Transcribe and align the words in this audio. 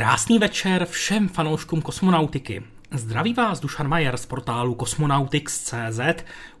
Krásný 0.00 0.38
večer 0.38 0.84
všem 0.84 1.28
fanouškům 1.28 1.82
kosmonautiky. 1.82 2.62
Zdraví 2.92 3.34
vás 3.34 3.60
Dušan 3.60 3.88
Majer 3.88 4.16
z 4.16 4.26
portálu 4.26 4.74
Cosmonautics.cz 4.74 6.00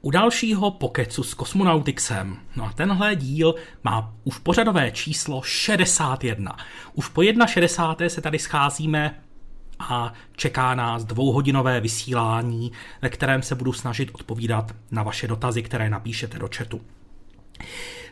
u 0.00 0.10
dalšího 0.10 0.70
pokecu 0.70 1.22
s 1.22 1.34
Cosmonauticsem. 1.34 2.36
No 2.56 2.64
a 2.64 2.72
tenhle 2.72 3.16
díl 3.16 3.54
má 3.84 4.14
už 4.24 4.38
pořadové 4.38 4.90
číslo 4.90 5.42
61. 5.42 6.56
Už 6.94 7.08
po 7.08 7.22
61. 7.46 8.08
se 8.08 8.20
tady 8.20 8.38
scházíme 8.38 9.20
a 9.78 10.12
čeká 10.36 10.74
nás 10.74 11.04
dvouhodinové 11.04 11.80
vysílání, 11.80 12.72
ve 13.02 13.08
kterém 13.08 13.42
se 13.42 13.54
budu 13.54 13.72
snažit 13.72 14.10
odpovídat 14.12 14.72
na 14.90 15.02
vaše 15.02 15.28
dotazy, 15.28 15.62
které 15.62 15.90
napíšete 15.90 16.38
do 16.38 16.48
chatu. 16.56 16.80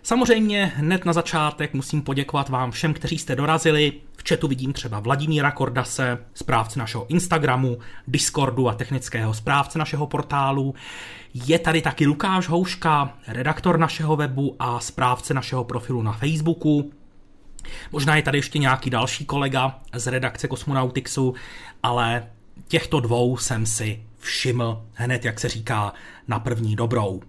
Samozřejmě 0.03 0.72
hned 0.76 1.04
na 1.04 1.12
začátek 1.12 1.75
musím 1.75 2.03
poděkovat 2.03 2.48
vám 2.48 2.70
všem, 2.70 2.94
kteří 2.94 3.19
jste 3.19 3.36
dorazili. 3.36 3.92
V 4.16 4.28
chatu 4.28 4.48
vidím 4.48 4.72
třeba 4.72 5.00
Vladimíra 5.00 5.50
Kordase, 5.50 6.19
správce 6.34 6.78
našeho 6.78 7.06
Instagramu, 7.09 7.78
Discordu 8.08 8.69
a 8.69 8.75
technického 8.75 9.34
správce 9.34 9.78
našeho 9.78 10.06
portálu. 10.06 10.75
Je 11.34 11.58
tady 11.58 11.82
taky 11.82 12.06
Lukáš 12.06 12.48
Houška, 12.48 13.14
redaktor 13.26 13.78
našeho 13.78 14.16
webu 14.16 14.56
a 14.58 14.81
správce 14.81 15.34
našeho 15.34 15.64
profilu 15.64 16.03
na 16.03 16.12
Facebooku. 16.12 16.92
Možná 17.92 18.16
je 18.16 18.22
tady 18.22 18.38
ještě 18.38 18.58
nějaký 18.58 18.91
další 18.91 19.25
kolega 19.25 19.78
z 19.94 20.06
redakce 20.06 20.48
Cosmonautixu, 20.48 21.34
ale 21.82 22.26
těchto 22.69 23.00
dvou 23.00 23.37
jsem 23.37 23.66
si 23.66 24.03
všiml 24.19 24.82
hned, 24.92 25.25
jak 25.25 25.41
se 25.41 25.48
říká, 25.48 25.92
na 26.28 26.38
první 26.38 26.76
dobrou. 26.76 27.20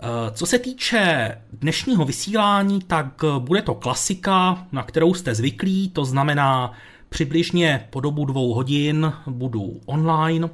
Eh, 0.00 0.30
co 0.30 0.46
se 0.46 0.58
týče 0.58 1.34
dnešního 1.52 2.04
vysílání, 2.04 2.80
tak 2.80 3.24
eh, 3.24 3.38
bude 3.38 3.62
to 3.62 3.74
klasika, 3.74 4.66
na 4.72 4.82
kterou 4.82 5.14
jste 5.14 5.34
zvyklí, 5.34 5.90
to 5.90 6.04
znamená 6.04 6.72
přibližně 7.08 7.86
po 7.90 8.00
dobu 8.00 8.24
dvou 8.24 8.54
hodin 8.54 9.12
budu 9.26 9.80
online. 9.86 10.48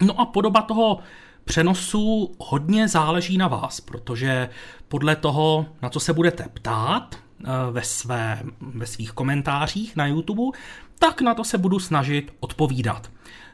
No 0.00 0.20
a 0.20 0.26
podoba 0.26 0.62
toho 0.62 0.98
přenosu 1.44 2.34
hodně 2.38 2.88
záleží 2.88 3.38
na 3.38 3.48
vás, 3.48 3.80
protože 3.80 4.48
podle 4.88 5.16
toho, 5.16 5.66
na 5.82 5.88
co 5.88 6.00
se 6.00 6.12
budete 6.12 6.48
ptát 6.54 7.14
eh, 7.14 7.48
ve, 7.70 7.82
své, 7.82 8.42
ve 8.60 8.86
svých 8.86 9.12
komentářích 9.12 9.96
na 9.96 10.06
YouTube, 10.06 10.58
tak 10.98 11.20
na 11.20 11.34
to 11.34 11.44
se 11.44 11.58
budu 11.58 11.78
snažit 11.78 12.32
odpovídat. 12.40 13.10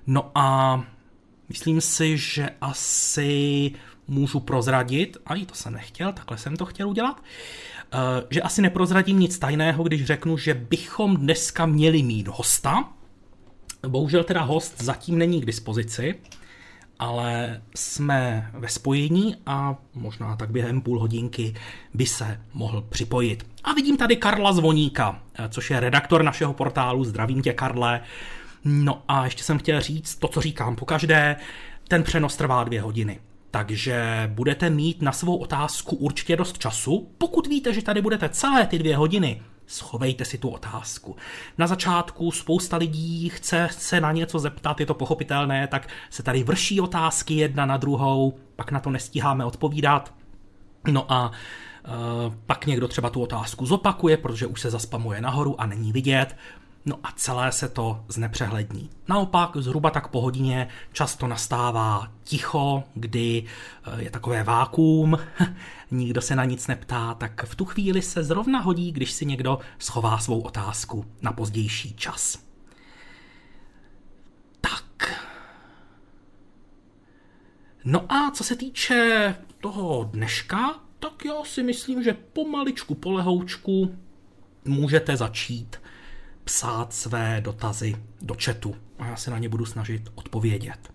No 0.07 0.31
a 0.35 0.81
myslím 1.49 1.81
si, 1.81 2.19
že 2.19 2.51
asi 2.61 3.73
můžu 4.09 4.41
prozradit, 4.41 5.17
a 5.27 5.35
i 5.35 5.47
to 5.47 5.55
jsem 5.55 5.73
nechtěl, 5.73 6.13
takhle 6.13 6.39
jsem 6.39 6.57
to 6.57 6.65
chtěl 6.65 6.89
udělat, 6.89 7.23
eh, 7.93 7.97
že 8.31 8.43
asi 8.43 8.63
neprozradím 8.63 9.19
nic 9.19 9.39
tajného, 9.39 9.85
když 9.85 10.05
řeknu, 10.05 10.37
že 10.39 10.55
bychom 10.55 11.17
dneska 11.17 11.67
měli 11.67 12.03
mít 12.03 12.29
hosta. 12.29 12.89
Bohužel 13.89 14.25
teda 14.25 14.43
host 14.43 14.83
zatím 14.83 15.19
není 15.19 15.41
k 15.41 15.47
dispozici, 15.47 16.15
ale 16.99 17.63
jsme 17.75 18.51
ve 18.55 18.69
spojení 18.69 19.37
a 19.47 19.77
možná 19.95 20.37
tak 20.37 20.51
během 20.51 20.81
půl 20.81 21.01
hodinky 21.01 21.55
by 21.95 22.07
se 22.07 22.41
mohl 22.55 22.83
připojit. 22.83 23.47
A 23.65 23.73
vidím 23.73 23.97
tady 23.97 24.17
Karla 24.17 24.53
Zvoníka, 24.53 25.23
eh, 25.35 25.49
což 25.49 25.71
je 25.71 25.81
redaktor 25.81 26.23
našeho 26.23 26.55
portálu. 26.55 27.05
Zdravím 27.05 27.43
tě, 27.43 27.53
Karle. 27.53 28.01
No 28.65 29.03
a 29.09 29.25
ještě 29.25 29.43
jsem 29.43 29.59
chtěl 29.59 29.81
říct 29.81 30.17
to, 30.17 30.29
co 30.29 30.41
říkám 30.41 30.77
po 30.77 30.85
každé. 30.85 31.37
Ten 31.89 32.03
přenos 32.03 32.37
trvá 32.37 32.65
dvě 32.65 32.81
hodiny. 32.81 33.19
Takže 33.51 34.31
budete 34.35 34.71
mít 34.71 35.03
na 35.03 35.13
svou 35.13 35.37
otázku 35.37 35.97
určitě 35.97 36.37
dost 36.37 36.59
času. 36.59 37.11
Pokud 37.19 37.47
víte, 37.47 37.75
že 37.75 37.83
tady 37.83 38.03
budete 38.03 38.29
celé 38.29 38.67
ty 38.67 38.79
dvě 38.79 38.97
hodiny, 38.97 39.43
schovejte 39.67 40.25
si 40.25 40.39
tu 40.39 40.49
otázku. 40.49 41.17
Na 41.59 41.67
začátku 41.67 42.31
spousta 42.31 42.77
lidí 42.77 43.29
chce 43.29 43.69
se 43.71 44.01
na 44.01 44.13
něco 44.13 44.39
zeptat, 44.39 44.81
je 44.81 44.87
to 44.87 44.95
pochopitelné, 44.95 45.67
tak 45.67 45.89
se 46.11 46.23
tady 46.23 46.43
vrší 46.43 46.81
otázky 46.81 47.35
jedna 47.35 47.67
na 47.67 47.77
druhou, 47.77 48.39
pak 48.57 48.71
na 48.71 48.81
to 48.81 48.91
nestíháme 48.91 49.45
odpovídat. 49.45 50.15
No 50.91 51.13
a 51.13 51.33
Uh, 51.89 52.35
pak 52.47 52.67
někdo 52.67 52.89
třeba 52.89 53.11
tu 53.11 53.23
otázku 53.23 53.67
zopakuje, 53.67 54.17
protože 54.17 54.47
už 54.47 54.61
se 54.61 54.71
zaspamuje 54.71 55.21
nahoru 55.21 55.61
a 55.61 55.67
není 55.67 55.93
vidět. 55.93 56.37
No 56.89 56.99
a 57.03 57.13
celé 57.13 57.53
se 57.53 57.69
to 57.69 58.05
znepřehlední. 58.09 58.91
Naopak, 59.09 59.57
zhruba 59.57 59.91
tak 59.91 60.09
po 60.09 60.21
hodině 60.21 60.69
často 60.93 61.27
nastává 61.27 62.13
ticho, 62.25 62.85
kdy 62.95 63.45
eh, 63.85 64.03
je 64.03 64.11
takové 64.11 64.43
vákuum, 64.43 65.19
nikdo 65.91 66.21
se 66.21 66.37
na 66.37 66.45
nic 66.45 66.67
neptá, 66.67 67.15
tak 67.15 67.45
v 67.45 67.55
tu 67.55 67.65
chvíli 67.65 68.03
se 68.03 68.25
zrovna 68.25 68.61
hodí, 68.61 68.93
když 68.93 69.13
si 69.13 69.27
někdo 69.27 69.59
schová 69.79 70.19
svou 70.19 70.41
otázku 70.41 71.05
na 71.23 71.33
pozdější 71.33 71.95
čas. 71.95 72.39
Tak. 74.61 75.21
No 77.85 78.13
a 78.13 78.31
co 78.31 78.45
se 78.45 78.57
týče 78.57 79.35
toho 79.61 80.05
dneška, 80.13 80.81
tak 80.99 81.25
já 81.25 81.45
si 81.45 81.63
myslím, 81.63 82.03
že 82.03 82.17
pomaličku, 82.33 82.95
polehoučku 82.95 83.99
můžete 84.65 85.17
začít 85.17 85.77
psát 86.49 86.93
své 86.93 87.41
dotazy 87.41 87.97
do 88.21 88.37
chatu 88.45 88.77
a 88.99 89.07
já 89.07 89.17
se 89.17 89.31
na 89.31 89.39
ně 89.39 89.49
budu 89.49 89.67
snažit 89.67 90.13
odpovědět. 90.15 90.93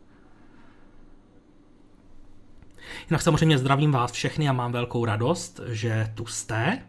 Jinak 3.10 3.22
samozřejmě 3.22 3.58
zdravím 3.58 3.92
vás 3.92 4.12
všechny 4.12 4.50
a 4.50 4.54
mám 4.54 4.72
velkou 4.72 5.06
radost, 5.06 5.60
že 5.68 6.12
tu 6.16 6.26
jste. 6.26 6.84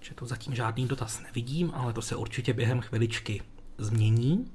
Že 0.00 0.14
to 0.14 0.26
zatím 0.26 0.54
žádný 0.54 0.88
dotaz 0.88 1.22
nevidím, 1.22 1.70
ale 1.74 1.92
to 1.92 2.02
se 2.02 2.16
určitě 2.16 2.52
během 2.52 2.80
chviličky 2.80 3.42
změní. 3.78 4.52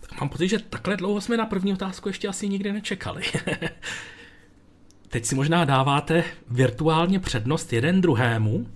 Tak 0.00 0.20
mám 0.20 0.28
pocit, 0.28 0.48
že 0.48 0.58
takhle 0.58 0.96
dlouho 0.96 1.20
jsme 1.20 1.36
na 1.36 1.46
první 1.46 1.72
otázku 1.72 2.08
ještě 2.08 2.28
asi 2.28 2.48
nikdy 2.48 2.72
nečekali. 2.72 3.22
teď 5.08 5.24
si 5.24 5.34
možná 5.34 5.64
dáváte 5.64 6.24
virtuálně 6.50 7.20
přednost 7.20 7.72
jeden 7.72 8.00
druhému. 8.00 8.66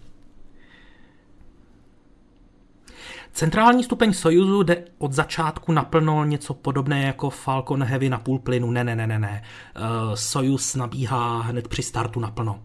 Centrální 3.33 3.85
stupeň 3.85 4.13
Sojuzu 4.13 4.63
jde 4.63 4.85
od 4.99 5.13
začátku 5.13 5.73
naplno 5.73 6.25
něco 6.25 6.55
podobné 6.55 7.03
jako 7.03 7.31
Falcon 7.31 7.85
Heavy 7.85 8.09
na 8.09 8.19
půl 8.19 8.39
plynu. 8.39 8.71
Ne, 8.71 8.85
ne, 8.85 8.97
ne, 8.97 9.07
ne, 9.07 9.19
ne. 9.19 9.43
Uh, 9.77 10.15
Sojuz 10.15 10.75
nabíhá 10.75 11.41
hned 11.41 11.69
při 11.69 11.83
startu 11.83 12.21
naplno. 12.21 12.63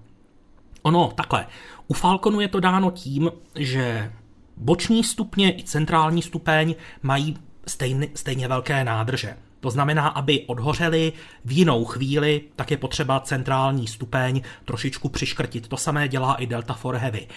Ono, 0.82 1.12
takhle. 1.16 1.48
U 1.88 1.94
Falconu 1.94 2.42
je 2.42 2.48
to 2.48 2.60
dáno 2.60 2.92
tím, 2.92 3.32
že 3.56 4.12
boční 4.58 5.04
stupně 5.04 5.58
i 5.58 5.64
centrální 5.64 6.22
stupeň 6.22 6.76
mají 7.04 7.38
stejně, 7.68 8.08
stejně 8.14 8.48
velké 8.48 8.84
nádrže. 8.84 9.38
To 9.60 9.70
znamená, 9.70 10.08
aby 10.08 10.44
odhořeli 10.48 11.14
v 11.46 11.52
jinou 11.52 11.86
chvíli, 11.86 12.42
tak 12.56 12.72
je 12.72 12.78
potřeba 12.78 13.20
centrální 13.20 13.88
stupeň 13.88 14.42
trošičku 14.66 15.10
přiškrtit. 15.10 15.68
To 15.68 15.78
samé 15.78 16.08
dělá 16.08 16.36
i 16.36 16.48
Delta 16.48 16.74
for 16.74 16.96
Heavy. 16.96 17.28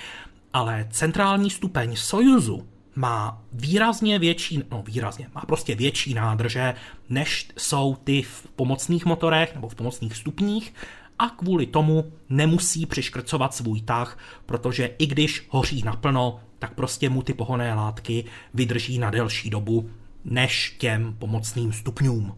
Ale 0.53 0.87
centrální 0.91 1.51
stupeň 1.51 1.97
Sojuzu 1.97 2.67
má 2.95 3.43
výrazně 3.53 4.19
větší, 4.19 4.63
no 4.71 4.83
výrazně, 4.87 5.29
má 5.35 5.41
prostě 5.41 5.75
větší 5.75 6.15
nádrže, 6.15 6.75
než 7.09 7.49
jsou 7.59 7.97
ty 8.05 8.23
v 8.23 8.47
pomocných 8.57 9.07
motorech 9.07 9.55
nebo 9.55 9.69
v 9.69 9.75
pomocných 9.75 10.17
stupních 10.17 10.75
a 11.19 11.29
kvůli 11.29 11.67
tomu 11.67 12.13
nemusí 12.29 12.87
přiškrcovat 12.87 13.55
svůj 13.55 13.81
tah, 13.81 14.19
protože 14.47 14.87
i 14.99 15.07
když 15.07 15.47
hoří 15.49 15.83
naplno, 15.83 16.41
tak 16.59 16.75
prostě 16.75 17.11
mu 17.11 17.23
ty 17.23 17.35
pohonné 17.35 17.75
látky 17.75 18.25
vydrží 18.55 18.99
na 18.99 19.11
delší 19.11 19.51
dobu 19.51 19.91
než 20.25 20.77
těm 20.79 21.17
pomocným 21.19 21.73
stupňům. 21.73 22.35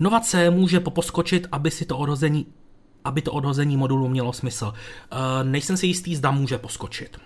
Novace 0.00 0.50
může 0.50 0.80
poposkočit, 0.80 1.46
aby 1.52 1.70
si 1.70 1.84
to 1.84 1.98
odhození 1.98 2.46
aby 3.04 3.22
to 3.22 3.32
odhození 3.32 3.76
modulu 3.76 4.08
mělo 4.08 4.32
smysl. 4.32 4.72
E, 4.72 5.44
nejsem 5.44 5.76
si 5.76 5.86
jistý, 5.86 6.16
zda 6.16 6.30
může 6.30 6.58
poskočit. 6.58 7.18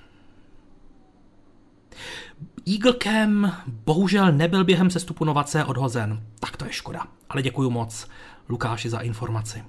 Eaglecam 2.69 3.57
bohužel 3.67 4.33
nebyl 4.33 4.65
během 4.65 4.91
sestupu 4.91 5.25
Novace 5.25 5.65
odhozen. 5.65 6.23
Tak 6.41 6.57
to 6.57 6.65
je 6.65 6.73
škoda. 6.73 7.07
Ale 7.29 7.43
děkuji 7.43 7.71
moc 7.71 8.09
Lukáši 8.49 8.91
za 8.91 8.99
informaci. 8.99 9.65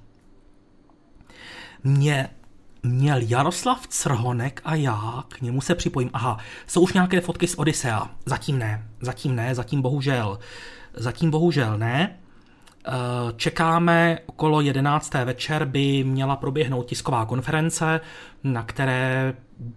Mě 1.84 2.30
měl 2.84 3.18
Jaroslav 3.22 3.88
Crhonek 3.88 4.62
a 4.66 4.76
já 4.76 5.24
k 5.28 5.42
němu 5.42 5.62
se 5.62 5.76
připojím. 5.76 6.10
Aha, 6.14 6.38
jsou 6.68 6.82
už 6.82 6.94
nějaké 6.94 7.22
fotky 7.22 7.48
z 7.48 7.56
Odisea. 7.56 8.10
Zatím 8.26 8.60
ne, 8.60 8.88
zatím 9.02 9.36
ne, 9.36 9.56
zatím 9.56 9.82
bohužel. 9.82 10.40
Zatím 10.94 11.32
bohužel 11.32 11.78
ne. 11.78 12.20
Eh, 12.88 12.92
čekáme 13.36 14.20
okolo 14.26 14.62
11. 14.62 15.14
večer 15.26 15.66
by 15.66 16.04
měla 16.04 16.36
proběhnout 16.36 16.86
tisková 16.86 17.26
konference, 17.26 18.02
na 18.44 18.64
které 18.64 19.34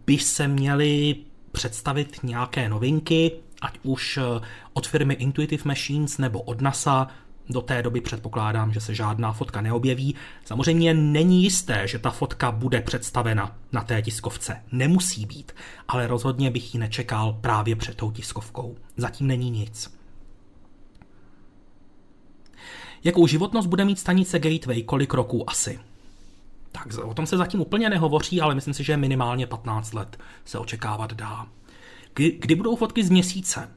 by 0.06 0.18
se 0.18 0.48
měly 0.48 1.16
představit 1.52 2.18
nějaké 2.22 2.68
novinky, 2.68 3.32
ať 3.62 3.78
už 3.82 4.16
eh, 4.18 4.40
od 4.72 4.86
firmy 4.86 5.14
Intuitive 5.14 5.62
Machines 5.64 6.18
nebo 6.18 6.40
od 6.40 6.60
NASA. 6.60 7.08
Do 7.48 7.60
té 7.60 7.82
doby 7.82 8.00
předpokládám, 8.00 8.72
že 8.72 8.80
se 8.80 8.94
žádná 8.94 9.32
fotka 9.32 9.60
neobjeví. 9.60 10.14
Samozřejmě 10.44 10.94
není 10.94 11.42
jisté, 11.42 11.88
že 11.88 11.98
ta 11.98 12.10
fotka 12.10 12.52
bude 12.52 12.80
představena 12.80 13.56
na 13.72 13.84
té 13.84 14.02
tiskovce. 14.02 14.62
Nemusí 14.72 15.26
být, 15.26 15.52
ale 15.88 16.06
rozhodně 16.06 16.50
bych 16.50 16.74
ji 16.74 16.80
nečekal 16.80 17.38
právě 17.40 17.76
před 17.76 17.96
tou 17.96 18.10
tiskovkou. 18.10 18.76
Zatím 18.96 19.26
není 19.26 19.50
nic. 19.50 19.96
Jakou 23.04 23.26
životnost 23.26 23.68
bude 23.68 23.84
mít 23.84 23.98
stanice 23.98 24.38
Gateway, 24.38 24.82
kolik 24.82 25.14
roků 25.14 25.50
asi? 25.50 25.80
Tak 26.72 26.88
o 27.04 27.14
tom 27.14 27.26
se 27.26 27.36
zatím 27.36 27.60
úplně 27.60 27.90
nehovoří, 27.90 28.40
ale 28.40 28.54
myslím 28.54 28.74
si, 28.74 28.84
že 28.84 28.96
minimálně 28.96 29.46
15 29.46 29.94
let 29.94 30.18
se 30.44 30.58
očekávat 30.58 31.12
dá. 31.12 31.46
Kdy 32.14 32.54
budou 32.54 32.76
fotky 32.76 33.04
z 33.04 33.10
měsíce? 33.10 33.75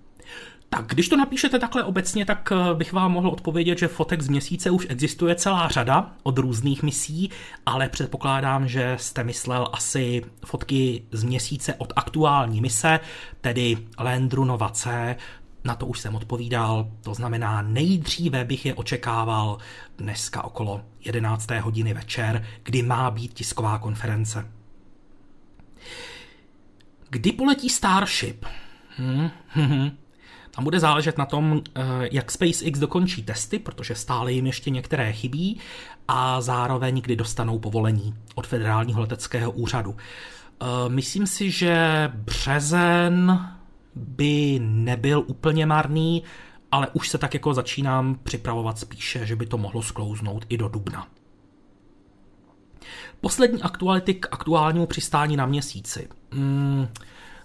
Tak 0.69 0.85
když 0.87 1.09
to 1.09 1.17
napíšete 1.17 1.59
takhle 1.59 1.83
obecně, 1.83 2.25
tak 2.25 2.51
eh, 2.51 2.75
bych 2.75 2.93
vám 2.93 3.11
mohl 3.11 3.29
odpovědět, 3.29 3.77
že 3.79 3.87
fotek 3.87 4.21
z 4.21 4.27
měsíce 4.29 4.69
už 4.69 4.87
existuje 4.89 5.35
celá 5.35 5.67
řada 5.67 6.11
od 6.23 6.37
různých 6.37 6.83
misí, 6.83 7.29
ale 7.65 7.89
předpokládám, 7.89 8.67
že 8.67 8.95
jste 8.99 9.23
myslel 9.23 9.67
asi 9.71 10.21
fotky 10.45 11.03
z 11.11 11.23
měsíce 11.23 11.73
od 11.73 11.93
aktuální 11.95 12.61
mise, 12.61 12.99
tedy 13.41 13.77
Landru 13.99 14.45
Nova 14.45 14.69
C, 14.69 15.15
na 15.63 15.75
to 15.75 15.85
už 15.85 15.99
jsem 15.99 16.15
odpovídal, 16.15 16.91
to 17.01 17.13
znamená 17.13 17.61
nejdříve 17.61 18.45
bych 18.45 18.65
je 18.65 18.73
očekával 18.73 19.57
dneska 19.97 20.43
okolo 20.43 20.81
11. 21.05 21.51
hodiny 21.51 21.93
večer, 21.93 22.45
kdy 22.63 22.81
má 22.81 23.11
být 23.11 23.33
tisková 23.33 23.77
konference. 23.77 24.51
Kdy 27.09 27.31
poletí 27.31 27.69
Starship? 27.69 28.45
Hmm. 28.97 29.29
Tam 30.51 30.63
bude 30.63 30.79
záležet 30.79 31.17
na 31.17 31.25
tom, 31.25 31.61
eh, 31.75 31.81
jak 32.11 32.31
SpaceX 32.31 32.79
dokončí 32.79 33.23
testy, 33.23 33.59
protože 33.59 33.95
stále 33.95 34.31
jim 34.31 34.45
ještě 34.45 34.69
některé 34.69 35.13
chybí, 35.13 35.59
a 36.07 36.41
zároveň 36.41 37.01
kdy 37.01 37.15
dostanou 37.15 37.59
povolení 37.59 38.15
od 38.35 38.47
federálního 38.47 39.01
leteckého 39.01 39.51
úřadu. 39.51 39.97
Eh, 40.61 40.65
myslím 40.87 41.27
si, 41.27 41.51
že 41.51 42.11
březen 42.15 43.45
by 43.95 44.59
nebyl 44.61 45.23
úplně 45.27 45.65
marný, 45.65 46.23
ale 46.71 46.87
už 46.93 47.09
se 47.09 47.17
tak 47.17 47.33
jako 47.33 47.53
začínám 47.53 48.19
připravovat 48.23 48.79
spíše, 48.79 49.25
že 49.25 49.35
by 49.35 49.45
to 49.45 49.57
mohlo 49.57 49.81
sklouznout 49.81 50.45
i 50.49 50.57
do 50.57 50.67
dubna. 50.67 51.07
Poslední 53.21 53.61
aktuality 53.61 54.13
k 54.13 54.27
aktuálnímu 54.31 54.85
přistání 54.85 55.37
na 55.37 55.45
měsíci. 55.45 56.07
Hmm, 56.31 56.87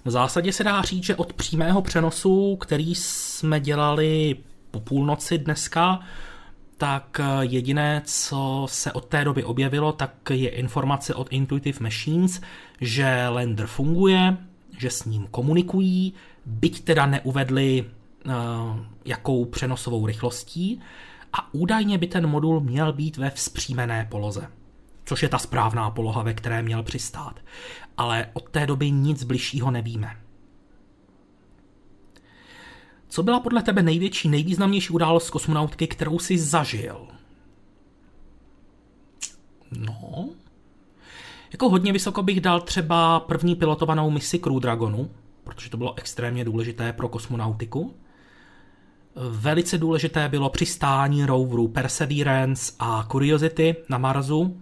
v 0.04 0.10
zásadě 0.10 0.52
se 0.52 0.64
dá 0.64 0.82
říct, 0.82 1.04
že 1.04 1.16
od 1.16 1.32
přímého 1.32 1.82
přenosu, 1.82 2.56
který 2.56 2.94
jsme 2.94 3.60
dělali 3.60 4.36
po 4.70 4.80
půlnoci 4.80 5.38
dneska, 5.38 6.00
tak 6.78 7.20
jediné, 7.40 8.02
co 8.04 8.66
se 8.70 8.92
od 8.92 9.04
té 9.04 9.24
doby 9.24 9.44
objevilo, 9.44 9.92
tak 9.92 10.14
je 10.30 10.48
informace 10.48 11.14
od 11.14 11.28
Intuitive 11.30 11.78
Machines, 11.80 12.40
že 12.80 13.28
Lander 13.28 13.66
funguje, 13.66 14.36
že 14.78 14.90
s 14.90 15.04
ním 15.04 15.26
komunikují, 15.30 16.14
byť 16.46 16.84
teda 16.84 17.06
neuvedli, 17.06 17.84
uh, 18.26 18.32
jakou 19.04 19.44
přenosovou 19.44 20.06
rychlostí, 20.06 20.80
a 21.32 21.54
údajně 21.54 21.98
by 21.98 22.06
ten 22.06 22.26
modul 22.26 22.60
měl 22.60 22.92
být 22.92 23.16
ve 23.16 23.30
vzpřímené 23.30 24.06
poloze 24.10 24.48
což 25.04 25.22
je 25.22 25.28
ta 25.28 25.38
správná 25.38 25.90
poloha, 25.90 26.22
ve 26.22 26.34
které 26.34 26.62
měl 26.62 26.82
přistát. 26.82 27.40
Ale 27.96 28.30
od 28.32 28.50
té 28.50 28.66
doby 28.66 28.90
nic 28.90 29.24
bližšího 29.24 29.70
nevíme. 29.70 30.16
Co 33.08 33.22
byla 33.22 33.40
podle 33.40 33.62
tebe 33.62 33.82
největší, 33.82 34.28
nejvýznamnější 34.28 34.90
událost 34.90 35.30
kosmonautky, 35.30 35.86
kterou 35.86 36.18
jsi 36.18 36.38
zažil? 36.38 37.06
No, 39.78 40.28
jako 41.52 41.68
hodně 41.68 41.92
vysoko 41.92 42.22
bych 42.22 42.40
dal 42.40 42.60
třeba 42.60 43.20
první 43.20 43.56
pilotovanou 43.56 44.10
misi 44.10 44.38
Crew 44.38 44.60
Dragonu, 44.60 45.10
protože 45.44 45.70
to 45.70 45.76
bylo 45.76 45.98
extrémně 45.98 46.44
důležité 46.44 46.92
pro 46.92 47.08
kosmonautiku. 47.08 47.94
Velice 49.30 49.78
důležité 49.78 50.28
bylo 50.28 50.50
přistání 50.50 51.26
roveru 51.26 51.68
Perseverance 51.68 52.72
a 52.78 53.06
Curiosity 53.10 53.76
na 53.88 53.98
Marsu, 53.98 54.60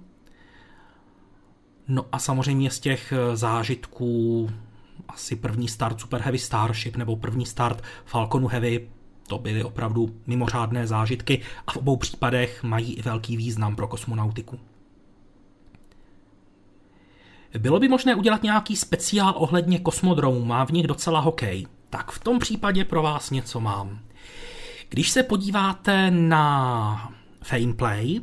No 1.89 2.07
a 2.12 2.19
samozřejmě 2.19 2.71
z 2.71 2.81
těch 2.81 3.12
eh, 3.12 3.37
zážitků 3.37 4.51
asi 5.09 5.37
první 5.37 5.69
start 5.69 6.01
Super 6.01 6.21
Heavy 6.21 6.39
Starship 6.39 6.97
nebo 6.97 7.17
první 7.17 7.47
start 7.47 7.83
Falconu 8.05 8.49
Heavy, 8.49 8.89
to 9.27 9.39
byly 9.39 9.65
opravdu 9.65 10.15
mimořádné 10.27 10.87
zážitky 10.87 11.41
a 11.67 11.73
v 11.73 11.77
obou 11.77 11.97
případech 11.97 12.62
mají 12.62 12.95
i 12.95 13.03
velký 13.03 13.37
význam 13.37 13.77
pro 13.77 13.89
kosmonautiku. 13.89 14.59
Bylo 17.59 17.81
by 17.81 17.89
možné 17.89 18.15
udělat 18.15 18.43
nějaký 18.43 18.77
speciál 18.77 19.35
ohledně 19.37 19.79
kosmodromů, 19.79 20.45
má 20.45 20.67
v 20.67 20.71
nich 20.71 20.87
docela 20.87 21.21
hokej. 21.21 21.67
Tak 21.91 22.11
v 22.11 22.19
tom 22.19 22.39
případě 22.39 22.85
pro 22.85 23.03
vás 23.03 23.31
něco 23.31 23.61
mám. 23.61 23.99
Když 24.89 25.11
se 25.11 25.23
podíváte 25.23 26.11
na 26.11 27.12
Fameplay, 27.43 28.21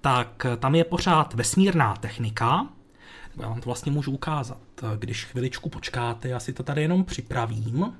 tak 0.00 0.46
tam 0.58 0.74
je 0.74 0.84
pořád 0.84 1.34
vesmírná 1.34 1.96
technika. 1.96 2.66
Já 3.40 3.48
vám 3.48 3.60
to 3.60 3.64
vlastně 3.64 3.92
můžu 3.92 4.12
ukázat. 4.12 4.58
Když 4.98 5.24
chviličku 5.24 5.68
počkáte, 5.68 6.28
já 6.28 6.40
si 6.40 6.52
to 6.52 6.62
tady 6.62 6.82
jenom 6.82 7.04
připravím. 7.04 7.96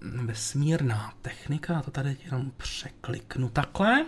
Vesmírná 0.00 1.14
technika, 1.22 1.82
to 1.82 1.90
tady 1.90 2.16
jenom 2.24 2.50
překliknu 2.56 3.48
takhle. 3.48 4.06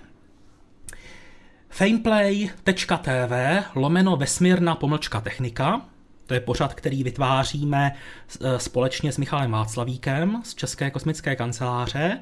Fameplay.tv 1.68 3.32
lomeno 3.74 4.16
vesmírná 4.16 4.74
pomlčka 4.74 5.20
technika 5.20 5.80
to 6.28 6.34
je 6.34 6.40
pořad, 6.40 6.74
který 6.74 7.04
vytváříme 7.04 7.94
e, 8.40 8.58
společně 8.58 9.12
s 9.12 9.18
Michalem 9.18 9.50
Václavíkem 9.50 10.42
z 10.44 10.54
České 10.54 10.90
kosmické 10.90 11.36
kanceláře. 11.36 12.20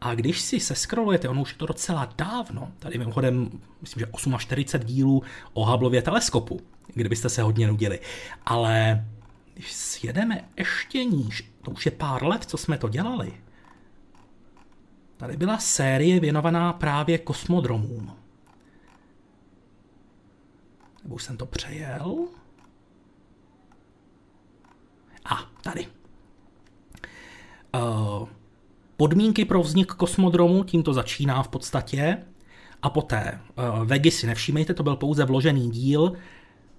A 0.00 0.14
když 0.14 0.40
si 0.40 0.60
seskrolujete, 0.60 1.28
ono 1.28 1.42
už 1.42 1.52
je 1.52 1.58
to 1.58 1.66
docela 1.66 2.14
dávno, 2.18 2.72
tady 2.78 2.98
mimochodem, 2.98 3.50
myslím, 3.80 4.00
že 4.00 4.06
48 4.38 4.86
dílů 4.86 5.22
o 5.52 5.66
Hubbleově 5.66 6.02
teleskopu, 6.02 6.60
kdybyste 6.94 7.28
se 7.28 7.42
hodně 7.42 7.66
nudili. 7.66 8.00
Ale 8.46 9.04
když 9.54 9.72
sjedeme 9.72 10.44
ještě 10.56 11.04
níž, 11.04 11.52
to 11.62 11.70
už 11.70 11.86
je 11.86 11.92
pár 11.92 12.24
let, 12.24 12.44
co 12.44 12.56
jsme 12.56 12.78
to 12.78 12.88
dělali, 12.88 13.32
tady 15.16 15.36
byla 15.36 15.58
série 15.58 16.20
věnovaná 16.20 16.72
právě 16.72 17.18
kosmodromům. 17.18 18.16
Nebo 21.02 21.14
už 21.14 21.22
jsem 21.22 21.36
to 21.36 21.46
přejel? 21.46 22.28
A 25.24 25.50
tady. 25.72 25.86
Uh, 27.74 28.28
podmínky 28.96 29.44
pro 29.44 29.62
vznik 29.62 29.86
kosmodromu, 29.86 30.64
tím 30.64 30.82
to 30.82 30.92
začíná 30.92 31.42
v 31.42 31.48
podstatě. 31.48 32.18
A 32.82 32.90
poté, 32.90 33.40
uh, 33.58 33.84
Vegy 33.84 34.10
si 34.10 34.26
nevšímejte, 34.26 34.74
to 34.74 34.82
byl 34.82 34.96
pouze 34.96 35.24
vložený 35.24 35.70
díl. 35.70 36.12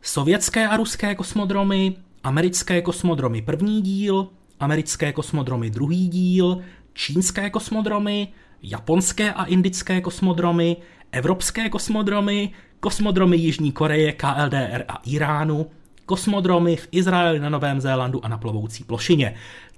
Sovětské 0.01 0.67
a 0.67 0.77
ruské 0.77 1.15
kosmodromy, 1.15 1.96
americké 2.24 2.81
kosmodromy 2.81 3.41
první 3.41 3.81
díl, 3.81 4.27
americké 4.60 5.13
kosmodromy 5.13 5.69
druhý 5.69 6.08
díl, 6.08 6.62
čínské 6.93 7.50
kosmodromy, 7.50 8.27
japonské 8.63 9.34
a 9.34 9.43
indické 9.46 10.01
kosmodromy, 10.01 10.77
evropské 11.12 11.69
kosmodromy, 11.69 12.51
kosmodromy 12.79 13.38
Jižní 13.38 13.72
Koreje, 13.72 14.12
KLDR 14.12 14.84
a 14.88 15.01
Iránu, 15.05 15.65
kosmodromy 16.10 16.75
v 16.75 16.88
Izraeli, 16.92 17.39
na 17.39 17.50
Novém 17.50 17.82
Zélandu 17.82 18.25
a 18.25 18.28
na 18.28 18.38
plovoucí 18.38 18.84
plošině. 18.84 19.36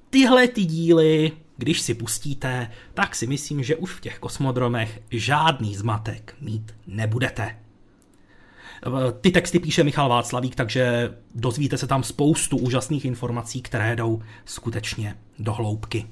Tyhle 0.09 0.47
ty 0.47 0.65
díly, 0.65 1.31
když 1.57 1.81
si 1.81 1.93
pustíte, 1.93 2.71
tak 2.93 3.15
si 3.15 3.27
myslím, 3.27 3.63
že 3.63 3.75
už 3.75 3.91
v 3.91 4.01
těch 4.01 4.19
kosmodromech 4.19 5.01
žádný 5.09 5.75
zmatek 5.75 6.35
mít 6.41 6.75
nebudete. 6.88 7.57
Ty 9.21 9.31
texty 9.31 9.59
píše 9.59 9.83
Michal 9.83 10.09
Václavík, 10.09 10.55
takže 10.55 11.13
dozvíte 11.35 11.77
se 11.77 11.88
tam 11.88 12.03
spoustu 12.03 12.57
úžasných 12.57 13.05
informací, 13.05 13.61
které 13.61 13.95
jdou 13.95 14.21
skutečně 14.45 15.15
do 15.39 15.53
hloubky. 15.53 16.07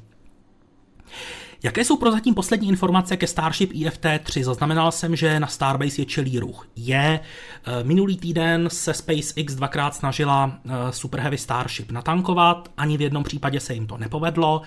Jaké 1.64 1.86
jsou 1.86 1.98
prozatím 1.98 2.34
poslední 2.34 2.68
informace 2.68 3.18
ke 3.18 3.28
Starship 3.28 3.72
IFT-3? 3.72 4.44
Zaznamenal 4.44 4.92
jsem, 4.92 5.16
že 5.16 5.40
na 5.40 5.48
Starbase 5.48 6.02
je 6.02 6.06
čelý 6.06 6.40
ruch. 6.40 6.68
Je. 6.76 7.20
Eh, 7.20 7.84
minulý 7.84 8.18
týden 8.18 8.70
se 8.72 8.94
SpaceX 8.94 9.56
dvakrát 9.56 9.96
snažila 9.96 10.60
eh, 10.66 10.72
Super 10.92 11.20
Heavy 11.20 11.38
Starship 11.38 11.92
natankovat, 11.92 12.72
ani 12.78 12.98
v 12.98 13.02
jednom 13.02 13.24
případě 13.24 13.60
se 13.60 13.74
jim 13.74 13.88
to 13.88 13.98
nepovedlo. 13.98 14.62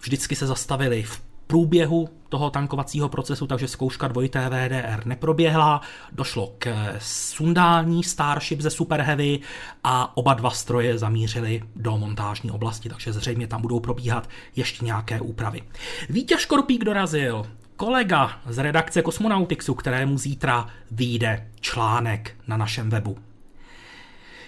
Vždycky 0.00 0.36
se 0.36 0.46
zastavili 0.46 1.02
v 1.02 1.20
průběhu 1.46 2.08
toho 2.28 2.50
tankovacího 2.50 3.08
procesu, 3.08 3.46
takže 3.46 3.68
zkouška 3.68 4.08
dvojité 4.08 4.48
VDR 4.48 5.06
neproběhla. 5.06 5.80
Došlo 6.12 6.52
k 6.58 6.94
sundání 6.98 8.04
Starship 8.04 8.60
ze 8.60 8.70
Super 8.70 9.00
Heavy 9.00 9.40
a 9.84 10.16
oba 10.16 10.34
dva 10.34 10.50
stroje 10.50 10.98
zamířily 10.98 11.62
do 11.76 11.98
montážní 11.98 12.50
oblasti, 12.50 12.88
takže 12.88 13.12
zřejmě 13.12 13.46
tam 13.46 13.62
budou 13.62 13.80
probíhat 13.80 14.28
ještě 14.56 14.84
nějaké 14.84 15.20
úpravy. 15.20 15.62
Vítěz 16.08 16.40
Škorpík 16.40 16.84
dorazil, 16.84 17.46
kolega 17.76 18.30
z 18.46 18.58
redakce 18.58 19.02
Kosmonautixu, 19.02 19.74
kterému 19.74 20.18
zítra 20.18 20.66
vyjde 20.90 21.48
článek 21.60 22.36
na 22.46 22.56
našem 22.56 22.90
webu. 22.90 23.16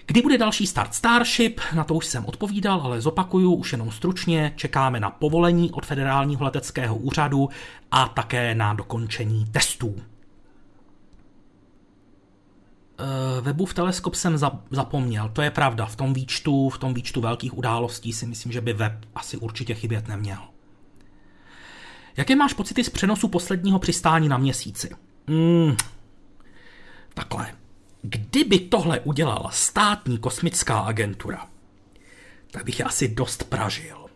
Kdy 0.06 0.22
bude 0.22 0.38
další 0.38 0.66
start 0.66 0.94
Starship, 0.94 1.60
na 1.74 1.84
to 1.84 1.94
už 1.94 2.06
jsem 2.06 2.24
odpovídal, 2.24 2.80
ale 2.80 3.00
zopakuju 3.00 3.54
už 3.54 3.72
jenom 3.72 3.90
stručně, 3.90 4.52
čekáme 4.56 5.00
na 5.00 5.10
povolení 5.10 5.72
od 5.72 5.86
federálního 5.86 6.44
leteckého 6.44 6.96
úřadu 6.96 7.48
a 7.90 8.08
také 8.08 8.54
na 8.54 8.74
dokončení 8.74 9.46
testů. 9.46 9.96
Eh, 12.98 13.40
Webův 13.40 13.74
teleskop 13.74 14.14
jsem 14.14 14.38
zapomněl, 14.70 15.28
to 15.28 15.42
je 15.42 15.50
pravda, 15.50 15.86
v 15.86 15.96
tom 15.96 16.14
výčtu, 16.14 16.68
v 16.68 16.78
tom 16.78 16.94
výčtu 16.94 17.20
velkých 17.20 17.58
událostí 17.58 18.12
si 18.12 18.26
myslím, 18.26 18.52
že 18.52 18.60
by 18.60 18.72
web 18.72 18.92
asi 19.14 19.36
určitě 19.36 19.74
chybět 19.74 20.08
neměl. 20.08 20.38
Jaké 22.16 22.36
máš 22.36 22.52
pocity 22.52 22.84
z 22.84 22.90
přenosu 22.90 23.28
posledního 23.28 23.78
přistání 23.78 24.28
na 24.28 24.38
měsíci? 24.38 24.90
Mm, 25.26 25.76
takhle. 27.14 27.65
Kdyby 28.08 28.58
tohle 28.58 29.00
udělala 29.00 29.50
státní 29.50 30.18
kosmická 30.18 30.78
agentura, 30.78 31.46
tak 32.50 32.64
bych 32.64 32.78
je 32.78 32.84
asi 32.84 33.08
dost 33.08 33.44
pražil. 33.44 34.06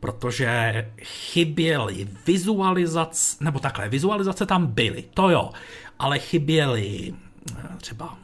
Protože 0.00 0.90
chyběly 1.02 2.08
vizualizace, 2.26 3.36
nebo 3.44 3.58
takhle, 3.58 3.88
vizualizace 3.88 4.46
tam 4.46 4.66
byly, 4.66 5.04
to 5.14 5.30
jo, 5.30 5.50
ale 5.98 6.18
chyběly 6.18 7.14
eh, 7.50 7.76
třeba 7.76 8.18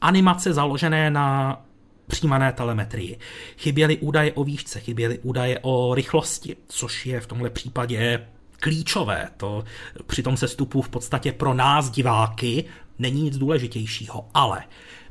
animace 0.00 0.52
založené 0.52 1.10
na 1.10 1.60
přijímané 2.06 2.52
telemetrii. 2.52 3.18
Chyběly 3.58 3.98
údaje 3.98 4.32
o 4.32 4.44
výšce, 4.44 4.80
chyběly 4.80 5.18
údaje 5.18 5.58
o 5.62 5.94
rychlosti, 5.94 6.56
což 6.68 7.06
je 7.06 7.20
v 7.20 7.26
tomhle 7.26 7.50
případě 7.50 8.26
klíčové. 8.60 9.28
To 9.36 9.64
při 10.06 10.22
tom 10.22 10.36
sestupu 10.36 10.82
v 10.82 10.88
podstatě 10.88 11.32
pro 11.32 11.54
nás 11.54 11.90
diváky 11.90 12.64
není 12.98 13.22
nic 13.22 13.38
důležitějšího, 13.38 14.28
ale 14.34 14.64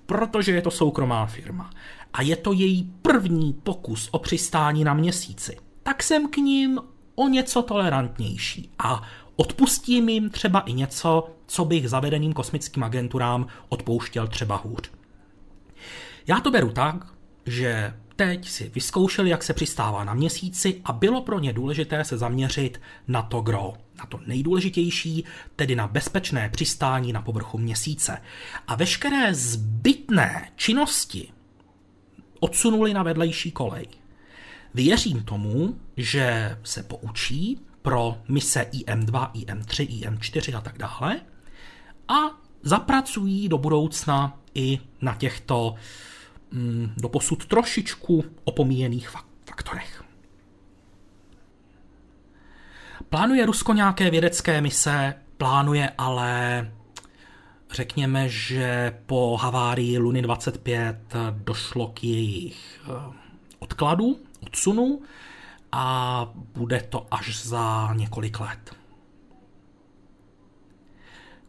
protože 0.06 0.52
je 0.52 0.62
to 0.62 0.72
soukromá 0.72 1.26
firma 1.26 1.70
a 2.14 2.22
je 2.22 2.36
to 2.36 2.54
její 2.54 2.94
první 3.02 3.54
pokus 3.54 4.10
o 4.12 4.20
přistání 4.20 4.84
na 4.84 4.94
měsíci, 4.94 5.58
tak 5.84 6.04
jsem 6.04 6.30
k 6.30 6.38
ním 6.38 6.80
o 7.16 7.28
něco 7.28 7.62
tolerantnější 7.62 8.70
a 8.80 9.02
odpustím 9.36 10.10
jim 10.10 10.30
třeba 10.30 10.60
i 10.60 10.74
něco, 10.74 11.30
co 11.48 11.66
bych 11.66 11.90
zavedeným 11.90 12.34
kosmickým 12.34 12.84
agenturám 12.84 13.48
odpouštěl 13.70 14.28
třeba 14.28 14.56
hůř. 14.56 14.92
Já 16.28 16.40
to 16.40 16.52
beru 16.52 16.70
tak, 16.70 16.96
že 17.46 17.94
teď 18.16 18.50
si 18.50 18.72
vyzkoušeli, 18.76 19.30
jak 19.30 19.44
se 19.44 19.54
přistává 19.54 20.04
na 20.04 20.14
měsíci 20.14 20.82
a 20.86 20.94
bylo 20.94 21.22
pro 21.22 21.40
ně 21.40 21.54
důležité 21.54 22.04
se 22.04 22.18
zaměřit 22.18 22.82
na 23.08 23.22
to 23.22 23.42
gro, 23.42 23.74
na 23.98 24.06
to 24.06 24.20
nejdůležitější, 24.26 25.24
tedy 25.56 25.76
na 25.76 25.88
bezpečné 25.88 26.50
přistání 26.50 27.14
na 27.14 27.22
povrchu 27.22 27.58
měsíce. 27.58 28.22
A 28.68 28.76
veškeré 28.76 29.34
zbytné 29.34 30.52
činnosti 30.56 31.32
odsunuli 32.40 32.94
na 32.94 33.04
vedlejší 33.04 33.52
kolej. 33.52 33.88
Věřím 34.74 35.24
tomu, 35.24 35.80
že 35.98 36.58
se 36.64 36.84
poučí 36.84 37.60
pro 37.82 38.18
mise 38.28 38.66
IM2, 38.72 39.32
IM3, 39.32 39.88
IM4 39.88 40.58
a 40.58 40.62
tak 40.62 40.78
dále 40.78 41.22
a 42.08 42.16
zapracují 42.62 43.50
do 43.50 43.58
budoucna 43.58 44.40
i 44.56 44.80
na 45.02 45.16
těchto 45.16 45.76
mm, 46.52 46.94
doposud 46.98 47.46
trošičku 47.46 48.26
opomíjených 48.44 49.10
faktorech. 49.46 50.05
Plánuje 53.10 53.46
Rusko 53.46 53.74
nějaké 53.74 54.10
vědecké 54.10 54.62
mise, 54.62 55.14
plánuje 55.38 55.90
ale 55.98 56.72
řekněme, 57.72 58.30
že 58.30 58.94
po 59.06 59.38
havárii 59.42 59.98
Luny 59.98 60.22
25 60.22 60.98
došlo 61.32 61.88
k 61.88 62.04
jejich 62.04 62.82
eh, 62.88 63.14
odkladu, 63.60 64.20
odsunu 64.44 65.02
a 65.72 66.28
bude 66.56 66.82
to 66.90 67.08
až 67.12 67.46
za 67.46 67.94
několik 67.94 68.40
let. 68.40 68.76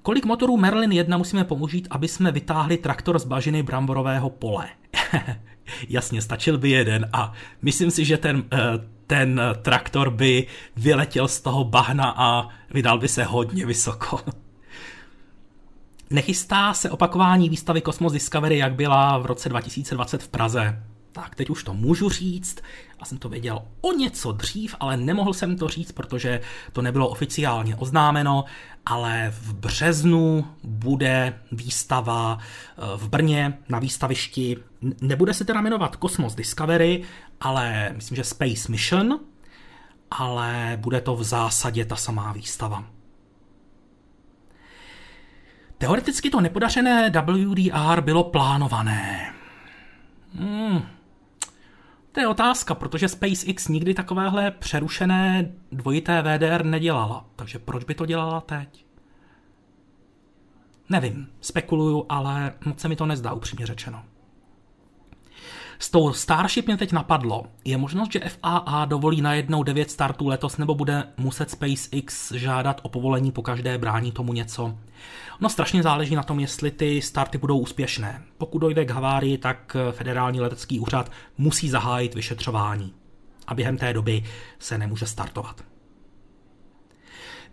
Kolik 0.03 0.25
motorů 0.25 0.57
Merlin 0.57 0.93
1 0.93 1.17
musíme 1.17 1.45
použít, 1.45 1.89
aby 1.91 2.09
jsme 2.09 2.33
vytáhli 2.33 2.77
traktor 2.77 3.19
z 3.19 3.25
bažiny 3.25 3.63
bramborového 3.63 4.31
pole? 4.31 4.69
Jasně, 5.89 6.23
stačil 6.23 6.59
by 6.59 6.71
jeden 6.71 7.09
a 7.13 7.33
myslím 7.63 7.91
si, 7.91 8.05
že 8.05 8.17
ten, 8.17 8.45
eh, 8.53 8.57
ten 9.07 9.41
traktor 9.63 10.11
by 10.11 10.47
vyletěl 10.77 11.29
z 11.29 11.41
toho 11.41 11.65
bahna 11.65 12.15
a 12.17 12.49
vydal 12.71 12.99
by 12.99 13.09
se 13.09 13.25
hodně 13.25 13.67
vysoko. 13.67 14.21
Nechystá 16.11 16.75
se 16.75 16.91
opakování 16.91 17.49
výstavy 17.49 17.83
Cosmos 17.83 18.13
Discovery, 18.13 18.59
jak 18.59 18.75
byla 18.75 19.19
v 19.19 19.27
roce 19.27 19.49
2020 19.49 20.23
v 20.23 20.29
Praze 20.29 20.83
tak 21.17 21.35
teď 21.35 21.51
už 21.51 21.65
to 21.65 21.75
můžu 21.75 22.09
říct. 22.09 22.61
Já 23.01 23.07
jsem 23.07 23.19
to 23.19 23.29
věděl 23.29 23.63
o 23.81 23.93
něco 23.93 24.33
dřív, 24.33 24.75
ale 24.81 24.97
nemohl 24.97 25.35
jsem 25.35 25.57
to 25.57 25.69
říct, 25.69 25.93
protože 25.93 26.41
to 26.73 26.83
nebylo 26.83 27.09
oficiálně 27.09 27.77
oznámeno, 27.77 28.45
ale 28.87 29.35
v 29.41 29.55
březnu 29.55 30.47
bude 30.63 31.41
výstava 31.53 32.39
eh, 32.39 32.81
v 32.97 33.09
Brně 33.09 33.59
na 33.69 33.79
výstavišti. 33.79 34.57
Nebude 35.01 35.35
se 35.35 35.45
teda 35.45 35.61
jmenovat 35.61 35.97
Cosmos 36.03 36.35
Discovery, 36.35 37.03
ale 37.41 37.93
myslím, 37.95 38.17
že 38.17 38.25
Space 38.25 38.73
Mission, 38.73 39.21
ale 40.11 40.79
bude 40.81 41.01
to 41.01 41.17
v 41.17 41.25
zásadě 41.25 41.85
ta 41.85 41.97
samá 41.97 42.33
výstava. 42.33 42.85
Teoreticky 45.79 46.31
to 46.31 46.41
nepodařené 46.41 47.11
WDR 47.11 48.01
bylo 48.01 48.25
plánované. 48.25 49.33
Hmm, 50.35 50.96
to 52.17 52.21
je 52.21 52.29
otázka, 52.29 52.75
protože 52.75 53.09
SpaceX 53.09 53.69
nikdy 53.69 53.95
takovéhle 53.95 54.51
přerušené 54.51 55.53
dvojité 55.73 56.23
VDR 56.23 56.65
nedělala, 56.65 57.27
takže 57.37 57.59
proč 57.59 57.85
by 57.85 57.95
to 57.95 58.07
dělala 58.07 58.41
teď? 58.41 58.87
Nevím, 60.89 61.29
spekuluju, 61.41 62.07
ale 62.09 62.53
moc 62.65 62.81
se 62.81 62.89
mi 62.89 62.97
to 62.97 63.07
nezdá, 63.07 63.33
upřímně 63.33 63.67
řečeno. 63.67 64.05
S 65.79 65.91
tou 65.91 66.13
Starship 66.13 66.67
mě 66.67 66.77
teď 66.77 66.93
napadlo. 66.93 67.47
Je 67.65 67.77
možnost, 67.77 68.13
že 68.13 68.21
FAA 68.21 68.85
dovolí 68.85 69.21
najednou 69.21 69.63
9 69.63 69.91
startů 69.91 70.29
letos, 70.29 70.57
nebo 70.57 70.75
bude 70.75 71.05
muset 71.17 71.51
SpaceX 71.51 72.33
žádat 72.33 72.81
o 72.83 72.89
povolení 72.89 73.33
po 73.33 73.43
každé 73.43 73.79
brání 73.79 74.13
tomu 74.13 74.33
něco? 74.33 74.75
No 75.41 75.49
strašně 75.49 75.83
záleží 75.83 76.15
na 76.15 76.23
tom, 76.23 76.41
jestli 76.41 76.71
ty 76.71 77.03
starty 77.03 77.39
budou 77.39 77.59
úspěšné. 77.59 78.23
Pokud 78.39 78.59
dojde 78.59 78.85
k 78.85 78.91
havárii, 78.91 79.39
tak 79.39 79.77
federální 79.93 80.41
letecký 80.41 80.81
úřad 80.81 81.11
musí 81.39 81.69
zahájit 81.69 82.15
vyšetřování. 82.15 82.95
A 83.47 83.55
během 83.55 83.77
té 83.77 83.93
doby 83.93 84.25
se 84.59 84.79
nemůže 84.79 85.07
startovat. 85.07 85.65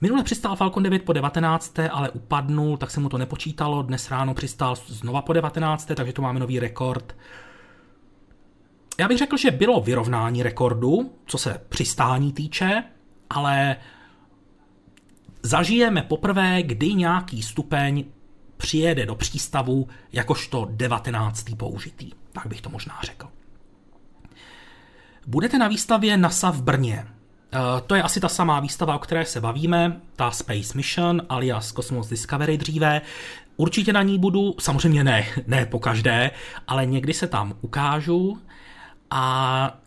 Minule 0.01 0.23
přistál 0.23 0.55
Falcon 0.55 0.83
9 0.83 1.03
po 1.03 1.13
19., 1.13 1.79
ale 1.91 2.09
upadnul, 2.09 2.77
tak 2.77 2.91
se 2.91 2.99
mu 2.99 3.09
to 3.09 3.17
nepočítalo. 3.17 3.81
Dnes 3.81 4.11
ráno 4.11 4.33
přistál 4.33 4.75
znova 4.75 5.21
po 5.21 5.33
19., 5.33 5.91
takže 5.95 6.13
tu 6.13 6.21
máme 6.21 6.39
nový 6.39 6.59
rekord. 6.59 7.15
Já 8.99 9.07
bych 9.07 9.17
řekl, 9.17 9.37
že 9.37 9.51
bylo 9.51 9.81
vyrovnání 9.81 10.43
rekordu, 10.43 11.13
co 11.25 11.37
se 11.37 11.61
přistání 11.69 12.33
týče, 12.33 12.83
ale 13.29 13.75
zažijeme 15.43 16.01
poprvé, 16.01 16.63
kdy 16.63 16.93
nějaký 16.93 17.41
stupeň 17.41 18.05
přijede 18.57 19.05
do 19.05 19.15
přístavu 19.15 19.87
jakožto 20.11 20.67
19. 20.71 21.45
použitý. 21.57 22.11
Tak 22.31 22.47
bych 22.47 22.61
to 22.61 22.69
možná 22.69 22.99
řekl. 23.03 23.27
Budete 25.27 25.57
na 25.57 25.67
výstavě 25.67 26.17
NASA 26.17 26.51
v 26.51 26.61
Brně. 26.61 27.05
Eh, 27.53 27.57
to 27.87 27.95
je 27.95 28.03
asi 28.03 28.19
ta 28.19 28.29
samá 28.29 28.59
výstava, 28.59 28.95
o 28.95 28.99
které 28.99 29.25
se 29.25 29.41
bavíme, 29.41 30.01
ta 30.15 30.31
Space 30.31 30.73
Mission 30.75 31.21
alias 31.29 31.71
Cosmos 31.71 32.09
Discovery 32.09 32.57
dříve. 32.57 33.01
Určitě 33.57 33.93
na 33.93 34.01
ní 34.01 34.19
budu, 34.19 34.55
samozřejmě 34.59 35.03
ne, 35.03 35.25
ne 35.47 35.65
po 35.65 35.79
každé, 35.79 36.31
ale 36.67 36.85
někdy 36.85 37.13
se 37.13 37.27
tam 37.27 37.53
ukážu. 37.61 38.41
A 39.15 39.77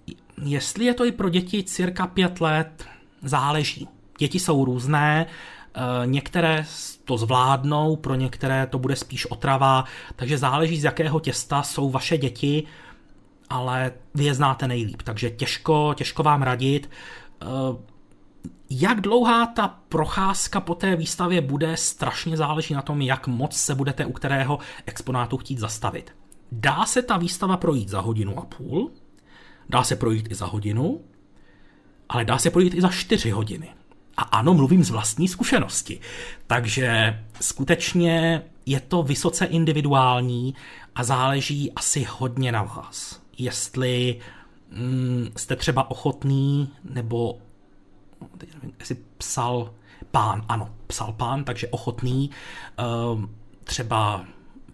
jestli 0.42 0.85
je 0.85 0.95
to 0.95 1.04
i 1.04 1.12
pro 1.12 1.28
děti 1.28 1.62
cirka 1.62 2.06
pět 2.06 2.40
let, 2.40 2.85
záleží. 3.23 3.88
Děti 4.18 4.38
jsou 4.38 4.64
různé, 4.64 5.26
eh, 5.26 5.80
některé 6.06 6.66
to 7.04 7.18
zvládnou, 7.18 7.97
pro 7.97 8.14
některé 8.14 8.66
to 8.66 8.78
bude 8.78 8.97
spíš 8.97 9.26
otrava, 9.26 9.85
takže 10.16 10.38
záleží 10.38 10.80
z 10.80 10.85
jakého 10.85 11.21
těsta 11.21 11.62
jsou 11.62 11.90
vaše 11.90 12.18
děti, 12.18 12.66
ale 13.50 13.92
vy 14.14 14.25
je 14.25 14.35
znáte 14.35 14.68
nejlíp, 14.68 15.02
takže 15.02 15.30
těžko, 15.30 15.95
těžko 15.97 16.23
vám 16.23 16.42
radit. 16.42 16.90
Eh, 17.42 17.47
jak 18.71 19.00
dlouhá 19.00 19.47
ta 19.47 19.68
procházka 19.88 20.61
po 20.61 20.75
té 20.75 20.97
výstavě 20.97 21.40
bude, 21.40 21.76
strašně 21.76 22.37
záleží 22.37 22.75
na 22.75 22.83
tom, 22.83 23.02
jak 23.02 23.26
moc 23.26 23.56
se 23.56 23.75
budete 23.75 24.06
u 24.06 24.12
kterého 24.12 24.58
exponátu 24.86 25.36
chtít 25.36 25.58
zastavit. 25.58 26.15
Dá 26.52 26.86
se 26.86 27.02
ta 27.02 27.17
výstava 27.17 27.56
projít 27.56 27.89
za 27.89 28.00
hodinu 28.00 28.39
a 28.39 28.43
půl, 28.43 28.91
dá 29.69 29.83
se 29.83 29.97
projít 29.97 30.31
i 30.31 30.35
za 30.35 30.47
hodinu, 30.47 31.00
ale 32.09 32.25
dá 32.25 32.39
se 32.39 32.50
projít 32.50 32.75
i 32.75 32.81
za 32.81 32.89
čtyři 32.89 33.31
hodiny. 33.31 33.69
A 34.17 34.23
ano, 34.23 34.55
mluvím 34.55 34.85
z 34.85 34.91
vlastní 34.91 35.29
zkušenosti. 35.29 36.00
Takže 36.47 37.21
skutečně 37.41 38.43
je 38.67 38.81
to 38.81 39.02
vysoce 39.02 39.45
individuální 39.45 40.55
a 40.95 41.05
záleží 41.05 41.73
asi 41.73 42.07
hodně 42.11 42.52
na 42.52 42.63
vás. 42.63 43.23
Jestli 43.39 44.21
mm, 44.71 45.29
jste 45.37 45.57
třeba 45.57 45.91
ochotný, 45.91 46.69
nebo 46.85 47.39
teď 48.39 48.55
nevím, 48.55 48.73
jestli 48.79 48.97
psal 49.19 49.75
pán, 50.11 50.45
ano, 50.49 50.75
psal 50.87 51.13
pán, 51.13 51.45
takže 51.45 51.69
ochotný 51.69 52.31
uh, 52.79 53.25
třeba 53.65 54.25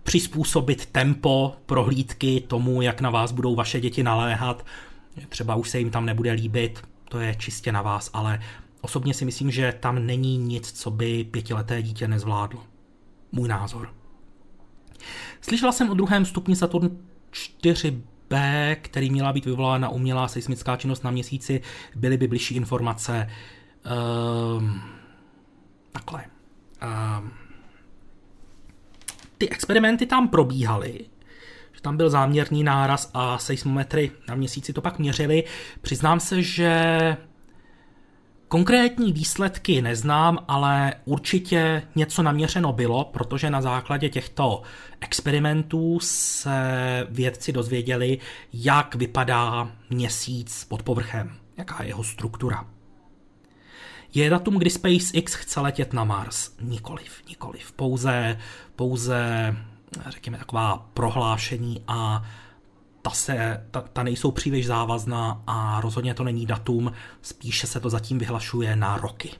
přizpůsobit 0.03 0.87
tempo 0.87 1.55
prohlídky 1.67 2.41
tomu, 2.41 2.83
jak 2.83 3.01
na 3.01 3.11
vás 3.11 3.33
budou 3.33 3.55
vaše 3.55 3.81
děti 3.81 4.03
naléhat. 4.03 4.67
Třeba 5.29 5.55
už 5.55 5.71
se 5.71 5.79
jim 5.79 5.91
tam 5.91 6.07
nebude 6.07 6.33
líbit, 6.33 6.83
to 7.09 7.21
je 7.21 7.35
čistě 7.35 7.73
na 7.73 7.83
vás, 7.83 8.11
ale 8.13 8.41
osobně 8.81 9.15
si 9.15 9.25
myslím, 9.25 9.51
že 9.51 9.75
tam 9.81 10.07
není 10.07 10.39
nic, 10.39 10.73
co 10.73 10.91
by 10.91 11.25
pětileté 11.25 11.83
dítě 11.83 12.09
nezvládlo. 12.09 12.63
Můj 13.33 13.49
názor. 13.49 13.95
Slyšela 15.41 15.73
jsem 15.73 15.91
o 15.91 15.95
druhém 15.95 16.25
stupni 16.25 16.57
Saturn 16.57 16.89
4b, 17.33 18.77
který 18.83 19.11
měla 19.11 19.33
být 19.33 19.45
vyvolána 19.45 19.89
umělá 19.89 20.29
seismická 20.29 20.77
činnost 20.77 21.05
na 21.05 21.11
měsíci. 21.11 21.61
Byly 21.97 22.17
by 22.17 22.29
bližší 22.29 22.55
informace. 22.55 23.31
Ehm, 23.85 24.81
takhle. 25.93 26.25
Ehm, 26.81 27.31
ty 29.43 29.49
experimenty 29.49 30.07
tam 30.07 30.29
probíhaly, 30.29 31.01
že 31.73 31.81
tam 31.83 31.97
byl 31.97 32.11
záměrný 32.11 32.65
náraz 32.65 33.11
a 33.15 33.39
seismometry 33.39 34.11
na 34.29 34.35
měsíci 34.35 34.73
to 34.73 34.81
pak 34.81 34.99
měřili. 34.99 35.45
Přiznám 35.81 36.21
se, 36.21 36.43
že 36.43 37.17
Konkrétní 38.49 39.13
výsledky 39.13 39.83
neznám, 39.83 40.39
ale 40.49 40.95
určitě 41.05 41.83
něco 41.95 42.23
naměřeno 42.23 42.73
bylo, 42.73 43.05
protože 43.05 43.51
na 43.51 43.63
základě 43.63 44.09
těchto 44.09 44.63
experimentů 45.01 46.01
se 46.01 46.53
vědci 47.11 47.53
dozvěděli, 47.53 48.19
jak 48.53 48.95
vypadá 48.95 49.73
měsíc 49.91 50.65
pod 50.65 50.83
povrchem, 50.83 51.37
jaká 51.57 51.83
je 51.83 51.89
jeho 51.89 52.05
struktura. 52.05 52.72
Je 54.15 54.31
datum, 54.31 54.55
kdy 54.55 54.71
SpaceX 54.71 55.35
chce 55.35 55.61
letět 55.61 55.93
na 55.93 56.05
Mars? 56.05 56.51
Nikoliv, 56.61 57.23
nikoliv. 57.29 57.73
Pouze, 57.73 58.39
pouze 58.77 59.57
řekněme, 60.07 60.39
taková 60.39 60.91
prohlášení 60.95 61.85
a 61.89 62.23
ta, 63.03 63.11
se, 63.11 63.67
ta, 63.71 63.81
ta 63.81 64.03
nejsou 64.03 64.31
příliš 64.31 64.67
závazná 64.67 65.43
a 65.47 65.81
rozhodně 65.81 66.15
to 66.15 66.25
není 66.25 66.47
datum, 66.47 66.93
spíše 67.23 67.67
se 67.67 67.81
to 67.81 67.91
zatím 67.91 68.19
vyhlašuje 68.19 68.77
na 68.77 68.97
roky. 68.97 69.31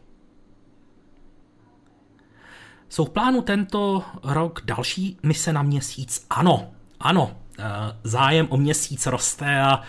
Jsou 2.89 3.05
v 3.05 3.11
plánu 3.11 3.43
tento 3.43 4.05
rok 4.23 4.63
další 4.65 5.19
mise 5.23 5.53
na 5.53 5.63
měsíc? 5.63 6.27
Ano, 6.31 6.71
ano, 7.01 7.37
eh, 7.59 7.63
zájem 8.05 8.47
o 8.51 8.57
měsíc 8.57 9.07
roste 9.07 9.61
a 9.61 9.81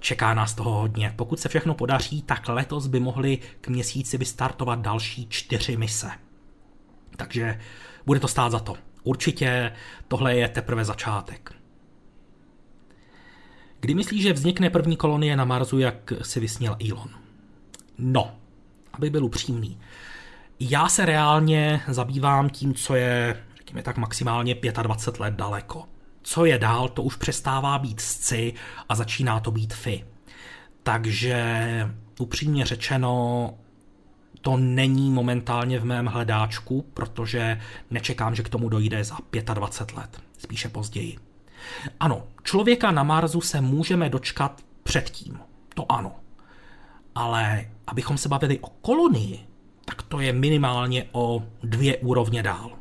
čeká 0.00 0.34
nás 0.34 0.54
toho 0.54 0.70
hodně. 0.70 1.12
Pokud 1.16 1.40
se 1.40 1.48
všechno 1.48 1.74
podaří, 1.74 2.22
tak 2.22 2.48
letos 2.48 2.86
by 2.86 3.00
mohli 3.00 3.38
k 3.60 3.68
měsíci 3.68 4.18
vystartovat 4.18 4.80
další 4.80 5.26
čtyři 5.28 5.76
mise. 5.76 6.10
Takže 7.16 7.60
bude 8.06 8.20
to 8.20 8.28
stát 8.28 8.52
za 8.52 8.58
to. 8.58 8.76
Určitě 9.02 9.72
tohle 10.08 10.36
je 10.36 10.48
teprve 10.48 10.84
začátek. 10.84 11.52
Kdy 13.80 13.94
myslíš, 13.94 14.22
že 14.22 14.32
vznikne 14.32 14.70
první 14.70 14.96
kolonie 14.96 15.36
na 15.36 15.44
Marsu, 15.44 15.78
jak 15.78 16.12
si 16.22 16.40
vysněl 16.40 16.76
Elon? 16.90 17.10
No, 17.98 18.34
aby 18.92 19.10
byl 19.10 19.24
upřímný. 19.24 19.78
Já 20.60 20.88
se 20.88 21.06
reálně 21.06 21.80
zabývám 21.88 22.50
tím, 22.50 22.74
co 22.74 22.94
je, 22.94 23.44
řekněme 23.56 23.82
tak, 23.82 23.96
maximálně 23.96 24.54
25 24.82 25.20
let 25.20 25.34
daleko. 25.34 25.84
Co 26.22 26.44
je 26.44 26.58
dál, 26.58 26.88
to 26.88 27.02
už 27.02 27.16
přestává 27.16 27.78
být 27.78 28.00
sci 28.00 28.54
a 28.88 28.94
začíná 28.94 29.40
to 29.40 29.50
být 29.50 29.74
fi. 29.74 30.04
Takže 30.82 31.90
upřímně 32.18 32.66
řečeno, 32.66 33.54
to 34.40 34.56
není 34.56 35.10
momentálně 35.10 35.78
v 35.78 35.84
mém 35.84 36.06
hledáčku, 36.06 36.84
protože 36.94 37.60
nečekám, 37.90 38.34
že 38.34 38.42
k 38.42 38.48
tomu 38.48 38.68
dojde 38.68 39.04
za 39.04 39.16
25 39.54 39.96
let, 39.96 40.20
spíše 40.38 40.68
později. 40.68 41.18
Ano, 42.00 42.22
člověka 42.42 42.90
na 42.90 43.02
Marsu 43.02 43.40
se 43.40 43.60
můžeme 43.60 44.08
dočkat 44.08 44.62
předtím, 44.82 45.40
to 45.74 45.92
ano. 45.92 46.12
Ale 47.14 47.66
abychom 47.86 48.18
se 48.18 48.28
bavili 48.28 48.58
o 48.58 48.68
kolonii, 48.68 49.40
tak 49.84 50.02
to 50.02 50.20
je 50.20 50.32
minimálně 50.32 51.04
o 51.12 51.42
dvě 51.62 51.96
úrovně 51.96 52.42
dál. 52.42 52.77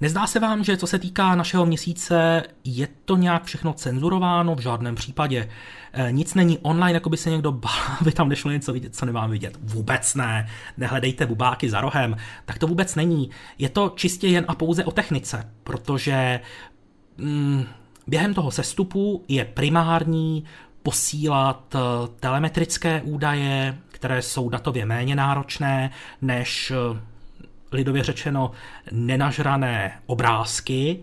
Nezdá 0.00 0.26
se 0.26 0.40
vám, 0.40 0.64
že 0.64 0.76
co 0.76 0.86
se 0.86 0.98
týká 0.98 1.34
našeho 1.34 1.66
měsíce, 1.66 2.42
je 2.64 2.88
to 3.04 3.16
nějak 3.16 3.44
všechno 3.44 3.72
cenzurováno? 3.72 4.54
V 4.54 4.60
žádném 4.60 4.94
případě. 4.94 5.48
E, 5.92 6.12
nic 6.12 6.34
není 6.34 6.58
online, 6.58 6.92
jako 6.92 7.10
by 7.10 7.16
se 7.16 7.30
někdo 7.30 7.52
bál, 7.52 7.72
aby 8.00 8.12
tam 8.12 8.28
nešlo 8.28 8.50
něco 8.50 8.72
vidět, 8.72 8.96
co 8.96 9.06
nemám 9.06 9.30
vidět. 9.30 9.58
Vůbec 9.62 10.14
ne. 10.14 10.48
Nehledejte 10.76 11.26
bubáky 11.26 11.70
za 11.70 11.80
rohem. 11.80 12.16
Tak 12.44 12.58
to 12.58 12.66
vůbec 12.66 12.94
není. 12.94 13.30
Je 13.58 13.68
to 13.68 13.92
čistě 13.96 14.28
jen 14.28 14.44
a 14.48 14.54
pouze 14.54 14.84
o 14.84 14.90
technice, 14.90 15.50
protože 15.64 16.40
mm, 17.16 17.64
během 18.06 18.34
toho 18.34 18.50
sestupu 18.50 19.24
je 19.28 19.44
primární 19.44 20.44
posílat 20.82 21.74
eh, 21.74 21.78
telemetrické 22.20 23.02
údaje, 23.02 23.78
které 23.88 24.22
jsou 24.22 24.48
datově 24.48 24.86
méně 24.86 25.16
náročné 25.16 25.90
než 26.22 26.70
eh, 26.70 27.00
lidově 27.72 28.04
řečeno 28.04 28.50
nenažrané 28.92 30.00
obrázky, 30.06 31.02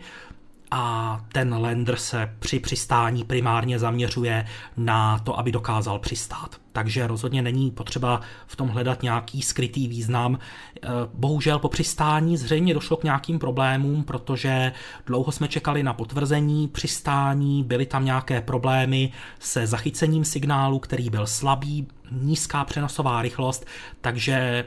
a 0.72 1.22
ten 1.32 1.54
lander 1.54 1.96
se 1.96 2.36
při 2.40 2.60
přistání 2.60 3.24
primárně 3.24 3.80
zaměřuje 3.80 4.46
na 4.78 5.20
to, 5.20 5.40
aby 5.40 5.52
dokázal 5.52 6.00
přistát. 6.00 6.56
Takže 6.72 7.08
rozhodně 7.08 7.42
není 7.42 7.72
potřeba 7.72 8.22
v 8.48 8.56
tom 8.56 8.70
hledat 8.70 9.04
nějaký 9.04 9.42
skrytý 9.42 9.88
význam. 9.88 10.36
E, 10.36 10.90
bohužel 11.14 11.60
po 11.60 11.70
přistání 11.70 12.38
zřejmě 12.38 12.74
došlo 12.74 12.98
k 12.98 13.04
nějakým 13.04 13.40
problémům, 13.40 14.04
protože 14.04 14.72
dlouho 15.06 15.32
jsme 15.32 15.48
čekali 15.48 15.84
na 15.84 15.94
potvrzení 15.94 16.68
přistání, 16.68 17.64
byly 17.64 17.86
tam 17.86 18.06
nějaké 18.06 18.42
problémy 18.42 19.12
se 19.40 19.68
zachycením 19.68 20.26
signálu, 20.26 20.80
který 20.80 21.10
byl 21.10 21.28
slabý, 21.28 21.88
nízká 22.12 22.66
přenosová 22.66 23.22
rychlost, 23.22 23.66
takže 24.02 24.66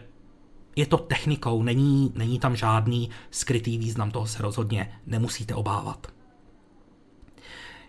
je 0.78 0.86
to 0.86 0.96
technikou, 0.96 1.62
není, 1.62 2.12
není 2.14 2.38
tam 2.38 2.56
žádný 2.56 3.10
skrytý 3.30 3.78
význam, 3.78 4.10
toho 4.10 4.26
se 4.26 4.42
rozhodně 4.42 4.92
nemusíte 5.06 5.54
obávat. 5.54 6.06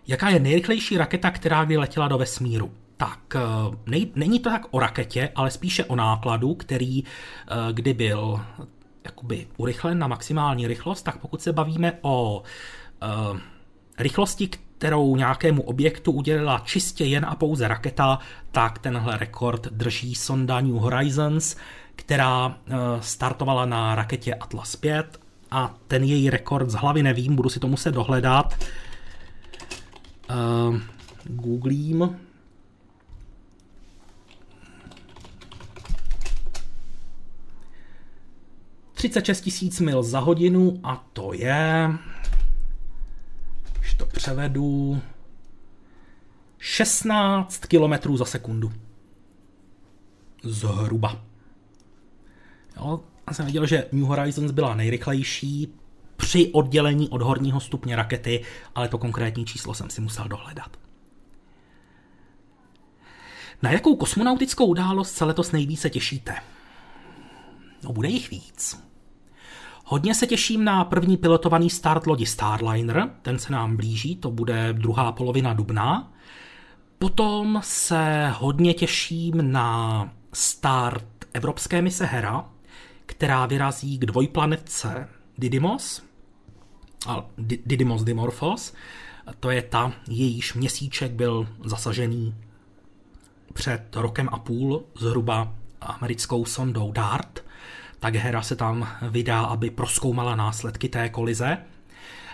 Jaká 0.06 0.28
je 0.28 0.40
nejrychlejší 0.40 0.98
raketa, 0.98 1.30
která 1.30 1.64
kdy 1.64 1.76
letěla 1.76 2.08
do 2.08 2.18
vesmíru? 2.18 2.72
Tak, 2.96 3.36
eh, 3.36 3.40
nej, 3.86 4.12
není 4.14 4.40
to 4.40 4.50
tak 4.50 4.66
o 4.70 4.78
raketě, 4.78 5.32
ale 5.34 5.50
spíše 5.50 5.84
o 5.84 5.96
nákladu, 5.96 6.54
který 6.54 7.04
eh, 7.04 7.72
kdy 7.72 7.94
byl 7.94 8.40
jakoby 9.04 9.46
urychlen 9.56 9.98
na 9.98 10.06
maximální 10.06 10.66
rychlost, 10.66 11.02
tak 11.02 11.18
pokud 11.18 11.42
se 11.42 11.52
bavíme 11.52 11.92
o 12.02 12.42
rychlosti, 13.98 14.48
kterou 14.48 15.16
nějakému 15.16 15.62
objektu 15.62 16.12
udělila 16.12 16.58
čistě 16.58 17.04
jen 17.04 17.24
a 17.24 17.34
pouze 17.34 17.68
raketa, 17.68 18.18
tak 18.50 18.78
tenhle 18.78 19.16
rekord 19.16 19.66
drží 19.66 20.14
sonda 20.14 20.60
New 20.60 20.74
Horizons, 20.74 21.56
která 22.00 22.56
eh, 22.66 22.74
startovala 23.00 23.66
na 23.66 23.94
raketě 23.94 24.34
Atlas 24.34 24.76
5 24.76 25.20
a 25.50 25.74
ten 25.88 26.04
její 26.04 26.30
rekord 26.30 26.70
z 26.70 26.74
hlavy 26.74 27.02
nevím, 27.02 27.36
budu 27.36 27.48
si 27.48 27.60
to 27.60 27.68
muset 27.68 27.92
dohledat. 27.92 28.64
Uh, 30.30 30.76
googlím. 31.24 32.16
Tisíc 39.40 39.80
mil 39.80 40.02
za 40.02 40.18
hodinu 40.18 40.80
a 40.82 41.04
to 41.12 41.32
je, 41.32 41.90
když 43.78 43.94
to 43.94 44.06
převedu, 44.06 45.00
16 46.58 47.58
km 47.58 48.16
za 48.16 48.24
sekundu. 48.24 48.72
Zhruba. 50.42 51.29
Jo, 52.80 53.00
já 53.26 53.34
jsem 53.34 53.46
viděl, 53.46 53.66
že 53.66 53.86
New 53.92 54.04
Horizons 54.04 54.50
byla 54.50 54.74
nejrychlejší 54.74 55.74
při 56.16 56.50
oddělení 56.52 57.08
od 57.08 57.22
horního 57.22 57.60
stupně 57.60 57.96
rakety, 57.96 58.44
ale 58.74 58.88
to 58.88 58.98
konkrétní 58.98 59.44
číslo 59.44 59.74
jsem 59.74 59.90
si 59.90 60.00
musel 60.00 60.28
dohledat. 60.28 60.76
Na 63.62 63.70
jakou 63.70 63.96
kosmonautickou 63.96 64.66
událost 64.66 65.12
se 65.12 65.24
letos 65.24 65.52
nejvíce 65.52 65.90
těšíte? 65.90 66.34
No, 67.82 67.92
bude 67.92 68.08
jich 68.08 68.30
víc. 68.30 68.84
Hodně 69.84 70.14
se 70.14 70.26
těším 70.26 70.64
na 70.64 70.84
první 70.84 71.16
pilotovaný 71.16 71.70
start 71.70 72.06
lodi 72.06 72.26
Starliner, 72.26 73.10
ten 73.22 73.38
se 73.38 73.52
nám 73.52 73.76
blíží, 73.76 74.16
to 74.16 74.30
bude 74.30 74.72
druhá 74.72 75.12
polovina 75.12 75.52
dubna. 75.52 76.12
Potom 76.98 77.60
se 77.64 78.28
hodně 78.38 78.74
těším 78.74 79.52
na 79.52 80.08
start 80.32 81.06
evropské 81.32 81.82
mise 81.82 82.06
Hera, 82.06 82.49
která 83.10 83.46
vyrazí 83.46 83.98
k 83.98 84.06
dvojplanetce 84.06 85.08
Didymos, 85.38 86.02
a 87.06 87.24
Didymos 87.38 88.04
Dimorphos, 88.04 88.74
to 89.40 89.50
je 89.50 89.62
ta, 89.62 89.92
jejíž 90.08 90.54
měsíček 90.54 91.12
byl 91.12 91.48
zasažený 91.64 92.34
před 93.52 93.96
rokem 93.96 94.28
a 94.32 94.38
půl 94.38 94.84
zhruba 94.98 95.52
americkou 95.80 96.44
sondou 96.44 96.92
DART, 96.92 97.44
tak 97.98 98.14
Hera 98.14 98.42
se 98.42 98.56
tam 98.56 98.88
vydá, 99.10 99.40
aby 99.40 99.70
proskoumala 99.70 100.36
následky 100.36 100.88
té 100.88 101.08
kolize. 101.08 101.58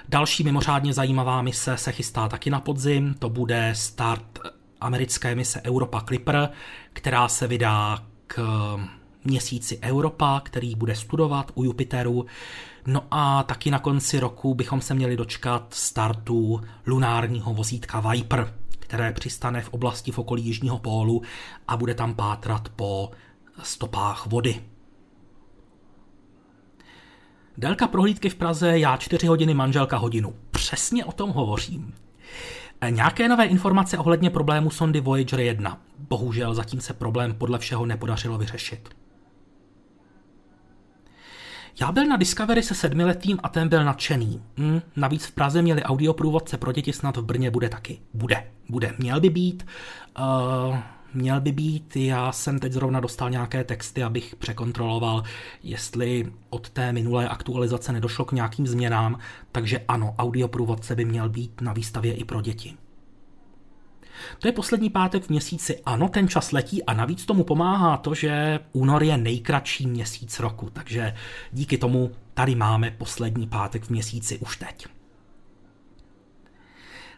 Další 0.09 0.45
mimořádně 0.45 0.93
zajímavá 0.93 1.43
mise 1.43 1.77
se 1.77 1.93
chystá 1.93 2.29
taky 2.29 2.51
na 2.51 2.61
podzim, 2.61 3.15
to 3.15 3.29
bude 3.29 3.75
start 3.75 4.39
americké 4.81 5.35
mise 5.35 5.62
Europa 5.62 6.01
Clipper, 6.01 6.49
která 6.93 7.29
se 7.29 7.47
vydá 7.47 8.03
k 8.27 8.37
měsíci 9.27 9.79
Europa, 9.83 10.41
který 10.45 10.75
bude 10.75 10.95
studovat 10.95 11.53
u 11.55 11.65
Jupiteru. 11.65 12.27
No 12.87 13.03
a 13.11 13.43
taky 13.43 13.71
na 13.71 13.79
konci 13.79 14.21
roku 14.21 14.55
bychom 14.55 14.81
se 14.81 14.95
měli 14.95 15.17
dočkat 15.17 15.75
startu 15.75 16.61
lunárního 16.87 17.55
vozítka 17.55 18.01
Viper, 18.01 18.55
které 18.79 19.12
přistane 19.12 19.62
v 19.62 19.69
oblasti 19.69 20.12
v 20.12 20.19
okolí 20.19 20.45
Jižního 20.45 20.79
pólu 20.79 21.23
a 21.69 21.77
bude 21.77 21.95
tam 21.95 22.15
pátrat 22.15 22.69
po 22.69 23.11
stopách 23.62 24.27
vody. 24.27 24.62
Délka 27.59 27.89
prohlídky 27.89 28.29
v 28.29 28.35
Praze, 28.35 28.79
já 28.79 28.97
4 28.97 29.27
hodiny, 29.27 29.55
manželka 29.55 29.97
hodinu. 29.97 30.35
Přesně 30.51 31.05
o 31.05 31.12
tom 31.12 31.31
hovořím. 31.31 31.95
E, 32.81 32.91
nějaké 32.91 33.29
nové 33.29 33.45
informace 33.45 33.99
ohledně 33.99 34.31
problému 34.31 34.71
sondy 34.71 35.01
Voyager 35.01 35.41
1. 35.41 35.81
Bohužel 35.99 36.55
zatím 36.55 36.81
se 36.81 36.93
problém 36.93 37.35
podle 37.35 37.59
všeho 37.59 37.87
nepodařilo 37.87 38.39
vyřešit. 38.39 38.89
Já 41.81 41.93
byl 41.93 42.07
na 42.07 42.17
Discovery 42.17 42.62
se 42.62 42.75
sedmiletým 42.75 43.39
a 43.43 43.49
ten 43.49 43.69
byl 43.69 43.85
nadšený. 43.85 44.43
Hmm, 44.57 44.83
navíc 44.97 45.27
v 45.27 45.33
Praze 45.33 45.62
měli 45.62 45.83
audioprůvodce 45.83 46.57
pro 46.57 46.73
děti, 46.73 46.93
snad 46.93 47.17
v 47.17 47.23
Brně 47.23 47.51
bude 47.51 47.69
taky. 47.69 47.99
Bude, 48.15 48.47
bude. 48.69 48.95
Měl 48.99 49.21
by 49.21 49.31
být. 49.31 49.67
Uh, 50.19 50.77
měl 51.15 51.41
by 51.41 51.53
být. 51.53 51.97
Já 51.97 52.33
jsem 52.33 52.59
teď 52.59 52.73
zrovna 52.73 53.01
dostal 53.01 53.31
nějaké 53.31 53.65
texty, 53.65 54.03
abych 54.03 54.37
překontroloval, 54.37 55.23
jestli 55.62 56.33
od 56.51 56.71
té 56.71 56.93
minulé 56.93 57.29
aktualizace 57.29 57.93
nedošlo 57.93 58.25
k 58.25 58.33
nějakým 58.33 58.67
změnám, 58.67 59.19
takže 59.53 59.85
ano, 59.89 60.15
audioprůvodce 60.19 60.95
by 60.95 61.05
měl 61.05 61.29
být 61.29 61.61
na 61.61 61.73
výstavě 61.73 62.15
i 62.15 62.25
pro 62.25 62.41
děti. 62.41 62.75
To 64.39 64.49
je 64.49 64.53
poslední 64.53 64.91
pátek 64.91 65.25
v 65.25 65.29
měsíci. 65.29 65.83
Ano, 65.87 66.09
ten 66.09 66.29
čas 66.29 66.53
letí 66.53 66.85
a 66.85 66.95
navíc 66.95 67.27
tomu 67.27 67.45
pomáhá 67.45 67.97
to, 67.97 68.15
že 68.15 68.61
únor 68.73 69.03
je 69.03 69.19
nejkratší 69.19 69.87
měsíc 69.87 70.41
roku, 70.41 70.71
takže 70.71 71.15
díky 71.53 71.79
tomu 71.79 72.11
tady 72.35 72.55
máme 72.55 72.91
poslední 72.91 73.47
pátek 73.47 73.85
v 73.85 73.91
měsíci 73.91 74.39
už 74.39 74.57
teď. 74.57 74.87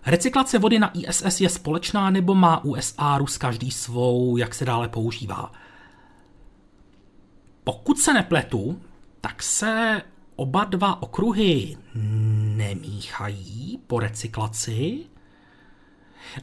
Recyklace 0.07 0.59
vody 0.59 0.79
na 0.79 0.91
ISS 0.99 1.41
je 1.41 1.49
společná 1.49 2.11
nebo 2.11 2.35
má 2.35 2.65
USA 2.65 3.19
Rus 3.19 3.39
každý 3.39 3.71
svou, 3.71 4.37
jak 4.37 4.55
se 4.55 4.65
dále 4.65 4.89
používá? 4.89 5.53
Pokud 7.65 7.99
se 7.99 8.15
nepletu, 8.15 8.81
tak 9.21 9.43
se 9.43 10.03
oba 10.37 10.65
dva 10.65 11.03
okruhy 11.03 11.77
nemíchají 12.57 13.79
po 13.87 14.01
recyklaci, 14.01 15.05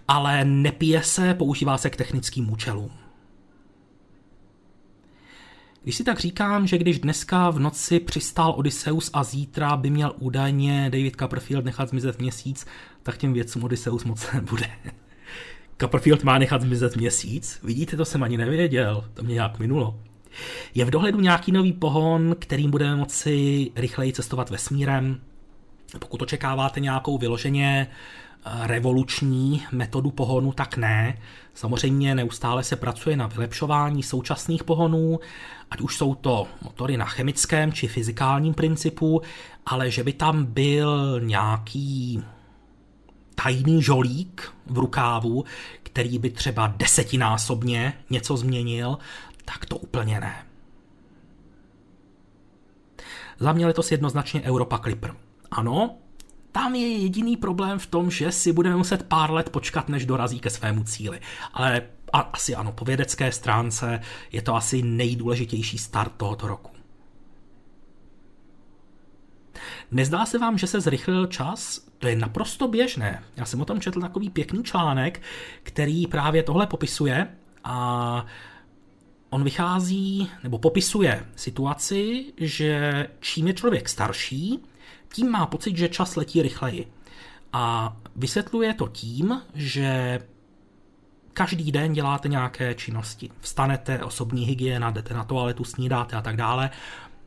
ale 0.08 0.46
nepije 0.46 1.04
se, 1.04 1.34
používá 1.34 1.78
se 1.78 1.90
k 1.90 1.96
technickým 1.96 2.52
účelům. 2.54 2.92
Když 5.84 5.96
si 5.96 6.04
tak 6.04 6.20
říkám, 6.20 6.68
že 6.68 6.78
když 6.78 7.00
dneska 7.00 7.50
v 7.50 7.60
noci 7.60 8.00
přistál 8.00 8.54
Odysseus 8.58 9.10
a 9.14 9.24
zítra 9.24 9.78
by 9.78 9.90
měl 9.90 10.14
údajně 10.20 10.90
David 10.90 11.16
Copperfield 11.16 11.66
nechat 11.66 11.90
zmizet 11.90 12.20
měsíc, 12.20 12.66
tak 13.04 13.18
těm 13.18 13.34
věcům 13.34 13.64
Odysseus 13.64 14.04
moc 14.04 14.28
nebude. 14.34 14.70
Copperfield 15.82 16.24
má 16.24 16.38
nechat 16.38 16.62
zmizet 16.62 16.96
měsíc? 16.96 17.60
Vidíte, 17.64 17.98
to 17.98 18.06
jsem 18.06 18.24
ani 18.24 18.38
nevěděl, 18.38 19.06
to 19.14 19.24
mě 19.24 19.34
nějak 19.34 19.60
minulo. 19.60 20.00
Je 20.76 20.86
v 20.86 20.90
dohledu 20.90 21.20
nějaký 21.20 21.52
nový 21.52 21.74
pohon, 21.74 22.36
kterým 22.40 22.72
budeme 22.72 22.96
moci 22.96 23.72
rychleji 23.76 24.14
cestovat 24.14 24.50
vesmírem? 24.50 25.22
Pokud 26.00 26.22
očekáváte 26.22 26.80
nějakou 26.80 27.18
vyloženě 27.18 27.88
revoluční 28.46 29.64
metodu 29.72 30.12
pohonu, 30.12 30.52
tak 30.52 30.78
ne. 30.78 31.18
Samozřejmě 31.54 32.16
neustále 32.16 32.64
se 32.64 32.76
pracuje 32.76 33.18
na 33.18 33.28
vylepšování 33.28 34.04
současných 34.04 34.64
pohonů, 34.64 35.20
ať 35.72 35.82
už 35.82 35.98
jsou 35.98 36.16
to 36.16 36.48
motory 36.62 36.98
na 36.98 37.06
chemickém 37.06 37.74
či 37.74 37.88
fyzikálním 37.88 38.54
principu, 38.54 39.22
ale 39.66 39.92
že 39.92 40.04
by 40.04 40.14
tam 40.14 40.46
byl 40.46 41.22
nějaký 41.24 42.24
tajný 43.36 43.82
žolík 43.84 44.54
v 44.66 44.78
rukávu, 44.78 45.46
který 45.84 46.20
by 46.20 46.30
třeba 46.30 46.68
desetinásobně 46.68 47.94
něco 48.10 48.38
změnil, 48.38 48.98
tak 49.46 49.66
to 49.66 49.78
úplně 49.78 50.20
ne. 50.20 50.46
Za 53.40 53.54
mě 53.54 53.66
letos 53.66 53.92
jednoznačně 53.92 54.42
Europa 54.42 54.78
Clipper. 54.78 55.16
Ano, 55.52 55.96
tam 56.56 56.76
je 56.76 56.88
jediný 56.88 57.38
problém 57.38 57.80
v 57.80 57.86
tom, 57.86 58.12
že 58.12 58.32
si 58.32 58.54
budeme 58.54 58.76
muset 58.76 59.04
pár 59.04 59.32
let 59.32 59.50
počkat, 59.50 59.90
než 59.90 60.06
dorazí 60.06 60.40
ke 60.40 60.50
svému 60.50 60.84
cíli. 60.84 61.20
Ale 61.54 61.82
a, 62.14 62.20
asi 62.20 62.56
ano, 62.56 62.72
po 62.72 62.86
vědecké 62.86 63.32
stránce 63.32 64.00
je 64.32 64.42
to 64.42 64.56
asi 64.56 64.82
nejdůležitější 64.82 65.78
start 65.78 66.12
tohoto 66.18 66.48
roku. 66.48 66.72
Nezdá 69.92 70.26
se 70.26 70.38
vám, 70.38 70.58
že 70.58 70.68
se 70.68 70.82
zrychlil 70.82 71.26
čas? 71.26 71.86
To 71.98 72.08
je 72.08 72.16
naprosto 72.16 72.68
běžné. 72.68 73.24
Já 73.38 73.46
jsem 73.46 73.62
o 73.62 73.66
tom 73.66 73.82
četl 73.82 74.02
takový 74.02 74.30
pěkný 74.30 74.64
článek, 74.64 75.22
který 75.64 76.08
právě 76.08 76.44
tohle 76.44 76.68
popisuje 76.68 77.28
a 77.64 78.26
on 79.30 79.44
vychází 79.44 80.30
nebo 80.44 80.60
popisuje 80.60 81.26
situaci, 81.36 82.26
že 82.38 83.08
čím 83.20 83.48
je 83.48 83.54
člověk 83.54 83.90
starší, 83.90 84.64
tím 85.14 85.32
má 85.32 85.46
pocit, 85.46 85.78
že 85.78 85.90
čas 85.90 86.16
letí 86.16 86.42
rychleji. 86.42 86.88
A 87.54 87.96
vysvětluje 88.16 88.74
to 88.74 88.88
tím, 88.88 89.42
že 89.54 90.20
každý 91.34 91.72
den 91.72 91.94
děláte 91.94 92.28
nějaké 92.28 92.74
činnosti. 92.74 93.30
Vstanete, 93.40 94.04
osobní 94.04 94.46
hygiena, 94.46 94.92
jdete 94.92 95.14
na 95.14 95.24
toaletu, 95.24 95.64
snídáte 95.64 96.16
a 96.16 96.22
tak 96.22 96.36
dále, 96.36 96.70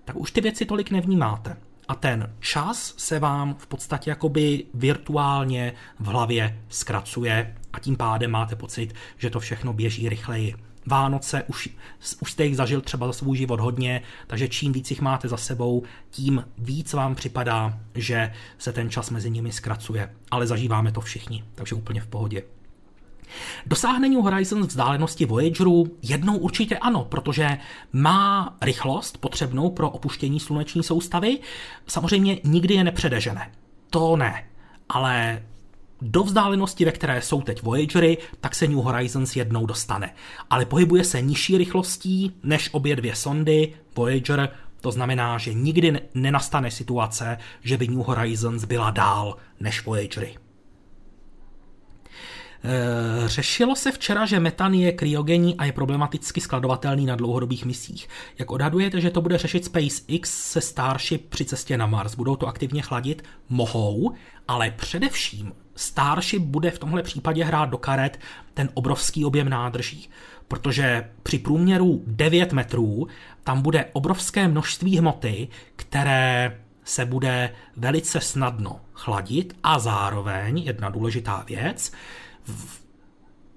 tak 0.04 0.16
už 0.16 0.30
ty 0.30 0.40
věci 0.40 0.64
tolik 0.64 0.90
nevnímáte. 0.90 1.56
A 1.88 1.94
ten 1.94 2.34
čas 2.40 2.94
se 2.96 3.18
vám 3.18 3.54
v 3.54 3.66
podstatě 3.66 4.10
jakoby 4.10 4.64
virtuálně 4.74 5.72
v 5.98 6.06
hlavě 6.06 6.62
zkracuje 6.68 7.56
a 7.72 7.78
tím 7.78 7.96
pádem 7.96 8.30
máte 8.30 8.56
pocit, 8.56 8.94
že 9.16 9.30
to 9.30 9.40
všechno 9.40 9.72
běží 9.72 10.08
rychleji. 10.08 10.67
Vánoce, 10.88 11.42
už, 11.42 11.68
už 12.20 12.32
jste 12.32 12.44
jich 12.44 12.56
zažil 12.56 12.80
třeba 12.80 13.06
za 13.06 13.12
svůj 13.12 13.36
život 13.36 13.60
hodně, 13.60 14.02
takže 14.26 14.48
čím 14.48 14.72
víc 14.72 14.90
jich 14.90 15.00
máte 15.00 15.28
za 15.28 15.36
sebou, 15.36 15.82
tím 16.10 16.44
víc 16.58 16.92
vám 16.92 17.14
připadá, 17.14 17.78
že 17.94 18.32
se 18.58 18.72
ten 18.72 18.90
čas 18.90 19.10
mezi 19.10 19.30
nimi 19.30 19.52
zkracuje. 19.52 20.14
Ale 20.30 20.46
zažíváme 20.46 20.92
to 20.92 21.00
všichni, 21.00 21.44
takže 21.54 21.74
úplně 21.74 22.00
v 22.00 22.06
pohodě. 22.06 22.42
Dosáhne 23.66 24.08
New 24.08 24.20
Horizons 24.20 24.66
vzdálenosti 24.66 25.26
Voyageru? 25.26 25.96
Jednou 26.02 26.36
určitě 26.36 26.78
ano, 26.78 27.04
protože 27.04 27.58
má 27.92 28.56
rychlost 28.62 29.18
potřebnou 29.18 29.70
pro 29.70 29.90
opuštění 29.90 30.40
sluneční 30.40 30.82
soustavy. 30.82 31.38
Samozřejmě 31.86 32.40
nikdy 32.44 32.74
je 32.74 32.84
nepředežene. 32.84 33.50
To 33.90 34.16
ne. 34.16 34.44
Ale 34.88 35.42
do 36.02 36.22
vzdálenosti, 36.22 36.84
ve 36.84 36.92
které 36.92 37.22
jsou 37.22 37.42
teď 37.42 37.62
Voyagery, 37.62 38.18
tak 38.40 38.54
se 38.54 38.68
New 38.68 38.78
Horizons 38.78 39.36
jednou 39.36 39.66
dostane. 39.66 40.14
Ale 40.50 40.64
pohybuje 40.64 41.04
se 41.04 41.20
nižší 41.20 41.58
rychlostí 41.58 42.32
než 42.42 42.68
obě 42.72 42.96
dvě 42.96 43.14
sondy 43.14 43.74
Voyager, 43.96 44.50
to 44.80 44.90
znamená, 44.90 45.38
že 45.38 45.54
nikdy 45.54 46.00
nenastane 46.14 46.70
situace, 46.70 47.38
že 47.60 47.76
by 47.76 47.88
New 47.88 47.98
Horizons 47.98 48.64
byla 48.64 48.90
dál 48.90 49.36
než 49.60 49.84
Voyagery. 49.84 50.36
Eh, 52.64 53.28
řešilo 53.28 53.76
se 53.76 53.92
včera, 53.92 54.26
že 54.26 54.40
metan 54.40 54.74
je 54.74 54.92
kryogenní 54.92 55.56
a 55.56 55.64
je 55.64 55.72
problematicky 55.72 56.40
skladovatelný 56.40 57.06
na 57.06 57.16
dlouhodobých 57.16 57.64
misích. 57.64 58.08
Jak 58.38 58.50
odhadujete, 58.50 59.00
že 59.00 59.10
to 59.10 59.20
bude 59.20 59.38
řešit 59.38 59.64
SpaceX 59.64 60.50
se 60.50 60.60
Starship 60.60 61.28
při 61.28 61.44
cestě 61.44 61.78
na 61.78 61.86
Mars? 61.86 62.14
Budou 62.14 62.36
to 62.36 62.46
aktivně 62.46 62.82
chladit? 62.82 63.22
Mohou, 63.48 64.14
ale 64.48 64.70
především 64.70 65.52
Starship 65.78 66.42
bude 66.42 66.70
v 66.70 66.78
tomhle 66.78 67.02
případě 67.02 67.44
hrát 67.44 67.70
do 67.70 67.78
karet 67.78 68.20
ten 68.54 68.68
obrovský 68.74 69.24
objem 69.24 69.48
nádrží, 69.48 70.10
protože 70.48 71.10
při 71.22 71.38
průměru 71.38 72.02
9 72.06 72.52
metrů 72.52 73.08
tam 73.44 73.62
bude 73.62 73.84
obrovské 73.92 74.48
množství 74.48 74.98
hmoty, 74.98 75.48
které 75.76 76.58
se 76.84 77.04
bude 77.04 77.54
velice 77.76 78.20
snadno 78.20 78.80
chladit 78.92 79.56
a 79.62 79.78
zároveň 79.78 80.58
jedna 80.58 80.90
důležitá 80.90 81.44
věc, 81.46 81.92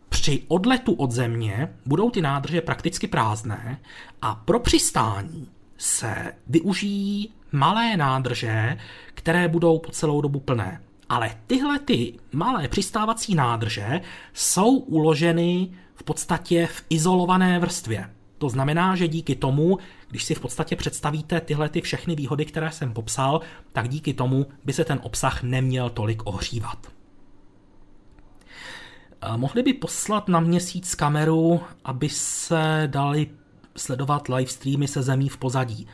při 0.10 0.44
odletu 0.48 0.94
od 0.94 1.12
země 1.12 1.74
budou 1.86 2.10
ty 2.10 2.22
nádrže 2.22 2.62
prakticky 2.62 3.08
prázdné 3.08 3.80
a 4.22 4.36
pro 4.36 4.60
přistání 4.60 5.50
se 5.78 6.34
využijí 6.48 7.34
malé 7.52 7.98
nádrže, 7.98 8.78
které 9.14 9.48
budou 9.48 9.80
po 9.80 9.92
celou 9.92 10.22
dobu 10.22 10.40
plné. 10.40 10.82
Ale 11.12 11.36
tyhle 11.47 11.80
ty 11.80 12.19
malé 12.32 12.67
přistávací 12.67 13.36
nádrže 13.36 14.02
jsou 14.34 14.78
uloženy 14.78 15.71
v 15.95 16.04
podstatě 16.04 16.67
v 16.67 16.86
izolované 16.89 17.60
vrstvě. 17.60 18.10
To 18.38 18.50
znamená, 18.50 18.95
že 18.95 19.08
díky 19.08 19.36
tomu, 19.36 19.78
když 20.08 20.24
si 20.24 20.36
v 20.36 20.39
podstatě 20.39 20.76
představíte 20.76 21.41
tyhle 21.41 21.69
ty 21.69 21.82
všechny 21.82 22.15
výhody, 22.15 22.45
které 22.45 22.71
jsem 22.71 22.93
popsal, 22.93 23.41
tak 23.71 23.89
díky 23.89 24.13
tomu 24.13 24.45
by 24.65 24.74
se 24.74 24.86
ten 24.86 25.00
obsah 25.04 25.43
neměl 25.43 25.89
tolik 25.89 26.21
ohřívat. 26.26 26.88
Mohli 29.36 29.63
by 29.63 29.74
poslat 29.74 30.28
na 30.28 30.39
měsíc 30.39 30.95
kameru, 30.95 31.62
aby 31.86 32.10
se 32.10 32.84
dali 32.91 33.30
sledovat 33.78 34.28
live 34.28 34.52
streamy 34.52 34.88
se 34.88 35.02
zemí 35.02 35.30
v 35.30 35.38
pozadí. 35.38 35.88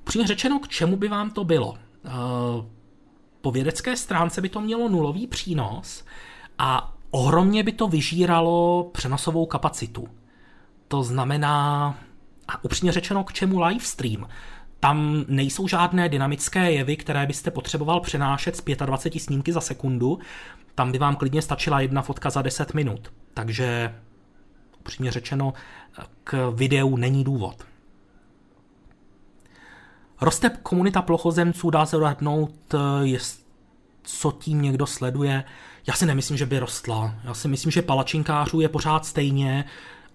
Upřímně 0.00 0.26
řečeno, 0.26 0.58
k 0.58 0.68
čemu 0.68 0.96
by 0.96 1.08
vám 1.08 1.30
to 1.30 1.44
bylo? 1.44 1.78
Po 3.40 3.50
vědecké 3.50 3.96
stránce 3.96 4.40
by 4.40 4.48
to 4.48 4.60
mělo 4.60 4.88
nulový 4.88 5.26
přínos 5.26 6.04
a 6.58 6.94
ohromně 7.10 7.62
by 7.62 7.72
to 7.72 7.88
vyžíralo 7.88 8.90
přenosovou 8.92 9.46
kapacitu. 9.46 10.08
To 10.88 11.02
znamená, 11.02 11.94
a 12.48 12.64
upřímně 12.64 12.92
řečeno, 12.92 13.24
k 13.24 13.32
čemu 13.32 13.64
live 13.64 13.84
stream? 13.84 14.28
Tam 14.80 15.24
nejsou 15.28 15.68
žádné 15.68 16.08
dynamické 16.08 16.72
jevy, 16.72 16.96
které 16.96 17.26
byste 17.26 17.50
potřeboval 17.50 18.00
přenášet 18.00 18.56
z 18.56 18.62
25 18.86 19.20
snímky 19.20 19.52
za 19.52 19.60
sekundu. 19.60 20.18
Tam 20.74 20.92
by 20.92 20.98
vám 20.98 21.16
klidně 21.16 21.42
stačila 21.42 21.80
jedna 21.80 22.02
fotka 22.02 22.30
za 22.30 22.42
10 22.42 22.74
minut. 22.74 23.12
Takže 23.34 23.94
upřímně 24.80 25.10
řečeno, 25.10 25.52
k 26.24 26.50
videu 26.54 26.96
není 26.96 27.24
důvod. 27.24 27.69
Roste 30.20 30.50
komunita 30.62 31.02
plochozemců, 31.02 31.70
dá 31.70 31.86
se 31.86 31.96
odhadnout, 31.96 32.74
co 34.02 34.32
tím 34.32 34.62
někdo 34.62 34.86
sleduje. 34.86 35.44
Já 35.86 35.94
si 35.94 36.06
nemyslím, 36.06 36.38
že 36.38 36.46
by 36.46 36.58
rostla. 36.58 37.14
Já 37.24 37.34
si 37.34 37.48
myslím, 37.48 37.72
že 37.72 37.82
palačinkářů 37.82 38.60
je 38.60 38.68
pořád 38.68 39.06
stejně 39.06 39.64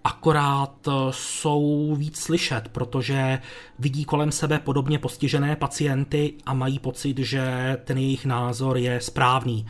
akorát 0.06 0.88
eh, 0.88 0.92
jsou 1.10 1.94
víc 1.98 2.20
slyšet, 2.20 2.68
protože 2.68 3.38
vidí 3.78 4.04
kolem 4.04 4.32
sebe 4.32 4.58
podobně 4.58 4.98
postižené 4.98 5.56
pacienty 5.56 6.34
a 6.46 6.54
mají 6.54 6.78
pocit, 6.78 7.18
že 7.18 7.76
ten 7.84 7.98
jejich 7.98 8.26
názor 8.26 8.78
je 8.78 9.00
správný 9.00 9.66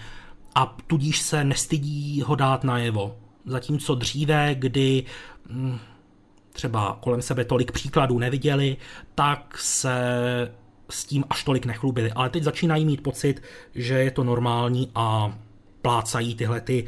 a 0.54 0.76
tudíž 0.86 1.20
se 1.20 1.44
nestydí 1.44 2.22
ho 2.22 2.34
dát 2.34 2.64
najevo. 2.64 3.16
Zatímco 3.46 3.94
dříve, 3.94 4.54
kdy 4.54 5.04
hm, 5.50 5.78
třeba 6.56 6.98
kolem 7.02 7.22
sebe 7.22 7.44
tolik 7.44 7.72
příkladů 7.72 8.18
neviděli, 8.18 8.76
tak 9.14 9.58
se 9.58 9.98
s 10.90 11.04
tím 11.04 11.24
až 11.30 11.44
tolik 11.44 11.66
nechlubili. 11.66 12.12
Ale 12.12 12.30
teď 12.30 12.42
začínají 12.42 12.84
mít 12.84 13.02
pocit, 13.02 13.42
že 13.74 13.94
je 13.94 14.10
to 14.10 14.24
normální 14.24 14.90
a 14.94 15.38
plácají 15.82 16.34
tyhle 16.34 16.60
ty 16.60 16.84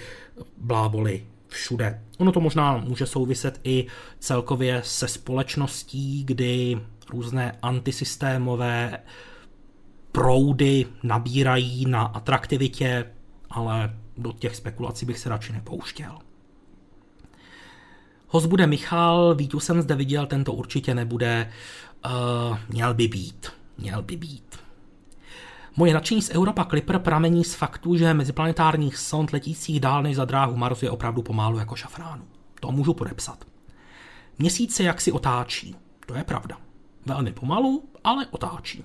bláboli 0.57 1.27
všude. 1.49 2.03
Ono 2.19 2.33
to 2.33 2.41
možná 2.41 2.77
může 2.77 3.07
souviset 3.07 3.61
i 3.65 3.87
celkově 4.19 4.81
se 4.85 5.09
společností, 5.09 6.25
kdy 6.25 6.81
různé 7.11 7.59
antisystémové 7.63 8.99
proudy 10.13 10.87
nabírají 11.03 11.87
na 11.87 12.03
atraktivitě, 12.03 13.05
ale 13.51 13.97
do 14.17 14.33
těch 14.33 14.57
spekulací 14.57 15.07
bych 15.07 15.19
se 15.19 15.29
radši 15.29 15.53
nepouštěl. 15.53 16.19
Host 18.29 18.47
bude 18.47 18.67
Michal, 18.67 19.35
Vítu 19.35 19.61
jsem 19.61 19.83
zde 19.83 19.95
viděl, 19.95 20.27
tento 20.27 20.53
určitě 20.53 20.95
nebude, 20.95 21.53
uh, 22.07 22.59
měl 22.69 22.95
by 22.95 23.09
být, 23.09 23.53
měl 23.79 24.03
by 24.03 24.17
být. 24.17 24.59
Moje 25.77 25.95
nadšení 25.95 26.23
z 26.23 26.31
Europa 26.31 26.65
Clipper 26.65 26.99
pramení 26.99 27.45
z 27.45 27.55
faktu, 27.55 27.97
že 27.97 28.15
meziplanetárních 28.15 28.97
sond 28.97 29.33
letících 29.33 29.81
dál 29.81 30.03
než 30.03 30.17
za 30.17 30.25
dráhu 30.25 30.57
Marsu 30.57 30.85
je 30.85 30.91
opravdu 30.91 31.23
pomálu 31.23 31.59
jako 31.59 31.77
šafránu. 31.77 32.25
To 32.61 32.73
můžu 32.73 32.95
podepsat. 32.95 33.45
Měsíc 34.39 34.75
se 34.75 34.83
jaksi 34.83 35.13
otáčí. 35.13 35.77
To 36.07 36.15
je 36.15 36.25
pravda. 36.25 36.57
Velmi 37.07 37.33
pomalu, 37.33 37.85
ale 38.05 38.27
otáčí. 38.31 38.85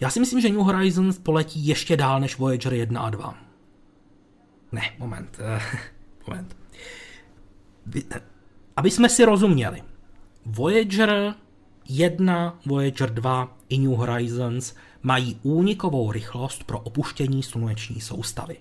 Já 0.00 0.10
si 0.10 0.20
myslím, 0.20 0.40
že 0.40 0.48
New 0.48 0.60
Horizons 0.60 1.18
poletí 1.18 1.66
ještě 1.66 1.96
dál 1.96 2.20
než 2.20 2.38
Voyager 2.38 2.72
1 2.72 3.00
a 3.00 3.10
2. 3.10 3.34
Ne, 4.72 4.82
moment. 4.98 5.38
Uh, 5.40 5.80
moment. 6.28 6.59
Aby 8.76 8.90
jsme 8.90 9.08
si 9.08 9.24
rozuměli. 9.24 9.82
Voyager 10.46 11.34
1, 11.88 12.58
Voyager 12.66 13.14
2 13.14 13.56
i 13.68 13.78
New 13.78 13.90
Horizons 13.90 14.74
mají 15.02 15.40
únikovou 15.42 16.12
rychlost 16.12 16.64
pro 16.64 16.80
opuštění 16.80 17.42
sluneční 17.42 18.00
soustavy. 18.00 18.56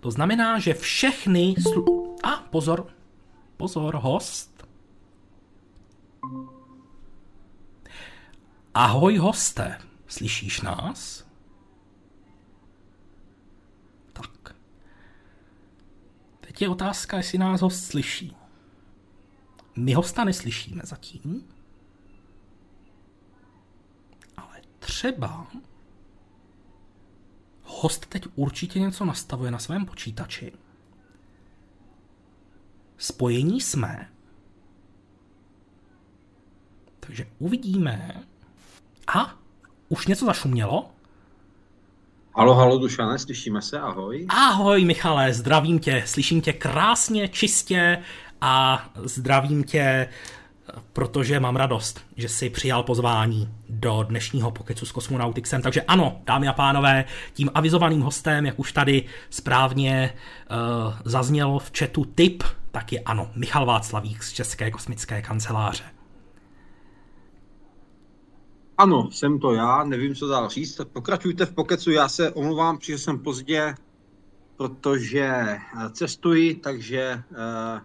To 0.00 0.10
znamená, 0.10 0.58
že 0.58 0.74
všechny... 0.74 1.54
Slu- 1.58 2.16
a 2.22 2.36
pozor, 2.50 2.86
pozor, 3.56 3.98
host. 4.02 4.66
Ahoj 8.74 9.16
hoste, 9.16 9.78
slyšíš 10.06 10.60
nás? 10.60 11.26
Tak. 14.12 14.56
Teď 16.40 16.62
je 16.62 16.68
otázka, 16.68 17.16
jestli 17.16 17.38
nás 17.38 17.60
host 17.60 17.84
slyší. 17.84 18.36
My 19.76 19.94
hosta 19.94 20.24
neslyšíme 20.24 20.82
zatím. 20.84 21.44
třeba 24.84 25.46
host 27.62 28.06
teď 28.06 28.24
určitě 28.34 28.80
něco 28.80 29.04
nastavuje 29.04 29.50
na 29.50 29.58
svém 29.58 29.86
počítači. 29.86 30.52
Spojení 32.98 33.60
jsme. 33.60 34.08
Takže 37.00 37.26
uvidíme. 37.38 38.22
A 39.14 39.38
už 39.88 40.06
něco 40.06 40.24
zašumělo? 40.26 40.90
Halo, 42.36 42.54
halo, 42.54 42.78
Dušane, 42.78 43.18
slyšíme 43.18 43.62
se, 43.62 43.80
ahoj. 43.80 44.26
Ahoj, 44.28 44.84
Michale, 44.84 45.34
zdravím 45.34 45.78
tě, 45.78 46.02
slyším 46.06 46.40
tě 46.40 46.52
krásně, 46.52 47.28
čistě 47.28 48.02
a 48.40 48.84
zdravím 49.04 49.64
tě 49.64 50.08
protože 50.92 51.40
mám 51.40 51.56
radost, 51.56 52.00
že 52.16 52.28
si 52.28 52.50
přijal 52.50 52.82
pozvání 52.82 53.48
do 53.68 54.04
dnešního 54.08 54.50
pokecu 54.50 54.86
s 54.86 54.92
kosmonautixem. 54.92 55.62
Takže 55.62 55.82
ano, 55.82 56.20
dámy 56.26 56.48
a 56.48 56.52
pánové, 56.52 57.04
tím 57.32 57.50
avizovaným 57.54 58.00
hostem, 58.00 58.46
jak 58.46 58.58
už 58.58 58.72
tady 58.72 59.04
správně 59.30 60.14
uh, 60.14 60.94
zaznělo 61.04 61.58
v 61.58 61.72
chatu 61.78 62.04
tip, 62.04 62.42
tak 62.70 62.92
je 62.92 63.00
ano, 63.00 63.30
Michal 63.34 63.66
Václavík 63.66 64.22
z 64.22 64.32
České 64.32 64.70
kosmické 64.70 65.22
kanceláře. 65.22 65.84
Ano, 68.78 69.10
jsem 69.10 69.38
to 69.38 69.54
já, 69.54 69.84
nevím, 69.84 70.14
co 70.14 70.28
dál 70.28 70.48
říct. 70.48 70.80
Pokračujte 70.92 71.46
v 71.46 71.52
pokecu, 71.54 71.90
já 71.90 72.08
se 72.08 72.30
omluvám, 72.30 72.78
přišel 72.78 72.98
jsem 72.98 73.18
pozdě, 73.18 73.74
protože 74.56 75.24
eh, 75.24 75.60
cestuji, 75.92 76.54
takže 76.54 77.22
uh, 77.30 77.80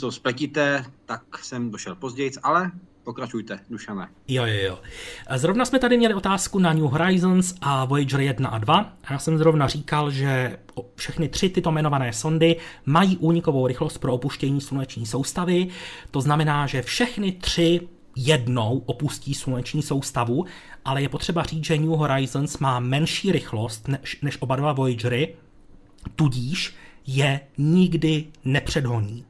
to 0.00 0.12
spletíte, 0.12 0.84
tak 1.04 1.38
jsem 1.38 1.70
došel 1.70 1.94
později, 1.94 2.30
ale 2.42 2.70
pokračujte, 3.04 3.60
Dušané. 3.70 4.08
Jo, 4.28 4.46
jo, 4.46 4.64
jo. 4.66 4.78
Zrovna 5.36 5.64
jsme 5.64 5.78
tady 5.78 5.98
měli 5.98 6.14
otázku 6.14 6.58
na 6.58 6.72
New 6.72 6.84
Horizons 6.84 7.54
a 7.60 7.84
Voyager 7.84 8.20
1 8.20 8.48
a 8.48 8.58
2. 8.58 8.96
Já 9.10 9.18
jsem 9.18 9.38
zrovna 9.38 9.68
říkal, 9.68 10.10
že 10.10 10.58
všechny 10.94 11.28
tři 11.28 11.48
tyto 11.48 11.70
jmenované 11.70 12.12
sondy 12.12 12.56
mají 12.86 13.16
únikovou 13.16 13.66
rychlost 13.66 13.98
pro 13.98 14.14
opuštění 14.14 14.60
sluneční 14.60 15.06
soustavy. 15.06 15.68
To 16.10 16.20
znamená, 16.20 16.66
že 16.66 16.82
všechny 16.82 17.32
tři 17.32 17.80
jednou 18.16 18.82
opustí 18.86 19.34
sluneční 19.34 19.82
soustavu, 19.82 20.44
ale 20.84 21.02
je 21.02 21.08
potřeba 21.08 21.42
říct, 21.42 21.64
že 21.64 21.78
New 21.78 21.88
Horizons 21.88 22.58
má 22.58 22.80
menší 22.80 23.32
rychlost 23.32 23.88
než, 23.88 24.20
než 24.22 24.42
oba 24.42 24.56
dva 24.56 24.72
Voyagery, 24.72 25.36
tudíž 26.16 26.74
je 27.06 27.40
nikdy 27.58 28.24
nepředhoní. 28.44 29.24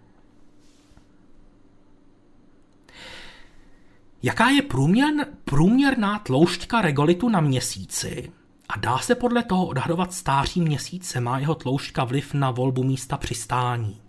Jaká 4.26 4.48
je 4.48 4.62
průměr, 4.62 5.26
průměrná 5.44 6.18
tloušťka 6.18 6.82
regolitu 6.82 7.28
na 7.28 7.40
měsíci? 7.40 8.32
A 8.68 8.78
dá 8.78 8.98
se 8.98 9.14
podle 9.14 9.42
toho 9.42 9.66
odhadovat 9.66 10.12
stáří 10.12 10.60
měsíce? 10.60 11.20
Má 11.20 11.38
jeho 11.38 11.54
tloušťka 11.54 12.04
vliv 12.04 12.34
na 12.34 12.50
volbu 12.50 12.82
místa 12.82 13.16
přistání? 13.16 14.00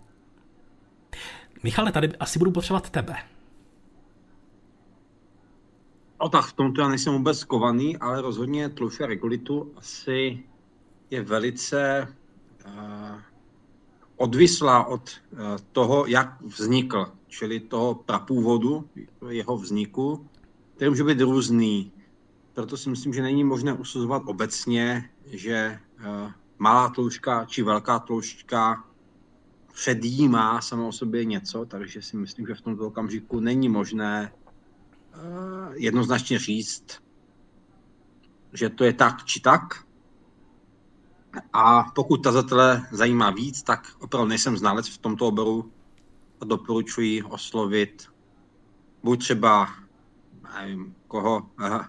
Michale, 1.62 1.92
tady 1.92 2.16
asi 2.16 2.38
budu 2.38 2.50
potřebovat 2.50 2.90
tebe. 2.90 3.16
No 6.22 6.28
tak 6.28 6.44
v 6.44 6.52
tomto 6.52 6.80
já 6.80 6.88
nejsem 6.88 7.12
vůbec 7.12 7.44
kovaný, 7.44 7.96
ale 7.96 8.20
rozhodně 8.20 8.68
tloušťka 8.68 9.06
regolitu 9.06 9.72
asi 9.76 10.42
je 11.10 11.22
velice 11.22 12.08
uh, 12.66 12.72
odvislá 14.16 14.84
od 14.84 15.10
uh, 15.32 15.38
toho, 15.72 16.06
jak 16.06 16.40
vznikl, 16.40 17.17
čili 17.28 17.60
toho 17.60 17.94
prapůvodu 17.94 18.88
jeho 19.28 19.56
vzniku, 19.56 20.28
který 20.76 20.90
může 20.90 21.04
být 21.04 21.20
různý. 21.20 21.92
Proto 22.52 22.76
si 22.76 22.90
myslím, 22.90 23.14
že 23.14 23.22
není 23.22 23.44
možné 23.44 23.72
usuzovat 23.72 24.22
obecně, 24.26 25.10
že 25.26 25.80
uh, 25.98 26.32
malá 26.58 26.88
tloušťka 26.88 27.44
či 27.44 27.62
velká 27.62 27.98
tloušťka 27.98 28.84
předjímá 29.72 30.60
sama 30.60 30.86
o 30.86 30.92
sobě 30.92 31.24
něco, 31.24 31.64
takže 31.64 32.02
si 32.02 32.16
myslím, 32.16 32.46
že 32.46 32.54
v 32.54 32.60
tomto 32.60 32.86
okamžiku 32.86 33.40
není 33.40 33.68
možné 33.68 34.32
uh, 34.32 35.74
jednoznačně 35.74 36.38
říct, 36.38 36.84
že 38.52 38.68
to 38.68 38.84
je 38.84 38.92
tak 38.92 39.24
či 39.24 39.40
tak. 39.40 39.84
A 41.52 41.82
pokud 41.94 42.16
tazatele 42.16 42.86
zajímá 42.92 43.30
víc, 43.30 43.62
tak 43.62 43.96
opravdu 44.00 44.28
nejsem 44.28 44.56
znalec 44.56 44.88
v 44.88 44.98
tomto 44.98 45.26
oboru 45.26 45.72
doporučuji 46.44 47.22
oslovit 47.22 48.08
buď 49.02 49.18
třeba 49.18 49.68
nevím, 50.60 50.94
koho, 51.08 51.38
uh, 51.38 51.66
uh, 51.66 51.80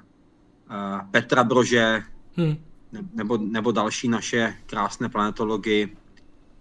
Petra 1.12 1.44
Brože, 1.44 2.04
hmm. 2.36 2.58
nebo, 3.14 3.38
nebo 3.38 3.72
další 3.72 4.08
naše 4.08 4.56
krásné 4.66 5.10
planetology, 5.10 5.90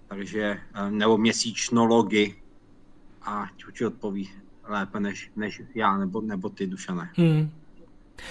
takže 0.09 0.61
uh, 0.81 0.91
nebo 0.91 1.19
měsíčnology 1.19 2.35
a 3.23 3.47
ti 3.79 3.87
odpoví 3.87 4.31
lépe 4.69 5.01
než, 5.01 5.31
než 5.37 5.63
já 5.75 5.99
nebo, 5.99 6.21
nebo 6.21 6.49
ty, 6.49 6.67
Dušané. 6.67 7.11
Hmm. 7.15 7.51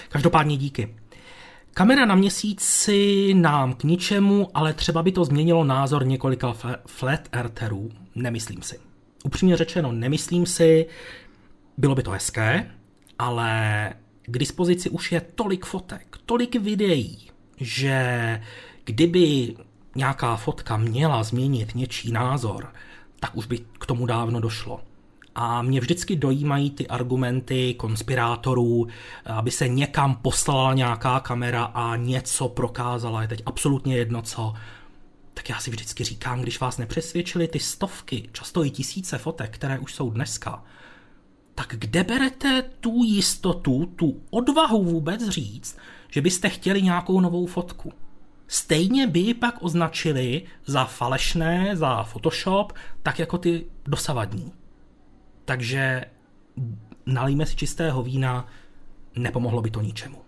Každopádně 0.10 0.58
díky. 0.58 0.96
Kamera 1.74 2.06
na 2.06 2.15
měsíci 2.15 3.34
nám 3.34 3.74
k 3.74 3.84
ničemu, 3.84 4.50
ale 4.54 4.74
třeba 4.74 5.04
by 5.04 5.12
to 5.12 5.26
změnilo 5.26 5.63
názor 5.63 6.06
několika 6.06 6.54
flat 6.88 7.30
eartherů. 7.32 7.89
Nemyslím 8.15 8.62
si. 8.62 8.87
Upřímně 9.28 9.58
řečeno, 9.58 9.92
nemyslím 9.92 10.46
si, 10.46 10.86
bylo 11.78 11.96
by 11.96 12.04
to 12.04 12.12
hezké, 12.12 12.72
ale 13.20 13.94
k 14.26 14.38
dispozici 14.38 14.90
už 14.90 15.12
je 15.12 15.22
tolik 15.22 15.66
fotek, 15.66 16.18
tolik 16.26 16.56
videí, 16.56 17.30
že 17.58 18.42
kdyby 18.84 19.56
nějaká 19.96 20.36
fotka 20.36 20.78
měla 20.78 21.24
změnit 21.24 21.76
něčí 21.76 22.12
názor, 22.12 22.74
tak 23.20 23.38
už 23.38 23.46
by 23.46 23.58
k 23.80 23.86
tomu 23.86 24.06
dávno 24.06 24.40
došlo. 24.40 24.82
A 25.36 25.62
mě 25.62 25.80
vždycky 25.80 26.16
dojímají 26.16 26.72
ty 26.72 26.88
argumenty 26.88 27.74
konspirátorů, 27.74 28.88
aby 29.26 29.52
se 29.52 29.68
někam 29.68 30.16
poslala 30.16 30.74
nějaká 30.74 31.20
kamera 31.20 31.63
a 31.63 31.96
něco 31.96 32.50
prokázala. 32.50 33.22
Je 33.22 33.28
teď 33.28 33.44
absolutně 33.46 33.98
jedno 33.98 34.22
co. 34.22 34.54
Tak 35.38 35.50
já 35.50 35.60
si 35.60 35.71
vždycky 35.71 36.04
říkám, 36.04 36.41
když 36.41 36.60
vás 36.60 36.78
nepřesvědčili 36.78 37.47
ty 37.47 37.60
stovky, 37.60 38.30
často 38.32 38.65
i 38.65 38.69
tisíce 38.69 39.17
fotek, 39.17 39.56
které 39.56 39.80
už 39.80 39.95
jsou 39.95 40.10
dneska, 40.10 40.63
tak 41.56 41.76
kde 41.78 42.04
berete 42.04 42.62
tu 42.80 43.04
jistotu, 43.04 43.86
tu 43.86 44.23
odvahu 44.30 44.84
vůbec 44.84 45.30
říct, 45.30 45.78
že 46.12 46.21
byste 46.21 46.50
chtěli 46.50 46.82
nějakou 46.82 47.21
novou 47.21 47.45
fotku? 47.45 47.93
Stejně 48.47 49.08
by 49.08 49.19
ji 49.19 49.34
pak 49.34 49.63
označili 49.63 50.41
za 50.65 50.86
falešné, 50.86 51.76
za 51.76 52.04
Photoshop, 52.04 52.73
tak 53.04 53.19
jako 53.19 53.38
ty 53.38 53.65
dosavadní. 53.86 54.52
Takže 55.45 56.06
nalíme 57.06 57.45
si 57.45 57.56
čistého 57.56 58.04
vína, 58.04 58.47
nepomohlo 59.15 59.62
by 59.62 59.71
to 59.71 59.82
ničemu. 59.82 60.27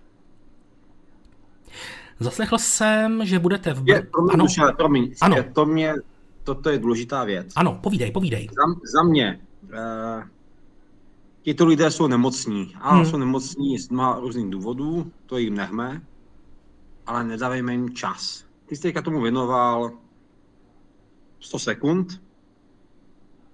Zaslechl 2.19 2.57
jsem, 2.57 3.25
že 3.25 3.39
budete 3.39 3.73
v... 3.73 3.89
Je, 3.89 4.01
promiň, 4.11 4.33
ano. 4.33 4.43
Duša, 4.43 4.71
promiň, 4.71 5.13
ano. 5.21 5.35
to 5.53 5.65
mě, 5.65 5.93
toto 6.43 6.69
je 6.69 6.77
důležitá 6.77 7.23
věc. 7.23 7.53
Ano, 7.55 7.79
povídej, 7.83 8.11
povídej. 8.11 8.47
Za, 8.47 8.91
za 8.93 9.03
mě, 9.03 9.41
uh, 9.63 10.23
tito 11.41 11.65
lidé 11.65 11.91
jsou 11.91 12.07
nemocní. 12.07 12.75
A 12.81 12.95
hmm. 12.95 13.05
jsou 13.05 13.17
nemocní 13.17 13.79
z 13.79 13.89
mnoha 13.89 14.19
různých 14.19 14.49
důvodů, 14.49 15.11
to 15.25 15.37
jim 15.37 15.55
nechme, 15.55 16.01
ale 17.05 17.23
nedávejme 17.23 17.71
jim 17.71 17.93
čas. 17.93 18.45
Ty 18.65 18.75
jsi 18.75 18.81
teďka 18.81 19.01
tomu 19.01 19.21
věnoval 19.21 19.91
100 21.39 21.59
sekund, 21.59 22.21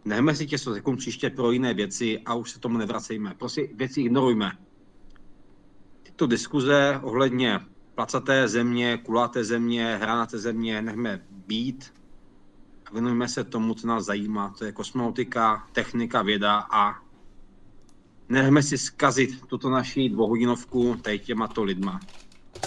Nechme 0.06 0.36
si 0.36 0.48
těch 0.48 0.62
sekund 0.62 0.98
příště 0.98 1.30
pro 1.30 1.52
jiné 1.52 1.74
věci 1.74 2.20
a 2.26 2.34
už 2.34 2.52
se 2.52 2.60
tomu 2.60 2.78
nevracejme. 2.78 3.36
Prostě 3.38 3.68
věci 3.76 4.02
ignorujme. 4.02 4.52
Tyto 6.04 6.28
diskuze 6.28 7.00
ohledně 7.04 7.60
placaté 7.96 8.48
země, 8.48 8.98
kulaté 8.98 9.44
země, 9.44 9.98
hranáté 10.02 10.38
země 10.38 10.82
nechme 10.82 11.22
být 11.48 11.94
a 12.86 12.94
věnujeme 12.94 13.28
se 13.28 13.44
tomu, 13.44 13.74
co 13.74 13.88
nás 13.88 14.06
zajímá. 14.06 14.54
To 14.58 14.66
je 14.66 14.72
kosmonautika, 14.72 15.68
technika, 15.72 16.22
věda 16.22 16.68
a 16.72 16.96
nechme 18.30 18.64
si 18.64 18.78
zkazit 18.78 19.48
tuto 19.48 19.70
naši 19.70 20.10
dvouhodinovku 20.10 20.96
tady 21.02 21.20
těma 21.20 21.48
to 21.48 21.64
lidma. 21.64 22.00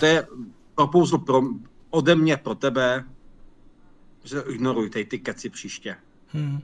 To 0.01 0.07
je 0.07 0.27
propouzl 0.75 1.19
pro, 1.19 1.43
ode 1.91 2.15
mě 2.15 2.37
pro 2.37 2.55
tebe, 2.55 3.05
že 4.25 4.41
ignoruj 4.49 4.91
tady 4.91 5.05
ty 5.05 5.19
keci 5.19 5.51
příště. 5.51 5.97
Hmm. 6.29 6.61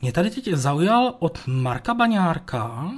Mě 0.00 0.12
tady 0.12 0.30
teď 0.30 0.48
zaujal 0.48 1.16
od 1.18 1.38
Marka 1.46 1.94
Baňárka, 1.94 2.92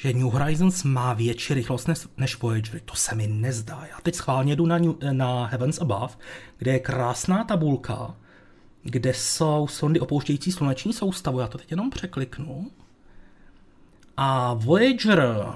že 0.00 0.12
New 0.12 0.26
Horizons 0.26 0.84
má 0.84 1.12
větší 1.12 1.54
rychlost 1.54 1.88
než 2.16 2.40
Voyager. 2.40 2.80
To 2.84 2.94
se 2.94 3.14
mi 3.14 3.26
nezdá. 3.26 3.86
Já 3.90 3.96
teď 4.02 4.14
schválně 4.14 4.56
jdu 4.56 4.66
na, 4.66 4.78
New, 4.78 4.94
na 5.12 5.46
Heavens 5.46 5.78
Above, 5.78 6.14
kde 6.58 6.72
je 6.72 6.78
krásná 6.78 7.44
tabulka, 7.44 8.14
kde 8.82 9.14
jsou 9.14 9.66
sondy 9.70 10.00
opouštějící 10.00 10.52
sluneční 10.52 10.92
soustavu. 10.92 11.40
Já 11.40 11.46
to 11.46 11.58
teď 11.58 11.70
jenom 11.70 11.90
překliknu. 11.90 12.70
A 14.16 14.54
Voyager 14.54 15.46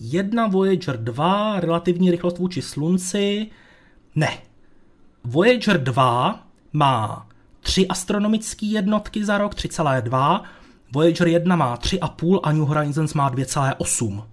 1, 0.00 0.46
Voyager 0.46 0.96
2, 0.96 1.60
relativní 1.60 2.10
rychlost 2.10 2.38
vůči 2.38 2.62
slunci, 2.62 3.50
ne. 4.14 4.38
Voyager 5.24 5.82
2 5.82 6.46
má 6.72 7.28
3 7.60 7.88
astronomické 7.88 8.66
jednotky 8.66 9.24
za 9.24 9.38
rok, 9.38 9.54
3,2, 9.54 10.42
Voyager 10.92 11.28
1 11.28 11.56
má 11.56 11.76
3,5 11.76 12.40
a 12.42 12.52
New 12.52 12.62
Horizons 12.62 13.14
má 13.14 13.30
2,8. 13.30 14.24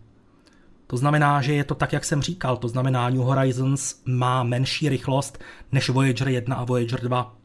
To 0.88 0.98
znamená, 0.98 1.42
že 1.42 1.54
je 1.54 1.64
to 1.64 1.76
tak, 1.76 1.94
jak 1.94 2.06
jsem 2.06 2.22
říkal, 2.22 2.58
to 2.58 2.68
znamená 2.68 3.10
New 3.10 3.22
Horizons 3.22 4.02
má 4.06 4.44
menší 4.44 4.90
rychlost 4.90 5.38
než 5.72 5.90
Voyager 5.90 6.28
1 6.28 6.56
a 6.56 6.64
Voyager 6.64 7.02
2. 7.02 7.36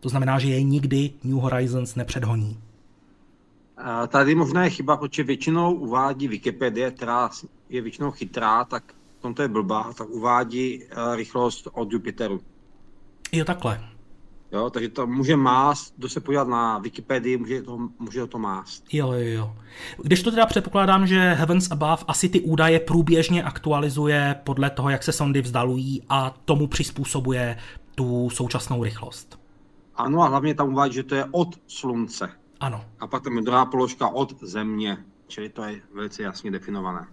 To 0.00 0.08
znamená, 0.08 0.38
že 0.38 0.48
je 0.48 0.62
nikdy 0.62 1.10
New 1.24 1.36
Horizons 1.36 1.94
nepředhoní. 1.94 2.60
Tady 4.08 4.34
možná 4.34 4.64
je 4.64 4.70
chyba, 4.70 4.96
protože 4.96 5.22
většinou 5.22 5.74
uvádí 5.74 6.28
Wikipedie, 6.28 6.90
která 6.90 7.30
je 7.68 7.82
většinou 7.82 8.10
chytrá, 8.10 8.64
tak 8.64 8.94
v 9.18 9.22
tomto 9.22 9.42
je 9.42 9.48
blbá, 9.48 9.92
tak 9.92 10.08
uvádí 10.08 10.82
eh, 10.82 11.16
rychlost 11.16 11.68
od 11.72 11.92
Jupiteru. 11.92 12.40
Jo, 13.32 13.44
takhle. 13.44 13.88
Jo, 14.52 14.70
takže 14.70 14.88
to 14.88 15.06
může 15.06 15.36
mást, 15.36 15.94
kdo 15.96 16.08
se 16.08 16.20
podívat 16.20 16.48
na 16.48 16.78
Wikipedii, 16.78 17.36
může 17.36 17.62
to, 17.62 17.78
může 17.98 18.26
to 18.26 18.38
mást. 18.38 18.84
Jo, 18.92 19.12
jo, 19.12 19.28
jo. 19.28 19.56
Když 20.02 20.22
to 20.22 20.30
teda 20.30 20.46
předpokládám, 20.46 21.06
že 21.06 21.32
Heavens 21.32 21.70
Above 21.70 22.04
asi 22.08 22.28
ty 22.28 22.40
údaje 22.40 22.80
průběžně 22.80 23.42
aktualizuje 23.42 24.40
podle 24.44 24.70
toho, 24.70 24.90
jak 24.90 25.02
se 25.02 25.12
sondy 25.12 25.42
vzdalují 25.42 26.02
a 26.08 26.30
tomu 26.44 26.66
přizpůsobuje 26.66 27.58
tu 27.94 28.30
současnou 28.30 28.84
rychlost. 28.84 29.40
Ano 29.94 30.22
a 30.22 30.28
hlavně 30.28 30.54
tam 30.54 30.72
uvádí, 30.72 30.94
že 30.94 31.02
to 31.02 31.14
je 31.14 31.24
od 31.30 31.48
slunce. 31.66 32.30
Ano. 32.60 32.84
A 33.00 33.06
pak 33.06 33.22
tam 33.22 33.36
je 33.36 33.42
druhá 33.42 33.66
položka 33.66 34.08
od 34.08 34.42
země, 34.42 34.98
čili 35.26 35.48
to 35.48 35.62
je 35.62 35.80
velice 35.94 36.22
jasně 36.22 36.50
definované. 36.50 37.06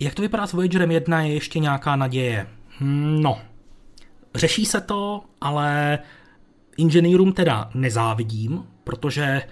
Jak 0.00 0.14
to 0.14 0.22
vypadá 0.22 0.46
s 0.46 0.52
Voyagerem 0.52 0.90
1? 0.90 1.22
Je 1.22 1.34
ještě 1.34 1.58
nějaká 1.58 1.96
naděje? 1.96 2.46
Hm, 2.80 3.22
no, 3.22 3.38
Řeší 4.36 4.66
se 4.66 4.80
to, 4.80 5.22
ale 5.40 5.98
inženýrům 6.76 7.32
teda 7.32 7.70
nezávidím, 7.74 8.64
protože 8.84 9.42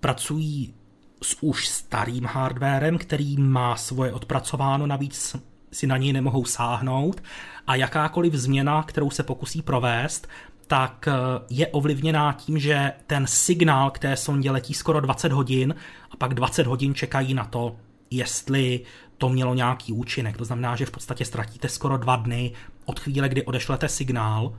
pracují 0.00 0.74
s 1.22 1.36
už 1.40 1.68
starým 1.68 2.24
hardwarem, 2.24 2.98
který 2.98 3.36
má 3.36 3.76
svoje 3.76 4.12
odpracováno, 4.12 4.86
navíc 4.86 5.36
si 5.72 5.86
na 5.86 5.96
něj 5.96 6.12
nemohou 6.12 6.44
sáhnout 6.44 7.22
a 7.66 7.74
jakákoliv 7.74 8.34
změna, 8.34 8.82
kterou 8.82 9.10
se 9.10 9.22
pokusí 9.22 9.62
provést, 9.62 10.28
tak 10.66 11.08
eh, 11.08 11.12
je 11.50 11.66
ovlivněná 11.66 12.32
tím, 12.32 12.58
že 12.58 12.92
ten 13.06 13.26
signál 13.26 13.90
k 13.90 13.98
té 13.98 14.16
sondě 14.16 14.50
letí 14.50 14.74
skoro 14.74 15.00
20 15.00 15.32
hodin 15.32 15.74
a 16.10 16.16
pak 16.16 16.34
20 16.34 16.66
hodin 16.66 16.94
čekají 16.94 17.34
na 17.34 17.44
to, 17.44 17.76
jestli 18.10 18.80
to 19.18 19.28
mělo 19.28 19.54
nějaký 19.54 19.92
účinek. 19.92 20.36
To 20.36 20.44
znamená, 20.44 20.76
že 20.76 20.86
v 20.86 20.90
podstatě 20.90 21.24
ztratíte 21.24 21.68
skoro 21.68 21.96
dva 21.96 22.16
dny 22.16 22.52
od 22.84 23.00
chvíle, 23.00 23.28
kdy 23.28 23.44
odešlete 23.44 23.88
signál, 23.88 24.58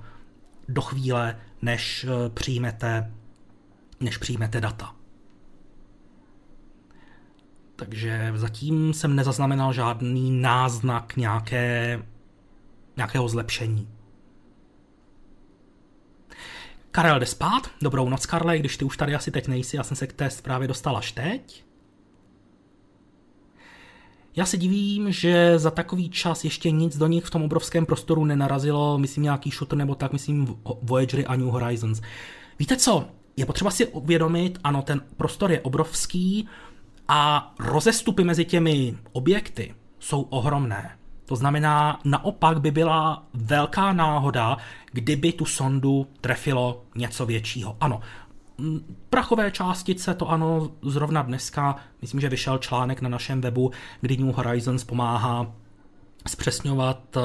do 0.67 0.81
chvíle, 0.81 1.39
než 1.61 2.03
eh, 2.03 2.29
přijmete, 2.29 3.11
než 3.99 4.17
přijmete 4.17 4.61
data. 4.61 4.95
Takže 7.75 8.31
zatím 8.35 8.93
jsem 8.93 9.15
nezaznamenal 9.15 9.73
žádný 9.73 10.31
náznak 10.41 11.15
nějaké, 11.15 11.99
nějakého 12.97 13.29
zlepšení. 13.29 13.89
Karel 16.91 17.19
jde 17.19 17.25
spát. 17.25 17.71
Dobrou 17.81 18.09
noc, 18.09 18.25
Karle, 18.25 18.59
když 18.59 18.77
ty 18.77 18.85
už 18.85 18.97
tady 18.97 19.15
asi 19.15 19.31
teď 19.31 19.47
nejsi, 19.47 19.77
já 19.77 19.83
jsem 19.83 19.97
se 19.97 20.07
k 20.07 20.13
té 20.13 20.29
zprávě 20.29 20.67
dostal 20.67 20.97
až 20.97 21.11
teď. 21.11 21.65
Já 24.35 24.45
se 24.45 24.57
divím, 24.57 25.11
že 25.11 25.59
za 25.59 25.71
takový 25.71 26.09
čas 26.09 26.43
ještě 26.43 26.71
nic 26.71 26.97
do 26.97 27.07
nich 27.07 27.25
v 27.25 27.29
tom 27.29 27.43
obrovském 27.43 27.85
prostoru 27.85 28.25
nenarazilo, 28.25 28.97
myslím 28.97 29.23
nějaký 29.23 29.49
shooter 29.49 29.77
nebo 29.77 29.95
tak, 29.95 30.13
myslím 30.13 30.57
Voyagery 30.81 31.25
a 31.25 31.35
New 31.35 31.47
Horizons. 31.47 32.01
Víte 32.59 32.77
co, 32.77 33.07
je 33.37 33.45
potřeba 33.45 33.71
si 33.71 33.87
uvědomit, 33.87 34.59
ano, 34.63 34.81
ten 34.81 35.01
prostor 35.17 35.51
je 35.51 35.61
obrovský 35.61 36.47
a 37.07 37.53
rozestupy 37.59 38.23
mezi 38.23 38.45
těmi 38.45 38.97
objekty 39.11 39.75
jsou 39.99 40.21
ohromné. 40.21 40.97
To 41.25 41.35
znamená, 41.35 41.99
naopak 42.05 42.61
by 42.61 42.71
byla 42.71 43.25
velká 43.33 43.93
náhoda, 43.93 44.57
kdyby 44.91 45.31
tu 45.31 45.45
sondu 45.45 46.07
trefilo 46.21 46.83
něco 46.95 47.25
většího. 47.25 47.77
Ano, 47.81 48.01
prachové 49.09 49.51
částice, 49.51 50.13
to 50.13 50.29
ano, 50.29 50.71
zrovna 50.81 51.21
dneska, 51.21 51.75
myslím, 52.01 52.19
že 52.19 52.29
vyšel 52.29 52.57
článek 52.57 53.01
na 53.01 53.09
našem 53.09 53.41
webu, 53.41 53.71
kdy 54.01 54.17
New 54.17 54.35
Horizons 54.35 54.83
pomáhá 54.83 55.55
zpřesňovat 56.27 57.17
eh, 57.17 57.21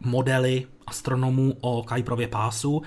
modely 0.00 0.66
astronomů 0.86 1.56
o 1.60 1.82
Kuiperově 1.82 2.28
pásu, 2.28 2.82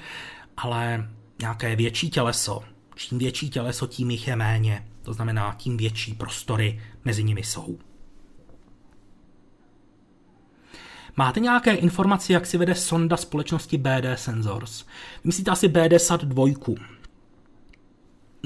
ale 0.57 1.09
nějaké 1.41 1.75
větší 1.75 2.09
těleso, 2.09 2.63
čím 2.95 3.17
větší 3.17 3.49
těleso, 3.49 3.87
tím 3.87 4.11
jich 4.11 4.27
je 4.27 4.35
méně. 4.35 4.87
To 5.01 5.13
znamená, 5.13 5.55
tím 5.57 5.77
větší 5.77 6.13
prostory 6.13 6.81
mezi 7.05 7.23
nimi 7.23 7.43
jsou. 7.43 7.77
Máte 11.17 11.39
nějaké 11.39 11.73
informace, 11.75 12.33
jak 12.33 12.45
si 12.45 12.57
vede 12.57 12.75
sonda 12.75 13.17
společnosti 13.17 13.77
BD 13.77 14.05
Sensors? 14.15 14.85
Myslíte 15.23 15.51
asi 15.51 15.67
BDSAT 15.67 16.23
2. 16.23 16.45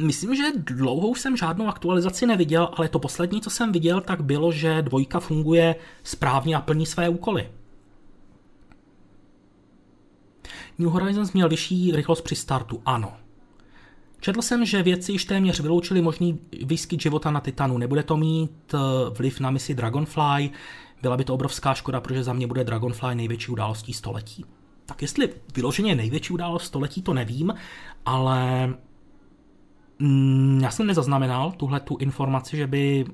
Myslím, 0.04 0.36
že 0.36 0.44
dlouhou 0.56 1.16
jsem 1.16 1.38
žádnou 1.38 1.68
aktualizaci 1.68 2.26
neviděl, 2.26 2.70
ale 2.78 2.90
to 2.90 3.00
poslední, 3.00 3.42
co 3.42 3.50
jsem 3.50 3.72
viděl, 3.72 4.02
tak 4.02 4.24
bylo, 4.24 4.52
že 4.52 4.82
dvojka 4.82 5.20
funguje 5.20 5.76
správně 6.04 6.56
a 6.56 6.62
plní 6.62 6.86
své 6.86 7.10
úkoly. 7.10 7.50
New 10.78 10.90
Horizons 10.90 11.34
měl 11.34 11.50
vyšší 11.50 11.92
rychlost 11.92 12.22
při 12.22 12.36
startu, 12.36 12.82
ano. 12.86 13.14
Četl 14.20 14.42
jsem, 14.42 14.66
že 14.66 14.84
vědci 14.84 15.12
již 15.12 15.26
téměř 15.26 15.60
vyloučili 15.60 16.02
možný 16.02 16.40
výskyt 16.66 17.02
života 17.02 17.32
na 17.32 17.40
Titanu. 17.40 17.78
Nebude 17.78 18.04
to 18.04 18.18
mít 18.18 18.74
eh, 18.74 18.78
vliv 19.10 19.40
na 19.40 19.52
misi 19.52 19.76
Dragonfly, 19.76 20.50
byla 21.02 21.18
by 21.18 21.24
to 21.24 21.34
obrovská 21.34 21.74
škoda, 21.74 22.02
protože 22.02 22.24
za 22.24 22.34
mě 22.34 22.48
bude 22.48 22.64
Dragonfly 22.64 23.16
největší 23.16 23.52
událostí 23.52 23.94
století. 23.94 24.46
Tak 24.86 25.02
jestli 25.02 25.30
vyloženě 25.56 25.96
největší 25.96 26.34
událost 26.34 26.64
století, 26.64 27.02
to 27.02 27.14
nevím, 27.14 27.54
ale 28.06 28.70
já 30.62 30.72
jsem 30.72 30.88
nezaznamenal 30.88 31.52
tuhle 31.52 31.80
tu 31.80 31.98
informaci, 31.98 32.58
že 32.58 32.68
by 32.68 33.06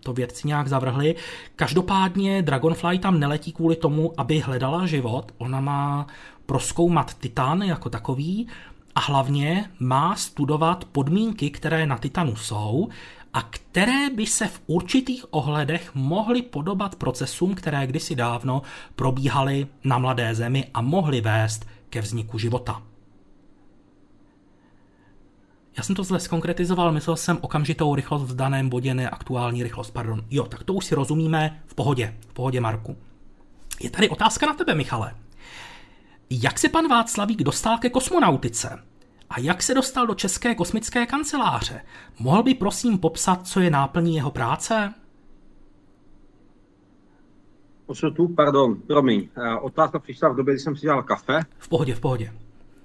to 0.00 0.12
vědci 0.12 0.48
nějak 0.48 0.68
zavrhli. 0.68 1.14
Každopádně 1.56 2.42
Dragonfly 2.42 2.98
tam 2.98 3.20
neletí 3.20 3.52
kvůli 3.52 3.76
tomu, 3.76 4.12
aby 4.16 4.40
hledala 4.40 4.86
život. 4.86 5.32
Ona 5.38 5.60
má 5.60 6.06
proskoumat 6.46 7.14
Titan 7.14 7.62
jako 7.62 7.90
takový 7.90 8.46
a 8.94 9.00
hlavně 9.00 9.70
má 9.78 10.16
studovat 10.16 10.84
podmínky, 10.84 11.50
které 11.50 11.86
na 11.86 11.98
Titanu 11.98 12.36
jsou 12.36 12.88
a 13.32 13.42
které 13.42 14.10
by 14.10 14.26
se 14.26 14.46
v 14.46 14.60
určitých 14.66 15.24
ohledech 15.30 15.94
mohly 15.94 16.42
podobat 16.42 16.96
procesům, 16.96 17.54
které 17.54 17.86
kdysi 17.86 18.14
dávno 18.14 18.62
probíhaly 18.96 19.66
na 19.84 19.98
mladé 19.98 20.34
zemi 20.34 20.64
a 20.74 20.80
mohly 20.80 21.20
vést 21.20 21.66
ke 21.90 22.00
vzniku 22.00 22.38
života. 22.38 22.82
Jsem 25.86 25.96
to 25.96 26.04
zle 26.04 26.20
skonkretizoval, 26.20 26.92
myslel 26.92 27.16
jsem 27.16 27.38
okamžitou 27.40 27.94
rychlost 27.94 28.22
v 28.22 28.36
daném 28.36 28.68
bodě, 28.68 28.94
ne 28.94 29.10
aktuální 29.10 29.62
rychlost, 29.62 29.90
pardon. 29.90 30.22
Jo, 30.30 30.44
tak 30.44 30.64
to 30.64 30.74
už 30.74 30.84
si 30.84 30.94
rozumíme 30.94 31.62
v 31.66 31.74
pohodě, 31.74 32.16
v 32.28 32.32
pohodě 32.32 32.60
Marku. 32.60 32.96
Je 33.80 33.90
tady 33.90 34.08
otázka 34.08 34.46
na 34.46 34.54
tebe, 34.54 34.74
Michale. 34.74 35.14
Jak 36.30 36.58
se 36.58 36.68
pan 36.68 36.88
Václavík 36.88 37.42
dostal 37.42 37.78
ke 37.78 37.90
kosmonautice? 37.90 38.82
A 39.30 39.40
jak 39.40 39.62
se 39.62 39.74
dostal 39.74 40.06
do 40.06 40.14
České 40.14 40.54
kosmické 40.54 41.06
kanceláře? 41.06 41.80
Mohl 42.18 42.42
by 42.42 42.54
prosím 42.54 42.98
popsat, 42.98 43.46
co 43.46 43.60
je 43.60 43.70
náplní 43.70 44.16
jeho 44.16 44.30
práce? 44.30 44.94
tu, 48.16 48.28
pardon, 48.28 48.76
promiň. 48.86 49.28
Eh, 49.36 49.54
otázka 49.54 49.98
přišla 49.98 50.28
v 50.28 50.36
době, 50.36 50.54
kdy 50.54 50.60
jsem 50.60 50.76
si 50.76 50.82
dělal 50.82 51.02
kafe. 51.02 51.40
V 51.58 51.68
pohodě, 51.68 51.94
v 51.94 52.00
pohodě. 52.00 52.32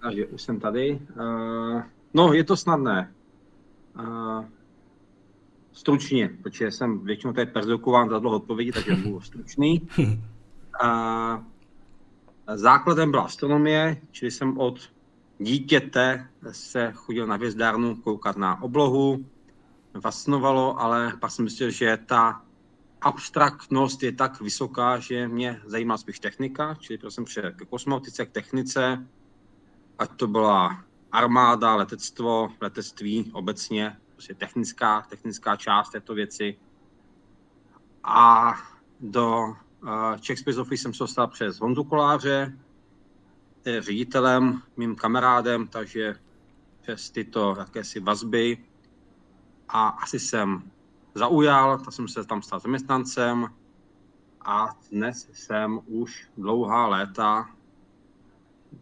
Takže 0.01 0.25
už 0.25 0.41
jsem 0.41 0.59
tady. 0.59 0.99
Uh, 1.19 1.81
no, 2.13 2.33
je 2.33 2.43
to 2.43 2.57
snadné. 2.57 3.13
Uh, 3.99 4.45
stručně, 5.73 6.29
protože 6.43 6.71
jsem 6.71 6.99
většinou 6.99 7.33
tady 7.33 7.45
perzokován 7.45 8.09
za 8.09 8.19
dlouho 8.19 8.35
odpovědi, 8.35 8.71
takže 8.71 8.95
budu 8.95 9.21
stručný. 9.21 9.87
Uh, 10.83 11.43
základem 12.55 13.11
byla 13.11 13.23
astronomie, 13.23 14.01
čili 14.11 14.31
jsem 14.31 14.57
od 14.57 14.79
dítěte 15.39 16.27
se 16.51 16.91
chodil 16.95 17.27
na 17.27 17.35
hvězdárnu 17.35 17.95
koukat 17.95 18.37
na 18.37 18.61
oblohu, 18.61 19.25
fascinovalo, 19.99 20.79
ale 20.81 21.13
pak 21.19 21.31
jsem 21.31 21.45
myslel, 21.45 21.69
že 21.69 21.97
ta 22.05 22.41
abstraktnost 23.01 24.03
je 24.03 24.11
tak 24.11 24.41
vysoká, 24.41 24.99
že 24.99 25.27
mě 25.27 25.61
zajímá 25.65 25.97
spíš 25.97 26.19
technika, 26.19 26.75
čili 26.79 26.99
jsem 27.09 27.25
přišel 27.25 27.51
ke 27.51 27.65
kosmonautice, 27.65 28.25
k 28.25 28.31
technice, 28.31 29.07
ať 29.99 30.11
to 30.15 30.27
byla 30.27 30.83
armáda, 31.11 31.75
letectvo, 31.75 32.49
letectví 32.61 33.31
obecně, 33.33 33.97
prostě 34.11 34.33
technická, 34.33 35.01
technická 35.01 35.55
část 35.55 35.89
této 35.89 36.13
věci. 36.13 36.57
A 38.03 38.53
do 38.99 39.37
uh, 39.39 40.17
Czech 40.19 40.39
Space 40.39 40.61
Office 40.61 40.81
jsem 40.81 40.93
se 40.93 41.03
dostal 41.03 41.27
přes 41.27 41.59
Honzu 41.59 41.83
Koláře, 41.83 42.57
je 43.65 43.81
ředitelem, 43.81 44.61
mým 44.77 44.95
kamarádem, 44.95 45.67
takže 45.67 46.15
přes 46.81 47.09
tyto 47.09 47.55
jakési 47.59 47.99
vazby 47.99 48.57
a 49.69 49.87
asi 49.87 50.19
jsem 50.19 50.71
zaujal, 51.15 51.77
tak 51.79 51.93
jsem 51.93 52.07
se 52.07 52.23
tam 52.23 52.41
stal 52.41 52.59
zaměstnancem 52.59 53.47
a 54.45 54.75
dnes 54.91 55.29
jsem 55.33 55.79
už 55.85 56.27
dlouhá 56.37 56.87
léta, 56.87 57.49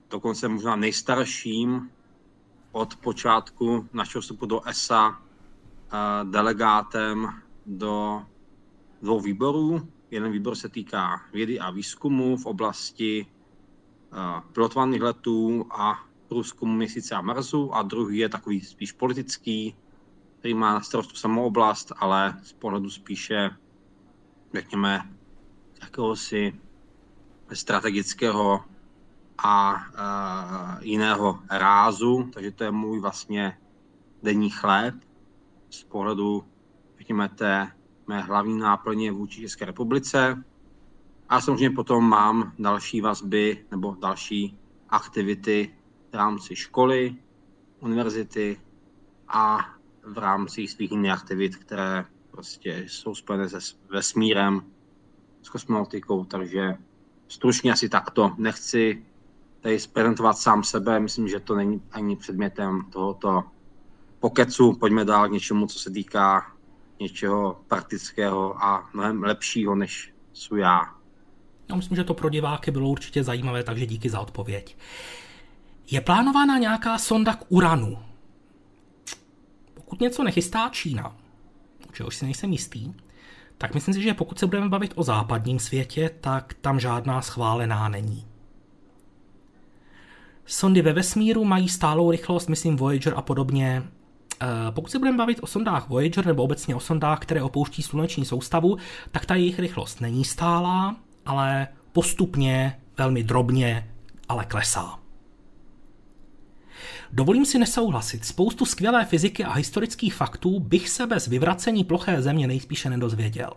dokonce 0.10 0.48
možná 0.48 0.76
nejstarším 0.76 1.92
od 2.72 2.96
počátku 2.96 3.90
našeho 3.94 4.22
vstupu 4.22 4.46
do 4.46 4.68
ESA 4.68 5.22
delegátem 6.24 7.30
do 7.66 8.26
dvou 9.02 9.20
výborů. 9.20 9.88
Jeden 10.12 10.32
výbor 10.32 10.56
se 10.56 10.70
týká 10.70 11.22
vědy 11.34 11.60
a 11.60 11.72
výzkumu 11.72 12.38
v 12.38 12.46
oblasti 12.46 13.26
pilotovaných 14.54 15.02
letů 15.02 15.66
a 15.72 16.00
průzkumu 16.28 16.74
měsíce 16.74 17.16
a 17.16 17.22
Marsu 17.22 17.76
a 17.76 17.82
druhý 17.82 18.18
je 18.18 18.30
takový 18.30 18.62
spíš 18.62 18.92
politický, 18.92 19.76
který 20.40 20.54
má 20.54 20.74
na 20.74 20.82
starost 20.82 21.18
samou 21.18 21.46
oblast, 21.46 21.92
ale 21.98 22.40
z 22.44 22.54
pohledu 22.54 22.90
spíše, 22.90 23.50
řekněme, 24.54 25.10
jakéhosi 25.82 26.60
strategického 27.54 28.66
a 29.44 29.74
uh, 29.76 30.84
jiného 30.84 31.40
rázu, 31.50 32.30
takže 32.34 32.52
to 32.52 32.64
je 32.64 32.72
můj 32.72 33.00
vlastně 33.00 33.58
denní 34.24 34.50
chléb 34.50 34.96
z 35.70 35.84
pohledu, 35.84 36.44
řekněme, 36.98 37.30
té 37.30 37.72
mé 38.08 38.22
hlavní 38.22 38.60
náplně 38.60 39.12
vůči 39.12 39.42
České 39.42 39.66
republice. 39.66 40.44
A 41.30 41.42
samozřejmě 41.42 41.70
potom 41.70 42.10
mám 42.10 42.54
další 42.60 43.02
vazby 43.02 43.66
nebo 43.72 43.96
další 44.00 44.58
aktivity 44.90 45.76
v 46.12 46.16
rámci 46.16 46.56
školy, 46.56 47.16
univerzity 47.80 48.60
a 49.28 49.58
v 50.04 50.18
rámci 50.18 50.68
svých 50.68 50.92
jiných 50.92 51.12
aktivit, 51.12 51.56
které 51.56 52.06
prostě 52.32 52.86
jsou 52.88 53.16
spojené 53.16 53.50
se 53.50 53.58
vesmírem 53.90 54.62
s 55.42 55.50
kosmonautikou, 55.50 56.26
takže 56.26 56.78
stručně 57.28 57.72
asi 57.72 57.90
takto. 57.90 58.36
Nechci 58.38 59.06
tady 59.62 59.78
prezentovat 59.94 60.34
sám 60.38 60.64
sebe, 60.64 61.00
myslím, 61.00 61.28
že 61.28 61.40
to 61.40 61.56
není 61.56 61.82
ani 61.92 62.16
předmětem 62.16 62.86
tohoto 62.90 63.44
pokecu. 64.20 64.74
Pojďme 64.74 65.06
dál 65.06 65.28
k 65.28 65.32
něčemu, 65.32 65.68
co 65.68 65.80
se 65.80 65.92
týká 65.92 66.52
něčeho 67.00 67.62
praktického 67.68 68.64
a 68.64 68.90
mnohem 68.94 69.24
lepšího, 69.24 69.76
než 69.76 70.14
jsou 70.34 70.56
já. 70.56 70.82
Já 71.70 71.76
myslím, 71.76 71.96
že 71.96 72.04
to 72.04 72.14
pro 72.14 72.30
diváky 72.30 72.72
bylo 72.72 72.90
určitě 72.90 73.24
zajímavé, 73.24 73.64
takže 73.64 73.86
díky 73.86 74.10
za 74.10 74.20
odpověď. 74.20 74.78
Je 75.92 76.02
plánována 76.02 76.58
nějaká 76.58 76.98
sonda 76.98 77.34
k 77.34 77.46
Uranu? 77.50 77.98
Pokud 79.74 80.00
něco 80.00 80.24
nechystá 80.24 80.70
Čína, 80.70 81.16
čehož 81.94 82.16
si 82.16 82.26
nejsem 82.26 82.52
jistý, 82.52 82.94
tak 83.58 83.74
myslím 83.74 83.94
si, 83.94 84.02
že 84.02 84.14
pokud 84.14 84.40
se 84.40 84.48
budeme 84.48 84.70
bavit 84.70 84.94
o 84.96 85.04
západním 85.04 85.60
světě, 85.60 86.10
tak 86.22 86.54
tam 86.54 86.80
žádná 86.80 87.22
schválená 87.22 87.90
není. 87.90 88.28
Sondy 90.52 90.82
ve 90.82 90.94
vesmíru 90.94 91.44
mají 91.44 91.70
stálou 91.70 92.12
rychlost, 92.12 92.50
myslím 92.50 92.76
Voyager 92.76 93.14
a 93.16 93.22
podobně. 93.22 93.84
Eh, 94.42 94.48
pokud 94.72 94.92
se 94.92 95.00
budeme 95.00 95.18
bavit 95.18 95.40
o 95.42 95.48
sondách 95.48 95.90
Voyager 95.90 96.26
nebo 96.26 96.44
obecně 96.44 96.76
o 96.76 96.80
sondách, 96.80 97.20
které 97.20 97.44
opouští 97.44 97.84
sluneční 97.84 98.26
soustavu, 98.26 98.78
tak 99.12 99.26
ta 99.26 99.36
jejich 99.36 99.60
rychlost 99.60 100.02
není 100.02 100.26
stálá, 100.26 100.96
ale 101.26 101.68
postupně, 101.92 102.80
velmi 102.98 103.24
drobně, 103.24 103.90
ale 104.30 104.46
klesá. 104.46 105.00
Dovolím 107.12 107.46
si 107.46 107.60
nesouhlasit. 107.60 108.26
Spoustu 108.26 108.66
skvělé 108.66 109.06
fyziky 109.06 109.44
a 109.44 109.54
historických 109.54 110.14
faktů 110.14 110.60
bych 110.60 110.90
se 110.90 111.08
bez 111.08 111.28
vyvracení 111.28 111.84
ploché 111.84 112.22
země 112.22 112.48
nejspíše 112.48 112.90
nedozvěděl. 112.90 113.54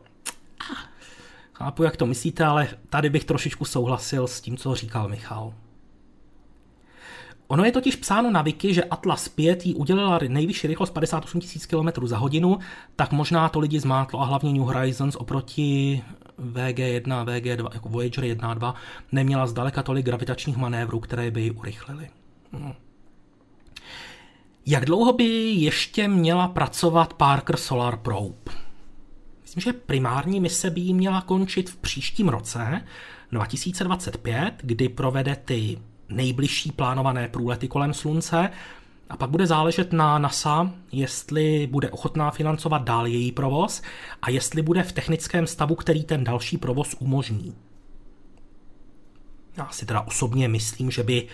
Chápu, 1.53 1.82
jak 1.82 1.97
to 1.97 2.07
myslíte, 2.07 2.45
ale 2.45 2.68
tady 2.90 3.11
bych 3.11 3.24
trošičku 3.24 3.64
souhlasil 3.64 4.26
s 4.26 4.40
tím, 4.40 4.57
co 4.57 4.74
říkal 4.74 5.09
Michal. 5.09 5.55
Ono 7.53 7.64
je 7.64 7.72
totiž 7.72 7.96
psáno 7.96 8.30
na 8.30 8.42
Wiki, 8.42 8.74
že 8.74 8.84
Atlas 8.84 9.28
5 9.28 9.66
jí 9.66 9.74
udělala 9.74 10.18
nejvyšší 10.28 10.66
rychlost 10.66 10.90
58 10.90 11.40
000 11.72 11.92
km 11.92 12.07
za 12.07 12.18
hodinu, 12.18 12.59
tak 12.96 13.12
možná 13.12 13.48
to 13.48 13.61
lidi 13.61 13.80
zmátlo 13.80 14.20
a 14.20 14.24
hlavně 14.24 14.53
New 14.53 14.62
Horizons 14.62 15.16
oproti 15.16 16.03
VG1 16.53 17.12
a 17.12 17.24
VG2, 17.24 17.68
jako 17.74 17.88
Voyager 17.88 18.24
1 18.24 18.50
a 18.50 18.55
2, 18.55 18.74
neměla 19.12 19.46
zdaleka 19.46 19.82
tolik 19.82 20.07
gravitačních 20.07 20.57
manévrů, 20.57 21.00
které 21.00 21.30
by 21.30 21.42
ji 21.42 21.50
urychlily. 21.50 22.11
No. 22.53 22.76
Jak 24.66 24.84
dlouho 24.84 25.12
by 25.12 25.24
ještě 25.50 26.09
měla 26.09 26.48
pracovat 26.48 27.14
Parker 27.14 27.57
Solar 27.57 27.96
Probe? 27.96 28.53
Myslím, 29.42 29.61
že 29.61 29.72
primární 29.72 30.40
mise 30.40 30.70
by 30.70 30.80
jí 30.80 30.94
měla 30.94 31.20
končit 31.20 31.70
v 31.70 31.76
příštím 31.76 32.28
roce, 32.28 32.84
2025, 33.30 34.55
kdy 34.62 34.88
provede 34.88 35.36
ty 35.36 35.78
nejbližší 36.12 36.72
plánované 36.72 37.28
průlety 37.28 37.68
kolem 37.68 37.94
Slunce 37.94 38.50
a 39.10 39.16
pak 39.16 39.30
bude 39.30 39.46
záležet 39.46 39.92
na 39.92 40.18
NASA, 40.18 40.70
jestli 40.92 41.68
bude 41.70 41.90
ochotná 41.90 42.30
financovat 42.30 42.82
dál 42.82 43.06
její 43.06 43.32
provoz 43.32 43.82
a 44.22 44.30
jestli 44.30 44.62
bude 44.62 44.82
v 44.82 44.92
technickém 44.92 45.46
stavu, 45.46 45.74
který 45.74 46.04
ten 46.04 46.24
další 46.24 46.58
provoz 46.58 46.96
umožní. 46.98 47.54
Já 49.56 49.68
si 49.70 49.86
teda 49.86 50.00
osobně 50.00 50.48
myslím, 50.48 50.90
že 50.90 51.02
by 51.02 51.28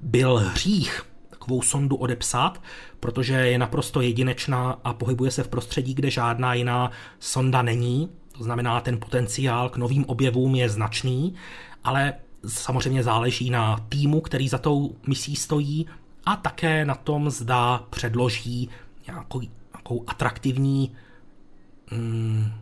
byl 0.00 0.36
hřích 0.36 1.02
takovou 1.30 1.62
sondu 1.62 1.96
odepsat, 1.96 2.62
protože 3.00 3.34
je 3.34 3.58
naprosto 3.58 4.00
jedinečná 4.00 4.80
a 4.84 4.92
pohybuje 4.92 5.30
se 5.30 5.42
v 5.42 5.48
prostředí, 5.48 5.94
kde 5.94 6.10
žádná 6.10 6.54
jiná 6.54 6.90
sonda 7.18 7.62
není. 7.62 8.08
To 8.38 8.44
znamená, 8.44 8.80
ten 8.80 9.00
potenciál 9.00 9.68
k 9.68 9.76
novým 9.76 10.04
objevům 10.04 10.54
je 10.54 10.68
značný, 10.68 11.34
ale 11.84 12.14
samozřejmě 12.46 13.02
záleží 13.02 13.50
na 13.50 13.78
týmu, 13.88 14.20
který 14.20 14.48
za 14.48 14.58
tou 14.58 14.96
misí 15.06 15.36
stojí 15.36 15.86
a 16.24 16.36
také 16.36 16.84
na 16.84 16.94
tom, 16.94 17.30
zda 17.30 17.84
předloží 17.90 18.68
nějakou, 19.06 19.40
nějakou 19.72 20.04
atraktivní 20.06 20.92
mm, 21.90 22.52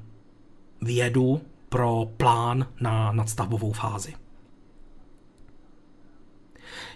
vědu 0.83 1.41
pro 1.69 2.07
plán 2.17 2.67
na 2.81 3.13
nadstavbovou 3.13 3.73
fázi. 3.73 4.15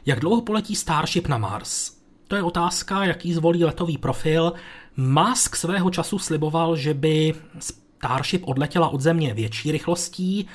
Jak 0.07 0.21
dlouho 0.21 0.43
poletí 0.43 0.77
Starship 0.77 1.27
na 1.27 1.39
Mars? 1.39 1.97
To 2.29 2.37
je 2.37 2.43
otázka, 2.43 3.05
jaký 3.05 3.35
zvolí 3.35 3.65
letový 3.65 3.99
profil. 3.99 4.53
Musk 4.97 5.57
svého 5.57 5.91
času 5.91 6.19
sliboval, 6.19 6.77
že 6.77 6.95
by 6.95 7.35
Starship 7.59 8.43
odletěla 8.49 8.89
od 8.89 9.01
Země 9.01 9.35
větší 9.35 9.73
rychlostí, 9.73 10.47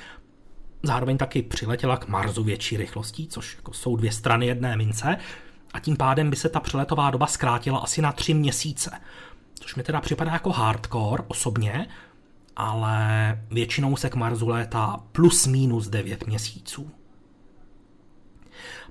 zároveň 0.82 1.18
taky 1.18 1.42
přiletěla 1.42 1.96
k 1.96 2.08
Marsu 2.08 2.44
větší 2.44 2.76
rychlostí, 2.76 3.28
což 3.28 3.56
jako 3.56 3.72
jsou 3.72 3.96
dvě 3.96 4.12
strany 4.12 4.46
jedné 4.46 4.76
mince, 4.76 5.16
a 5.72 5.80
tím 5.80 5.96
pádem 5.96 6.30
by 6.30 6.36
se 6.36 6.48
ta 6.48 6.60
přeletová 6.60 7.10
doba 7.10 7.26
zkrátila 7.26 7.78
asi 7.78 8.02
na 8.02 8.12
tři 8.12 8.34
měsíce. 8.34 8.90
Což 9.54 9.74
mi 9.74 9.82
teda 9.82 10.00
připadá 10.00 10.32
jako 10.32 10.50
hardcore 10.50 11.24
osobně, 11.28 11.86
ale 12.56 12.98
většinou 13.50 13.96
se 13.96 14.10
k 14.10 14.14
Marsu 14.14 14.48
létá 14.48 15.00
plus 15.12 15.46
minus 15.46 15.88
9 15.88 16.26
měsíců. 16.26 16.90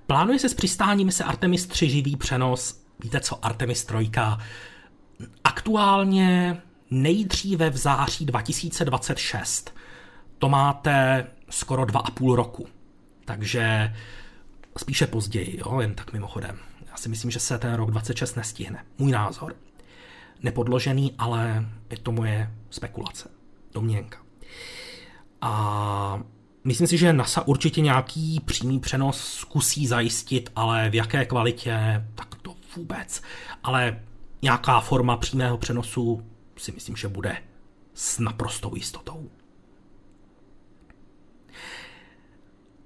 Plánuje 0.07 0.39
se 0.39 0.49
s 0.49 0.53
přistáním 0.53 1.11
se 1.11 1.23
Artemis 1.23 1.67
3 1.67 1.89
živý 1.89 2.15
přenos, 2.15 2.81
víte 2.99 3.19
co, 3.19 3.45
Artemis 3.45 3.85
3, 3.85 4.11
aktuálně 5.43 6.61
nejdříve 6.91 7.69
v 7.69 7.77
září 7.77 8.25
2026. 8.25 9.75
To 10.37 10.49
máte 10.49 11.25
skoro 11.49 11.85
dva 11.85 11.99
a 11.99 12.11
půl 12.11 12.35
roku. 12.35 12.67
Takže 13.25 13.93
spíše 14.77 15.07
později, 15.07 15.59
jo, 15.65 15.79
jen 15.81 15.95
tak 15.95 16.13
mimochodem. 16.13 16.59
Já 16.91 16.97
si 16.97 17.09
myslím, 17.09 17.31
že 17.31 17.39
se 17.39 17.57
ten 17.57 17.73
rok 17.73 17.91
26 17.91 18.35
nestihne. 18.35 18.85
Můj 18.97 19.11
názor. 19.11 19.55
Nepodložený, 20.43 21.15
ale 21.17 21.65
je 21.89 21.97
to 21.97 22.11
moje 22.11 22.51
spekulace. 22.69 23.29
Domněnka. 23.73 24.17
A 25.41 26.19
Myslím 26.63 26.87
si, 26.87 26.97
že 26.97 27.13
NASA 27.13 27.47
určitě 27.47 27.81
nějaký 27.81 28.39
přímý 28.39 28.79
přenos 28.79 29.33
zkusí 29.33 29.87
zajistit, 29.87 30.51
ale 30.55 30.89
v 30.89 30.95
jaké 30.95 31.25
kvalitě, 31.25 32.05
tak 32.15 32.35
to 32.35 32.55
vůbec. 32.75 33.21
Ale 33.63 33.99
nějaká 34.41 34.79
forma 34.79 35.17
přímého 35.17 35.57
přenosu 35.57 36.23
si 36.57 36.71
myslím, 36.71 36.95
že 36.95 37.07
bude 37.07 37.37
s 37.93 38.19
naprostou 38.19 38.75
jistotou. 38.75 39.29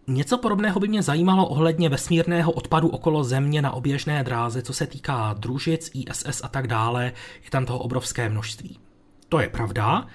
Něco 0.07 0.37
podobného 0.37 0.79
by 0.79 0.87
mě 0.87 1.01
zajímalo 1.01 1.47
ohledně 1.47 1.89
vesmírného 1.89 2.51
odpadu 2.51 2.87
okolo 2.87 3.23
Země 3.23 3.61
na 3.61 3.71
oběžné 3.71 4.23
dráze, 4.23 4.61
co 4.61 4.73
se 4.73 4.87
týká 4.87 5.33
družic, 5.33 5.91
ISS 5.93 6.43
a 6.43 6.47
tak 6.47 6.67
dále, 6.67 7.05
je 7.43 7.49
tam 7.49 7.65
toho 7.65 7.79
obrovské 7.79 8.29
množství. 8.29 8.79
To 9.29 9.39
je 9.39 9.49
pravda, 9.49 10.07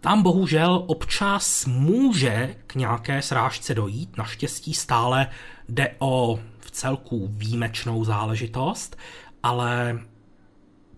tam 0.00 0.22
bohužel 0.22 0.84
občas 0.86 1.66
může 1.66 2.56
k 2.66 2.74
nějaké 2.74 3.22
srážce 3.22 3.74
dojít, 3.74 4.16
naštěstí 4.16 4.74
stále 4.74 5.26
jde 5.68 5.94
o 5.98 6.40
v 6.58 6.70
celku 6.70 7.28
výjimečnou 7.30 8.04
záležitost, 8.04 8.96
ale 9.42 9.98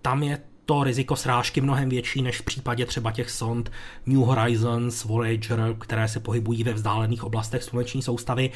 tam 0.03 0.23
je 0.23 0.39
to 0.69 0.85
riziko 0.85 1.17
srážky 1.17 1.61
mnohem 1.61 1.89
větší 1.89 2.23
než 2.23 2.41
v 2.41 2.45
případě 2.45 2.87
třeba 2.87 3.13
těch 3.13 3.31
sond 3.31 3.73
New 4.07 4.21
Horizons, 4.21 5.05
Voyager, 5.05 5.77
které 5.81 6.09
se 6.09 6.21
pohybují 6.21 6.65
ve 6.65 6.73
vzdálených 6.73 7.25
oblastech 7.25 7.63
sluneční 7.63 8.03
soustavy, 8.03 8.51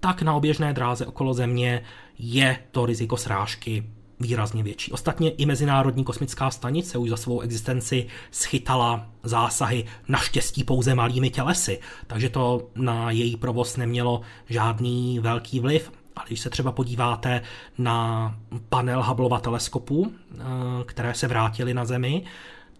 tak 0.00 0.22
na 0.22 0.34
oběžné 0.34 0.72
dráze 0.72 1.06
okolo 1.06 1.34
Země 1.34 1.82
je 2.18 2.58
to 2.70 2.86
riziko 2.86 3.16
srážky 3.16 3.84
výrazně 4.20 4.62
větší. 4.62 4.92
Ostatně 4.92 5.30
i 5.30 5.46
Mezinárodní 5.46 6.04
kosmická 6.04 6.50
stanice 6.50 6.98
už 6.98 7.10
za 7.10 7.16
svou 7.16 7.40
existenci 7.40 8.06
schytala 8.30 9.06
zásahy 9.22 9.84
naštěstí 10.08 10.64
pouze 10.64 10.94
malými 10.94 11.30
tělesy, 11.30 11.80
takže 12.06 12.28
to 12.28 12.70
na 12.74 13.10
její 13.10 13.36
provoz 13.36 13.76
nemělo 13.76 14.20
žádný 14.48 15.18
velký 15.18 15.60
vliv. 15.60 15.92
Ale 16.16 16.26
když 16.26 16.40
se 16.40 16.50
třeba 16.50 16.72
podíváte 16.72 17.42
na 17.78 18.34
panel 18.68 19.02
Hubbleova 19.02 19.40
teleskopu, 19.40 20.12
eh, 20.12 20.44
které 20.86 21.14
se 21.14 21.28
vrátily 21.28 21.74
na 21.74 21.84
Zemi, 21.84 22.24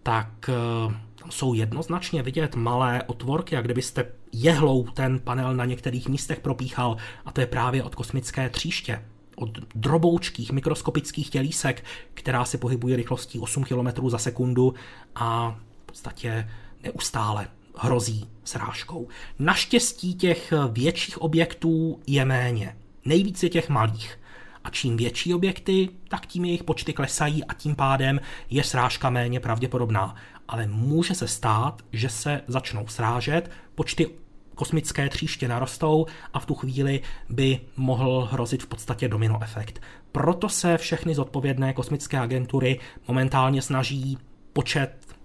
tak 0.03 0.49
eh, 0.49 0.93
tam 1.15 1.31
jsou 1.31 1.53
jednoznačně 1.53 2.23
vidět 2.23 2.55
malé 2.55 3.03
otvorky, 3.03 3.57
a 3.57 3.61
kdybyste 3.61 4.05
jehlou 4.31 4.83
ten 4.83 5.19
panel 5.19 5.55
na 5.55 5.65
některých 5.65 6.09
místech 6.09 6.39
propíchal, 6.39 6.97
a 7.25 7.31
to 7.31 7.41
je 7.41 7.47
právě 7.47 7.83
od 7.83 7.95
kosmické 7.95 8.49
tříště, 8.49 9.05
od 9.35 9.49
droboučkých 9.75 10.51
mikroskopických 10.51 11.29
tělísek, 11.29 11.83
která 12.13 12.45
se 12.45 12.57
pohybuje 12.57 12.95
rychlostí 12.95 13.39
8 13.39 13.63
km 13.63 14.09
za 14.09 14.17
sekundu 14.17 14.73
a 15.15 15.57
v 15.83 15.85
podstatě 15.85 16.49
neustále 16.83 17.47
hrozí 17.77 18.29
srážkou. 18.43 19.07
Naštěstí 19.39 20.15
těch 20.15 20.53
větších 20.71 21.21
objektů 21.21 21.99
je 22.07 22.25
méně. 22.25 22.75
Nejvíc 23.05 23.43
je 23.43 23.49
těch 23.49 23.69
malých. 23.69 24.19
A 24.63 24.69
čím 24.69 24.97
větší 24.97 25.33
objekty, 25.33 25.89
tak 26.07 26.25
tím 26.25 26.45
jejich 26.45 26.63
počty 26.63 26.93
klesají 26.93 27.43
a 27.43 27.53
tím 27.53 27.75
pádem 27.75 28.19
je 28.49 28.63
srážka 28.63 29.09
méně 29.09 29.39
pravděpodobná. 29.39 30.15
Ale 30.47 30.67
může 30.67 31.15
se 31.15 31.27
stát, 31.27 31.81
že 31.91 32.09
se 32.09 32.41
začnou 32.47 32.87
srážet 32.87 33.51
počty 33.75 34.09
kosmické 34.55 35.09
tříště 35.09 35.47
narostou 35.47 36.05
a 36.33 36.39
v 36.39 36.45
tu 36.45 36.55
chvíli 36.55 37.01
by 37.29 37.59
mohl 37.77 38.29
hrozit 38.31 38.63
v 38.63 38.67
podstatě 38.67 39.07
domino 39.07 39.39
efekt. 39.43 39.81
Proto 40.11 40.49
se 40.49 40.77
všechny 40.77 41.15
zodpovědné 41.15 41.73
kosmické 41.73 42.19
agentury 42.19 42.79
momentálně 43.07 43.61
snaží 43.61 44.17
počet 44.53 45.15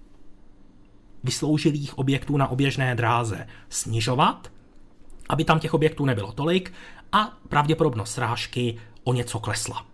vysloužilých 1.25 1.99
objektů 1.99 2.37
na 2.37 2.49
oběžné 2.49 2.95
dráze 2.95 3.47
snižovat, 3.69 4.53
aby 5.29 5.45
tam 5.45 5.61
těch 5.61 5.75
objektů 5.75 6.05
nebylo 6.05 6.33
tolik 6.33 6.73
a 7.13 7.39
pravděpodobnost 7.49 8.13
srážky 8.13 8.79
o 9.05 9.13
něco 9.13 9.39
klesla. 9.41 9.87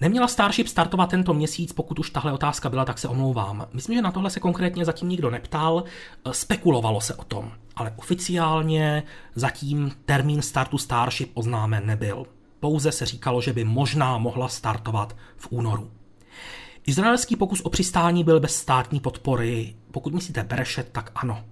Neměla 0.00 0.28
Starship 0.28 0.68
startovat 0.68 1.10
tento 1.10 1.34
měsíc, 1.34 1.72
pokud 1.72 1.98
už 1.98 2.10
tahle 2.10 2.32
otázka 2.32 2.68
byla, 2.68 2.84
tak 2.84 2.98
se 2.98 3.08
omlouvám. 3.08 3.66
Myslím, 3.72 3.96
že 3.96 4.02
na 4.02 4.12
tohle 4.12 4.30
se 4.30 4.40
konkrétně 4.40 4.84
zatím 4.84 5.08
nikdo 5.08 5.30
neptal, 5.30 5.84
spekulovalo 6.32 7.00
se 7.00 7.14
o 7.14 7.24
tom, 7.24 7.52
ale 7.76 7.94
oficiálně 7.96 9.02
zatím 9.34 9.92
termín 10.04 10.42
startu 10.42 10.78
Starship 10.78 11.30
oznámen 11.34 11.86
nebyl. 11.86 12.26
Pouze 12.60 12.92
se 12.92 13.06
říkalo, 13.06 13.40
že 13.40 13.52
by 13.52 13.64
možná 13.64 14.18
mohla 14.18 14.48
startovat 14.48 15.16
v 15.36 15.46
únoru. 15.50 15.90
Izraelský 16.86 17.36
pokus 17.36 17.60
o 17.60 17.70
přistání 17.70 18.24
byl 18.24 18.40
bez 18.40 18.56
státní 18.56 19.00
podpory. 19.00 19.76
Pokud 19.90 20.14
myslíte 20.14 20.44
Berešet, 20.44 20.88
tak 20.92 21.10
ano. 21.14 21.44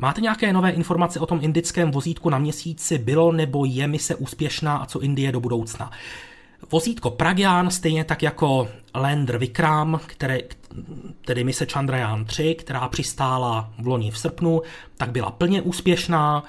Máte 0.00 0.20
nějaké 0.20 0.52
nové 0.52 0.70
informace 0.70 1.20
o 1.20 1.26
tom 1.26 1.38
indickém 1.42 1.90
vozítku 1.90 2.30
na 2.30 2.38
měsíci? 2.38 2.98
Bylo 2.98 3.32
nebo 3.32 3.64
je 3.64 3.88
mise 3.88 4.14
úspěšná 4.14 4.76
a 4.76 4.86
co 4.86 5.00
Indie 5.00 5.32
do 5.32 5.40
budoucna? 5.40 5.90
Vozítko 6.72 7.10
Pragyan, 7.10 7.70
stejně 7.70 8.04
tak 8.04 8.22
jako 8.22 8.68
Lander 8.94 9.38
Vikram, 9.38 10.00
které, 10.06 10.38
tedy 11.24 11.44
mise 11.44 11.66
Chandrayaan 11.66 12.24
3, 12.24 12.54
která 12.54 12.88
přistála 12.88 13.72
v 13.78 13.86
loni 13.86 14.10
v 14.10 14.18
srpnu, 14.18 14.62
tak 14.96 15.10
byla 15.10 15.30
plně 15.30 15.62
úspěšná. 15.62 16.44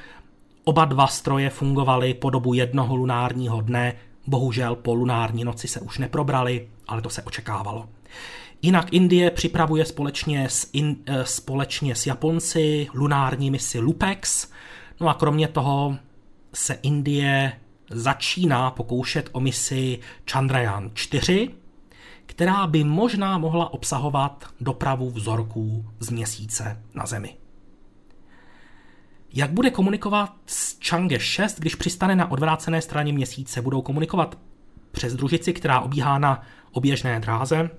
Oba 0.63 0.85
dva 0.85 1.07
stroje 1.07 1.49
fungovaly 1.49 2.13
po 2.13 2.29
dobu 2.29 2.53
jednoho 2.53 2.95
lunárního 2.95 3.61
dne, 3.61 3.93
bohužel 4.27 4.75
po 4.75 4.93
lunární 4.93 5.43
noci 5.43 5.67
se 5.67 5.79
už 5.79 5.97
neprobrali, 5.97 6.67
ale 6.87 7.01
to 7.01 7.09
se 7.09 7.23
očekávalo. 7.23 7.89
Jinak 8.61 8.93
Indie 8.93 9.31
připravuje 9.31 9.85
společně 9.85 10.49
s, 10.49 10.69
in, 10.73 10.95
eh, 11.05 11.25
společně 11.25 11.95
s 11.95 12.07
Japonci 12.07 12.87
lunární 12.93 13.51
misi 13.51 13.79
Lupex, 13.79 14.51
no 14.99 15.09
a 15.09 15.13
kromě 15.13 15.47
toho 15.47 15.97
se 16.53 16.73
Indie 16.73 17.53
začíná 17.89 18.71
pokoušet 18.71 19.29
o 19.31 19.39
misi 19.39 19.99
Chandrayaan 20.31 20.91
4, 20.93 21.49
která 22.25 22.67
by 22.67 22.83
možná 22.83 23.37
mohla 23.37 23.73
obsahovat 23.73 24.45
dopravu 24.61 25.09
vzorků 25.09 25.85
z 25.99 26.09
měsíce 26.09 26.83
na 26.93 27.05
Zemi. 27.05 27.37
Jak 29.33 29.51
bude 29.51 29.69
komunikovat 29.69 30.35
s 30.45 30.79
Chang'e 30.79 31.19
6, 31.19 31.59
když 31.59 31.75
přistane 31.75 32.15
na 32.15 32.31
odvrácené 32.31 32.81
straně 32.81 33.13
měsíce? 33.13 33.61
Budou 33.61 33.81
komunikovat 33.81 34.37
přes 34.91 35.13
družici, 35.13 35.53
která 35.53 35.79
obíhá 35.79 36.19
na 36.19 36.41
oběžné 36.71 37.19
dráze. 37.19 37.69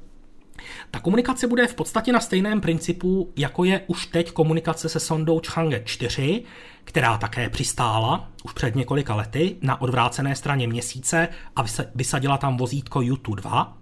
Ta 0.90 1.00
komunikace 1.00 1.46
bude 1.46 1.66
v 1.66 1.74
podstatě 1.74 2.12
na 2.12 2.20
stejném 2.20 2.60
principu, 2.60 3.32
jako 3.36 3.64
je 3.64 3.80
už 3.86 4.06
teď 4.06 4.32
komunikace 4.32 4.88
se 4.88 5.00
sondou 5.00 5.40
Chang'e 5.46 5.82
4, 5.84 6.42
která 6.84 7.18
také 7.18 7.48
přistála 7.48 8.28
už 8.44 8.52
před 8.52 8.74
několika 8.74 9.14
lety 9.14 9.56
na 9.60 9.80
odvrácené 9.80 10.36
straně 10.36 10.66
měsíce 10.66 11.28
a 11.56 11.64
vysadila 11.94 12.38
tam 12.38 12.56
vozítko 12.56 13.00
Yutu 13.00 13.34
2 13.34 13.76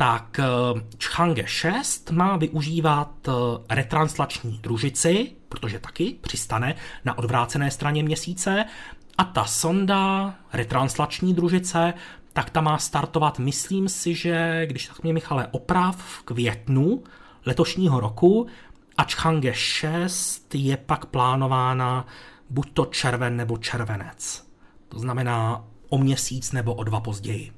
tak 0.00 0.38
eh, 0.38 0.44
Chang'e 1.04 1.46
6 1.46 2.10
má 2.10 2.36
využívat 2.36 3.28
eh, 3.28 3.32
retranslační 3.74 4.58
družici, 4.62 5.32
protože 5.48 5.78
taky 5.78 6.16
přistane 6.20 6.74
na 7.04 7.18
odvrácené 7.18 7.70
straně 7.70 8.02
měsíce 8.02 8.64
a 9.18 9.24
ta 9.24 9.44
sonda, 9.44 10.34
retranslační 10.52 11.34
družice, 11.34 11.94
tak 12.32 12.50
ta 12.50 12.60
má 12.60 12.78
startovat, 12.78 13.38
myslím 13.38 13.88
si, 13.88 14.14
že, 14.14 14.62
když 14.66 14.86
tak 14.86 15.02
mě 15.02 15.12
Michale 15.12 15.46
oprav, 15.46 15.96
v 15.96 16.22
květnu 16.22 17.04
letošního 17.46 18.00
roku 18.00 18.46
a 18.96 19.04
Chang'e 19.04 19.52
6 19.52 20.54
je 20.54 20.76
pak 20.76 21.06
plánována 21.06 22.06
buď 22.50 22.72
to 22.72 22.84
červen 22.84 23.36
nebo 23.36 23.58
červenec. 23.58 24.46
To 24.88 24.98
znamená 24.98 25.64
o 25.88 25.98
měsíc 25.98 26.52
nebo 26.52 26.74
o 26.74 26.84
dva 26.84 27.00
později. 27.00 27.52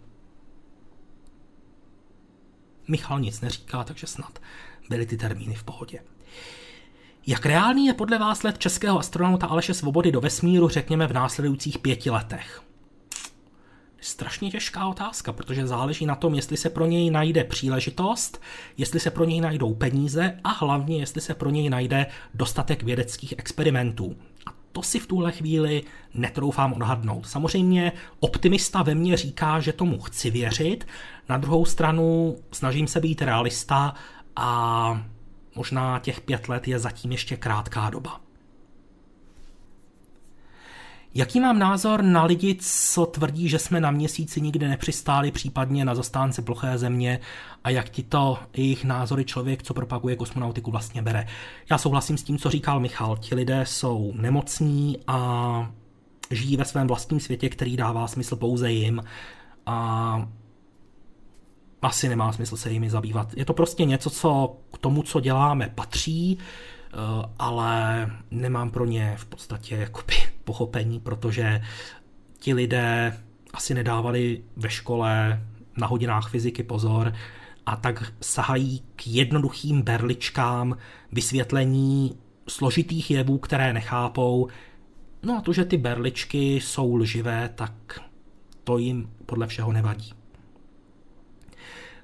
Michal 2.89 3.21
nic 3.21 3.41
neříká, 3.41 3.85
takže 3.85 4.07
snad 4.07 4.39
byly 4.89 5.07
ty 5.07 5.17
termíny 5.17 5.55
v 5.55 5.65
pohodě. 5.65 6.01
Jak 7.27 7.47
reálný 7.47 7.87
je 7.87 7.95
podle 7.95 8.19
vás 8.19 8.43
let 8.43 8.59
českého 8.59 8.99
astronauta 8.99 9.47
Aleše 9.47 9.75
Svobody 9.75 10.13
do 10.13 10.21
vesmíru, 10.21 10.69
řekněme, 10.69 11.07
v 11.07 11.13
následujících 11.13 11.79
pěti 11.79 12.11
letech? 12.11 12.63
Strašně 14.05 14.51
těžká 14.51 14.87
otázka, 14.87 15.33
protože 15.33 15.67
záleží 15.67 16.07
na 16.07 16.15
tom, 16.15 16.35
jestli 16.35 16.57
se 16.57 16.71
pro 16.71 16.87
něj 16.87 17.11
najde 17.11 17.45
příležitost, 17.45 18.43
jestli 18.77 19.01
se 19.01 19.11
pro 19.11 19.25
něj 19.25 19.41
najdou 19.41 19.75
peníze 19.75 20.39
a 20.45 20.49
hlavně, 20.49 20.99
jestli 20.99 21.21
se 21.21 21.35
pro 21.35 21.51
něj 21.51 21.71
najde 21.71 22.07
dostatek 22.35 22.83
vědeckých 22.83 23.35
experimentů. 23.39 24.17
A 24.47 24.51
to 24.73 24.83
si 24.83 24.99
v 24.99 25.07
tuhle 25.07 25.33
chvíli 25.33 25.83
netroufám 26.15 26.73
odhadnout. 26.73 27.27
Samozřejmě 27.27 27.93
optimista 28.21 28.83
ve 28.83 28.95
mně 28.95 29.17
říká, 29.17 29.61
že 29.61 29.73
tomu 29.73 30.01
chci 30.01 30.31
věřit, 30.31 30.87
na 31.29 31.39
druhou 31.39 31.65
stranu 31.65 32.37
snažím 32.53 32.87
se 32.87 33.01
být 33.01 33.23
realista 33.23 33.95
a 34.37 35.05
možná 35.55 35.99
těch 35.99 36.21
pět 36.21 36.49
let 36.49 36.69
je 36.69 36.79
zatím 36.79 37.13
ještě 37.13 37.37
krátká 37.37 37.91
doba. 37.91 38.21
Jaký 41.15 41.41
mám 41.41 41.59
názor 41.59 42.03
na 42.03 42.25
lidi, 42.25 42.57
co 42.61 43.07
tvrdí, 43.07 43.49
že 43.49 43.59
jsme 43.59 43.81
na 43.81 43.91
měsíci 43.91 44.41
nikdy 44.41 44.69
nepřistáli, 44.69 45.31
případně 45.31 45.85
na 45.85 45.95
zastánce 45.95 46.43
ploché 46.43 46.79
země 46.79 47.21
a 47.65 47.71
jak 47.71 47.89
ti 47.89 48.03
to 48.03 48.39
jejich 48.57 48.85
názory 48.85 49.25
člověk, 49.25 49.63
co 49.63 49.75
propaguje 49.75 50.17
kosmonautiku, 50.17 50.71
vlastně 50.71 51.03
bere? 51.03 51.27
Já 51.71 51.79
souhlasím 51.79 52.19
s 52.19 52.23
tím, 52.23 52.39
co 52.39 52.51
říkal 52.51 52.81
Michal. 52.81 53.17
Ti 53.17 53.35
lidé 53.35 53.67
jsou 53.67 54.13
nemocní 54.17 54.99
a 55.07 55.71
žijí 56.31 56.57
ve 56.57 56.65
svém 56.65 56.87
vlastním 56.87 57.21
světě, 57.21 57.49
který 57.49 57.77
dává 57.77 58.07
smysl 58.07 58.37
pouze 58.37 58.73
jim 58.73 59.03
a 59.67 60.29
asi 61.83 62.09
nemá 62.09 62.33
smysl 62.33 62.57
se 62.57 62.71
jimi 62.71 62.91
zabývat. 62.91 63.35
Je 63.37 63.45
to 63.45 63.53
prostě 63.53 63.85
něco, 63.85 64.11
co 64.11 64.57
k 64.73 64.79
tomu, 64.79 65.03
co 65.03 65.21
děláme, 65.21 65.73
patří, 65.75 66.39
ale 67.39 68.11
nemám 68.31 68.71
pro 68.71 68.85
ně 68.85 69.15
v 69.19 69.25
podstatě 69.25 69.77
jakoby 69.77 70.15
pochopení, 70.45 71.01
protože 71.01 71.63
ti 72.39 72.55
lidé 72.55 73.19
asi 73.53 73.75
nedávali 73.75 74.43
ve 74.57 74.71
škole 74.71 75.43
na 75.77 75.87
hodinách 75.87 76.31
fyziky 76.31 76.63
pozor 76.63 77.13
a 77.67 77.77
tak 77.77 78.13
sahají 78.21 78.83
k 78.97 79.07
jednoduchým 79.07 79.83
berličkám 79.83 80.77
vysvětlení 81.13 82.19
složitých 82.49 83.11
jevů, 83.11 83.39
které 83.39 83.73
nechápou. 83.73 84.49
No 85.23 85.39
a 85.39 85.41
to, 85.41 85.53
že 85.53 85.65
ty 85.65 85.77
berličky 85.77 86.55
jsou 86.55 86.97
lživé, 86.97 87.51
tak 87.55 88.01
to 88.65 88.79
jim 88.79 89.11
podle 89.27 89.47
všeho 89.47 89.73
nevadí. 89.73 90.22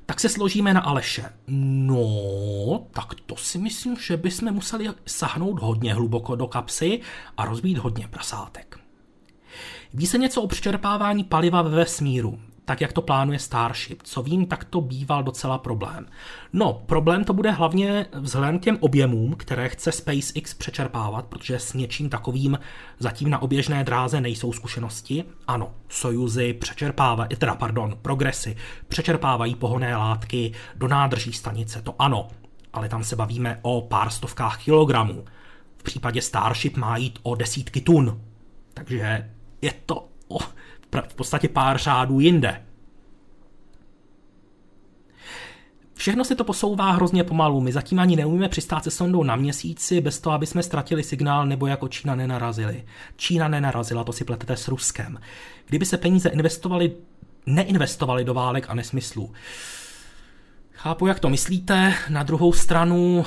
Tak 0.08 0.20
se 0.20 0.28
složíme 0.28 0.74
na 0.74 0.80
Aleše. 0.80 1.24
No, 1.48 2.86
tak 2.90 3.14
to 3.14 3.36
si 3.36 3.58
myslím, 3.58 3.96
že 3.96 4.16
bychom 4.16 4.52
museli 4.52 4.88
sahnout 5.06 5.62
hodně 5.62 5.94
hluboko 5.94 6.36
do 6.36 6.46
kapsy 6.46 7.00
a 7.36 7.44
rozbít 7.44 7.78
hodně 7.78 8.08
prasátek. 8.08 8.78
Ví 9.94 10.06
se 10.06 10.18
něco 10.18 10.42
o 10.42 10.46
přečerpávání 10.46 11.24
paliva 11.24 11.62
ve 11.62 11.70
vesmíru 11.70 12.40
tak 12.68 12.80
jak 12.80 12.92
to 12.92 13.02
plánuje 13.02 13.38
Starship. 13.38 14.02
Co 14.02 14.22
vím, 14.22 14.46
tak 14.46 14.64
to 14.64 14.80
býval 14.80 15.22
docela 15.22 15.58
problém. 15.58 16.06
No, 16.52 16.72
problém 16.72 17.24
to 17.24 17.32
bude 17.32 17.50
hlavně 17.50 18.06
vzhledem 18.12 18.58
k 18.58 18.62
těm 18.62 18.78
objemům, 18.80 19.34
které 19.34 19.68
chce 19.68 19.92
SpaceX 19.92 20.54
přečerpávat, 20.54 21.24
protože 21.26 21.58
s 21.58 21.72
něčím 21.74 22.08
takovým 22.08 22.58
zatím 22.98 23.30
na 23.30 23.42
oběžné 23.42 23.84
dráze 23.84 24.20
nejsou 24.20 24.52
zkušenosti. 24.52 25.24
Ano, 25.46 25.74
Sojuzy 25.88 26.52
přečerpávají, 26.52 27.28
teda 27.38 27.54
pardon, 27.54 27.98
progresy 28.02 28.56
přečerpávají 28.88 29.54
pohonné 29.54 29.96
látky 29.96 30.52
do 30.76 30.88
nádrží 30.88 31.32
stanice, 31.32 31.82
to 31.82 31.94
ano, 31.98 32.28
ale 32.72 32.88
tam 32.88 33.04
se 33.04 33.16
bavíme 33.16 33.58
o 33.62 33.82
pár 33.82 34.10
stovkách 34.10 34.64
kilogramů. 34.64 35.24
V 35.76 35.82
případě 35.82 36.22
Starship 36.22 36.76
má 36.76 36.96
jít 36.96 37.18
o 37.22 37.34
desítky 37.34 37.80
tun. 37.80 38.20
Takže 38.74 39.30
je 39.62 39.72
to 39.86 40.08
o 40.28 40.38
v 41.08 41.14
podstatě 41.14 41.48
pár 41.48 41.78
řádů 41.78 42.20
jinde. 42.20 42.62
Všechno 45.98 46.24
se 46.24 46.34
to 46.34 46.44
posouvá 46.44 46.90
hrozně 46.90 47.24
pomalu. 47.24 47.60
My 47.60 47.72
zatím 47.72 47.98
ani 47.98 48.16
neumíme 48.16 48.48
přistát 48.48 48.84
se 48.84 48.90
sondou 48.90 49.22
na 49.22 49.36
měsíci 49.36 50.00
bez 50.00 50.20
toho, 50.20 50.34
aby 50.34 50.46
jsme 50.46 50.62
ztratili 50.62 51.02
signál 51.02 51.46
nebo 51.46 51.66
jako 51.66 51.88
Čína 51.88 52.14
nenarazili. 52.14 52.84
Čína 53.16 53.48
nenarazila, 53.48 54.04
to 54.04 54.12
si 54.12 54.24
pletete 54.24 54.56
s 54.56 54.68
Ruskem. 54.68 55.20
Kdyby 55.66 55.86
se 55.86 55.98
peníze 55.98 56.28
investovali, 56.28 56.92
neinvestovali 57.46 58.24
do 58.24 58.34
válek 58.34 58.66
a 58.68 58.74
nesmyslů. 58.74 59.32
Chápu, 60.72 61.06
jak 61.06 61.20
to 61.20 61.28
myslíte. 61.28 61.94
Na 62.08 62.22
druhou 62.22 62.52
stranu, 62.52 63.18
uh, 63.18 63.24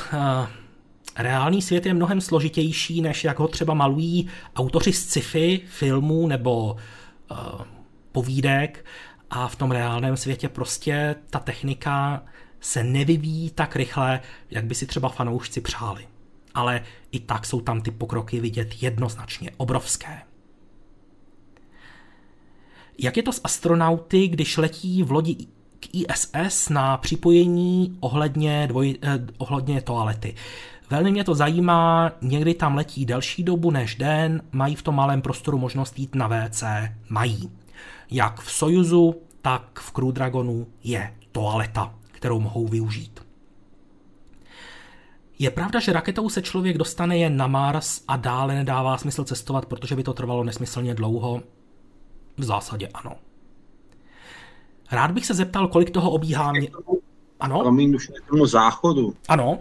reálný 1.18 1.62
svět 1.62 1.86
je 1.86 1.94
mnohem 1.94 2.22
složitější, 2.22 3.02
než 3.02 3.24
jak 3.24 3.40
ho 3.40 3.48
třeba 3.48 3.74
malují 3.74 4.28
autoři 4.56 4.94
z 4.94 5.06
sci-fi, 5.06 5.62
filmů 5.68 6.28
nebo 6.28 6.74
uh, 6.74 6.80
povídek 8.12 8.86
a 9.30 9.48
v 9.48 9.56
tom 9.56 9.72
reálném 9.72 10.18
světě 10.18 10.50
prostě 10.50 11.16
ta 11.30 11.40
technika 11.40 12.24
se 12.60 12.84
nevyvíjí 12.84 13.50
tak 13.50 13.76
rychle, 13.76 14.22
jak 14.52 14.66
by 14.66 14.76
si 14.76 14.86
třeba 14.86 15.10
fanoušci 15.10 15.62
přáli. 15.62 16.08
Ale 16.54 16.84
i 17.12 17.20
tak 17.20 17.46
jsou 17.46 17.62
tam 17.62 17.82
ty 17.82 17.92
pokroky 17.92 18.40
vidět 18.40 18.84
jednoznačně 18.84 19.52
obrovské. 19.58 20.22
Jak 22.98 23.18
je 23.18 23.24
to 23.24 23.34
s 23.34 23.42
astronauty, 23.44 24.28
když 24.28 24.58
letí 24.58 25.04
v 25.04 25.12
lodi 25.12 25.36
k 25.80 25.88
ISS 25.94 26.70
na 26.70 26.98
připojení 26.98 27.98
ohledně, 28.00 28.68
dvoj, 28.68 28.98
eh, 29.02 29.20
ohledně 29.38 29.82
toalety? 29.82 30.36
Velmi 30.92 31.12
mě 31.12 31.24
to 31.24 31.36
zajímá, 31.36 32.12
někdy 32.22 32.54
tam 32.54 32.76
letí 32.76 33.06
delší 33.06 33.44
dobu 33.44 33.72
než 33.72 33.96
den, 33.96 34.42
mají 34.52 34.76
v 34.76 34.82
tom 34.82 34.96
malém 34.96 35.22
prostoru 35.22 35.58
možnost 35.58 36.00
jít 36.00 36.16
na 36.16 36.28
WC, 36.28 36.64
mají. 37.10 37.52
Jak 38.12 38.40
v 38.40 38.52
Sojuzu, 38.52 39.16
tak 39.42 39.80
v 39.80 39.92
Crew 39.92 40.12
Dragonu 40.12 40.68
je 40.84 41.16
toaleta, 41.32 41.96
kterou 42.12 42.40
mohou 42.40 42.68
využít. 42.68 43.26
Je 45.40 45.52
pravda, 45.52 45.80
že 45.80 45.94
raketou 45.94 46.30
se 46.30 46.42
člověk 46.42 46.78
dostane 46.78 47.18
jen 47.18 47.38
na 47.38 47.48
Mars 47.48 48.02
a 48.08 48.18
dále 48.18 48.56
nedává 48.56 48.98
smysl 48.98 49.24
cestovat, 49.24 49.66
protože 49.66 49.96
by 49.96 50.04
to 50.04 50.14
trvalo 50.14 50.44
nesmyslně 50.44 50.94
dlouho? 50.94 51.42
V 52.38 52.44
zásadě 52.44 52.88
ano. 52.94 53.16
Rád 54.92 55.12
bych 55.12 55.26
se 55.26 55.34
zeptal, 55.34 55.68
kolik 55.68 55.90
toho 55.90 56.12
obíhá 56.12 56.52
mě... 56.52 56.70
Ano? 57.40 57.60
Promiň, 57.60 57.96
už 57.96 58.12
tomu 58.30 58.46
záchodu. 58.46 59.16
Ano? 59.28 59.60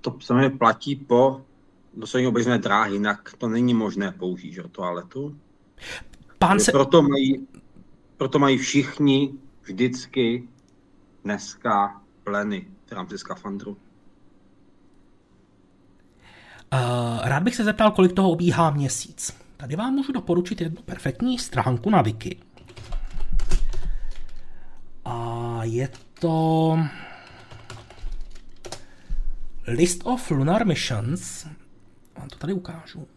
To 0.00 0.16
samozřejmě 0.20 0.50
platí 0.50 0.96
po 0.96 1.40
dosažení 1.94 2.28
obecné 2.28 2.58
dráhy, 2.58 2.92
jinak 2.92 3.34
to 3.38 3.48
není 3.48 3.74
možné 3.74 4.12
použít, 4.12 4.52
že, 4.52 4.62
toaletu. 4.62 5.36
Pán 6.38 6.60
se... 6.60 6.72
proto, 6.72 7.02
mají, 7.02 7.46
proto 8.16 8.38
mají 8.38 8.58
všichni 8.58 9.32
vždycky 9.62 10.48
dneska 11.24 12.02
pleny 12.24 12.66
v 12.86 12.92
rámci 12.92 13.18
skafandru. 13.18 13.76
Uh, 16.72 17.28
rád 17.28 17.42
bych 17.42 17.54
se 17.54 17.64
zeptal, 17.64 17.90
kolik 17.90 18.12
toho 18.12 18.30
obíhá 18.30 18.70
měsíc. 18.70 19.36
Tady 19.56 19.76
vám 19.76 19.94
můžu 19.94 20.12
doporučit 20.12 20.60
jednu 20.60 20.82
perfektní 20.82 21.38
stránku 21.38 21.90
na 21.90 22.02
Wiki. 22.02 22.38
A 25.04 25.60
je 25.62 25.88
to 26.20 26.78
List 29.70 30.00
of 30.04 30.30
Lunar 30.30 30.66
Missions. 30.66 31.46
Vám 32.18 32.28
to 32.28 32.38
tady 32.38 32.52
ukážu. 32.52 33.08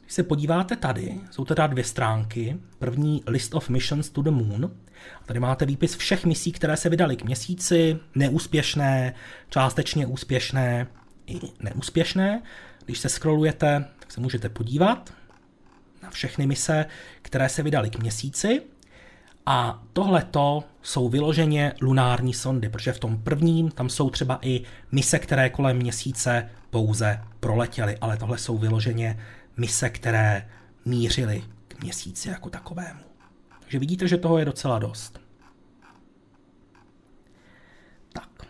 Když 0.00 0.12
se 0.12 0.22
podíváte 0.22 0.76
tady, 0.76 1.20
jsou 1.30 1.44
teda 1.44 1.66
dvě 1.66 1.84
stránky. 1.84 2.58
První 2.78 3.22
List 3.26 3.54
of 3.54 3.68
Missions 3.68 4.10
to 4.10 4.22
the 4.22 4.30
Moon. 4.30 4.64
A 5.22 5.24
tady 5.24 5.40
máte 5.40 5.66
výpis 5.66 5.96
všech 5.96 6.24
misí, 6.24 6.52
které 6.52 6.76
se 6.76 6.88
vydaly 6.88 7.16
k 7.16 7.24
měsíci, 7.24 7.98
neúspěšné, 8.14 9.14
částečně 9.48 10.06
úspěšné 10.06 10.86
i 11.26 11.40
neúspěšné. 11.60 12.42
Když 12.84 12.98
se 12.98 13.08
scrollujete, 13.08 13.84
tak 13.98 14.12
se 14.12 14.20
můžete 14.20 14.48
podívat 14.48 15.14
na 16.02 16.10
všechny 16.10 16.46
mise, 16.46 16.86
které 17.22 17.48
se 17.48 17.62
vydaly 17.62 17.90
k 17.90 17.98
měsíci. 17.98 18.62
A 19.50 19.82
tohleto 19.92 20.64
jsou 20.82 21.08
vyloženě 21.08 21.74
lunární 21.80 22.34
sondy, 22.34 22.68
protože 22.68 22.92
v 22.92 22.98
tom 22.98 23.22
prvním 23.22 23.70
tam 23.70 23.88
jsou 23.88 24.10
třeba 24.10 24.38
i 24.42 24.62
mise, 24.92 25.18
které 25.18 25.50
kolem 25.50 25.76
měsíce 25.76 26.50
pouze 26.70 27.20
proletěly, 27.40 27.98
ale 28.00 28.16
tohle 28.16 28.38
jsou 28.38 28.58
vyloženě 28.58 29.18
mise, 29.56 29.90
které 29.90 30.48
mířily 30.84 31.44
k 31.68 31.82
měsíci 31.82 32.28
jako 32.28 32.50
takovému. 32.50 33.00
Takže 33.60 33.78
vidíte, 33.78 34.08
že 34.08 34.16
toho 34.16 34.38
je 34.38 34.44
docela 34.44 34.78
dost. 34.78 35.20
Tak. 38.12 38.46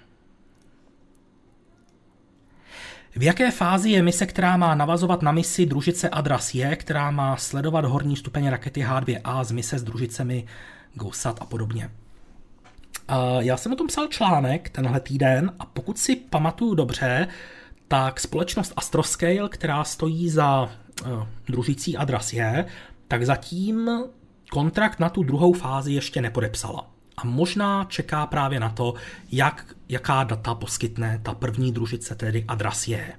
V 3.16 3.22
jaké 3.22 3.50
fázi 3.50 3.90
je 3.90 4.02
mise, 4.02 4.26
která 4.26 4.56
má 4.56 4.74
navazovat 4.74 5.22
na 5.22 5.32
misi 5.32 5.66
družice 5.66 6.08
Adras 6.08 6.54
je, 6.54 6.76
která 6.76 7.10
má 7.10 7.36
sledovat 7.36 7.84
horní 7.84 8.16
stupeň 8.16 8.48
rakety 8.48 8.84
H2A 8.84 9.44
z 9.44 9.50
mise 9.50 9.78
s 9.78 9.82
družicemi 9.82 10.46
GOSAT 10.98 11.38
a 11.40 11.44
podobně? 11.44 11.90
Já 13.38 13.56
jsem 13.56 13.72
o 13.72 13.76
tom 13.76 13.86
psal 13.86 14.06
článek 14.06 14.70
tenhle 14.70 15.00
týden 15.00 15.52
a 15.58 15.66
pokud 15.66 15.98
si 15.98 16.16
pamatuju 16.16 16.74
dobře, 16.74 17.28
tak 17.88 18.20
společnost 18.20 18.72
Astroscale, 18.76 19.48
která 19.48 19.84
stojí 19.84 20.30
za 20.30 20.70
Eh, 21.06 21.26
družící 21.46 21.96
adras 21.96 22.32
je, 22.32 22.66
tak 23.08 23.26
zatím 23.26 23.90
kontrakt 24.50 25.00
na 25.00 25.08
tu 25.08 25.22
druhou 25.22 25.52
fázi 25.52 25.92
ještě 25.92 26.20
nepodepsala. 26.20 26.90
A 27.16 27.26
možná 27.26 27.84
čeká 27.84 28.26
právě 28.26 28.60
na 28.60 28.68
to, 28.68 28.94
jak, 29.32 29.74
jaká 29.88 30.24
data 30.24 30.54
poskytne 30.54 31.20
ta 31.22 31.34
první 31.34 31.72
družice, 31.72 32.14
tedy 32.14 32.44
adras 32.48 32.88
je. 32.88 33.12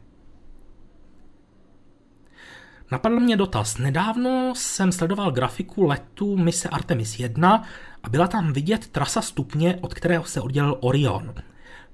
Napadl 2.91 3.19
mě 3.19 3.37
dotaz. 3.37 3.77
Nedávno 3.77 4.53
jsem 4.55 4.91
sledoval 4.91 5.31
grafiku 5.31 5.83
letu 5.83 6.37
mise 6.37 6.69
Artemis 6.69 7.19
1 7.19 7.63
a 8.03 8.09
byla 8.09 8.27
tam 8.27 8.53
vidět 8.53 8.87
trasa 8.87 9.21
stupně, 9.21 9.77
od 9.81 9.93
kterého 9.93 10.23
se 10.23 10.41
oddělil 10.41 10.77
Orion. 10.79 11.33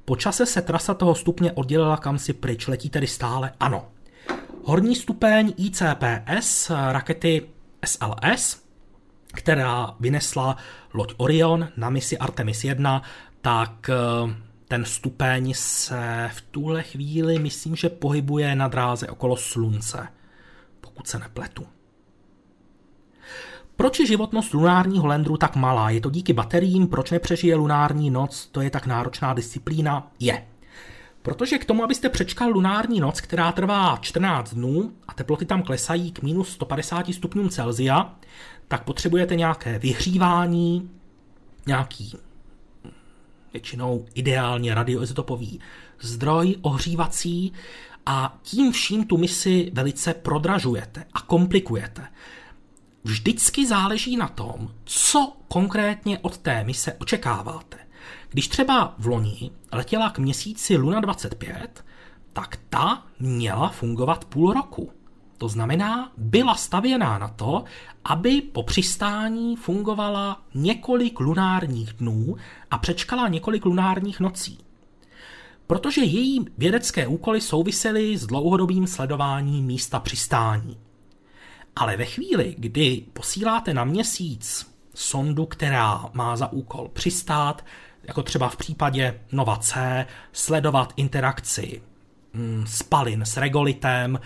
Po 0.05 0.15
čase 0.15 0.45
se 0.45 0.61
trasa 0.61 0.93
toho 0.93 1.15
stupně 1.15 1.51
oddělila 1.51 1.97
kam 1.97 2.17
si 2.17 2.33
pryč, 2.33 2.67
letí 2.67 2.89
tedy 2.89 3.07
stále? 3.07 3.51
Ano. 3.59 3.87
Horní 4.63 4.95
stupeň 4.95 5.53
ICPS 5.57 6.71
rakety 6.91 7.45
SLS, 7.85 8.63
která 9.33 9.95
vynesla 9.99 10.57
loď 10.93 11.13
Orion 11.17 11.67
na 11.77 11.89
misi 11.89 12.17
Artemis 12.17 12.63
1, 12.63 13.01
tak 13.41 13.89
eh, 13.89 13.95
ten 14.67 14.85
stupeň 14.85 15.53
se 15.55 16.29
v 16.33 16.41
tuhle 16.41 16.83
chvíli 16.83 17.39
myslím, 17.39 17.75
že 17.75 17.89
pohybuje 17.89 18.55
na 18.55 18.67
dráze 18.67 19.07
okolo 19.07 19.37
Slunce, 19.37 20.07
pokud 20.95 21.07
se 21.07 21.19
nepletu. 21.19 21.67
Proč 23.75 23.99
je 23.99 24.05
životnost 24.05 24.53
lunárního 24.53 25.07
landru 25.07 25.37
tak 25.37 25.55
malá? 25.55 25.89
Je 25.89 26.01
to 26.01 26.09
díky 26.09 26.33
bateriím? 26.33 26.87
Proč 26.87 27.11
nepřežije 27.11 27.55
lunární 27.55 28.09
noc? 28.09 28.49
To 28.51 28.61
je 28.61 28.69
tak 28.69 28.85
náročná 28.85 29.33
disciplína? 29.33 30.11
Je. 30.19 30.47
Protože 31.21 31.57
k 31.57 31.65
tomu, 31.65 31.83
abyste 31.83 32.09
přečkal 32.09 32.49
lunární 32.49 32.99
noc, 32.99 33.21
která 33.21 33.51
trvá 33.51 33.97
14 34.01 34.53
dnů 34.53 34.93
a 35.07 35.13
teploty 35.13 35.45
tam 35.45 35.63
klesají 35.63 36.11
k 36.11 36.21
minus 36.21 36.49
150 36.49 37.13
stupňům 37.13 37.49
Celsia, 37.49 38.15
tak 38.67 38.83
potřebujete 38.83 39.35
nějaké 39.35 39.79
vyhřívání, 39.79 40.89
nějaký 41.67 42.17
většinou 43.53 44.05
ideálně 44.13 44.75
radioizotopový 44.75 45.59
zdroj 45.99 46.55
ohřívací 46.61 47.53
a 48.05 48.39
tím 48.41 48.71
vším 48.71 49.05
tu 49.05 49.17
misi 49.17 49.71
velice 49.73 50.13
prodražujete 50.13 51.05
a 51.13 51.21
komplikujete. 51.21 52.07
Vždycky 53.03 53.67
záleží 53.67 54.17
na 54.17 54.27
tom, 54.27 54.71
co 54.83 55.33
konkrétně 55.47 56.19
od 56.19 56.37
té 56.37 56.63
mise 56.63 56.93
očekáváte. 56.93 57.77
Když 58.29 58.47
třeba 58.47 58.95
v 58.97 59.07
loni 59.07 59.51
letěla 59.71 60.09
k 60.09 60.19
měsíci 60.19 60.77
Luna 60.77 60.99
25, 60.99 61.85
tak 62.33 62.59
ta 62.69 63.03
měla 63.19 63.69
fungovat 63.69 64.25
půl 64.25 64.53
roku. 64.53 64.91
To 65.37 65.47
znamená, 65.47 66.11
byla 66.17 66.55
stavěná 66.55 67.17
na 67.17 67.27
to, 67.27 67.63
aby 68.03 68.41
po 68.41 68.63
přistání 68.63 69.55
fungovala 69.55 70.41
několik 70.53 71.19
lunárních 71.19 71.93
dnů 71.93 72.35
a 72.71 72.77
přečkala 72.77 73.27
několik 73.27 73.65
lunárních 73.65 74.19
nocí. 74.19 74.57
Protože 75.67 76.01
její 76.01 76.45
vědecké 76.57 77.07
úkoly 77.07 77.41
souvisely 77.41 78.17
s 78.17 78.27
dlouhodobým 78.27 78.87
sledováním 78.87 79.65
místa 79.65 79.99
přistání. 79.99 80.77
Ale 81.75 81.97
ve 81.97 82.05
chvíli, 82.05 82.55
kdy 82.57 83.03
posíláte 83.13 83.73
na 83.73 83.83
měsíc 83.83 84.71
sondu, 84.93 85.45
která 85.45 86.09
má 86.13 86.35
za 86.35 86.51
úkol 86.51 86.89
přistát, 86.93 87.65
jako 88.03 88.23
třeba 88.23 88.49
v 88.49 88.55
případě 88.55 89.21
Nova 89.31 89.57
C, 89.57 90.05
sledovat 90.31 90.93
interakci 90.95 91.81
mm, 92.33 92.65
spalin 92.67 93.21
s 93.21 93.37
regolitem, 93.37 94.19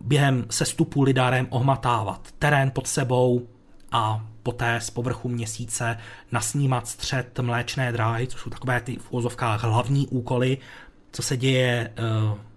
během 0.00 0.46
sestupu 0.50 1.02
lidarem 1.02 1.46
ohmatávat 1.50 2.28
terén 2.38 2.70
pod 2.70 2.86
sebou 2.86 3.48
a 3.92 4.26
poté 4.46 4.80
z 4.80 4.90
povrchu 4.90 5.28
měsíce 5.28 5.98
nasnímat 6.32 6.88
střed 6.88 7.38
mléčné 7.38 7.92
dráhy, 7.92 8.26
což 8.26 8.40
jsou 8.40 8.50
takové 8.50 8.80
ty 8.80 8.96
v 8.96 9.12
hlavní 9.62 10.06
úkoly, 10.06 10.58
co 11.12 11.22
se 11.22 11.36
děje 11.36 11.94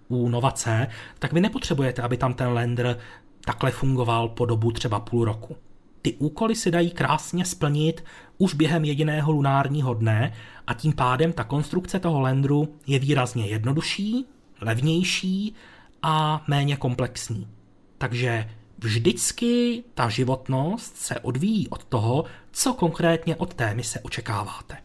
uh, 0.08 0.22
u 0.22 0.28
Nova 0.28 0.50
C, 0.50 0.86
tak 1.18 1.32
vy 1.32 1.40
nepotřebujete, 1.40 2.02
aby 2.02 2.16
tam 2.16 2.34
ten 2.34 2.48
lander 2.48 2.98
takhle 3.44 3.70
fungoval 3.70 4.28
po 4.28 4.46
dobu 4.46 4.72
třeba 4.72 5.00
půl 5.00 5.24
roku. 5.24 5.56
ty 6.02 6.14
úkoly 6.14 6.56
se 6.56 6.70
dají 6.70 6.90
krásně 6.90 7.44
splnit 7.44 8.04
už 8.38 8.54
během 8.54 8.84
jediného 8.84 9.32
lunárního 9.32 9.94
dne 9.94 10.32
a 10.66 10.74
tím 10.74 10.92
pádem 10.92 11.32
ta 11.32 11.44
konstrukce 11.44 11.98
toho 12.00 12.20
landru 12.20 12.74
je 12.86 12.98
výrazně 12.98 13.46
jednodušší, 13.46 14.26
levnější 14.60 15.54
a 16.02 16.44
méně 16.48 16.76
komplexní. 16.76 17.48
Takže 17.98 18.50
vždycky 18.80 19.84
ta 19.94 20.08
životnost 20.08 20.96
se 20.96 21.20
odvíjí 21.20 21.68
od 21.68 21.84
toho, 21.84 22.24
co 22.52 22.74
konkrétně 22.74 23.36
od 23.36 23.54
té 23.54 23.74
mise 23.74 24.00
očekáváte. 24.00 24.76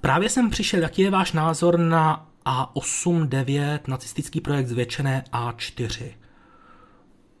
Právě 0.00 0.30
jsem 0.30 0.50
přišel, 0.50 0.82
jaký 0.82 1.02
je 1.02 1.10
váš 1.10 1.32
názor 1.32 1.78
na 1.78 2.30
A8-9, 2.44 3.78
nacistický 3.86 4.40
projekt 4.40 4.66
zvětšené 4.66 5.24
A4. 5.32 6.14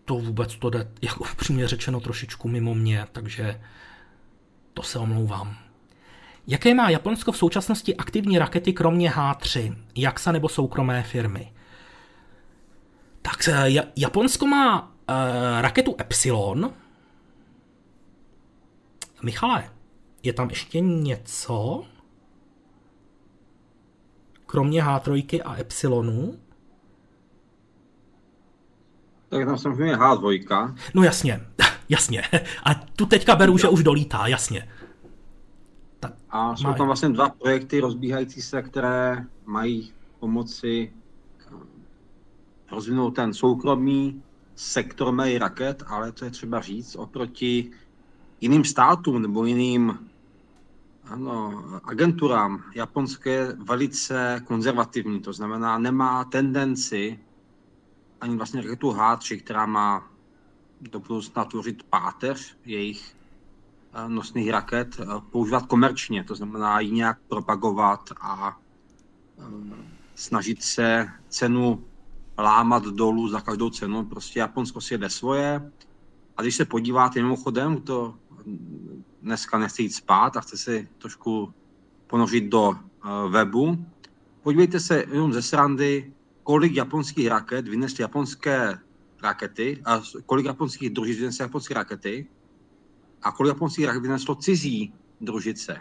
To 0.04 0.14
vůbec 0.14 0.56
to 0.56 0.70
jde, 0.70 0.90
jako 1.02 1.24
upřímně 1.32 1.68
řečeno, 1.68 2.00
trošičku 2.00 2.48
mimo 2.48 2.74
mě, 2.74 3.06
takže 3.12 3.60
to 4.74 4.82
se 4.82 4.98
omlouvám. 4.98 5.56
Jaké 6.46 6.74
má 6.74 6.90
Japonsko 6.90 7.32
v 7.32 7.36
současnosti 7.36 7.96
aktivní 7.96 8.38
rakety 8.38 8.72
kromě 8.72 9.10
H3, 9.10 9.76
JAXA 9.94 10.32
nebo 10.32 10.48
soukromé 10.48 11.02
firmy? 11.02 11.52
Tak 13.22 13.48
eh, 13.48 13.84
Japonsko 13.96 14.46
má 14.46 14.82
uh, 14.82 14.90
raketu 15.60 15.96
Epsilon. 16.00 16.72
Michale, 19.22 19.70
je 20.22 20.32
tam 20.32 20.50
ještě 20.50 20.80
něco? 20.80 21.84
Kromě 24.46 24.82
H3 24.82 25.40
a 25.44 25.56
Epsilonu? 25.56 26.38
Tak 29.28 29.46
tam 29.46 29.58
samozřejmě 29.58 29.96
H2. 29.96 30.74
No 30.94 31.02
jasně, 31.02 31.40
jasně. 31.88 32.22
A 32.64 32.74
tu 32.74 33.06
teďka 33.06 33.36
beru, 33.36 33.58
že 33.58 33.68
už 33.68 33.82
dolítá, 33.82 34.26
jasně. 34.26 34.68
Ta, 36.00 36.12
a 36.30 36.56
jsou 36.56 36.74
tam 36.74 36.86
vlastně 36.86 37.08
dva 37.08 37.28
projekty 37.28 37.80
rozbíhající 37.80 38.42
se, 38.42 38.62
které 38.62 39.24
mají 39.46 39.92
pomoci 40.20 40.92
rozvinout 42.70 43.10
ten 43.10 43.34
soukromý 43.34 44.22
sektor 44.54 45.12
méně 45.12 45.38
raket, 45.38 45.82
ale 45.86 46.12
to 46.12 46.24
je 46.24 46.30
třeba 46.30 46.60
říct, 46.60 46.96
oproti 46.96 47.70
jiným 48.40 48.64
státům 48.64 49.22
nebo 49.22 49.44
jiným 49.44 49.98
ano, 51.04 51.64
agenturám. 51.84 52.62
Japonské 52.74 53.30
je 53.30 53.56
velice 53.68 54.42
konzervativní, 54.44 55.20
to 55.20 55.32
znamená, 55.32 55.78
nemá 55.78 56.24
tendenci 56.24 57.18
ani 58.20 58.36
vlastně 58.36 58.62
raketu 58.62 58.90
H3, 58.90 59.40
která 59.40 59.66
má 59.66 60.10
do 60.80 61.00
budoucna 61.00 61.44
tvořit 61.44 61.82
páteř 61.82 62.56
jejich 62.64 63.16
eh, 63.94 64.08
nosných 64.08 64.50
raket, 64.50 65.00
eh, 65.00 65.04
používat 65.30 65.66
komerčně, 65.66 66.24
to 66.24 66.34
znamená 66.34 66.80
ji 66.80 66.90
nějak 66.90 67.18
propagovat 67.28 68.10
a 68.20 68.60
eh, 69.38 69.42
snažit 70.14 70.62
se 70.62 71.08
cenu 71.28 71.84
lámat 72.38 72.84
dolů 72.84 73.28
za 73.28 73.40
každou 73.40 73.70
cenu. 73.70 74.04
Prostě 74.04 74.38
Japonsko 74.38 74.80
si 74.80 74.94
jede 74.94 75.10
svoje. 75.10 75.72
A 76.36 76.42
když 76.42 76.56
se 76.56 76.64
podíváte 76.64 77.22
mimochodem, 77.22 77.80
to 77.80 78.14
dneska 79.22 79.58
nechce 79.58 79.82
jít 79.82 79.94
spát 79.94 80.36
a 80.36 80.40
chce 80.40 80.56
si 80.56 80.88
trošku 80.98 81.52
ponořit 82.06 82.44
do 82.44 82.76
webu, 83.28 83.86
podívejte 84.42 84.80
se 84.80 85.04
jenom 85.12 85.32
ze 85.32 85.42
srandy, 85.42 86.12
kolik 86.42 86.74
japonských 86.76 87.28
raket 87.28 87.68
vynesly 87.68 88.02
japonské 88.02 88.78
rakety, 89.22 89.82
a 89.84 90.02
kolik 90.26 90.46
japonských 90.46 90.90
družic 90.90 91.18
vynesly 91.18 91.42
japonské 91.42 91.74
rakety 91.74 92.26
a 93.22 93.32
kolik 93.32 93.48
japonských 93.48 93.86
raket 93.86 94.02
vyneslo 94.02 94.34
cizí 94.34 94.94
družice. 95.20 95.76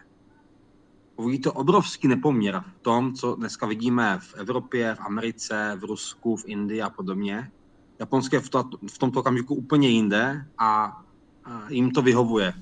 Uvidí 1.18 1.40
to 1.40 1.54
obrovský 1.54 2.08
nepoměr 2.08 2.64
v 2.78 2.80
tom, 2.80 3.14
co 3.14 3.36
dneska 3.36 3.66
vidíme 3.66 4.20
v 4.22 4.34
Evropě, 4.36 4.96
v 4.96 5.00
Americe, 5.00 5.78
v 5.80 5.84
Rusku, 5.84 6.36
v 6.36 6.44
Indii 6.46 6.82
a 6.82 6.90
podobně. 6.90 7.52
Japonské 8.00 8.40
v, 8.40 8.50
to, 8.50 8.70
v 8.92 8.98
tomto 8.98 9.20
okamžiku 9.20 9.56
úplně 9.56 9.90
jinde 9.90 10.46
a, 10.58 11.02
a 11.46 11.70
jim 11.70 11.92
to 11.92 12.02
vyhovuje. 12.02 12.54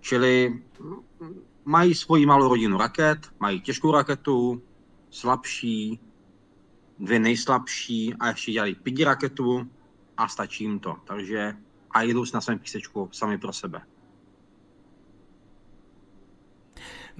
Čili 0.00 0.62
mají 1.64 1.94
svoji 1.94 2.26
malou 2.26 2.48
rodinu 2.48 2.78
raket, 2.78 3.18
mají 3.40 3.60
těžkou 3.60 3.92
raketu, 3.92 4.62
slabší, 5.10 6.00
dvě 6.98 7.18
nejslabší 7.18 8.14
a 8.14 8.28
ještě 8.28 8.52
dělají 8.52 8.74
pidi 8.74 9.04
raketu 9.04 9.70
a 10.16 10.28
stačí 10.28 10.64
jim 10.64 10.78
to. 10.78 10.96
Takže 11.04 11.56
a 11.90 12.02
jdou 12.02 12.24
na 12.34 12.40
svém 12.40 12.58
písečku 12.58 13.08
sami 13.12 13.38
pro 13.38 13.52
sebe. 13.52 13.82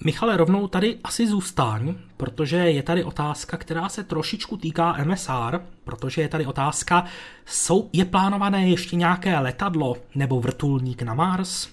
Michale, 0.04 0.36
rovnou 0.36 0.68
tady 0.68 0.98
asi 1.04 1.26
zůstaň, 1.26 1.94
protože 2.16 2.56
je 2.56 2.82
tady 2.82 3.04
otázka, 3.04 3.56
která 3.56 3.88
se 3.88 4.04
trošičku 4.04 4.56
týká 4.56 4.96
MSR, 5.04 5.60
protože 5.84 6.22
je 6.22 6.28
tady 6.28 6.46
otázka, 6.46 7.04
jsou, 7.46 7.90
je 7.92 8.04
plánované 8.04 8.68
ještě 8.68 8.96
nějaké 8.96 9.38
letadlo 9.38 9.96
nebo 10.14 10.40
vrtulník 10.40 11.02
na 11.02 11.14
Mars? 11.14 11.68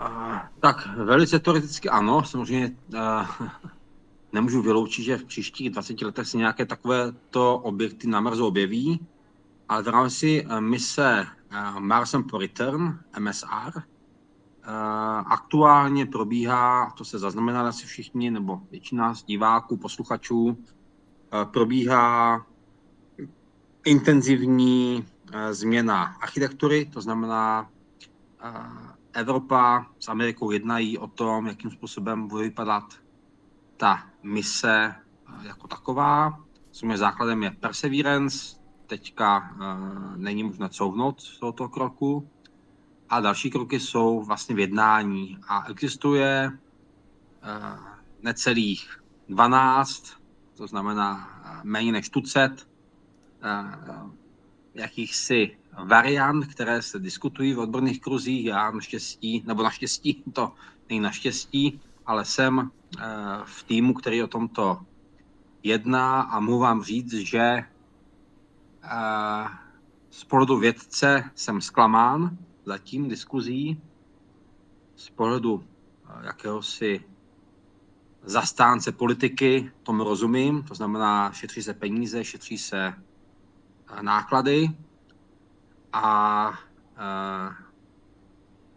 Uh, 0.00 0.38
tak 0.60 0.88
velice 0.96 1.38
teoreticky 1.38 1.88
ano, 1.88 2.24
samozřejmě 2.24 2.70
uh, 2.94 3.48
nemůžu 4.32 4.62
vyloučit, 4.62 5.04
že 5.04 5.16
v 5.16 5.24
příštích 5.24 5.70
20 5.70 6.02
letech 6.02 6.26
se 6.26 6.36
nějaké 6.36 6.66
takovéto 6.66 7.58
objekty 7.58 8.08
na 8.08 8.20
Marsu 8.20 8.46
objeví, 8.46 9.00
ale 9.68 9.82
v 9.82 9.88
rámci 9.88 10.46
eh, 10.48 10.60
mise 10.60 11.26
uh, 11.50 11.80
Mars 11.80 12.10
for 12.30 12.40
Return, 12.40 12.98
MSR, 13.18 13.82
aktuálně 15.26 16.06
probíhá, 16.06 16.90
to 16.90 17.04
se 17.04 17.18
zaznamenali 17.18 17.68
asi 17.68 17.86
všichni, 17.86 18.30
nebo 18.30 18.60
většina 18.70 19.14
z 19.14 19.24
diváků, 19.24 19.76
posluchačů, 19.76 20.44
uh, 20.44 20.56
probíhá 21.44 22.46
intenzivní 23.84 25.06
změna 25.50 26.04
architektury, 26.04 26.84
to 26.84 27.00
znamená 27.00 27.70
Evropa 29.12 29.86
s 29.98 30.08
Amerikou 30.08 30.50
jednají 30.50 30.98
o 30.98 31.06
tom, 31.06 31.46
jakým 31.46 31.70
způsobem 31.70 32.28
bude 32.28 32.42
vypadat 32.42 32.84
ta 33.76 34.06
mise 34.22 34.94
jako 35.42 35.68
taková. 35.68 36.40
Svým 36.72 36.96
základem 36.96 37.42
je 37.42 37.50
Perseverance, 37.50 38.56
teďka 38.86 39.56
není 40.16 40.42
možné 40.42 40.68
couvnout 40.68 41.20
z 41.20 41.38
tohoto 41.38 41.68
kroku. 41.68 42.30
A 43.08 43.20
další 43.20 43.50
kroky 43.50 43.80
jsou 43.80 44.24
vlastně 44.24 44.54
v 44.54 44.58
jednání. 44.58 45.38
A 45.48 45.70
existuje 45.70 46.50
uh, 46.52 47.78
necelých 48.22 49.02
12, 49.28 50.12
to 50.56 50.66
znamená 50.66 51.14
uh, 51.14 51.64
méně 51.64 51.92
než 51.92 52.08
tucet, 52.08 52.68
uh, 53.44 54.10
jakýchsi 54.74 55.56
variant, 55.84 56.46
které 56.46 56.82
se 56.82 56.98
diskutují 56.98 57.54
v 57.54 57.58
odborných 57.58 58.00
kruzích. 58.00 58.44
Já 58.46 58.70
naštěstí, 58.70 59.42
nebo 59.46 59.62
naštěstí, 59.62 60.22
to 60.32 60.52
není 60.88 61.00
naštěstí, 61.00 61.80
ale 62.06 62.24
jsem 62.24 62.70
eh, 62.98 63.02
v 63.44 63.62
týmu, 63.62 63.94
který 63.94 64.22
o 64.22 64.26
tomto 64.26 64.80
jedná 65.62 66.20
a 66.20 66.40
mohu 66.40 66.58
vám 66.58 66.82
říct, 66.82 67.12
že 67.12 67.38
eh, 67.38 67.64
z 70.10 70.26
vědce 70.60 71.30
jsem 71.34 71.60
zklamán 71.60 72.38
zatím 72.66 73.08
diskuzí, 73.08 73.80
z 74.96 75.10
pohledu 75.10 75.64
eh, 75.64 76.26
jakéhosi 76.26 77.04
zastánce 78.22 78.92
politiky, 78.92 79.70
tomu 79.82 80.04
rozumím, 80.04 80.62
to 80.62 80.74
znamená, 80.74 81.32
šetří 81.32 81.62
se 81.62 81.74
peníze, 81.74 82.24
šetří 82.24 82.58
se 82.58 82.94
náklady 84.00 84.70
a 85.92 86.58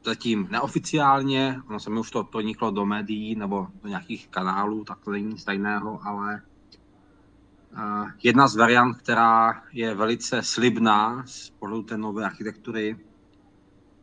zatím 0.06 0.48
neoficiálně, 0.52 1.62
ono 1.68 1.80
se 1.80 1.90
mi 1.90 2.00
už 2.00 2.12
to 2.12 2.24
proniklo 2.24 2.72
do 2.72 2.86
médií 2.86 3.36
nebo 3.36 3.68
do 3.84 3.90
nějakých 3.90 4.28
kanálů, 4.28 4.84
tak 4.84 5.00
to 5.00 5.12
není 5.12 5.28
nic 5.28 5.44
tajného, 5.44 6.00
ale 6.04 6.42
jedna 8.24 8.48
z 8.48 8.56
variant, 8.56 8.98
která 8.98 9.64
je 9.72 9.96
velice 9.96 10.44
slibná 10.44 11.24
z 11.26 11.50
pohledu 11.50 11.84
té 11.84 11.98
nové 11.98 12.26
architektury, 12.26 12.98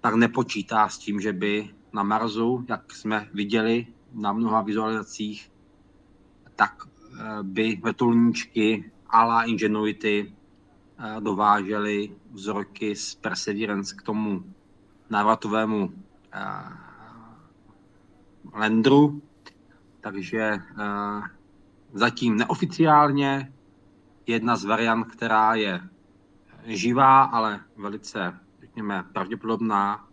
tak 0.06 0.14
nepočítá 0.14 0.88
s 0.88 0.98
tím, 0.98 1.20
že 1.20 1.32
by 1.32 1.70
na 1.92 2.02
Marsu, 2.02 2.64
jak 2.68 2.94
jsme 2.94 3.28
viděli 3.34 3.86
na 4.12 4.32
mnoha 4.32 4.62
vizualizacích, 4.62 5.50
tak 6.56 6.86
e, 6.86 7.42
by 7.42 7.80
vrtulníčky 7.82 8.90
a 9.10 9.24
la 9.24 9.42
Ingenuity 9.42 10.30
e, 10.30 11.20
dovážely 11.20 12.14
vzorky 12.30 12.96
z 12.96 13.14
Perseverance 13.14 13.96
k 13.96 14.02
tomu 14.02 14.44
návratovému 15.10 15.86
uh, 15.86 15.92
Landru, 18.52 19.22
takže 20.00 20.58
zatím 21.92 22.36
neoficiálně 22.36 23.52
jedna 24.26 24.56
z 24.56 24.64
variant, 24.64 25.04
která 25.04 25.54
je 25.54 25.80
živá, 26.64 27.22
ale 27.22 27.60
velice, 27.76 28.45
řekněme, 28.76 29.04
pravděpodobná. 29.12 30.08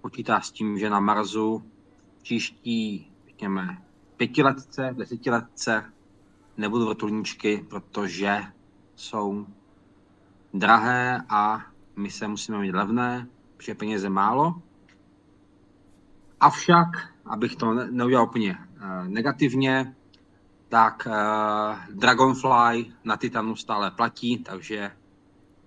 Počítá 0.00 0.40
s 0.40 0.50
tím, 0.50 0.78
že 0.78 0.90
na 0.90 1.00
Marsu 1.00 1.64
příští, 2.22 3.12
řekněme, 3.26 3.82
pětiletce, 4.16 4.94
desetiletce 4.96 5.92
nebudou 6.56 6.86
vrtulníčky, 6.86 7.66
protože 7.70 8.44
jsou 8.96 9.46
drahé 10.54 11.22
a 11.28 11.62
my 11.96 12.10
se 12.10 12.28
musíme 12.28 12.58
mít 12.58 12.72
levné, 12.72 13.28
protože 13.56 13.74
peněze 13.74 14.08
málo. 14.10 14.62
Avšak, 16.40 16.88
abych 17.24 17.56
to 17.56 17.74
neudělal 17.74 18.26
úplně 18.26 18.58
uh, 18.58 19.08
negativně, 19.08 19.96
tak 20.68 21.06
uh, 21.06 21.94
Dragonfly 21.94 22.92
na 23.04 23.16
Titanu 23.16 23.56
stále 23.56 23.90
platí, 23.90 24.38
takže 24.38 24.90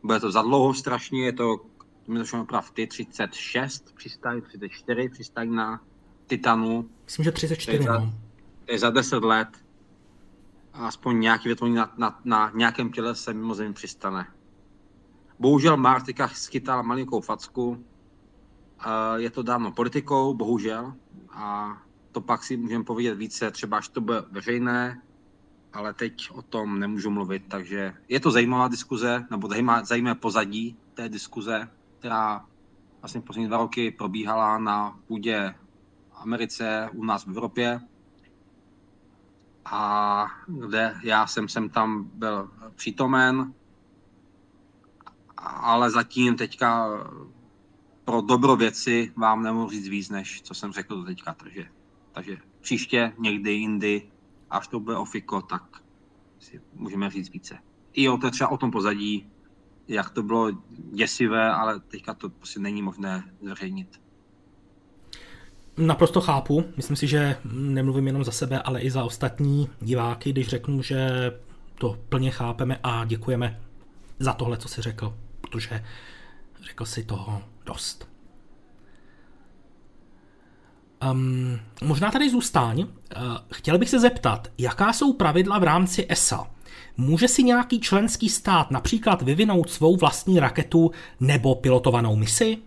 bude 0.04 0.20
to 0.20 0.32
za 0.32 0.42
dlouho 0.42 0.74
strašně, 0.74 1.26
je 1.26 1.34
to, 1.34 1.73
mi 2.08 2.20
došlo 2.20 2.48
ty 2.74 2.88
36 2.88 3.96
přistáň, 3.96 4.42
34 4.42 5.10
přistáň 5.10 5.54
na 5.54 5.82
Titanu. 6.28 6.90
Myslím, 7.06 7.26
že 7.26 7.32
34, 7.32 7.78
to 7.78 7.84
je 7.84 7.88
za, 7.88 8.00
no. 8.00 8.14
to 8.66 8.72
je 8.72 8.80
za 8.80 8.90
10 8.90 9.24
let. 9.24 9.48
Aspoň 10.74 11.20
nějaký 11.20 11.50
větvoní 11.50 11.76
na, 11.76 11.94
na, 11.98 12.20
na 12.24 12.52
nějakém 12.56 12.92
těle 12.92 13.16
se 13.16 13.34
mimo 13.34 13.56
zemi 13.56 13.74
přistane. 13.74 14.28
Bohužel 15.40 15.78
Martika 15.78 16.28
schytala 16.28 16.82
malinkou 16.82 17.22
facku. 17.22 17.86
Je 19.16 19.30
to 19.30 19.44
dávno 19.44 19.72
politikou, 19.72 20.34
bohužel. 20.34 20.94
A 21.32 21.78
to 22.12 22.22
pak 22.22 22.44
si 22.44 22.58
můžeme 22.58 22.84
povědět 22.84 23.16
více, 23.16 23.52
třeba 23.52 23.78
až 23.78 23.88
to 23.88 24.02
bude 24.02 24.24
veřejné, 24.32 25.02
ale 25.74 25.94
teď 25.94 26.30
o 26.32 26.42
tom 26.42 26.80
nemůžu 26.80 27.10
mluvit, 27.10 27.44
takže 27.48 27.94
je 28.10 28.20
to 28.20 28.32
zajímavá 28.32 28.68
diskuze, 28.68 29.26
nebo 29.32 29.50
zajímavé 29.84 30.16
pozadí 30.16 30.78
té 30.94 31.10
diskuze, 31.10 31.70
která 32.04 32.46
vlastně 33.02 33.22
poslední 33.22 33.48
dva 33.48 33.58
roky 33.58 33.92
probíhala 33.92 34.58
na 34.58 35.00
půdě 35.08 35.56
Americe, 36.14 36.90
u 36.94 37.04
nás 37.04 37.26
v 37.26 37.30
Evropě. 37.30 37.82
A 39.66 40.26
kde 40.48 40.96
já 41.04 41.28
jsem 41.28 41.48
sem 41.48 41.70
tam 41.70 42.04
byl 42.14 42.52
přítomen, 42.76 43.54
ale 45.38 45.92
zatím 45.92 46.36
teďka 46.36 46.88
pro 48.06 48.22
dobro 48.22 48.56
věci 48.56 49.14
vám 49.16 49.44
nemohu 49.44 49.70
říct 49.70 49.88
víc, 49.88 50.10
než 50.10 50.42
co 50.42 50.54
jsem 50.54 50.72
řekl 50.72 50.96
do 50.96 51.04
teďka. 51.04 51.34
Takže, 51.34 51.68
takže 52.12 52.38
příště, 52.62 53.14
někdy 53.18 53.52
jindy, 53.52 54.12
až 54.50 54.68
to 54.68 54.80
bude 54.80 54.98
ofiko, 54.98 55.42
tak 55.42 55.84
si 56.40 56.62
můžeme 56.74 57.10
říct 57.10 57.30
více. 57.30 57.58
I 57.94 58.10
o 58.10 58.18
to 58.18 58.32
třeba 58.32 58.50
o 58.50 58.58
tom 58.58 58.72
pozadí, 58.72 59.33
jak 59.88 60.10
to 60.10 60.24
bylo 60.24 60.52
děsivé, 60.94 61.52
ale 61.52 61.80
teďka 61.80 62.14
to 62.14 62.30
prostě 62.30 62.60
není 62.60 62.82
možné 62.82 63.24
zveřejnit. 63.42 64.02
Naprosto 65.78 66.22
chápu. 66.22 66.64
Myslím 66.78 66.98
si, 66.98 67.08
že 67.08 67.38
nemluvím 67.52 68.08
jenom 68.08 68.24
za 68.24 68.32
sebe, 68.32 68.62
ale 68.62 68.82
i 68.82 68.92
za 68.92 69.04
ostatní 69.04 69.70
diváky, 69.82 70.32
když 70.32 70.48
řeknu, 70.48 70.82
že 70.82 71.32
to 71.76 71.98
plně 72.10 72.32
chápeme 72.32 72.80
a 72.84 73.06
děkujeme 73.06 73.62
za 74.20 74.34
tohle, 74.34 74.58
co 74.58 74.68
jsi 74.68 74.82
řekl, 74.82 75.18
protože 75.42 75.84
řekl 76.62 76.86
si 76.86 77.04
toho 77.04 77.42
dost. 77.66 78.08
Um, 81.12 81.60
možná 81.84 82.12
tady 82.12 82.30
zůstaň. 82.30 82.80
Uh, 82.80 82.88
chtěl 83.54 83.78
bych 83.78 83.90
se 83.90 84.00
zeptat, 84.00 84.48
jaká 84.58 84.94
jsou 84.94 85.14
pravidla 85.14 85.60
v 85.60 85.64
rámci 85.64 86.06
ESA? 86.10 86.53
Může 86.98 87.28
si 87.28 87.44
nějaký 87.44 87.80
členský 87.80 88.30
stát 88.30 88.72
například 88.72 89.22
vyvinout 89.22 89.70
svou 89.70 89.96
vlastní 89.96 90.40
raketu 90.40 90.92
nebo 91.20 91.56
pilotovanou 91.56 92.16
misi? 92.16 92.58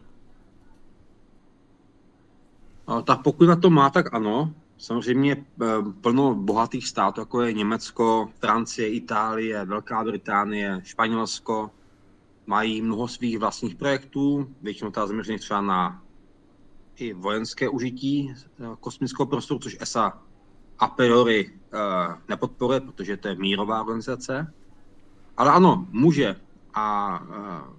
Tak 3.04 3.22
pokud 3.22 3.48
na 3.48 3.56
to 3.56 3.70
má, 3.70 3.90
tak 3.90 4.14
ano. 4.14 4.54
Samozřejmě 4.78 5.32
eh, 5.36 5.66
plno 6.00 6.34
bohatých 6.34 6.88
států, 6.88 7.20
jako 7.20 7.42
je 7.42 7.52
Německo, 7.52 8.28
Francie, 8.40 8.88
Itálie, 8.88 9.64
Velká 9.64 10.04
Británie, 10.04 10.80
Španělsko, 10.84 11.70
mají 12.46 12.82
mnoho 12.82 13.08
svých 13.08 13.38
vlastních 13.38 13.74
projektů, 13.74 14.48
většinou 14.62 14.90
ta 14.90 15.06
zaměřených 15.06 15.40
třeba 15.40 15.60
na 15.60 16.02
i 16.96 17.12
vojenské 17.12 17.68
užití 17.68 18.34
eh, 18.34 18.64
kosmického 18.80 19.26
prostoru, 19.26 19.60
což 19.60 19.76
ESA 19.80 20.22
a 20.78 20.88
priori 20.88 21.52
nepodporuje, 22.28 22.80
protože 22.80 23.16
to 23.16 23.28
je 23.28 23.34
mírová 23.34 23.80
organizace. 23.80 24.52
Ale 25.36 25.52
ano, 25.52 25.86
může. 25.90 26.36
A 26.74 27.18
uh, 27.20 27.76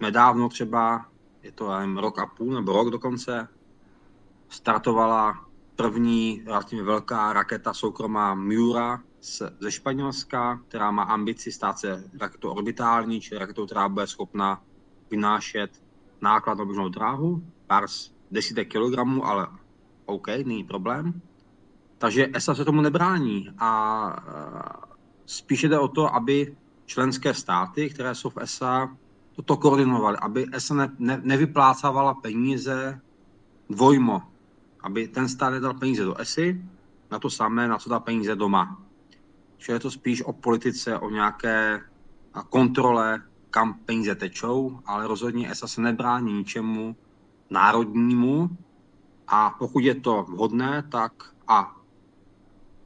nedávno 0.00 0.48
třeba, 0.48 1.06
je 1.42 1.52
to 1.52 1.72
jen 1.80 1.98
rok 1.98 2.18
a 2.18 2.26
půl 2.26 2.54
nebo 2.54 2.72
rok 2.72 2.90
dokonce, 2.90 3.48
startovala 4.48 5.44
první 5.76 6.42
relativně 6.46 6.84
velká 6.84 7.32
raketa 7.32 7.74
soukromá 7.74 8.34
Miura 8.34 9.00
ze 9.60 9.72
Španělska, 9.72 10.60
která 10.68 10.90
má 10.90 11.02
ambici 11.02 11.52
stát 11.52 11.78
se 11.78 12.04
raketou 12.20 12.50
orbitální, 12.50 13.20
či 13.20 13.38
raketou, 13.38 13.66
která 13.66 13.88
bude 13.88 14.06
schopna 14.06 14.62
vynášet 15.10 15.82
náklad 16.20 16.58
na 16.58 16.64
běžnou 16.64 16.88
dráhu, 16.88 17.42
pár 17.66 17.86
desítek 18.30 18.68
kilogramů, 18.68 19.26
ale 19.26 19.46
OK, 20.06 20.26
není 20.44 20.64
problém. 20.64 21.20
Takže 22.04 22.28
ESA 22.32 22.54
se 22.54 22.64
tomu 22.64 22.80
nebrání 22.80 23.50
a 23.58 23.70
spíše 25.26 25.68
jde 25.68 25.78
o 25.78 25.88
to, 25.88 26.14
aby 26.14 26.56
členské 26.86 27.34
státy, 27.34 27.90
které 27.90 28.14
jsou 28.14 28.30
v 28.30 28.38
ESA, 28.38 28.96
toto 29.36 29.56
koordinovaly, 29.56 30.16
aby 30.20 30.46
ESA 30.52 30.74
ne, 30.74 30.90
ne, 30.98 31.20
nevyplácávala 31.22 32.14
peníze 32.14 33.00
dvojmo, 33.70 34.22
aby 34.80 35.08
ten 35.08 35.28
stát 35.28 35.50
nedal 35.50 35.74
peníze 35.74 36.04
do 36.04 36.20
ESY, 36.20 36.64
na 37.10 37.18
to 37.18 37.30
samé, 37.30 37.68
na 37.68 37.78
co 37.78 37.90
dá 37.90 38.00
peníze 38.00 38.36
doma. 38.36 38.82
Čili 39.58 39.76
je 39.76 39.80
to 39.80 39.90
spíš 39.90 40.22
o 40.22 40.32
politice, 40.32 40.98
o 40.98 41.10
nějaké 41.10 41.80
kontrole, 42.48 43.22
kam 43.50 43.74
peníze 43.74 44.14
tečou, 44.14 44.80
ale 44.86 45.06
rozhodně 45.06 45.50
ESA 45.50 45.66
se 45.66 45.80
nebrání 45.80 46.32
ničemu 46.32 46.96
národnímu 47.50 48.50
a 49.28 49.50
pokud 49.58 49.78
je 49.78 49.94
to 49.94 50.22
vhodné, 50.22 50.84
tak 50.88 51.12
a 51.48 51.76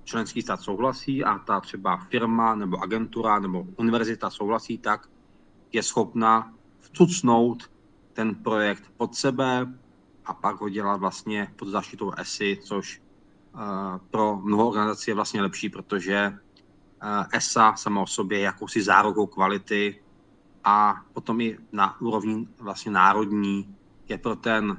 členský 0.08 0.42
stát 0.42 0.60
souhlasí 0.60 1.24
a 1.24 1.38
ta 1.38 1.60
třeba 1.60 1.96
firma 1.96 2.54
nebo 2.54 2.80
agentura 2.80 3.38
nebo 3.38 3.66
univerzita 3.76 4.30
souhlasí, 4.30 4.78
tak 4.78 5.08
je 5.72 5.82
schopna 5.82 6.54
vcucnout 6.80 7.70
ten 8.12 8.34
projekt 8.34 8.84
pod 8.96 9.14
sebe 9.14 9.66
a 10.24 10.34
pak 10.34 10.60
ho 10.60 10.68
dělat 10.68 10.96
vlastně 11.00 11.52
pod 11.56 11.68
zaštitou 11.68 12.12
ESI, 12.16 12.58
což 12.64 13.02
uh, 13.54 13.60
pro 14.10 14.40
mnoho 14.40 14.68
organizací 14.68 15.10
je 15.10 15.14
vlastně 15.14 15.42
lepší, 15.42 15.68
protože 15.68 16.32
uh, 16.32 17.24
ESA 17.32 17.76
sama 17.76 18.00
o 18.00 18.06
sobě 18.06 18.38
je 18.38 18.44
jakousi 18.44 18.82
zárukou 18.82 19.26
kvality 19.26 20.00
a 20.64 21.04
potom 21.12 21.40
i 21.40 21.58
na 21.72 22.00
úrovni 22.00 22.48
vlastně 22.60 22.92
národní 22.92 23.76
je 24.08 24.18
pro 24.18 24.36
ten 24.36 24.70
uh, 24.70 24.76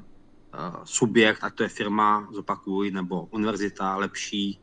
subjekt, 0.84 1.44
ať 1.44 1.54
to 1.54 1.62
je 1.62 1.68
firma, 1.68 2.28
zopakuj, 2.30 2.90
nebo 2.90 3.28
univerzita, 3.30 3.96
lepší 3.96 4.60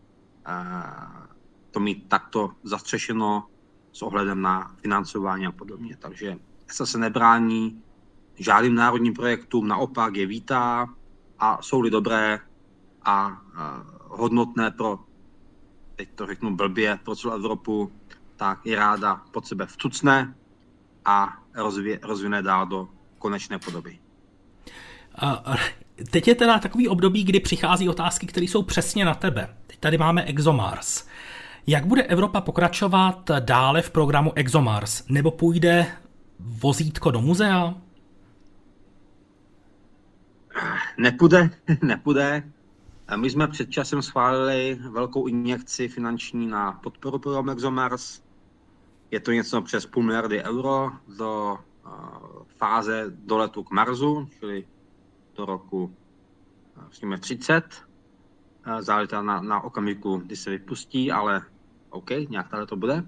to 1.71 1.79
mít 1.79 2.09
takto 2.09 2.51
zastřešeno 2.63 3.47
s 3.91 4.01
ohledem 4.01 4.41
na 4.41 4.75
financování 4.81 5.47
a 5.47 5.51
podobně. 5.51 5.97
Takže 5.99 6.37
ESA 6.69 6.85
se 6.85 6.97
nebrání 6.97 7.83
žádným 8.35 8.75
národním 8.75 9.13
projektům, 9.13 9.67
naopak 9.67 10.15
je 10.15 10.25
vítá 10.25 10.87
a 11.39 11.61
jsou-li 11.61 11.89
dobré 11.89 12.39
a 13.05 13.41
hodnotné 14.03 14.71
pro, 14.71 14.99
teď 15.95 16.09
to 16.15 16.25
řeknu 16.25 16.55
blbě, 16.55 16.99
pro 17.03 17.15
celou 17.15 17.33
Evropu, 17.33 17.91
tak 18.35 18.65
je 18.65 18.75
ráda 18.75 19.21
pod 19.31 19.47
sebe 19.47 19.65
vcucne 19.65 20.35
a 21.05 21.37
rozvě, 21.55 21.99
rozvine 22.03 22.41
dál 22.41 22.65
do 22.65 22.89
konečné 23.17 23.59
podoby. 23.59 23.99
Teď 26.11 26.27
je 26.27 26.35
teda 26.35 26.59
takový 26.59 26.87
období, 26.87 27.23
kdy 27.23 27.39
přichází 27.39 27.89
otázky, 27.89 28.27
které 28.27 28.45
jsou 28.45 28.63
přesně 28.63 29.05
na 29.05 29.15
tebe. 29.15 29.55
Teď 29.67 29.79
tady 29.79 29.97
máme 29.97 30.23
ExoMars. 30.23 31.07
Jak 31.67 31.85
bude 31.85 32.03
Evropa 32.03 32.41
pokračovat 32.41 33.31
dále 33.39 33.81
v 33.81 33.91
programu 33.91 34.31
ExoMars? 34.35 35.03
Nebo 35.09 35.31
půjde 35.31 35.85
vozítko 36.39 37.11
do 37.11 37.21
muzea? 37.21 37.73
Nepůjde, 40.97 41.49
nepůjde. 41.81 42.43
My 43.15 43.29
jsme 43.29 43.47
před 43.47 43.69
časem 43.69 44.01
schválili 44.01 44.79
velkou 44.89 45.27
injekci 45.27 45.87
finanční 45.87 46.47
na 46.47 46.71
podporu 46.71 47.19
programu 47.19 47.51
ExoMars. 47.51 48.21
Je 49.11 49.19
to 49.19 49.31
něco 49.31 49.61
přes 49.61 49.85
půl 49.85 50.03
miliardy 50.03 50.43
euro 50.43 50.91
do 51.17 51.57
fáze 52.57 53.05
doletu 53.09 53.63
k 53.63 53.71
Marsu, 53.71 54.29
čili 54.39 54.65
do 55.37 55.45
roku 55.45 55.95
řekněme 56.91 57.17
30. 57.17 57.63
Záleží 58.79 59.09
na, 59.21 59.41
na 59.41 59.61
okamžiku, 59.61 60.17
kdy 60.17 60.35
se 60.35 60.49
vypustí, 60.49 61.11
ale 61.11 61.41
OK, 61.89 62.09
nějak 62.29 62.49
tady 62.49 62.65
to 62.65 62.75
bude. 62.75 63.03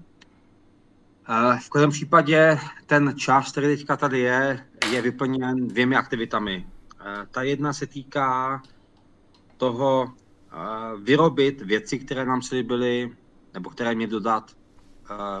V 1.60 1.70
každém 1.70 1.90
případě 1.90 2.58
ten 2.86 3.14
čas, 3.16 3.52
který 3.52 3.66
teďka 3.66 3.96
tady 3.96 4.18
je, 4.18 4.66
je 4.90 5.02
vyplněn 5.02 5.68
dvěmi 5.68 5.96
aktivitami. 5.96 6.66
Ta 7.30 7.42
jedna 7.42 7.72
se 7.72 7.86
týká 7.86 8.62
toho 9.56 10.12
vyrobit 11.02 11.60
věci, 11.60 11.98
které 11.98 12.24
nám 12.24 12.42
slíbily, 12.42 13.16
nebo 13.54 13.70
které 13.70 13.94
mě 13.94 14.06
dodat 14.06 14.56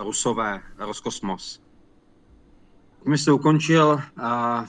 Rusové, 0.02 0.62
Roskosmos. 0.78 1.62
Když 3.04 3.22
se 3.22 3.32
ukončil 3.32 4.00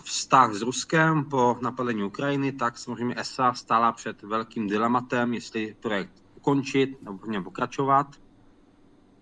vztah 0.03 0.53
s 0.53 0.61
Ruskem 0.61 1.25
po 1.25 1.57
napadení 1.61 2.03
Ukrajiny, 2.03 2.51
tak 2.51 2.77
samozřejmě 2.77 3.15
ESA 3.17 3.53
stála 3.53 3.91
před 3.91 4.21
velkým 4.23 4.67
dilematem, 4.67 5.33
jestli 5.33 5.75
projekt 5.79 6.23
ukončit 6.35 7.03
nebo 7.03 7.17
v 7.17 7.27
něm 7.27 7.43
pokračovat. 7.43 8.07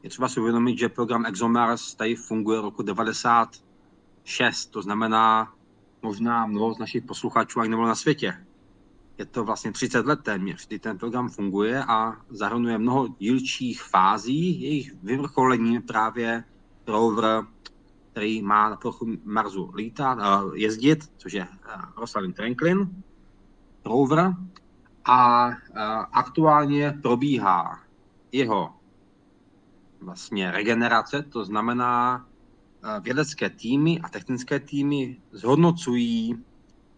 Je 0.03 0.09
třeba 0.09 0.29
si 0.29 0.39
uvědomit, 0.39 0.79
že 0.79 0.89
program 0.89 1.25
ExoMars 1.25 1.95
tady 1.95 2.15
funguje 2.15 2.61
roku 2.61 2.83
96, 2.83 4.65
to 4.65 4.81
znamená 4.81 5.53
možná 6.01 6.45
mnoho 6.45 6.73
z 6.73 6.79
našich 6.79 7.03
posluchačů 7.03 7.59
ani 7.59 7.69
nebylo 7.69 7.87
na 7.87 7.95
světě. 7.95 8.45
Je 9.17 9.25
to 9.25 9.43
vlastně 9.43 9.71
30 9.71 10.05
let 10.05 10.19
téměř, 10.23 10.67
kdy 10.67 10.79
ten 10.79 10.97
program 10.97 11.29
funguje 11.29 11.83
a 11.83 12.17
zahrnuje 12.29 12.77
mnoho 12.77 13.07
dílčích 13.07 13.83
fází. 13.83 14.61
Jejich 14.61 14.93
vyvrcholením 15.03 15.81
právě 15.81 16.43
rover 16.87 17.43
který 18.11 18.41
má 18.41 18.69
na 18.69 18.75
povrchu 18.75 19.07
Marsu 19.23 19.71
lítat, 19.75 20.17
jezdit, 20.53 21.11
což 21.17 21.33
je 21.33 21.47
Rosalind 21.97 22.35
Franklin, 22.35 23.03
rover, 23.85 24.33
a 25.05 25.49
aktuálně 26.11 26.99
probíhá 27.01 27.79
jeho 28.31 28.73
vlastně 30.01 30.51
regenerace, 30.51 31.23
to 31.23 31.45
znamená 31.45 32.25
vědecké 33.01 33.49
týmy 33.49 33.99
a 34.03 34.09
technické 34.09 34.59
týmy 34.59 35.17
zhodnocují 35.31 36.43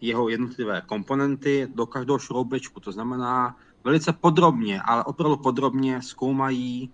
jeho 0.00 0.28
jednotlivé 0.28 0.82
komponenty 0.86 1.68
do 1.74 1.86
každého 1.86 2.18
šroubečku, 2.18 2.80
to 2.80 2.92
znamená 2.92 3.56
velice 3.84 4.12
podrobně, 4.12 4.82
ale 4.82 5.04
opravdu 5.04 5.36
podrobně 5.36 6.02
zkoumají 6.02 6.92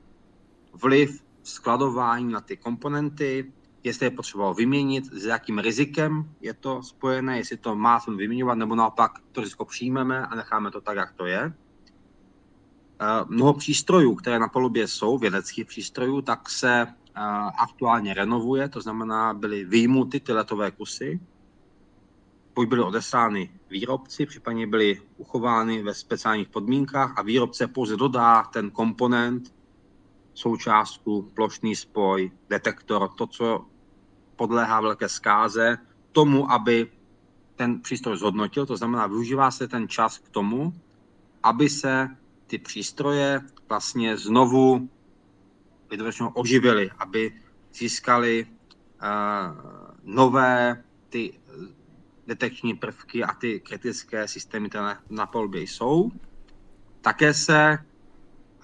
vliv 0.83 1.25
skladování 1.43 2.33
na 2.33 2.41
ty 2.41 2.57
komponenty, 2.57 3.53
jestli 3.85 4.07
je 4.07 4.11
potřeba 4.11 4.53
vyměnit, 4.53 5.05
s 5.05 5.25
jakým 5.25 5.59
rizikem 5.59 6.35
je 6.41 6.55
to 6.55 6.83
spojené, 6.83 7.39
jestli 7.39 7.57
to 7.57 7.77
má 7.77 8.01
se 8.01 8.11
vyměňovat, 8.11 8.59
nebo 8.59 8.75
naopak 8.75 9.13
to 9.33 9.41
riziko 9.41 9.65
přijmeme 9.65 10.27
a 10.27 10.35
necháme 10.35 10.71
to 10.71 10.81
tak, 10.81 10.97
jak 10.97 11.13
to 11.13 11.27
je. 11.27 11.53
Eh, 13.01 13.25
mnoho 13.29 13.55
přístrojů, 13.55 14.15
které 14.15 14.39
na 14.39 14.49
palubě 14.49 14.89
jsou, 14.89 15.19
vědeckých 15.19 15.67
přístrojů, 15.67 16.23
tak 16.23 16.51
se 16.51 16.87
eh, 16.87 17.21
aktuálně 17.59 18.15
renovuje, 18.15 18.69
to 18.69 18.81
znamená, 18.81 19.35
byly 19.35 19.65
vyjmuty 19.65 20.21
ty 20.21 20.33
letové 20.33 20.71
kusy, 20.71 21.21
buď 22.55 22.69
byly 22.69 22.83
odeslány 22.83 23.51
výrobci, 23.71 24.27
případně 24.27 24.67
byly 24.67 25.03
uchovány 25.17 25.83
ve 25.83 25.95
speciálních 25.95 26.49
podmínkách 26.49 27.19
a 27.19 27.23
výrobce 27.23 27.67
pouze 27.67 27.97
dodá 27.97 28.43
ten 28.43 28.71
komponent, 28.71 29.55
součástku, 30.39 31.31
plošný 31.35 31.77
spoj, 31.77 32.31
detektor, 32.49 33.09
to, 33.09 33.27
co 33.27 33.67
podléhá 34.37 34.81
velké 34.81 35.09
zkáze, 35.09 35.79
tomu, 36.13 36.53
aby 36.53 36.91
ten 37.57 37.81
přístroj 37.83 38.17
zhodnotil, 38.17 38.67
to 38.67 38.77
znamená, 38.77 39.07
využívá 39.07 39.51
se 39.51 39.69
ten 39.69 39.89
čas 39.89 40.19
k 40.19 40.29
tomu, 40.29 40.73
aby 41.43 41.69
se 41.69 42.17
ty 42.47 42.59
přístroje 42.59 43.41
vlastně 43.69 44.17
znovu 44.17 44.89
oživily, 46.35 46.91
aby 46.99 47.33
získali 47.75 48.47
uh, 48.47 49.09
nové 50.05 50.85
ty 51.09 51.41
detekční 52.27 52.75
prvky 52.75 53.25
a 53.25 53.35
ty 53.35 53.61
kritické 53.61 54.29
systémy, 54.29 54.69
které 54.69 54.97
na 55.11 55.27
polbě 55.27 55.63
jsou. 55.63 56.11
Také 57.01 57.35
se 57.35 57.79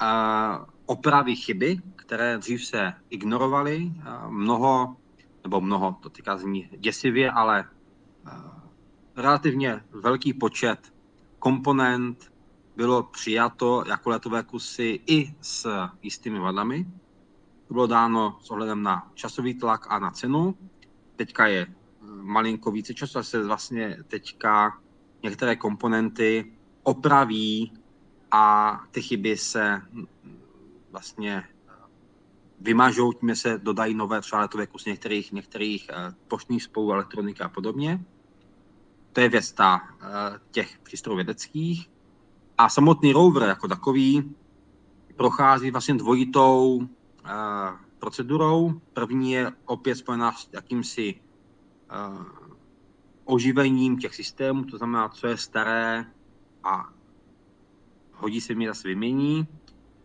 uh, 0.02 0.73
opraví 0.86 1.36
chyby, 1.36 1.78
které 1.96 2.38
dřív 2.38 2.64
se 2.64 2.92
ignorovaly. 3.10 3.92
Mnoho, 4.28 4.96
nebo 5.42 5.60
mnoho, 5.60 5.96
to 6.00 6.10
týká 6.10 6.36
zní 6.36 6.68
děsivě, 6.78 7.30
ale 7.30 7.64
relativně 9.16 9.84
velký 9.90 10.32
počet 10.32 10.94
komponent 11.38 12.32
bylo 12.76 13.02
přijato 13.02 13.84
jako 13.88 14.10
letové 14.10 14.42
kusy 14.42 15.00
i 15.06 15.34
s 15.40 15.88
jistými 16.02 16.38
vadami. 16.38 16.86
To 17.68 17.74
bylo 17.74 17.86
dáno 17.86 18.38
s 18.40 18.50
ohledem 18.50 18.82
na 18.82 19.10
časový 19.14 19.54
tlak 19.54 19.86
a 19.88 19.98
na 19.98 20.10
cenu. 20.10 20.54
Teďka 21.16 21.46
je 21.46 21.66
malinko 22.22 22.70
více 22.70 22.94
času, 22.94 23.22
se 23.22 23.44
vlastně 23.44 23.98
teďka 24.08 24.78
některé 25.22 25.56
komponenty 25.56 26.52
opraví 26.82 27.72
a 28.30 28.80
ty 28.90 29.02
chyby 29.02 29.36
se 29.36 29.82
vlastně 30.94 31.42
eh, 31.42 31.72
vymažou, 32.60 33.12
tím 33.12 33.36
se 33.36 33.58
dodají 33.58 33.94
nové 33.94 34.20
třeba 34.20 34.48
kusy 34.70 34.90
některých, 34.90 35.32
některých 35.32 35.90
eh, 35.90 36.14
poštních 36.28 36.62
spojů, 36.62 36.92
elektroniky 36.92 37.42
a 37.42 37.48
podobně. 37.48 38.04
To 39.12 39.20
je 39.20 39.28
věc 39.28 39.52
ta, 39.52 39.80
eh, 39.82 40.38
těch 40.50 40.78
přístrojů 40.78 41.16
vědeckých. 41.16 41.90
A 42.58 42.68
samotný 42.68 43.12
rover 43.12 43.42
jako 43.42 43.68
takový 43.68 44.34
prochází 45.16 45.70
vlastně 45.70 45.94
dvojitou 45.94 46.88
procedurou. 47.98 48.80
První 48.92 49.32
je 49.32 49.52
opět 49.64 49.94
spojená 49.94 50.32
s 50.32 50.48
jakýmsi 50.52 51.20
oživením 53.24 53.98
těch 53.98 54.14
systémů, 54.14 54.64
to 54.64 54.78
znamená, 54.78 55.08
co 55.08 55.26
je 55.26 55.36
staré 55.36 56.06
a 56.64 56.88
hodí 58.12 58.40
se 58.40 58.54
mi 58.54 58.66
zase 58.66 58.88
vymění 58.88 59.48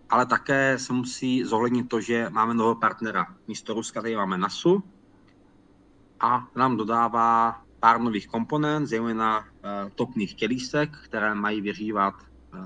ale 0.09 0.25
také 0.25 0.79
se 0.79 0.93
musí 0.93 1.43
zohlednit 1.43 1.89
to, 1.89 2.01
že 2.01 2.29
máme 2.29 2.53
nového 2.53 2.75
partnera. 2.75 3.25
Místo 3.47 3.73
Ruska 3.73 4.01
tady 4.01 4.15
máme 4.15 4.37
NASU 4.37 4.83
a 6.19 6.47
nám 6.55 6.77
dodává 6.77 7.61
pár 7.79 8.01
nových 8.01 8.27
komponent, 8.27 8.87
zejména 8.87 9.39
uh, 9.39 9.45
topných 9.95 10.33
tělísek, 10.33 10.97
které 11.05 11.35
mají 11.35 11.61
vyřívat 11.61 12.13
uh, 12.53 12.59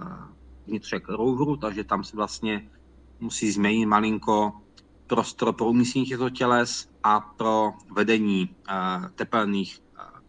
vnitřek 0.68 1.10
roveru, 1.10 1.58
takže 1.58 1.84
tam 1.84 2.04
se 2.04 2.18
vlastně 2.18 2.70
musí 3.20 3.52
změnit 3.52 3.86
malinko 3.86 4.54
prostor 5.08 5.54
pro 5.54 5.66
umístění 5.66 6.06
těchto 6.06 6.30
těles 6.30 6.90
a 7.04 7.20
pro 7.20 7.74
vedení 7.92 8.56
uh, 8.70 9.08
tepelných 9.16 9.80
uh, 9.96 10.20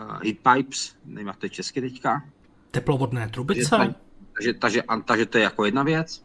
uh, 0.00 0.18
heat 0.22 0.36
pipes, 0.54 0.96
nevím, 1.04 1.26
jak 1.26 1.36
to 1.36 1.46
je 1.46 1.50
česky 1.50 1.80
teďka. 1.80 2.22
Teplovodné 2.70 3.28
trubice? 3.28 3.94
Takže, 4.34 4.54
takže, 4.54 4.82
takže 5.04 5.26
to 5.26 5.38
je 5.38 5.44
jako 5.44 5.64
jedna 5.64 5.82
věc. 5.82 6.24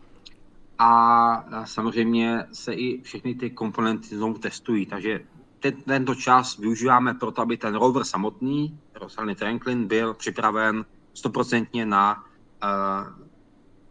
A 0.79 1.65
samozřejmě 1.65 2.47
se 2.51 2.73
i 2.73 3.01
všechny 3.01 3.35
ty 3.35 3.49
komponenty 3.49 4.07
znovu 4.07 4.37
testují. 4.37 4.85
Takže 4.85 5.19
ten, 5.59 5.81
tento 5.81 6.15
čas 6.15 6.57
využíváme 6.57 7.13
proto, 7.13 7.41
aby 7.41 7.57
ten 7.57 7.75
rover 7.75 8.03
samotný, 8.03 8.79
Rosalind 8.95 9.37
Franklin, 9.37 9.87
byl 9.87 10.13
připraven 10.13 10.85
stoprocentně 11.13 11.85
na 11.85 12.23
uh, 12.63 13.25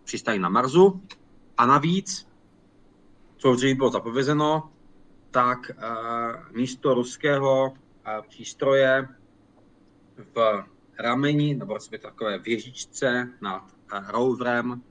přístaň 0.05 0.41
na 0.41 0.49
Marsu. 0.49 1.03
A 1.57 1.67
navíc, 1.67 2.29
co 3.37 3.51
už 3.51 3.73
bylo 3.73 3.91
zapovězeno, 3.91 4.71
tak 5.31 5.59
uh, 5.71 6.57
místo 6.57 6.95
ruského 6.95 7.71
uh, 7.71 7.77
přístroje 8.29 9.09
v 10.35 10.65
rameni, 10.99 11.55
nebo 11.55 11.75
respektive 11.75 12.11
takové 12.11 12.39
věžičce 12.39 13.29
nad 13.41 13.78
roverem, 13.93 14.83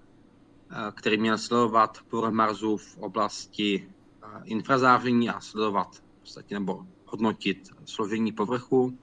eh, 0.69 0.76
který 0.95 1.18
měl 1.18 1.38
sledovat 1.38 1.98
povrch 2.10 2.34
Marsu 2.34 2.78
v 2.78 2.98
oblasti 2.98 3.90
eh, 4.24 4.28
infrazáření 4.44 5.30
a 5.30 5.40
sledovat 5.40 5.95
v 5.95 6.19
podstatě, 6.19 6.56
nebo 6.56 6.86
hodnotit 7.06 7.69
složení 7.86 8.32
povrchu. 8.32 8.98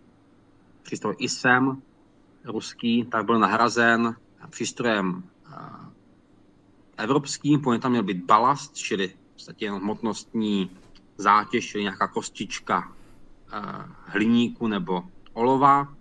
Přístroj 0.83 1.15
ISEM, 1.19 1.83
ruský, 2.45 3.05
tak 3.05 3.25
byl 3.25 3.39
nahrazen 3.39 4.17
přístrojem 4.51 5.23
eh, 5.47 5.59
evropským, 6.97 7.61
po 7.61 7.79
tam 7.79 7.91
měl 7.91 8.03
být 8.03 8.25
balast, 8.25 8.77
čili 8.77 9.09
v 9.09 9.33
podstatě 9.33 9.65
jenom 9.65 9.83
hmotnostní 9.83 10.71
zátěž, 11.17 11.67
čili 11.67 11.83
nějaká 11.85 12.09
kostička 12.09 12.93
hliníku 14.07 14.67
nebo 14.67 15.05
olova, 15.33 15.95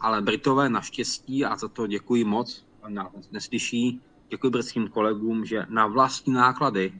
ale 0.00 0.22
Britové 0.22 0.68
naštěstí, 0.68 1.44
a 1.44 1.56
za 1.56 1.68
to 1.68 1.86
děkuji 1.86 2.24
moc, 2.24 2.64
nás 2.88 3.30
neslyší, 3.32 4.00
děkuji 4.28 4.50
britským 4.50 4.88
kolegům, 4.88 5.44
že 5.44 5.66
na 5.68 5.86
vlastní 5.86 6.32
náklady 6.32 6.92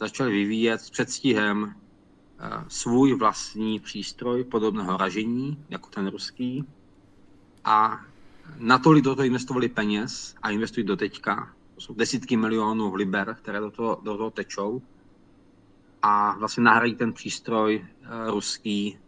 začali 0.00 0.32
vyvíjet 0.32 0.80
s 0.80 0.90
předstihem 0.90 1.74
eh, 1.74 2.64
svůj 2.68 3.14
vlastní 3.14 3.80
přístroj 3.80 4.44
podobného 4.44 4.96
ražení, 4.96 5.64
jako 5.68 5.90
ten 5.90 6.06
ruský. 6.06 6.64
A 7.64 8.00
natolik 8.58 9.04
do 9.04 9.14
toho 9.14 9.26
investovali 9.26 9.68
peněz 9.68 10.34
a 10.42 10.50
investují 10.50 10.86
do 10.86 10.96
teďka. 10.96 11.54
To 11.74 11.80
jsou 11.80 11.94
desítky 11.94 12.36
milionů 12.36 12.94
liber, 12.94 13.36
které 13.42 13.60
do 13.60 13.70
toho, 13.70 14.00
do 14.02 14.16
toho 14.16 14.30
tečou. 14.30 14.82
a 16.02 16.38
vlastně 16.38 16.62
nahradí 16.62 16.94
ten 16.94 17.12
přístroj 17.12 17.86
ruský 18.26 18.98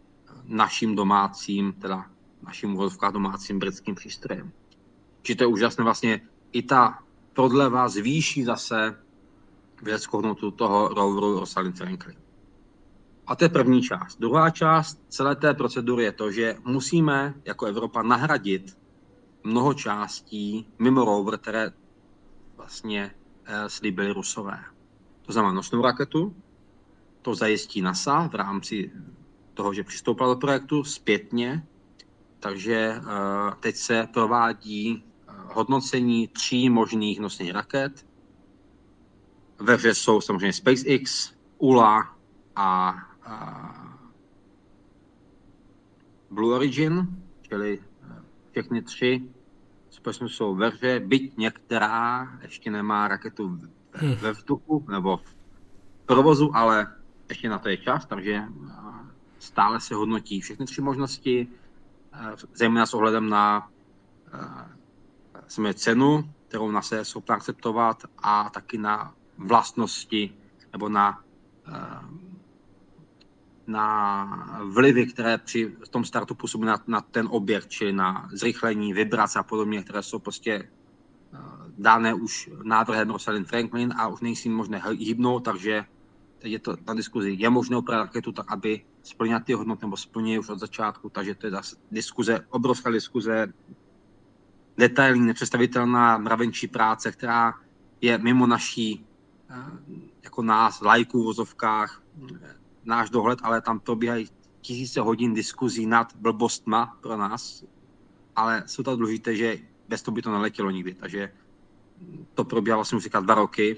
naším 0.45 0.95
domácím, 0.95 1.73
teda 1.73 2.05
naším 2.43 2.73
uvozovkách 2.73 3.13
domácím 3.13 3.59
britským 3.59 3.95
přístrojem. 3.95 4.51
Čiže 5.21 5.37
to 5.37 5.43
je 5.43 5.47
úžasné 5.47 5.83
vlastně 5.83 6.21
i 6.51 6.61
ta 6.63 6.99
prodleva 7.33 7.89
zvýší 7.89 8.43
zase 8.43 8.99
vědeckou 9.81 10.17
hodnotu 10.17 10.51
toho 10.51 10.87
roveru 10.87 11.39
Rosalind 11.39 11.77
Franklin. 11.77 12.15
A 13.27 13.35
to 13.35 13.45
je 13.45 13.49
první 13.49 13.81
část. 13.81 14.19
Druhá 14.19 14.49
část 14.49 15.03
celé 15.09 15.35
té 15.35 15.53
procedury 15.53 16.03
je 16.03 16.11
to, 16.11 16.31
že 16.31 16.55
musíme 16.65 17.33
jako 17.45 17.65
Evropa 17.65 18.01
nahradit 18.01 18.77
mnoho 19.43 19.73
částí 19.73 20.67
mimo 20.79 21.05
rover, 21.05 21.37
které 21.37 21.71
vlastně 22.57 23.11
eh, 23.45 23.69
slíbili 23.69 24.11
Rusové. 24.11 24.59
To 25.21 25.33
znamená 25.33 25.53
nosnou 25.53 25.81
raketu, 25.81 26.35
to 27.21 27.35
zajistí 27.35 27.81
NASA 27.81 28.27
v 28.27 28.35
rámci 28.35 28.91
toho, 29.53 29.73
že 29.73 29.83
přistoupila 29.83 30.33
do 30.33 30.39
projektu 30.39 30.83
zpětně, 30.83 31.67
takže 32.39 32.75
eh, 32.75 33.01
teď 33.59 33.75
se 33.75 34.07
provádí 34.13 35.10
hodnocení 35.53 36.27
tří 36.27 36.69
možných 36.69 37.19
nosných 37.19 37.51
raket. 37.51 38.05
Ve 39.59 39.75
hře 39.75 39.95
jsou 39.95 40.21
samozřejmě 40.21 40.53
SpaceX, 40.53 41.33
ULA 41.57 42.15
a, 42.55 42.95
a 43.23 43.35
Blue 46.31 46.55
Origin, 46.55 47.07
čili 47.41 47.79
eh, 47.79 48.21
všechny 48.51 48.81
tři 48.81 49.21
společnosti 49.89 50.35
jsou 50.35 50.55
ve 50.55 50.69
hře, 50.69 50.99
byť 50.99 51.37
některá 51.37 52.27
ještě 52.41 52.71
nemá 52.71 53.07
raketu 53.07 53.47
hm. 53.47 54.15
ve 54.21 54.31
vzduchu 54.31 54.85
nebo 54.91 55.17
v 55.17 55.35
provozu, 56.05 56.55
ale 56.55 56.95
ještě 57.29 57.49
na 57.49 57.59
to 57.59 57.69
je 57.69 57.77
čas, 57.77 58.05
takže 58.05 58.43
stále 59.39 59.79
se 59.79 59.95
hodnotí 59.95 60.41
všechny 60.41 60.65
tři 60.65 60.81
možnosti, 60.81 61.47
eh, 62.13 62.35
zejména 62.53 62.85
s 62.85 62.93
ohledem 62.93 63.29
na 63.29 63.69
uh, 65.57 65.71
cenu, 65.73 66.33
kterou 66.47 66.71
na 66.71 66.81
se 66.81 67.05
schopná 67.05 67.35
akceptovat 67.35 68.03
a 68.17 68.49
taky 68.49 68.77
na 68.77 69.15
vlastnosti 69.37 70.35
nebo 70.71 70.89
na, 70.89 71.23
uh, 71.67 72.09
na 73.67 74.59
vlivy, 74.63 75.05
které 75.05 75.37
při 75.37 75.75
tom 75.89 76.05
startu 76.05 76.35
působí 76.35 76.65
na, 76.65 76.83
na 76.87 77.01
ten 77.01 77.27
objekt, 77.31 77.69
čili 77.69 77.93
na 77.93 78.29
zrychlení, 78.33 78.93
vibrace 78.93 79.39
a 79.39 79.43
podobně, 79.43 79.83
které 79.83 80.03
jsou 80.03 80.19
prostě 80.19 80.69
dány 81.77 82.13
už 82.13 82.49
návrhem 82.63 83.09
Rosalind 83.09 83.47
Franklin 83.47 83.93
a 83.97 84.07
už 84.07 84.21
nejsou 84.21 84.49
možné 84.49 84.81
hýbnout, 84.99 85.43
takže 85.43 85.85
teď 86.39 86.51
je 86.51 86.59
to 86.59 86.75
na 86.87 86.93
diskuzi, 86.93 87.35
je 87.39 87.49
možné 87.49 87.77
opravit 87.77 88.05
raketu 88.05 88.31
tak, 88.31 88.51
aby 88.51 88.81
splnila 89.03 89.39
ty 89.39 89.53
hodnoty, 89.53 89.85
nebo 89.85 89.97
splní 89.97 90.39
už 90.39 90.49
od 90.49 90.59
začátku, 90.59 91.09
takže 91.09 91.35
to 91.35 91.47
je 91.47 91.51
zase 91.51 91.75
diskuze, 91.91 92.39
obrovská 92.49 92.91
diskuze, 92.91 93.53
detailní, 94.81 95.27
nepředstavitelná 95.27 96.17
mravenčí 96.17 96.67
práce, 96.67 97.11
která 97.11 97.53
je 98.01 98.17
mimo 98.17 98.47
naší, 98.47 99.05
eh, 99.49 99.55
jako 100.23 100.41
nás, 100.41 100.81
lajků 100.81 101.21
v 101.21 101.25
vozovkách, 101.25 102.01
náš 102.85 103.09
dohled, 103.09 103.39
ale 103.43 103.61
tam 103.61 103.79
probíhají 103.79 104.27
tisíce 104.61 105.01
hodin 105.01 105.33
diskuzí 105.33 105.85
nad 105.85 106.15
blbostma 106.15 106.97
pro 107.01 107.17
nás, 107.17 107.63
ale 108.35 108.63
jsou 108.65 108.83
to 108.83 108.95
důležité, 108.95 109.35
že 109.35 109.57
bez 109.87 110.01
toho 110.01 110.15
by 110.15 110.21
to 110.21 110.31
neletělo 110.31 110.71
nikdy, 110.71 110.93
takže 110.93 111.33
to 112.33 112.43
probíhá 112.43 112.75
vlastně 112.77 112.97
už 112.97 113.09
dva 113.09 113.35
roky 113.35 113.77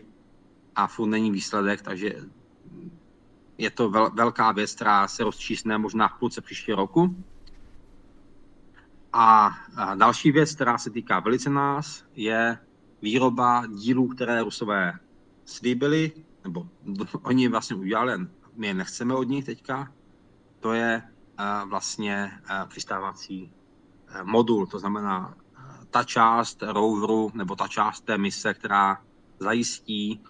a 0.76 0.88
furt 0.88 1.08
není 1.08 1.32
výsledek, 1.32 1.82
takže 1.82 2.16
je 3.58 3.70
to 3.70 3.90
vel, 3.90 4.12
velká 4.14 4.52
věc, 4.52 4.76
která 4.76 5.08
se 5.08 5.24
rozčísne 5.24 5.78
možná 5.78 6.08
v 6.08 6.20
půlce 6.20 6.42
příštího 6.42 6.78
roku. 6.78 7.16
A, 9.14 9.52
další 9.95 10.31
věc, 10.31 10.56
která 10.56 10.77
se 10.77 10.90
týká 10.90 11.19
velice 11.19 11.49
nás, 11.49 12.06
je 12.15 12.57
výroba 13.02 13.64
dílů, 13.68 14.07
které 14.07 14.44
Rusové 14.44 14.94
slíbili, 15.45 16.11
nebo 16.44 16.68
oni 17.23 17.48
vlastně 17.48 17.76
udělali, 17.76 18.27
my 18.56 18.68
je 18.68 18.73
nechceme 18.73 19.14
od 19.15 19.23
nich 19.23 19.45
teďka. 19.45 19.91
To 20.60 20.73
je 20.73 21.02
vlastně 21.65 22.31
přistávací 22.68 23.53
modul, 24.23 24.68
to 24.68 24.80
znamená 24.80 25.35
ta 25.90 26.03
část 26.03 26.64
roveru 26.64 27.31
nebo 27.34 27.56
ta 27.56 27.68
část 27.68 28.02
té 28.02 28.18
mise, 28.18 28.53
která 28.53 29.02
zajistí 29.40 30.23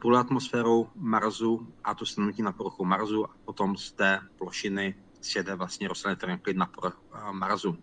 půl 0.00 0.18
atmosférou 0.18 0.88
Marsu 0.94 1.72
a 1.84 1.94
to 1.94 2.06
stanutí 2.06 2.42
na 2.42 2.52
povrchu 2.52 2.84
Marsu 2.84 3.24
a 3.24 3.30
potom 3.44 3.76
z 3.76 3.92
té 3.92 4.20
plošiny 4.38 4.94
sjede 5.20 5.54
vlastně 5.54 5.88
rostlinný 5.88 6.38
klid 6.42 6.56
na 6.56 6.66
povrch 6.66 7.00
Marsu. 7.32 7.76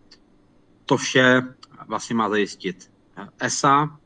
To 0.85 0.97
vše 0.97 1.41
vlastně 1.87 2.15
má 2.15 2.29
zajistit 2.29 2.91
ESA 3.39 3.99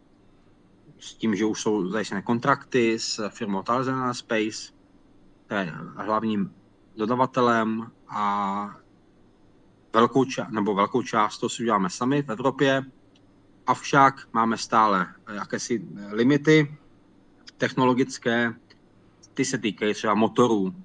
s 1.00 1.14
tím, 1.14 1.36
že 1.36 1.46
už 1.46 1.62
jsou 1.62 1.90
zajištěné 1.90 2.22
kontrakty 2.22 3.00
s 3.00 3.30
firmou 3.30 3.64
Tarzan 3.64 4.14
Space, 4.14 4.74
je 5.52 5.74
hlavním 5.96 6.54
dodavatelem 6.96 7.92
a 8.08 8.76
velkou, 9.94 10.24
ča- 10.24 10.50
nebo 10.52 10.76
velkou 10.76 11.02
část 11.02 11.38
to 11.38 11.50
si 11.50 11.64
uděláme 11.64 11.90
sami 11.90 12.22
v 12.22 12.32
Evropě, 12.32 12.86
avšak 13.68 14.28
máme 14.34 14.58
stále 14.58 15.08
jakési 15.34 15.88
limity, 16.12 16.78
technologické, 17.58 18.54
ty 19.34 19.46
se 19.46 19.58
týkají 19.58 19.94
třeba 19.94 20.14
motorů. 20.16 20.76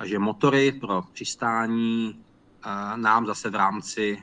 Takže 0.00 0.18
motory 0.18 0.72
pro 0.72 1.02
přistání 1.12 2.24
nám 2.96 3.26
zase 3.26 3.50
v 3.50 3.54
rámci 3.54 4.22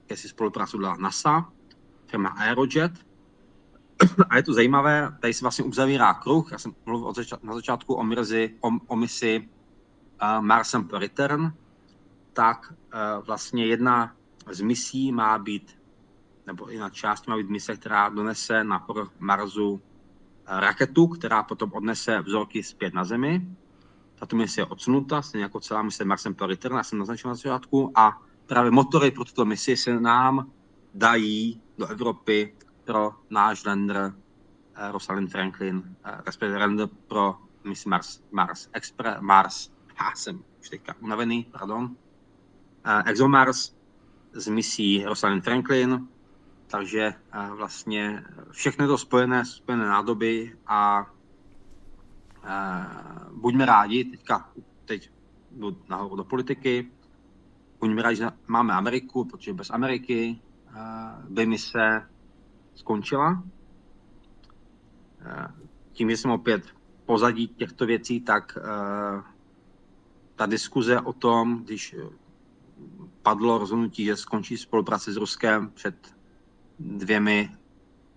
jakési 0.00 0.28
spolupráce 0.28 0.78
dala 0.78 0.96
NASA, 0.96 1.52
firma 2.06 2.28
Aerojet. 2.28 2.92
A 4.30 4.36
je 4.36 4.42
to 4.42 4.52
zajímavé, 4.52 5.16
tady 5.20 5.34
se 5.34 5.44
vlastně 5.44 5.64
uzavírá 5.64 6.14
kruh. 6.14 6.52
Já 6.52 6.58
jsem 6.58 6.74
mluvil 6.86 7.12
na 7.42 7.54
začátku 7.54 7.94
o, 7.94 8.02
mirzi, 8.02 8.54
o, 8.60 8.68
o 8.86 8.96
misi 8.96 9.48
Mars 10.40 10.68
Sample 10.68 10.98
Return. 10.98 11.52
Tak 12.32 12.74
vlastně 13.26 13.66
jedna 13.66 14.16
z 14.50 14.60
misí 14.60 15.12
má 15.12 15.38
být, 15.38 15.78
nebo 16.46 16.68
jedna 16.68 16.90
část 16.90 17.26
má 17.26 17.36
být 17.36 17.50
mise, 17.50 17.76
která 17.76 18.08
donese 18.08 18.64
na 18.64 18.86
Marsu 19.18 19.82
raketu, 20.46 21.06
která 21.06 21.42
potom 21.42 21.72
odnese 21.72 22.20
vzorky 22.20 22.62
zpět 22.62 22.94
na 22.94 23.04
Zemi. 23.04 23.56
Tato 24.18 24.36
mise 24.36 24.60
je 24.60 24.66
odsunuta, 24.66 25.22
stejně 25.22 25.42
jako 25.42 25.60
celá 25.60 25.82
mise 25.82 26.04
Mars 26.04 26.22
Sample 26.22 26.46
Return, 26.46 26.76
já 26.76 26.82
jsem 26.82 26.98
naznačil 26.98 27.28
na 27.28 27.34
začátku, 27.34 27.92
a 27.94 28.22
právě 28.46 28.70
motory 28.70 29.10
pro 29.10 29.24
tuto 29.24 29.44
misi 29.44 29.76
se 29.76 30.00
nám 30.00 30.50
dají 30.94 31.60
do 31.78 31.86
Evropy 31.86 32.54
pro 32.84 33.14
náš 33.30 33.64
lander 33.64 34.14
eh, 34.74 34.92
Rosalind 34.92 35.30
Franklin, 35.30 35.96
eh, 36.04 36.16
respektive 36.26 36.58
lander 36.58 36.88
pro 37.08 37.36
misi 37.64 37.88
Mars, 37.88 38.22
Mars 38.30 38.68
Express, 38.72 39.16
Mars, 39.20 39.70
já 40.00 40.14
jsem 40.14 40.44
už 40.60 40.68
teďka 40.68 40.94
unavený, 41.00 41.46
pardon, 41.52 41.96
eh, 42.84 43.02
ExoMars 43.10 43.76
z 44.32 44.48
misí 44.48 45.04
Rosalind 45.04 45.44
Franklin, 45.44 46.08
takže 46.66 47.14
eh, 47.32 47.50
vlastně 47.56 48.24
všechny 48.50 48.86
to 48.86 48.98
spojené, 48.98 49.44
spojené 49.44 49.86
nádoby 49.86 50.56
a 50.66 51.06
buďme 53.32 53.66
rádi, 53.66 54.04
teďka, 54.04 54.52
teď 54.84 55.10
jdu 55.50 55.78
nahoru 55.88 56.16
do 56.16 56.24
politiky, 56.24 56.90
buďme 57.80 58.02
rádi, 58.02 58.16
že 58.16 58.30
máme 58.46 58.74
Ameriku, 58.74 59.24
protože 59.24 59.52
bez 59.52 59.70
Ameriky 59.70 60.40
eh, 60.68 60.72
by 61.28 61.46
mi 61.46 61.58
se 61.58 62.08
skončila. 62.74 63.42
Tím, 65.92 66.10
že 66.10 66.16
jsem 66.16 66.30
opět 66.30 66.62
pozadí 67.06 67.48
těchto 67.48 67.86
věcí, 67.86 68.20
tak 68.20 68.58
ta 70.36 70.46
diskuze 70.46 71.00
o 71.00 71.12
tom, 71.12 71.64
když 71.64 71.96
padlo 73.22 73.58
rozhodnutí, 73.58 74.04
že 74.04 74.16
skončí 74.16 74.56
spolupráce 74.56 75.12
s 75.12 75.16
Ruskem 75.16 75.70
před 75.70 76.14
dvěmi 76.78 77.56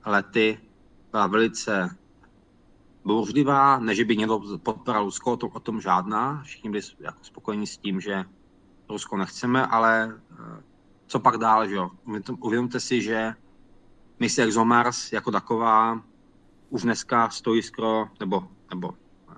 lety 0.06 0.60
byla 1.12 1.28
velice 1.28 1.98
bouřlivá, 3.10 3.80
ne, 3.80 3.96
že 3.96 4.06
by 4.06 4.18
někdo 4.18 4.42
podporal 4.64 5.06
Rusko, 5.06 5.38
to, 5.38 5.48
o 5.48 5.60
tom 5.60 5.82
žádná. 5.82 6.42
Všichni 6.44 6.70
byli 6.70 6.84
jako 7.00 7.24
spokojení 7.24 7.68
s 7.68 7.78
tím, 7.78 8.02
že 8.02 8.26
Rusko 8.90 9.18
nechceme, 9.18 9.66
ale 9.66 10.22
eh, 10.32 10.64
co 11.08 11.20
pak 11.20 11.38
dál, 11.38 11.68
že 11.68 11.76
jo? 11.76 11.92
Uvědomte 12.40 12.80
si, 12.80 13.02
že 13.02 13.34
mise 14.20 14.44
ExoMars 14.44 15.14
jako 15.14 15.32
taková 15.32 16.02
už 16.70 16.82
dneska 16.82 17.30
stojí 17.30 17.62
skoro, 17.62 18.10
nebo, 18.20 18.48
nebo 18.70 18.94
eh, 18.94 19.34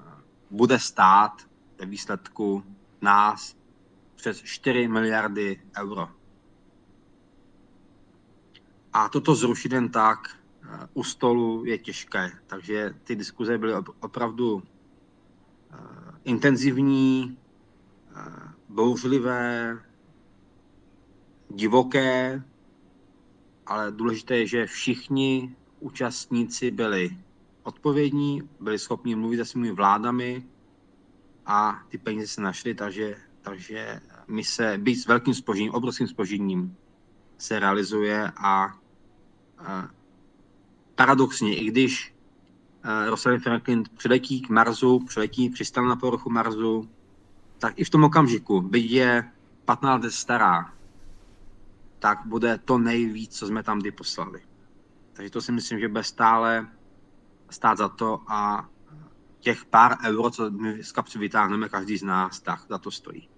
bude 0.52 0.80
stát 0.80 1.48
ve 1.80 1.86
výsledku 1.86 2.64
nás 3.02 3.56
přes 4.16 4.42
4 4.44 4.88
miliardy 4.88 5.62
euro. 5.78 6.10
A 8.94 9.10
toto 9.10 9.36
zrušit 9.36 9.72
jen 9.72 9.90
tak 9.90 10.41
u 10.94 11.04
stolu 11.04 11.66
je 11.66 11.78
těžké. 11.78 12.32
Takže 12.48 12.94
ty 13.04 13.16
diskuze 13.16 13.58
byly 13.58 13.74
opravdu 14.00 14.64
intenzivní, 16.24 17.38
bouřlivé, 18.70 19.80
divoké, 21.50 22.44
ale 23.66 23.92
důležité 23.92 24.38
je, 24.38 24.48
že 24.48 24.66
všichni 24.66 25.56
účastníci 25.80 26.72
byli 26.72 27.18
odpovědní, 27.64 28.50
byli 28.60 28.80
schopni 28.80 29.16
mluvit 29.16 29.38
se 29.38 29.46
svými 29.46 29.72
vládami 29.72 30.46
a 31.46 31.84
ty 31.90 31.98
peníze 31.98 32.28
se 32.28 32.42
našly, 32.42 32.76
takže, 32.76 33.16
takže 33.42 34.00
mise, 34.28 34.78
být 34.78 34.96
s 34.96 35.08
velkým 35.08 35.34
spožením, 35.34 35.72
obrovským 35.74 36.08
spožením, 36.08 36.78
se 37.38 37.60
realizuje 37.60 38.32
a, 38.38 38.80
a 39.58 39.90
paradoxně, 41.02 41.56
i 41.56 41.66
když 41.66 42.14
uh, 42.86 43.10
Rosalind 43.10 43.44
Franklin 43.44 43.84
přiletí 43.98 44.42
k 44.42 44.50
Marsu, 44.50 45.00
přiletí, 45.00 45.50
přistane 45.50 45.88
na 45.88 45.96
povrchu 45.96 46.30
Marsu, 46.30 46.90
tak 47.58 47.74
i 47.80 47.84
v 47.84 47.90
tom 47.90 48.04
okamžiku, 48.04 48.62
byť 48.62 48.92
je 48.92 49.32
15 49.66 50.04
let 50.04 50.12
stará, 50.12 50.74
tak 52.00 52.20
bude 52.26 52.58
to 52.66 52.78
nejvíc, 52.78 53.38
co 53.38 53.48
jsme 53.48 53.64
tam 53.64 53.80
kdy 53.80 53.92
poslali. 53.92 54.42
Takže 55.14 55.30
to 55.30 55.42
si 55.42 55.52
myslím, 55.52 55.80
že 55.80 55.88
bude 55.88 56.04
stále 56.04 56.68
stát 57.50 57.78
za 57.78 57.90
to 57.90 58.22
a 58.28 58.70
těch 59.40 59.66
pár 59.66 59.98
euro, 60.06 60.30
co 60.30 60.52
my 60.52 60.84
z 60.84 60.92
kapsy 60.92 61.20
vytáhneme, 61.20 61.70
každý 61.70 61.98
z 61.98 62.04
nás, 62.04 62.40
tak 62.40 62.60
za 62.70 62.78
to 62.78 62.92
stojí. 62.92 63.30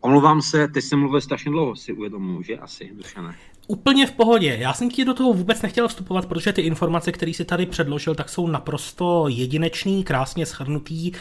Omlouvám 0.00 0.42
se, 0.42 0.68
teď 0.68 0.84
jsem 0.84 0.98
mluvil 0.98 1.20
strašně 1.20 1.50
dlouho, 1.50 1.76
si 1.76 1.92
uvědomuji, 1.92 2.42
že 2.42 2.58
asi, 2.58 2.90
Dušané. 2.94 3.36
Úplně 3.70 4.06
v 4.06 4.12
pohodě. 4.12 4.56
Já 4.60 4.72
jsem 4.72 4.90
ti 4.90 5.04
do 5.04 5.14
toho 5.14 5.32
vůbec 5.32 5.62
nechtěl 5.62 5.88
vstupovat, 5.88 6.26
protože 6.26 6.52
ty 6.52 6.60
informace, 6.62 7.12
které 7.12 7.34
si 7.34 7.44
tady 7.44 7.66
předložil, 7.66 8.14
tak 8.14 8.28
jsou 8.28 8.46
naprosto 8.46 9.28
jedinečný, 9.28 10.04
krásně 10.04 10.46
schrnutý, 10.46 11.12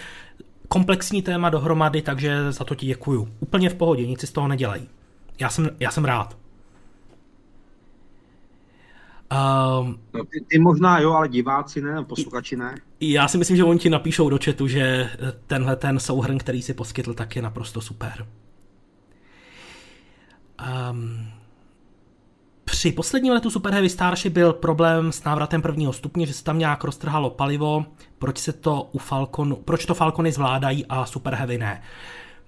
komplexní 0.68 1.22
téma 1.22 1.50
dohromady, 1.50 2.02
takže 2.02 2.52
za 2.52 2.64
to 2.64 2.76
ti 2.76 2.86
děkuju. 2.86 3.30
Úplně 3.40 3.70
v 3.70 3.76
pohodě, 3.76 4.08
nic 4.08 4.20
si 4.20 4.28
z 4.28 4.32
toho 4.32 4.48
nedělají. 4.48 4.90
Já 5.40 5.50
jsem, 5.50 5.70
já 5.80 5.92
jsem 5.92 6.06
rád. 6.06 6.38
Um, 9.82 10.00
no, 10.14 10.26
ty, 10.26 10.46
ty 10.48 10.60
možná 10.60 11.00
jo, 11.00 11.12
ale 11.12 11.30
diváci 11.30 11.82
ne, 11.82 12.04
posluchači 12.04 12.56
ne. 12.56 12.76
Já 13.00 13.28
si 13.28 13.38
myslím, 13.38 13.58
že 13.58 13.64
oni 13.64 13.80
ti 13.80 13.90
napíšou 13.90 14.30
do 14.30 14.40
chatu, 14.46 14.68
že 14.68 15.10
tenhle 15.48 15.76
ten 15.76 16.00
souhrn, 16.00 16.38
který 16.38 16.62
si 16.62 16.74
poskytl, 16.74 17.14
tak 17.14 17.36
je 17.36 17.42
naprosto 17.42 17.82
super. 17.82 18.28
Um, 20.92 21.39
při 22.80 22.92
posledním 22.92 23.34
letu 23.34 23.50
Super 23.50 23.74
Heavy 23.74 23.90
Starship 23.90 24.34
byl 24.34 24.54
problém 24.54 25.12
s 25.12 25.24
návratem 25.24 25.62
prvního 25.62 25.94
stupně, 25.94 26.26
že 26.26 26.34
se 26.34 26.44
tam 26.44 26.60
nějak 26.60 26.84
roztrhalo 26.84 27.30
palivo, 27.30 27.86
proč 28.20 28.38
se 28.38 28.54
to 28.54 28.90
u 28.92 28.98
Falconu, 28.98 29.56
proč 29.56 29.86
to 29.86 29.94
Falcony 29.94 30.32
zvládají 30.32 30.86
a 30.86 31.06
Super 31.06 31.36
Heavy 31.36 31.58
ne. 31.58 31.82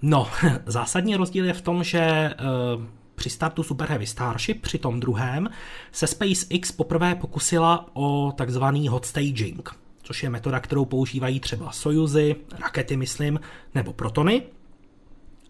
No, 0.02 0.28
zásadní 0.66 1.16
rozdíl 1.16 1.46
je 1.46 1.54
v 1.54 1.62
tom, 1.62 1.84
že 1.84 2.34
uh, 2.76 2.84
při 3.16 3.30
startu 3.30 3.64
Super 3.64 3.90
Heavy 3.90 4.08
Starship, 4.08 4.62
při 4.62 4.78
tom 4.78 5.00
druhém, 5.00 5.50
se 5.92 6.08
SpaceX 6.08 6.72
poprvé 6.72 7.16
pokusila 7.16 7.90
o 7.94 8.34
takzvaný 8.38 8.88
hot 8.88 9.06
staging, 9.06 9.70
což 10.04 10.24
je 10.24 10.30
metoda, 10.30 10.60
kterou 10.60 10.86
používají 10.86 11.40
třeba 11.40 11.72
Sojuzy, 11.72 12.36
rakety 12.60 12.98
myslím, 12.98 13.40
nebo 13.76 13.94
protony. 13.94 14.44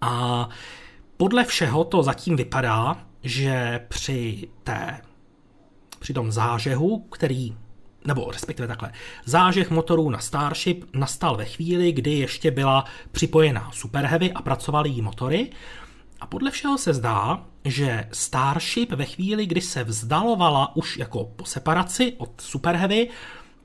A 0.02 0.49
podle 1.18 1.44
všeho 1.45 1.84
to 1.84 2.03
zatím 2.03 2.36
vypadá, 2.36 3.10
že 3.23 3.80
při 3.88 4.49
té 4.64 5.02
při 5.99 6.14
tom 6.14 6.31
zážehu, 6.31 6.99
který 6.99 7.56
nebo 8.06 8.31
respektive 8.31 8.68
takhle, 8.68 8.91
zážeh 9.26 9.69
motorů 9.69 10.10
na 10.10 10.19
Starship 10.19 10.85
nastal 10.93 11.35
ve 11.35 11.45
chvíli, 11.45 11.91
kdy 11.91 12.11
ještě 12.11 12.52
byla 12.52 12.85
připojená 13.11 13.72
Super 13.73 14.06
Heavy 14.06 14.31
a 14.31 14.41
pracovaly 14.41 14.89
jí 14.89 15.02
motory. 15.02 15.49
A 16.19 16.27
podle 16.27 16.52
všeho 16.52 16.77
se 16.77 16.93
zdá, 16.93 17.45
že 17.65 18.07
Starship 18.11 18.91
ve 18.91 19.06
chvíli, 19.06 19.45
kdy 19.45 19.61
se 19.61 19.84
vzdalovala 19.84 20.76
už 20.76 20.98
jako 20.98 21.26
po 21.26 21.45
separaci 21.45 22.14
od 22.18 22.41
Super 22.41 22.76
Heavy, 22.76 23.10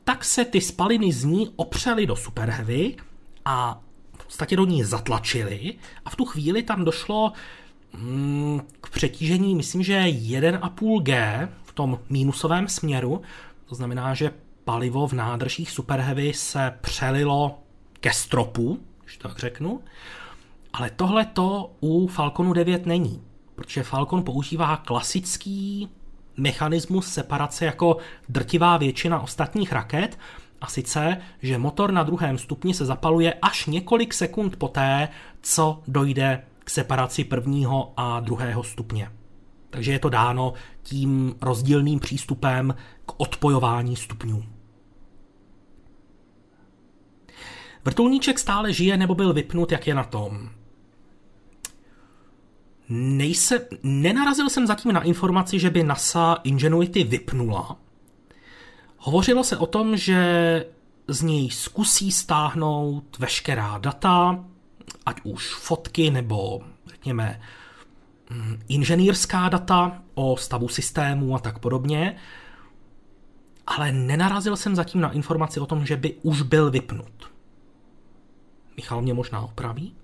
tak 0.05 0.25
se 0.25 0.45
ty 0.45 0.61
spaliny 0.61 1.13
z 1.13 1.25
ní 1.25 1.53
opřely 1.57 2.07
do 2.07 2.17
Super 2.17 2.51
Heavy 2.51 2.97
a 3.45 3.81
v 4.19 4.25
podstatě 4.25 4.57
do 4.57 4.65
ní 4.65 4.85
zatlačily 4.85 5.75
a 6.05 6.11
v 6.11 6.17
tu 6.17 6.25
chvíli 6.25 6.63
tam 6.63 6.85
došlo 6.85 7.33
k 8.81 8.91
přetížení, 8.91 9.55
myslím, 9.55 9.83
že 9.83 10.03
1,5 10.03 11.03
G 11.03 11.49
v 11.65 11.73
tom 11.73 11.99
mínusovém 12.09 12.69
směru, 12.69 13.23
to 13.67 13.75
znamená, 13.75 14.15
že 14.15 14.31
palivo 14.65 15.07
v 15.07 15.13
nádržích 15.13 15.71
Super 15.71 16.01
Heavy 16.01 16.33
se 16.33 16.75
přelilo 16.81 17.59
ke 18.01 18.13
stropu, 18.13 18.81
když 19.05 19.17
tak 19.17 19.39
řeknu, 19.39 19.81
ale 20.73 20.91
tohle 20.91 21.25
to 21.25 21.71
u 21.81 22.07
Falconu 22.07 22.53
9 22.53 22.87
není, 22.87 23.23
protože 23.55 23.83
Falcon 23.83 24.23
používá 24.23 24.77
klasický 24.77 25.89
mechanismus 26.37 27.09
separace 27.09 27.65
jako 27.65 27.97
drtivá 28.29 28.77
většina 28.77 29.21
ostatních 29.21 29.73
raket, 29.73 30.19
a 30.61 30.67
sice, 30.67 31.17
že 31.43 31.59
motor 31.59 31.93
na 31.93 32.03
druhém 32.03 32.39
stupni 32.39 32.75
se 32.75 32.85
zapaluje 32.85 33.35
až 33.43 33.67
několik 33.67 34.15
sekund 34.15 34.57
poté, 34.57 35.09
co 35.43 35.83
dojde 35.89 36.43
k 36.67 36.71
separaci 36.71 37.25
prvního 37.25 37.93
a 37.97 38.21
druhého 38.21 38.65
stupně. 38.65 39.11
Takže 39.71 39.93
je 39.93 39.99
to 39.99 40.09
dáno 40.09 40.53
tím 40.83 41.35
rozdílným 41.41 42.01
přístupem 42.01 42.75
k 43.07 43.21
odpojování 43.21 43.97
stupňů. 43.97 44.45
Vrtulníček 47.85 48.39
stále 48.39 48.73
žije 48.73 48.97
nebo 48.97 49.15
byl 49.15 49.33
vypnut, 49.33 49.73
jak 49.73 49.87
je 49.87 49.95
na 49.95 50.05
tom? 50.05 50.49
Nejse, 52.89 53.69
nenarazil 53.83 54.51
jsem 54.51 54.67
zatím 54.67 54.93
na 54.93 55.03
informaci, 55.03 55.59
že 55.59 55.71
by 55.71 55.83
NASA 55.83 56.39
Ingenuity 56.45 57.05
vypnula. 57.05 57.77
Hovořilo 58.99 59.45
se 59.45 59.57
o 59.57 59.67
tom, 59.67 59.97
že 59.97 60.67
z 61.09 61.23
něj 61.23 61.51
zkusí 61.51 62.13
stáhnout 62.13 63.19
veškerá 63.19 63.79
data, 63.79 64.45
ať 65.07 65.21
už 65.25 65.55
fotky 65.55 66.11
nebo 66.11 66.61
řekněme 66.87 67.41
mm, 68.31 68.63
inženýrská 68.69 69.49
data 69.49 70.03
o 70.15 70.37
stavu 70.37 70.69
systému 70.69 71.35
a 71.35 71.39
tak 71.39 71.59
podobně, 71.59 72.17
ale 73.67 73.93
nenarazil 73.93 74.57
jsem 74.57 74.77
zatím 74.77 75.01
na 75.01 75.13
informaci 75.13 75.61
o 75.61 75.67
tom, 75.67 75.87
že 75.87 75.97
by 75.97 76.15
už 76.23 76.43
byl 76.43 76.71
vypnut. 76.71 77.33
Michal 78.77 79.03
mě 79.03 79.15
možná 79.15 79.41
opraví? 79.41 79.95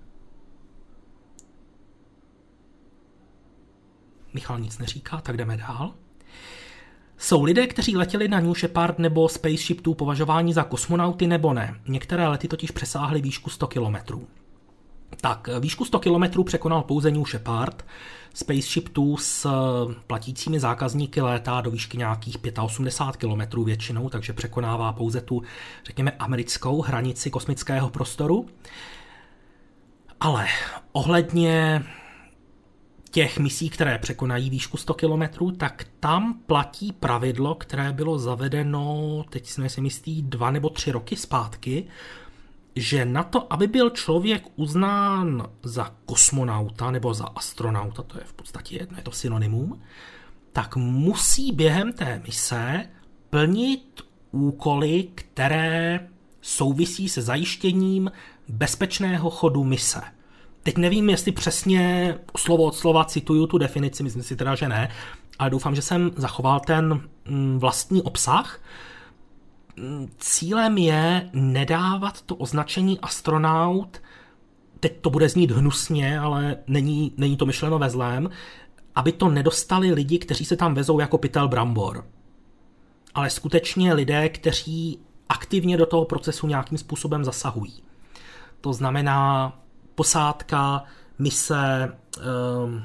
Michal 4.33 4.59
nic 4.59 4.77
neříká, 4.77 5.21
tak 5.21 5.37
jdeme 5.37 5.57
dál. 5.57 5.93
Jsou 7.17 7.43
lidé, 7.43 7.67
kteří 7.67 7.95
letěli 7.97 8.27
na 8.27 8.39
New 8.39 8.55
Shepard 8.55 8.99
nebo 8.99 9.29
Spaceship 9.29 9.81
2 9.81 9.95
považováni 9.95 10.53
za 10.53 10.63
kosmonauty 10.63 11.27
nebo 11.27 11.53
ne. 11.53 11.79
Některé 11.87 12.27
lety 12.27 12.47
totiž 12.47 12.71
přesáhly 12.71 13.21
výšku 13.21 13.49
100 13.49 13.67
kilometrů. 13.67 14.27
Tak, 15.21 15.49
výšku 15.59 15.85
100 15.85 15.99
km 15.99 16.43
překonal 16.43 16.81
pouze 16.81 17.11
New 17.11 17.25
Shepard. 17.25 17.85
Spaceship 18.33 18.89
2 18.89 19.17
s 19.17 19.47
platícími 20.07 20.59
zákazníky 20.59 21.21
létá 21.21 21.61
do 21.61 21.71
výšky 21.71 21.97
nějakých 21.97 22.37
85 22.61 23.29
km 23.29 23.63
většinou, 23.63 24.09
takže 24.09 24.33
překonává 24.33 24.93
pouze 24.93 25.21
tu, 25.21 25.41
řekněme, 25.85 26.11
americkou 26.11 26.81
hranici 26.81 27.29
kosmického 27.29 27.89
prostoru. 27.89 28.45
Ale 30.19 30.47
ohledně 30.91 31.83
těch 33.11 33.39
misí, 33.39 33.69
které 33.69 33.97
překonají 33.97 34.49
výšku 34.49 34.77
100 34.77 34.93
km, 34.93 35.51
tak 35.57 35.85
tam 35.99 36.39
platí 36.45 36.91
pravidlo, 36.91 37.55
které 37.55 37.91
bylo 37.91 38.19
zavedeno, 38.19 39.23
teď 39.29 39.47
si 39.47 39.61
nejsem 39.61 39.87
dva 40.21 40.51
nebo 40.51 40.69
tři 40.69 40.91
roky 40.91 41.15
zpátky, 41.15 41.87
že 42.75 43.05
na 43.05 43.23
to, 43.23 43.53
aby 43.53 43.67
byl 43.67 43.89
člověk 43.89 44.43
uznán 44.55 45.47
za 45.63 45.95
kosmonauta 46.05 46.91
nebo 46.91 47.13
za 47.13 47.25
astronauta, 47.25 48.03
to 48.03 48.17
je 48.17 48.23
v 48.25 48.33
podstatě 48.33 48.75
jedno, 48.75 48.97
je 48.97 49.03
to 49.03 49.11
synonymum, 49.11 49.81
tak 50.53 50.75
musí 50.75 51.51
během 51.51 51.93
té 51.93 52.21
mise 52.27 52.89
plnit 53.29 54.01
úkoly, 54.31 55.07
které 55.15 56.07
souvisí 56.41 57.09
se 57.09 57.21
zajištěním 57.21 58.11
bezpečného 58.47 59.29
chodu 59.29 59.63
mise. 59.63 60.01
Teď 60.63 60.77
nevím, 60.77 61.09
jestli 61.09 61.31
přesně 61.31 62.15
slovo 62.37 62.63
od 62.63 62.75
slova 62.75 63.05
cituju 63.05 63.47
tu 63.47 63.57
definici, 63.57 64.03
myslím 64.03 64.23
si 64.23 64.35
teda, 64.35 64.55
že 64.55 64.69
ne, 64.69 64.89
ale 65.39 65.49
doufám, 65.49 65.75
že 65.75 65.81
jsem 65.81 66.11
zachoval 66.15 66.59
ten 66.59 67.01
mm, 67.27 67.59
vlastní 67.59 68.01
obsah. 68.01 68.59
Cílem 70.17 70.77
je 70.77 71.29
nedávat 71.33 72.21
to 72.21 72.35
označení 72.35 72.99
astronaut, 72.99 74.01
teď 74.79 75.01
to 75.01 75.09
bude 75.09 75.29
znít 75.29 75.51
hnusně, 75.51 76.19
ale 76.19 76.57
není, 76.67 77.13
není 77.17 77.37
to 77.37 77.45
myšleno 77.45 77.79
ve 77.79 77.89
zlém, 77.89 78.29
aby 78.95 79.11
to 79.11 79.29
nedostali 79.29 79.91
lidi, 79.91 80.19
kteří 80.19 80.45
se 80.45 80.55
tam 80.55 80.73
vezou 80.73 80.99
jako 80.99 81.17
pytel 81.17 81.47
brambor. 81.47 82.07
Ale 83.15 83.29
skutečně 83.29 83.93
lidé, 83.93 84.29
kteří 84.29 84.99
aktivně 85.29 85.77
do 85.77 85.85
toho 85.85 86.05
procesu 86.05 86.47
nějakým 86.47 86.77
způsobem 86.77 87.23
zasahují. 87.23 87.83
to 88.61 88.73
znamená 88.73 89.53
posádka 89.95 90.83
mise 91.19 91.95
um, 92.65 92.83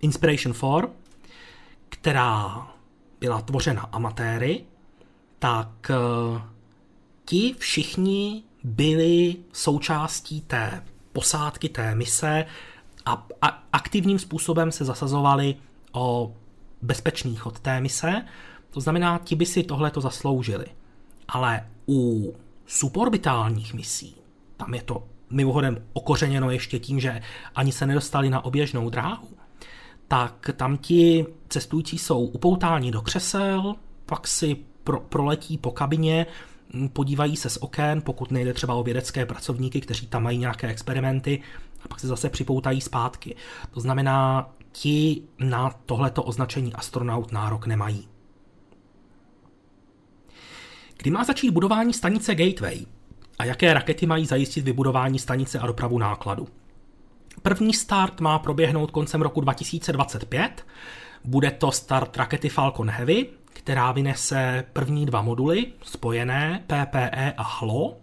Inspiration 0.00 0.54
4, 0.54 0.92
která 1.88 2.66
byla 3.20 3.40
tvořena 3.40 3.82
amatéry, 3.82 4.64
tak 5.42 5.90
uh, 5.90 6.40
ti 7.24 7.54
všichni 7.58 8.42
byli 8.64 9.36
součástí 9.52 10.40
té 10.40 10.84
posádky, 11.12 11.68
té 11.68 11.94
mise 11.94 12.46
a, 13.06 13.26
a 13.42 13.46
aktivním 13.72 14.18
způsobem 14.18 14.72
se 14.72 14.84
zasazovali 14.84 15.56
o 15.92 16.34
bezpečný 16.82 17.36
chod 17.36 17.60
té 17.60 17.80
mise. 17.80 18.24
To 18.70 18.80
znamená, 18.80 19.18
ti 19.18 19.36
by 19.36 19.46
si 19.46 19.62
tohle 19.62 19.90
to 19.90 20.00
zasloužili. 20.00 20.66
Ale 21.28 21.68
u 21.88 22.34
suborbitálních 22.66 23.74
misí, 23.74 24.16
tam 24.56 24.74
je 24.74 24.82
to 24.82 25.04
mimochodem 25.30 25.86
okořeněno 25.92 26.50
ještě 26.50 26.78
tím, 26.78 27.00
že 27.00 27.22
ani 27.54 27.72
se 27.72 27.86
nedostali 27.86 28.30
na 28.30 28.44
oběžnou 28.44 28.90
dráhu, 28.90 29.28
tak 30.08 30.50
tam 30.56 30.76
ti 30.76 31.26
cestující 31.48 31.98
jsou 31.98 32.24
upoutáni 32.24 32.90
do 32.90 33.02
křesel, 33.02 33.74
pak 34.06 34.28
si 34.28 34.71
pro, 34.84 35.00
proletí 35.00 35.58
po 35.58 35.70
kabině, 35.70 36.26
podívají 36.92 37.36
se 37.36 37.50
z 37.50 37.56
okén, 37.56 38.02
pokud 38.02 38.30
nejde 38.30 38.54
třeba 38.54 38.74
o 38.74 38.82
vědecké 38.82 39.26
pracovníky, 39.26 39.80
kteří 39.80 40.06
tam 40.06 40.22
mají 40.22 40.38
nějaké 40.38 40.68
experimenty, 40.68 41.42
a 41.84 41.88
pak 41.88 42.00
se 42.00 42.06
zase 42.06 42.28
připoutají 42.28 42.80
zpátky. 42.80 43.36
To 43.70 43.80
znamená, 43.80 44.50
ti 44.72 45.22
na 45.38 45.70
tohleto 45.86 46.22
označení 46.22 46.72
astronaut 46.72 47.32
nárok 47.32 47.66
nemají. 47.66 48.08
Kdy 50.96 51.10
má 51.10 51.24
začít 51.24 51.50
budování 51.50 51.92
stanice 51.92 52.34
Gateway 52.34 52.86
a 53.38 53.44
jaké 53.44 53.74
rakety 53.74 54.06
mají 54.06 54.26
zajistit 54.26 54.64
vybudování 54.64 55.18
stanice 55.18 55.58
a 55.58 55.66
dopravu 55.66 55.98
nákladu? 55.98 56.48
První 57.42 57.74
start 57.74 58.20
má 58.20 58.38
proběhnout 58.38 58.90
koncem 58.90 59.22
roku 59.22 59.40
2025. 59.40 60.66
Bude 61.24 61.50
to 61.50 61.72
start 61.72 62.16
rakety 62.16 62.48
Falcon 62.48 62.90
Heavy, 62.90 63.26
která 63.52 63.92
vynese 63.92 64.64
první 64.72 65.06
dva 65.06 65.22
moduly, 65.22 65.66
spojené 65.82 66.64
PPE 66.66 67.32
a 67.36 67.42
HLO. 67.42 67.96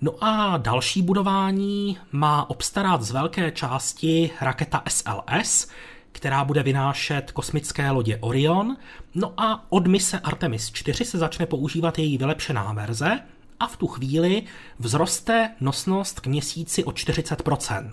No 0.00 0.12
a 0.20 0.56
další 0.56 1.02
budování 1.02 1.98
má 2.12 2.50
obstarat 2.50 3.02
z 3.02 3.10
velké 3.10 3.50
části 3.50 4.30
raketa 4.40 4.82
SLS, 4.88 5.68
která 6.12 6.44
bude 6.44 6.62
vynášet 6.62 7.32
kosmické 7.32 7.90
lodě 7.90 8.18
Orion. 8.20 8.76
No 9.14 9.32
a 9.36 9.72
od 9.72 9.86
mise 9.86 10.20
Artemis 10.20 10.70
4 10.70 11.04
se 11.04 11.18
začne 11.18 11.46
používat 11.46 11.98
její 11.98 12.18
vylepšená 12.18 12.72
verze 12.72 13.20
a 13.60 13.66
v 13.66 13.76
tu 13.76 13.86
chvíli 13.86 14.42
vzroste 14.80 15.50
nosnost 15.60 16.20
k 16.20 16.26
měsíci 16.26 16.84
o 16.84 16.90
40%. 16.90 17.92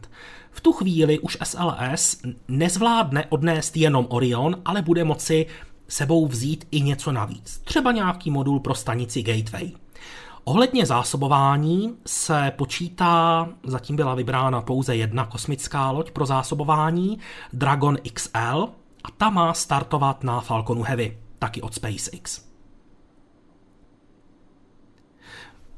V 0.52 0.62
tu 0.62 0.74
chvíli 0.74 1.20
už 1.20 1.38
SLS 1.44 2.22
nezvládne 2.48 3.26
odnést 3.30 3.78
jenom 3.78 4.08
Orion, 4.10 4.62
ale 4.66 4.82
bude 4.82 5.03
moci 5.03 5.45
sebou 5.91 6.27
vzít 6.27 6.68
i 6.72 6.81
něco 6.81 7.11
navíc. 7.11 7.61
Třeba 7.63 7.91
nějaký 7.91 8.31
modul 8.31 8.59
pro 8.59 8.76
stanici 8.76 9.23
Gateway. 9.23 9.72
Ohledně 10.43 10.85
zásobování 10.85 11.95
se 12.05 12.51
počítá, 12.55 13.49
zatím 13.63 13.95
byla 13.95 14.15
vybrána 14.15 14.61
pouze 14.61 14.95
jedna 14.95 15.26
kosmická 15.26 15.91
loď 15.91 16.11
pro 16.11 16.26
zásobování, 16.26 17.19
Dragon 17.53 17.97
XL, 18.13 18.69
a 19.03 19.11
ta 19.18 19.30
má 19.30 19.53
startovat 19.53 20.23
na 20.23 20.41
Falconu 20.41 20.84
Heavy, 20.84 21.18
taky 21.39 21.61
od 21.61 21.73
SpaceX. 21.73 22.51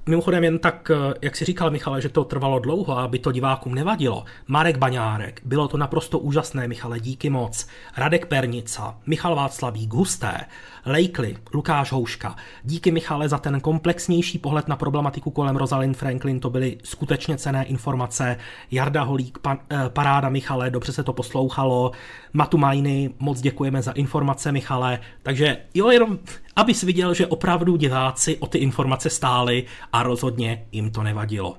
Mimochodem 0.06 0.44
jen 0.44 0.60
tak, 0.60 0.92
eh, 0.92 1.14
jak 1.22 1.36
si 1.36 1.46
říkal 1.46 1.72
Michale, 1.72 2.02
že 2.02 2.10
to 2.10 2.24
trvalo 2.24 2.60
dlouho, 2.60 2.98
aby 2.98 3.20
to 3.20 3.32
divákům 3.32 3.76
nevadilo. 3.76 4.26
Marek 4.48 4.78
Baňárek, 4.78 5.42
bylo 5.46 5.68
to 5.68 5.78
naprosto 5.78 6.20
úžasné, 6.20 6.68
Michale, 6.68 7.00
díky 7.00 7.30
moc. 7.30 7.68
Radek 7.98 8.26
Pernica, 8.26 8.96
Michal 9.06 9.36
Václavík, 9.36 9.94
Husté, 9.94 10.46
Lejkli, 10.86 11.36
Lukáš 11.54 11.92
Houška. 11.92 12.36
Díky 12.64 12.92
Michale 12.92 13.30
za 13.30 13.38
ten 13.38 13.62
komplexnější 13.62 14.40
pohled 14.40 14.68
na 14.68 14.76
problematiku 14.76 15.32
kolem 15.32 15.56
Rosalind 15.56 15.98
Franklin, 15.98 16.40
to 16.40 16.50
byly 16.50 16.78
skutečně 16.84 17.38
cené 17.38 17.66
informace. 17.66 18.38
Jarda 18.72 19.04
Holík, 19.04 19.38
pan, 19.38 19.60
eh, 19.70 19.90
paráda 19.90 20.30
Michale, 20.30 20.70
dobře 20.70 20.92
se 20.92 21.04
to 21.04 21.14
poslouchalo. 21.14 21.92
Matu 22.34 22.58
Majny, 22.58 23.14
moc 23.20 23.42
děkujeme 23.42 23.82
za 23.82 23.92
informace 23.92 24.52
Michale. 24.52 25.00
Takže 25.24 25.58
jo, 25.74 25.90
jenom 25.90 26.20
abys 26.56 26.84
viděl, 26.84 27.14
že 27.14 27.28
opravdu 27.28 27.76
diváci 27.76 28.38
o 28.38 28.48
ty 28.48 28.58
informace 28.58 29.10
stáli 29.10 29.66
a 29.94 30.04
rozhodně 30.04 30.68
jim 30.72 30.92
to 30.92 31.04
nevadilo. 31.04 31.58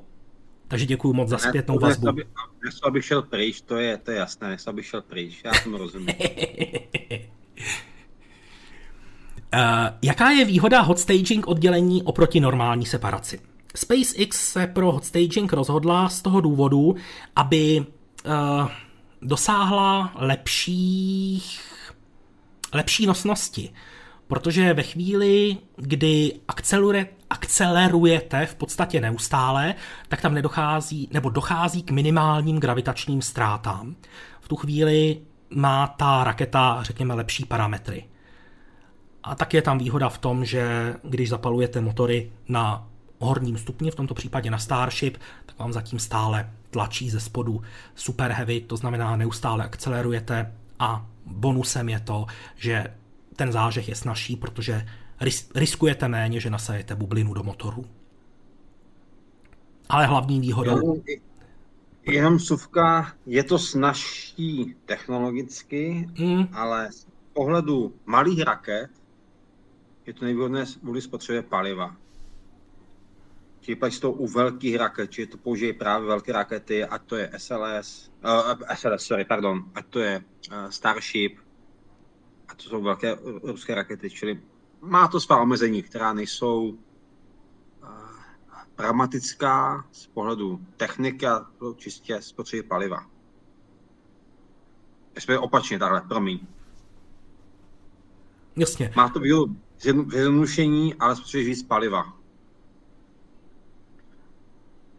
Takže 0.69 0.87
děkuji 0.87 1.13
moc 1.13 1.29
za 1.29 1.39
zpětnou 1.39 1.79
vazbu. 1.79 2.07
Nesu, 2.65 2.87
abych 2.87 3.05
šel 3.05 3.23
pryč, 3.23 3.61
to 3.61 3.77
je, 3.77 3.97
to 3.99 4.11
je 4.11 4.17
jasné, 4.17 4.49
nesu, 4.49 4.71
abych 4.71 4.87
šel 4.87 5.03
pryč, 5.03 5.41
já 5.45 5.53
tomu 5.65 5.79
rozumím. 5.79 6.15
Uh, 9.55 9.61
jaká 10.03 10.31
je 10.31 10.45
výhoda 10.45 10.81
hot 10.81 10.99
staging 10.99 11.47
oddělení 11.47 12.03
oproti 12.03 12.41
normální 12.41 12.87
separaci? 12.87 13.41
SpaceX 13.77 14.53
se 14.53 14.67
pro 14.67 14.93
hot 14.93 15.05
staging 15.05 15.53
rozhodla 15.53 16.09
z 16.09 16.23
toho 16.23 16.41
důvodu, 16.41 16.97
aby 17.37 17.87
uh, 18.27 18.69
dosáhla 19.23 20.13
lepších, 20.15 21.61
lepší 22.73 23.07
nosnosti. 23.07 23.73
Protože 24.35 24.75
ve 24.75 24.83
chvíli, 24.83 25.57
kdy 25.77 26.33
akceleruje, 26.49 27.07
akcelerujete 27.31 28.47
v 28.47 28.55
podstatě 28.55 29.01
neustále, 29.01 29.75
tak 30.09 30.21
tam 30.21 30.35
nedochází, 30.35 31.09
nebo 31.13 31.31
dochází 31.31 31.83
k 31.83 31.91
minimálním 31.91 32.61
gravitačním 32.61 33.23
ztrátám. 33.23 33.97
V 34.41 34.49
tu 34.49 34.57
chvíli 34.57 35.21
má 35.51 35.87
ta 35.87 36.25
raketa, 36.25 36.83
řekněme, 36.83 37.15
lepší 37.15 37.45
parametry. 37.45 38.05
A 39.23 39.35
tak 39.35 39.55
je 39.55 39.63
tam 39.63 39.79
výhoda 39.79 40.09
v 40.09 40.19
tom, 40.19 40.45
že 40.45 40.95
když 41.03 41.29
zapalujete 41.29 41.81
motory 41.81 42.33
na 42.49 42.89
horním 43.19 43.59
stupni, 43.59 43.91
v 43.91 43.95
tomto 43.95 44.15
případě 44.15 44.51
na 44.51 44.59
Starship, 44.59 45.19
tak 45.47 45.59
vám 45.59 45.73
zatím 45.73 45.99
stále 45.99 46.51
tlačí 46.71 47.11
ze 47.11 47.21
spodu 47.21 47.63
super 47.95 48.33
heavy, 48.33 48.61
to 48.61 48.77
znamená 48.77 49.17
neustále 49.17 49.65
akcelerujete 49.65 50.53
a 50.79 51.07
bonusem 51.27 51.89
je 51.89 52.01
to, 52.01 52.27
že 52.57 52.87
ten 53.37 53.53
zážeh 53.53 53.89
je 53.89 53.95
snažší, 53.95 54.37
protože 54.37 54.87
riskujete 55.55 56.09
méně, 56.09 56.41
že 56.41 56.51
nasajete 56.51 56.95
bublinu 56.95 57.35
do 57.35 57.43
motoru. 57.43 57.85
Ale 59.89 60.07
hlavní 60.07 60.41
výhodou... 60.41 61.03
Jenom 62.07 62.39
suvka, 62.39 63.13
je 63.27 63.45
to 63.45 63.59
snažší 63.59 64.77
technologicky, 64.85 66.09
mm. 66.19 66.49
ale 66.53 66.93
z 66.93 67.07
pohledu 67.33 67.95
malých 68.07 68.43
raket 68.43 68.91
je 70.07 70.13
to 70.13 70.25
nevýhodné 70.25 70.65
kvůli 70.81 71.03
spotřebě 71.03 71.43
paliva. 71.43 71.97
Čili 73.61 73.77
pak 73.77 73.99
to 74.01 74.13
u 74.13 74.27
velkých 74.27 74.77
raket, 74.77 75.11
čili 75.11 75.27
to 75.27 75.37
použijí 75.37 75.73
právě 75.73 76.09
velké 76.09 76.33
rakety, 76.33 76.85
ať 76.85 77.03
to 77.03 77.17
je 77.17 77.31
SLS, 77.37 78.13
uh, 78.25 78.55
eh, 78.69 78.77
SLS, 78.77 79.03
sorry, 79.03 79.25
pardon, 79.25 79.65
ať 79.75 79.87
to 79.87 79.99
je 80.01 80.21
uh, 80.51 80.69
Starship, 80.71 81.39
a 82.55 82.57
to 82.57 82.63
jsou 82.63 82.83
velké 82.83 83.17
ruské 83.43 83.75
rakety, 83.75 84.11
čili 84.11 84.43
má 84.81 85.09
to 85.09 85.21
svá 85.21 85.41
omezení, 85.41 85.83
která 85.83 86.13
nejsou 86.13 86.69
uh, 86.69 86.79
pragmatická 88.75 89.85
z 89.93 90.07
pohledu 90.07 90.61
techniky 90.77 91.27
a 91.27 91.47
čistě 91.77 92.23
spotřeby 92.23 92.63
paliva. 92.63 93.07
Respektive 95.15 95.39
opačně 95.39 95.79
takhle, 95.79 96.01
promiň. 96.01 96.41
Jasně. 98.57 98.93
Má 98.97 99.09
to 99.09 99.21
výhodu 99.21 99.57
zjednodušení, 99.81 100.95
ale 100.95 101.17
spotřebuješ 101.17 101.49
víc 101.49 101.63
paliva. 101.63 102.17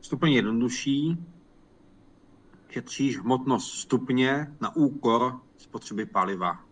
Stupeň 0.01 0.31
jednodušší, 0.31 1.17
šetříš 2.69 3.17
hmotnost 3.17 3.71
stupně 3.71 4.55
na 4.61 4.75
úkor 4.75 5.39
spotřeby 5.57 6.05
paliva. 6.05 6.64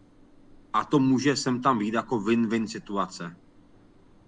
A 0.73 0.83
to 0.83 0.99
může 0.99 1.35
sem 1.35 1.61
tam 1.61 1.79
být 1.79 1.93
jako 1.93 2.19
win-win 2.19 2.65
situace. 2.65 3.35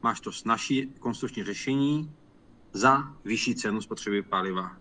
Máš 0.03 0.19
to 0.19 0.31
snažší 0.31 0.93
konstrukční 0.99 1.43
řešení 1.43 2.11
za 2.73 3.03
vyšší 3.25 3.55
cenu 3.55 3.81
spotřeby 3.81 4.21
paliva. 4.21 4.71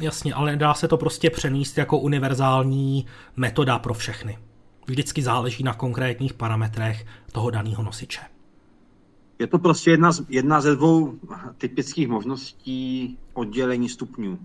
Jasně, 0.00 0.34
ale 0.34 0.56
dá 0.56 0.74
se 0.74 0.88
to 0.88 0.96
prostě 0.96 1.30
přenést 1.30 1.78
jako 1.78 1.98
univerzální 1.98 3.06
metoda 3.36 3.78
pro 3.78 3.94
všechny. 3.94 4.38
Vždycky 4.86 5.22
záleží 5.22 5.62
na 5.62 5.74
konkrétních 5.74 6.34
parametrech 6.34 7.06
toho 7.32 7.50
daného 7.50 7.82
nosiče. 7.82 8.20
Je 9.38 9.46
to 9.46 9.58
prostě 9.58 9.90
jedna 9.90 10.12
z, 10.12 10.24
jedna 10.28 10.60
ze 10.60 10.76
dvou 10.76 11.18
typických 11.58 12.08
možností 12.08 13.18
oddělení 13.32 13.88
stupňů. 13.88 14.38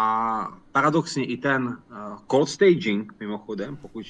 A 0.00 0.48
paradoxně 0.72 1.24
i 1.24 1.36
ten 1.36 1.66
uh, 1.66 2.18
cold 2.30 2.48
staging, 2.48 3.14
mimochodem, 3.20 3.76
pokud 3.76 4.06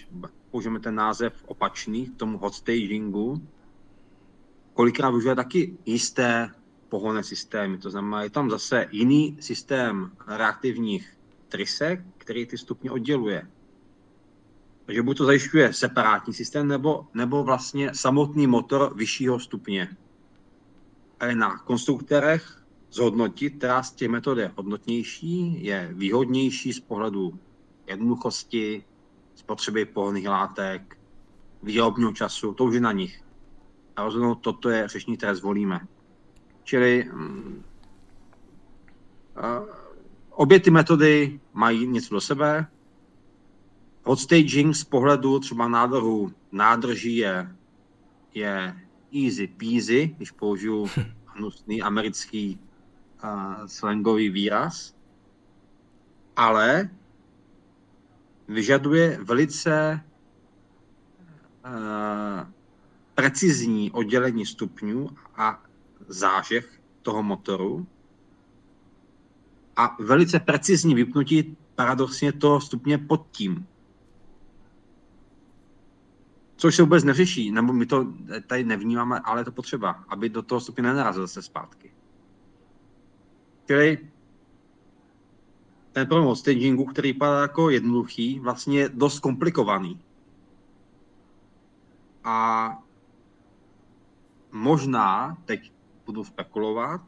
použijeme 0.50 0.80
ten 0.80 0.94
název 0.94 1.44
opačný 1.46 2.06
k 2.06 2.16
tomu 2.16 2.38
hot 2.38 2.54
stagingu, 2.54 3.48
kolikrát 4.74 5.10
využívá 5.10 5.34
taky 5.34 5.78
jisté 5.86 6.50
pohonné 6.88 7.22
systémy. 7.22 7.78
To 7.78 7.90
znamená, 7.90 8.22
je 8.22 8.30
tam 8.30 8.50
zase 8.50 8.86
jiný 8.90 9.36
systém 9.40 10.10
reaktivních 10.26 11.18
trysek, 11.48 12.04
který 12.18 12.46
ty 12.46 12.58
stupně 12.58 12.90
odděluje. 12.90 13.48
Takže 14.86 15.02
buď 15.02 15.16
to 15.16 15.24
zajišťuje 15.24 15.72
separátní 15.72 16.34
systém, 16.34 16.68
nebo, 16.68 17.06
nebo 17.14 17.44
vlastně 17.44 17.94
samotný 17.94 18.46
motor 18.46 18.94
vyššího 18.96 19.40
stupně. 19.40 19.96
A 21.20 21.26
je 21.26 21.34
na 21.34 21.58
konstruktorech 21.58 22.57
zhodnotit, 22.92 23.50
která 23.50 23.82
z 23.82 23.92
těch 23.92 24.08
metod 24.08 24.38
je 24.38 24.52
hodnotnější, 24.56 25.64
je 25.64 25.90
výhodnější 25.92 26.72
z 26.72 26.80
pohledu 26.80 27.38
jednoduchosti, 27.86 28.84
spotřeby 29.34 29.84
pohonných 29.84 30.28
látek, 30.28 30.98
výrobního 31.62 32.12
času, 32.12 32.54
to 32.54 32.64
už 32.64 32.74
je 32.74 32.80
na 32.80 32.92
nich. 32.92 33.22
A 33.96 34.04
rozhodnout, 34.04 34.34
toto 34.34 34.68
je 34.68 34.88
řešení, 34.88 35.16
které 35.16 35.34
zvolíme. 35.34 35.80
Čili 36.64 37.10
um, 37.10 37.64
obě 40.30 40.60
ty 40.60 40.70
metody 40.70 41.40
mají 41.52 41.86
něco 41.86 42.14
do 42.14 42.20
sebe. 42.20 42.66
Hot 44.04 44.20
staging 44.20 44.76
z 44.76 44.84
pohledu 44.84 45.38
třeba 45.38 45.68
nádrhu 45.68 46.32
nádrží 46.52 47.16
je, 47.16 47.56
je 48.34 48.76
easy 49.24 49.46
peasy, 49.46 50.14
když 50.16 50.30
použiju 50.30 50.88
hnusný 51.26 51.82
americký 51.82 52.60
uh, 53.24 53.66
slangový 53.66 54.28
výraz, 54.28 54.94
ale 56.36 56.90
vyžaduje 58.48 59.18
velice 59.22 60.00
uh, 61.64 62.46
precizní 63.14 63.90
oddělení 63.90 64.46
stupňů 64.46 65.10
a 65.36 65.62
zážeh 66.08 66.80
toho 67.02 67.22
motoru 67.22 67.86
a 69.76 69.96
velice 70.00 70.40
precizní 70.40 70.94
vypnutí 70.94 71.56
paradoxně 71.74 72.32
toho 72.32 72.60
stupně 72.60 72.98
pod 72.98 73.26
tím. 73.30 73.66
Což 76.56 76.76
se 76.76 76.82
vůbec 76.82 77.04
neřeší, 77.04 77.50
nebo 77.50 77.72
my 77.72 77.86
to 77.86 78.12
tady 78.46 78.64
nevnímáme, 78.64 79.20
ale 79.24 79.40
je 79.40 79.44
to 79.44 79.52
potřeba, 79.52 80.04
aby 80.08 80.28
do 80.28 80.42
toho 80.42 80.60
stupně 80.60 80.82
nenarazil 80.82 81.28
se 81.28 81.42
zpátky. 81.42 81.87
Čili 83.68 83.98
ten 85.92 86.06
problém 86.06 86.28
od 86.28 86.36
stagingu, 86.36 86.84
který 86.84 87.12
vypadá 87.12 87.40
jako 87.40 87.70
jednoduchý, 87.70 88.38
vlastně 88.40 88.88
dost 88.88 89.20
komplikovaný. 89.20 90.00
A 92.24 92.78
možná, 94.52 95.36
teď 95.44 95.72
budu 96.06 96.24
spekulovat, 96.24 97.00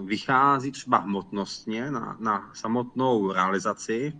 vychází 0.00 0.72
třeba 0.72 0.98
hmotnostně 0.98 1.90
na, 1.90 2.16
na 2.20 2.50
samotnou 2.54 3.32
realizaci 3.32 4.12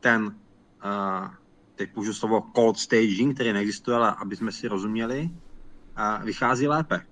ten, 0.00 0.24
uh, 0.24 1.28
teď 1.74 1.92
použiju 1.92 2.14
slovo 2.14 2.50
cold 2.56 2.78
staging, 2.78 3.34
který 3.34 3.52
neexistuje, 3.52 3.96
ale 3.96 4.14
aby 4.14 4.36
jsme 4.36 4.52
si 4.52 4.68
rozuměli, 4.68 5.30
uh, 5.98 6.24
vychází 6.24 6.68
lépe. 6.68 7.06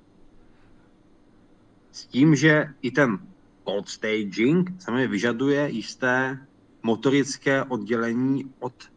S 1.90 2.06
tím, 2.06 2.36
že 2.36 2.74
i 2.82 2.90
ten 2.90 3.31
cold 3.64 3.89
staging 3.89 4.74
samozřejmě 4.78 5.09
vyžaduje 5.09 5.70
jisté 5.70 6.47
motorické 6.82 7.64
oddělení 7.64 8.55
od 8.59 8.93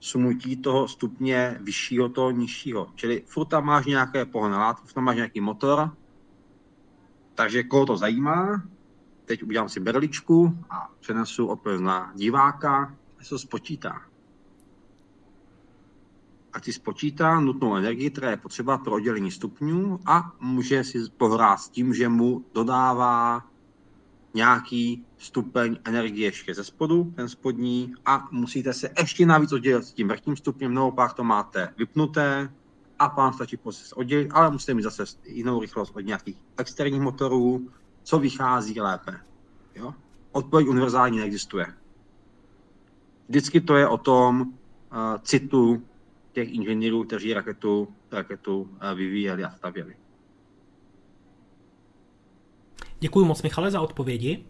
sunutí 0.00 0.56
toho 0.56 0.88
stupně 0.88 1.58
vyššího, 1.60 2.08
toho 2.08 2.30
nižšího. 2.30 2.92
Čili 2.94 3.22
furt 3.26 3.46
tam 3.46 3.64
máš 3.64 3.86
nějaké 3.86 4.24
pohonné 4.24 4.56
látky, 4.56 4.94
tam 4.94 5.04
máš 5.04 5.16
nějaký 5.16 5.40
motor, 5.40 5.96
takže 7.34 7.62
koho 7.62 7.86
to 7.86 7.96
zajímá, 7.96 8.62
teď 9.24 9.42
udělám 9.42 9.68
si 9.68 9.80
berličku 9.80 10.58
a 10.70 10.90
přenesu 11.00 11.46
odpověď 11.46 11.80
na 11.80 12.12
diváka, 12.14 12.96
a 13.20 13.24
se 13.24 13.30
to 13.30 13.38
spočítá. 13.38 14.02
A 16.52 16.60
ti 16.60 16.72
spočítá 16.72 17.40
nutnou 17.40 17.76
energii, 17.76 18.10
která 18.10 18.30
je 18.30 18.36
potřeba 18.36 18.78
pro 18.78 18.92
oddělení 18.92 19.30
stupňů 19.30 20.00
a 20.06 20.32
může 20.40 20.84
si 20.84 20.98
pohrát 21.16 21.60
s 21.60 21.68
tím, 21.68 21.94
že 21.94 22.08
mu 22.08 22.44
dodává 22.54 23.44
nějaký 24.36 25.04
stupeň 25.18 25.78
energie 25.84 26.28
ještě 26.28 26.54
ze 26.54 26.64
spodu, 26.64 27.12
ten 27.16 27.28
spodní, 27.28 27.94
a 28.06 28.28
musíte 28.30 28.72
se 28.72 28.90
ještě 28.98 29.26
navíc 29.26 29.52
oddělit 29.52 29.84
s 29.84 29.92
tím 29.92 30.08
vrchním 30.08 30.36
stupněm, 30.36 30.74
naopak 30.74 31.12
to 31.12 31.24
máte 31.24 31.74
vypnuté 31.78 32.48
a 32.98 33.08
pán 33.08 33.32
stačí 33.32 33.58
se 33.70 33.94
oddělit, 33.94 34.30
ale 34.32 34.50
musíte 34.50 34.74
mít 34.74 34.82
zase 34.82 35.04
jinou 35.24 35.60
rychlost 35.60 35.92
od 35.96 36.00
nějakých 36.00 36.36
externích 36.56 37.00
motorů, 37.00 37.70
co 38.02 38.18
vychází 38.18 38.80
lépe. 38.80 39.20
Jo? 39.74 39.94
Odpověď 40.32 40.68
univerzální 40.68 41.18
neexistuje. 41.18 41.66
Vždycky 43.28 43.60
to 43.60 43.76
je 43.76 43.88
o 43.88 43.98
tom 43.98 44.40
uh, 44.40 44.48
citu 45.22 45.82
těch 46.32 46.54
inženýrů, 46.54 47.04
kteří 47.04 47.34
raketu, 47.34 47.88
raketu 48.12 48.60
uh, 48.60 48.68
vyvíjeli 48.94 49.44
a 49.44 49.50
stavěli. 49.50 49.96
Děkuji 53.00 53.24
moc, 53.24 53.42
Michale, 53.42 53.70
za 53.70 53.80
odpovědi. 53.80 54.44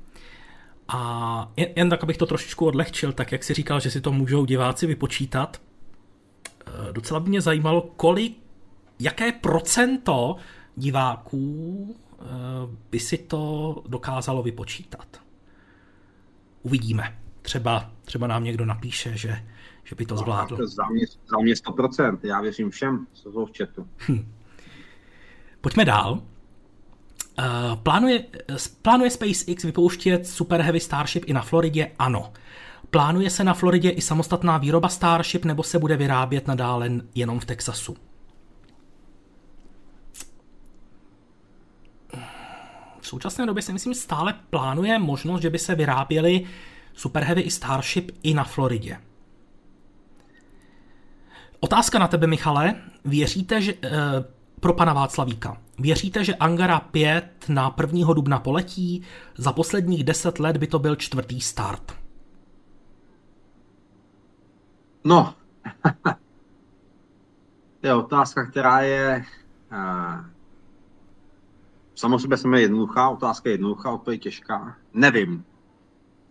A 0.88 1.52
jen, 1.56 1.68
jen 1.76 1.90
tak, 1.90 2.02
abych 2.02 2.16
to 2.16 2.26
trošičku 2.26 2.66
odlehčil, 2.66 3.12
tak 3.12 3.32
jak 3.32 3.44
si 3.44 3.54
říkal, 3.54 3.80
že 3.80 3.90
si 3.90 4.00
to 4.00 4.12
můžou 4.12 4.44
diváci 4.44 4.86
vypočítat, 4.86 5.60
eh, 6.66 6.92
docela 6.92 7.20
by 7.20 7.28
mě 7.28 7.40
zajímalo, 7.40 7.82
kolik, 7.82 8.38
jaké 9.00 9.32
procento 9.32 10.36
diváků 10.76 11.96
eh, 12.12 12.24
by 12.90 13.00
si 13.00 13.18
to 13.18 13.74
dokázalo 13.88 14.42
vypočítat. 14.42 15.20
Uvidíme. 16.62 17.18
Třeba, 17.42 17.90
třeba 18.04 18.26
nám 18.26 18.44
někdo 18.44 18.64
napíše, 18.64 19.16
že, 19.16 19.44
že 19.84 19.94
by 19.94 20.06
to 20.06 20.14
no, 20.14 20.20
zvládl. 20.20 20.66
Za 20.66 20.86
mě, 20.86 21.06
za 21.06 21.38
mě 21.42 21.54
100%. 21.54 22.18
Já 22.22 22.40
věřím 22.40 22.70
všem, 22.70 23.06
co 23.12 23.32
jsou 23.32 23.46
v 23.46 23.58
chatu. 23.58 23.88
Hm. 24.08 24.32
Pojďme 25.60 25.84
dál. 25.84 26.22
Uh, 27.38 27.76
plánuje, 27.76 28.24
plánuje 28.82 29.10
SpaceX 29.10 29.64
vypouštět 29.64 30.26
Super 30.26 30.60
Heavy 30.60 30.80
Starship 30.80 31.24
i 31.26 31.32
na 31.32 31.42
Floridě? 31.42 31.90
Ano. 31.98 32.32
Plánuje 32.90 33.30
se 33.30 33.44
na 33.44 33.54
Floridě 33.54 33.90
i 33.90 34.00
samostatná 34.00 34.58
výroba 34.58 34.88
Starship 34.88 35.44
nebo 35.44 35.62
se 35.62 35.78
bude 35.78 35.96
vyrábět 35.96 36.46
nadále 36.46 36.90
jenom 37.14 37.40
v 37.40 37.44
Texasu? 37.44 37.96
V 43.00 43.08
současné 43.08 43.46
době 43.46 43.62
si 43.62 43.72
myslím, 43.72 43.94
stále 43.94 44.34
plánuje 44.50 44.98
možnost, 44.98 45.42
že 45.42 45.50
by 45.50 45.58
se 45.58 45.74
vyráběly 45.74 46.46
Super 46.94 47.24
Heavy 47.24 47.40
i 47.40 47.50
Starship 47.50 48.10
i 48.22 48.34
na 48.34 48.44
Floridě. 48.44 48.98
Otázka 51.60 51.98
na 51.98 52.08
tebe, 52.08 52.26
Michale. 52.26 52.74
Věříte, 53.04 53.62
že, 53.62 53.74
uh, 53.74 53.80
pro 54.60 54.72
pana 54.72 54.92
Václavíka. 54.92 55.65
Věříte, 55.78 56.24
že 56.24 56.34
Angara 56.34 56.80
5 56.80 57.44
na 57.48 57.74
1. 57.80 58.14
dubna 58.14 58.38
poletí? 58.38 59.02
Za 59.36 59.52
posledních 59.52 60.04
10 60.04 60.38
let 60.38 60.56
by 60.56 60.66
to 60.66 60.78
byl 60.78 60.96
čtvrtý 60.96 61.40
start. 61.40 61.92
No, 65.04 65.34
to 67.80 67.86
je 67.86 67.94
otázka, 67.94 68.46
která 68.46 68.80
je 68.80 69.24
uh, 69.72 70.24
samozřejmě 71.94 72.36
jsme 72.36 72.60
jednoduchá, 72.60 73.08
otázka 73.08 73.48
je 73.48 73.54
jednoduchá, 73.54 73.90
úplně 73.92 74.18
těžká. 74.18 74.76
Nevím. 74.94 75.44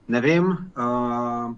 Nevím. 0.07 0.45
Uh, 0.77 1.55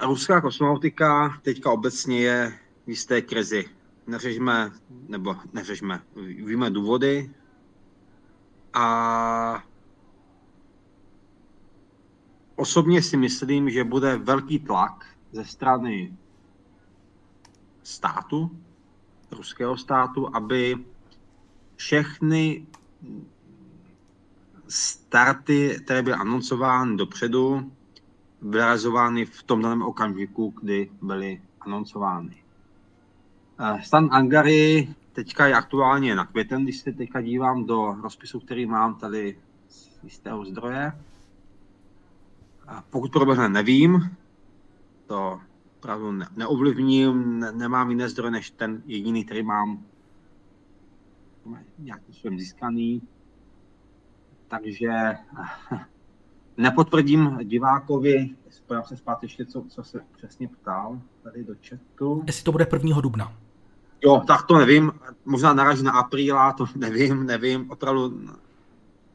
ruská 0.00 0.40
kosmonautika 0.40 1.38
teďka 1.42 1.70
obecně 1.72 2.20
je 2.20 2.52
v 2.86 2.88
jisté 2.88 3.22
krizi. 3.22 3.64
Neřešme, 4.06 4.72
nebo 5.08 5.36
neřešme, 5.52 6.02
víme 6.44 6.70
důvody 6.70 7.30
a 8.74 9.64
osobně 12.56 13.02
si 13.02 13.16
myslím, 13.16 13.70
že 13.70 13.84
bude 13.84 14.16
velký 14.16 14.58
tlak 14.58 15.06
ze 15.32 15.44
strany 15.44 16.16
státu, 17.82 18.50
ruského 19.30 19.76
státu, 19.76 20.36
aby 20.36 20.76
všechny 21.76 22.66
starty, 24.68 25.80
které 25.84 26.02
byly 26.02 26.14
anoncovány 26.16 26.96
dopředu, 26.96 27.72
byly 28.40 28.62
realizovány 28.62 29.24
v 29.24 29.42
tom 29.42 29.62
daném 29.62 29.82
okamžiku, 29.82 30.54
kdy 30.60 30.90
byly 31.02 31.42
anoncovány. 31.60 32.41
Stan 33.82 34.08
Angary 34.12 34.94
teďka 35.12 35.46
je 35.46 35.54
aktuálně 35.54 36.14
na 36.14 36.26
květen, 36.26 36.64
když 36.64 36.78
se 36.78 36.92
teďka 36.92 37.20
dívám 37.20 37.64
do 37.64 37.94
rozpisu, 38.02 38.40
který 38.40 38.66
mám 38.66 38.94
tady 38.94 39.38
z 39.68 40.04
jistého 40.04 40.44
zdroje. 40.44 40.92
A 42.68 42.84
pokud 42.90 43.12
proběhne, 43.12 43.48
nevím. 43.48 44.16
To 45.06 45.40
opravdu 45.78 46.12
ne, 46.12 46.26
neovlivním, 46.36 47.40
ne, 47.40 47.52
nemám 47.52 47.90
jiné 47.90 48.08
zdroje 48.08 48.30
než 48.30 48.50
ten 48.50 48.82
jediný, 48.86 49.24
který 49.24 49.42
mám 49.42 49.84
nějakým 51.78 52.14
způsobem 52.14 52.38
získaný. 52.38 53.02
Takže 54.48 54.90
nepotvrdím 56.56 57.38
divákovi, 57.42 58.30
spojím 58.50 58.82
se 58.82 58.96
zpátky 58.96 59.26
ještě, 59.26 59.46
co, 59.46 59.64
co 59.68 59.84
se 59.84 60.00
přesně 60.16 60.48
ptal 60.48 61.00
tady 61.22 61.44
do 61.44 61.54
chatu. 61.68 62.22
Jestli 62.26 62.44
to 62.44 62.52
bude 62.52 62.66
1. 62.72 63.00
dubna. 63.00 63.41
Jo, 64.04 64.22
tak 64.26 64.46
to 64.46 64.58
nevím, 64.58 64.92
možná 65.24 65.54
naráží 65.54 65.82
na 65.82 65.92
apríla, 65.92 66.52
to 66.52 66.66
nevím, 66.76 67.26
nevím, 67.26 67.70
opravdu 67.70 68.28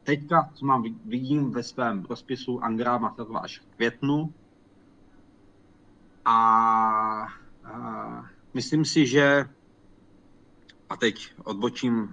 teďka, 0.04 0.50
co 0.54 0.66
mám, 0.66 0.84
vidím 1.04 1.50
ve 1.50 1.62
svém 1.62 2.04
rozpisu, 2.04 2.64
Angra 2.64 2.98
má 2.98 3.10
to 3.10 3.42
až 3.42 3.58
v 3.58 3.76
květnu. 3.76 4.34
A, 6.24 6.36
a 7.64 8.24
myslím 8.54 8.84
si, 8.84 9.06
že 9.06 9.48
a 10.88 10.96
teď 10.96 11.32
odbočím 11.44 12.08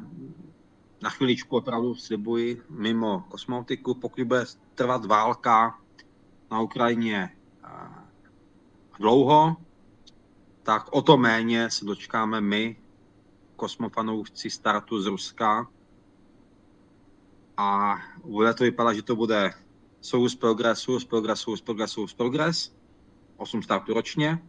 na 1.01 1.09
chviličku 1.09 1.57
opravdu 1.57 1.95
slibuji 1.95 2.61
mimo 2.69 3.25
kosmotiku, 3.29 3.93
pokud 3.93 4.23
bude 4.23 4.45
trvat 4.75 5.05
válka 5.05 5.79
na 6.51 6.59
Ukrajině 6.59 7.31
dlouho, 8.99 9.55
tak 10.65 10.89
o 10.91 11.01
to 11.01 11.17
méně 11.17 11.69
se 11.69 11.85
dočkáme 11.85 12.41
my, 12.41 12.77
kosmofanoušci 13.55 14.49
startu 14.49 15.01
z 15.01 15.05
Ruska. 15.05 15.67
A 17.57 17.97
bude 18.23 18.53
to 18.53 18.63
vypadat, 18.63 18.93
že 18.93 19.01
to 19.01 19.15
bude 19.15 19.53
Source 20.01 20.37
Progress, 20.37 20.79
Source 20.79 21.07
Progress, 21.07 21.41
Source 21.41 21.63
Progress, 21.63 21.91
Source 21.91 22.15
Progress, 22.15 22.75
8 23.37 23.63
startů 23.63 23.93
ročně. 23.93 24.43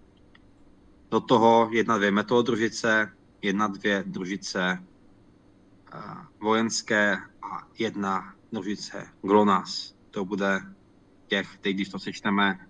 Do 1.10 1.20
toho 1.20 1.68
jedna, 1.72 1.98
dvě 1.98 2.10
metodružice, 2.10 3.12
jedna, 3.42 3.66
dvě 3.66 4.04
družice 4.06 4.84
vojenské 6.40 7.16
a 7.42 7.68
jedna 7.78 8.34
družice 8.52 9.08
GLONASS. 9.22 9.94
To 10.10 10.24
bude 10.24 10.60
těch, 11.26 11.58
teď 11.58 11.74
když 11.74 11.88
to 11.88 11.98
sečteme, 11.98 12.66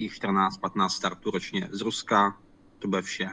nějakých 0.00 0.22
14-15 0.22 0.88
startů 0.88 1.30
ročně 1.30 1.68
z 1.72 1.80
Ruska, 1.80 2.36
to 2.80 2.88
bude 2.88 3.02
vše. 3.02 3.28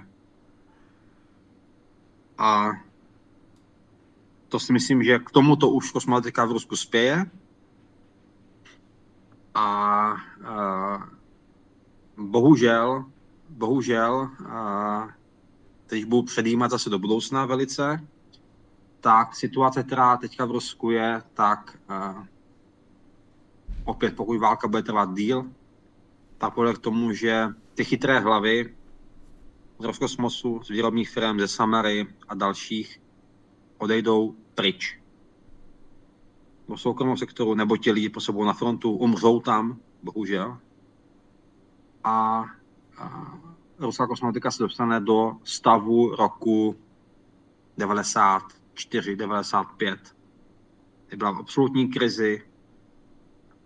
A 2.38 2.72
to 4.50 4.60
si 4.60 4.74
myslím, 4.74 5.04
že 5.04 5.20
k 5.20 5.32
tomuto 5.32 5.70
už 5.70 5.92
kosmonatika 5.92 6.46
v 6.46 6.52
Rusku 6.52 6.76
spěje. 6.76 7.26
A, 9.54 9.64
a 9.64 10.18
bohužel, 12.18 13.06
bohužel, 13.50 14.30
a 14.50 15.08
teď 15.86 16.06
budu 16.06 16.24
předjímat 16.24 16.72
zase 16.72 16.90
do 16.90 17.00
budoucna 17.00 17.46
velice, 17.46 18.08
tak 19.00 19.36
situace, 19.36 19.84
která 19.84 20.18
teďka 20.18 20.46
v 20.46 20.52
Rusku 20.52 20.92
je, 20.92 21.24
tak 21.34 21.78
uh, 21.90 22.26
opět 23.86 24.16
pokud 24.16 24.38
válka 24.38 24.68
bude 24.68 24.84
trvat 24.84 25.14
díl, 25.14 25.46
tak 26.38 26.56
bude 26.56 26.74
k 26.74 26.78
tomu, 26.78 27.14
že 27.14 27.48
ty 27.76 27.86
chytré 27.86 28.20
hlavy 28.20 28.76
z 29.80 29.84
Roskosmosu, 29.84 30.60
z 30.64 30.70
výrobních 30.70 31.10
firm, 31.10 31.40
ze 31.40 31.48
Samary 31.48 32.08
a 32.28 32.36
dalších 32.36 33.02
odejdou 33.78 34.36
pryč 34.56 35.00
do 36.70 36.78
soukromého 36.78 37.18
sektoru, 37.18 37.56
nebo 37.56 37.78
ti 37.78 37.92
lidi 37.92 38.10
po 38.10 38.22
sebou 38.22 38.44
na 38.44 38.54
frontu 38.54 38.92
umřou 38.92 39.40
tam, 39.40 39.80
bohužel. 40.04 40.58
A, 42.04 42.46
a 42.98 43.34
ruská 43.80 44.08
kosmotika 44.08 44.52
se 44.52 44.64
dostane 44.64 45.00
do 45.00 45.34
stavu 45.44 46.16
roku 46.16 46.76
94, 47.78 49.16
95, 49.16 50.16
kdy 51.08 51.18
byla 51.18 51.32
v 51.32 51.38
absolutní 51.38 51.88
krizi 51.88 52.44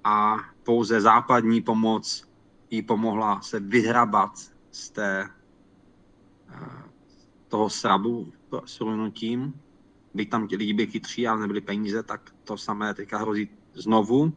a 0.04 0.36
pouze 0.64 1.02
západní 1.02 1.62
pomoc 1.62 2.28
jí 2.70 2.82
pomohla 2.82 3.42
se 3.42 3.60
vyhrabat 3.60 4.32
z 4.72 4.90
té 4.90 5.30
toho 7.48 7.70
srabu 7.70 8.34
s 8.66 8.80
runutím, 8.82 9.54
byť 10.14 10.30
tam 10.30 10.48
lidi 10.52 10.74
byli 10.74 10.88
chytří, 10.88 11.28
ale 11.28 11.42
nebyly 11.42 11.62
peníze, 11.62 12.04
tak 12.04 12.32
to 12.44 12.58
samé 12.58 12.94
teďka 12.94 13.18
hrozí 13.18 13.50
znovu. 13.74 14.34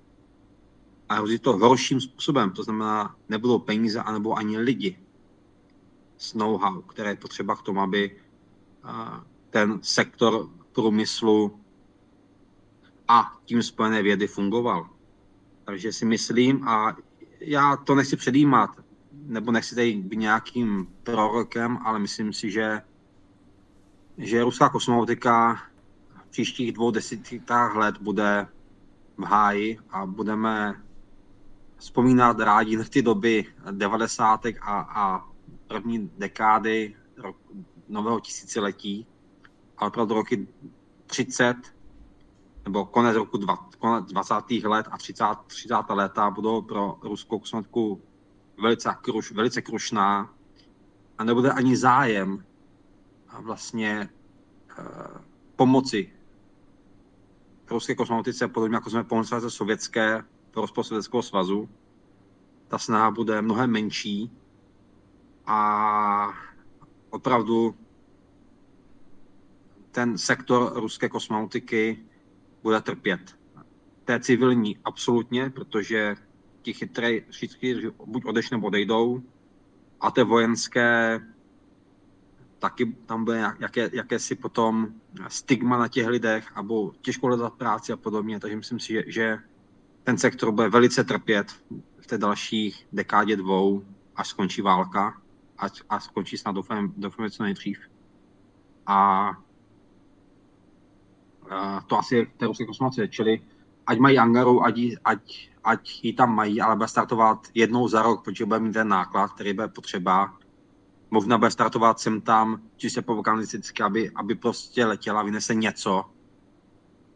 A 1.09 1.15
hrozí 1.15 1.39
to 1.39 1.57
horším 1.57 2.01
způsobem, 2.01 2.51
to 2.51 2.63
znamená, 2.63 3.17
nebudou 3.29 3.59
peníze, 3.59 4.01
anebo 4.01 4.39
ani 4.39 4.59
lidi 4.59 4.99
s 6.19 6.35
know-how, 6.35 6.83
které 6.83 7.11
je 7.11 7.17
potřeba 7.17 7.57
k 7.57 7.63
tomu, 7.63 7.81
aby 7.81 8.17
ten 9.51 9.79
sektor 9.83 10.49
průmyslu 10.73 11.61
a 13.09 13.33
tím 13.45 13.63
spojené 13.63 14.03
vědy 14.03 14.27
fungoval. 14.27 14.91
Takže 15.65 15.93
si 15.93 16.05
myslím, 16.05 16.69
a 16.69 16.97
já 17.41 17.77
to 17.77 17.95
nechci 17.95 18.17
předjímat, 18.17 18.71
nebo 19.27 19.53
nechci 19.53 19.75
tady 19.75 19.93
být 19.93 20.17
nějakým 20.17 20.89
prorokem, 21.03 21.79
ale 21.85 21.99
myslím 21.99 22.33
si, 22.33 22.51
že, 22.51 22.83
že 24.19 24.45
ruská 24.45 24.69
kosmonautika 24.69 25.63
v 26.17 26.31
příštích 26.31 26.73
dvou 26.73 26.91
desítkách 26.91 27.75
let 27.77 27.99
bude 28.01 28.47
v 29.17 29.23
háji 29.23 29.79
a 29.91 30.07
budeme 30.07 30.83
vzpomínat 31.77 32.41
rádi 32.41 32.77
na 32.77 32.85
ty 32.85 33.03
doby 33.03 33.45
90. 33.71 34.47
a, 34.47 34.81
a 34.81 35.29
první 35.67 36.11
dekády 36.19 36.97
rok, 37.17 37.37
nového 37.89 38.21
tisíciletí, 38.21 39.07
ale 39.77 39.89
opravdu 39.89 40.15
roky 40.15 40.49
30 41.07 41.57
nebo 42.65 42.85
konec 42.85 43.17
roku 43.17 43.37
20, 43.37 43.77
konec 43.77 44.05
20. 44.13 44.35
let 44.65 44.87
a 44.91 44.99
30. 44.99 45.25
30. 45.47 45.75
léta 45.89 46.31
budou 46.31 46.63
pro 46.63 46.99
ruskou 47.03 47.39
kosmonautiku 47.39 48.03
velice, 48.63 48.95
kruš, 49.03 49.33
velice 49.33 49.63
krušná 49.63 50.35
a 51.19 51.25
nebude 51.25 51.51
ani 51.51 51.77
zájem 51.77 52.45
a 53.29 53.41
vlastně 53.41 54.09
uh, 54.79 54.85
pomoci 55.57 56.13
ruské 57.71 57.95
kosmonautice, 57.95 58.49
podobně 58.49 58.77
jako 58.77 58.91
jsme 58.91 59.05
pomohli 59.05 59.41
ze 59.41 59.51
sovětské, 59.51 60.25
rozpad 60.57 60.87
Sovětského 60.87 61.23
svazu. 61.23 61.69
Ta 62.69 62.79
snaha 62.79 63.11
bude 63.11 63.43
mnohem 63.43 63.71
menší 63.71 64.31
a 65.47 66.33
opravdu 67.11 67.75
ten 69.91 70.19
sektor 70.19 70.73
ruské 70.75 71.09
kosmonautiky 71.09 72.05
bude 72.63 72.81
trpět. 72.81 73.39
Té 74.05 74.21
civilní 74.21 74.79
absolutně, 74.85 75.51
protože 75.51 76.17
ti 76.65 76.73
chytré 76.73 77.21
všichni 77.31 77.93
buď 78.07 78.25
odešli 78.25 78.57
nebo 78.57 78.67
odejdou. 78.67 79.23
A 80.01 80.11
ty 80.11 80.23
vojenské 80.23 81.21
taky 82.59 82.97
tam 83.07 83.25
bude 83.25 83.45
jaké, 83.59 83.91
jakési 83.93 84.35
potom 84.35 84.89
stigma 85.29 85.79
na 85.79 85.89
těch 85.89 86.07
lidech, 86.07 86.57
nebo 86.57 86.93
těžko 87.03 87.27
hledat 87.27 87.55
práci 87.55 87.93
a 87.93 87.97
podobně. 87.97 88.41
Takže 88.41 88.57
myslím 88.57 88.81
si, 88.81 88.93
že, 88.93 89.03
že 89.07 89.39
ten 90.05 90.19
sektor 90.19 90.53
bude 90.53 90.69
velice 90.69 91.05
trpět 91.05 91.53
v 92.01 92.07
té 92.07 92.19
dalších 92.19 92.87
dekádě 92.93 93.37
dvou, 93.37 93.85
až 94.17 94.29
skončí 94.29 94.63
válka 94.63 95.21
a, 95.59 95.67
a 95.89 96.01
skončí 96.01 96.37
snad 96.39 96.53
doufám, 96.53 96.95
co 97.31 97.43
nejdřív. 97.43 97.79
A, 98.87 99.31
a 101.51 101.81
to 101.87 101.99
asi 101.99 102.17
je 102.17 102.27
té 102.27 102.47
ruské 102.47 102.65
čili 103.09 103.43
ať 103.87 103.99
mají 103.99 104.19
Angaru, 104.19 104.65
ať, 104.65 104.81
ať, 105.05 105.51
ať 105.65 106.05
ji 106.05 106.13
tam 106.13 106.35
mají, 106.35 106.61
ale 106.61 106.77
bude 106.77 106.89
startovat 106.89 107.47
jednou 107.55 107.89
za 107.89 108.03
rok, 108.03 108.25
protože 108.25 108.45
bude 108.45 108.61
mít 108.61 108.73
ten 108.73 108.89
náklad, 108.89 109.33
který 109.33 109.53
bude 109.53 109.69
potřeba. 109.69 110.39
Možná 111.11 111.39
bude 111.39 111.51
startovat 111.51 112.01
sem 112.01 112.21
tam, 112.21 112.61
čistě 112.77 113.03
provokanalisticky, 113.03 113.83
aby, 113.83 114.11
aby 114.11 114.35
prostě 114.35 114.87
letěla, 114.87 115.23
vynese 115.23 115.55
něco, 115.55 116.05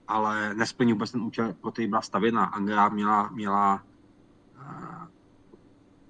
ale 0.09 0.55
nesplní 0.55 0.93
vůbec 0.93 1.11
ten 1.12 1.23
účel, 1.23 1.55
pro 1.61 1.73
který 1.73 1.89
byla 1.89 2.01
stavěna. 2.01 2.45
Angara 2.45 2.89
měla, 2.89 3.29
měla 3.29 3.83
uh, 4.57 5.07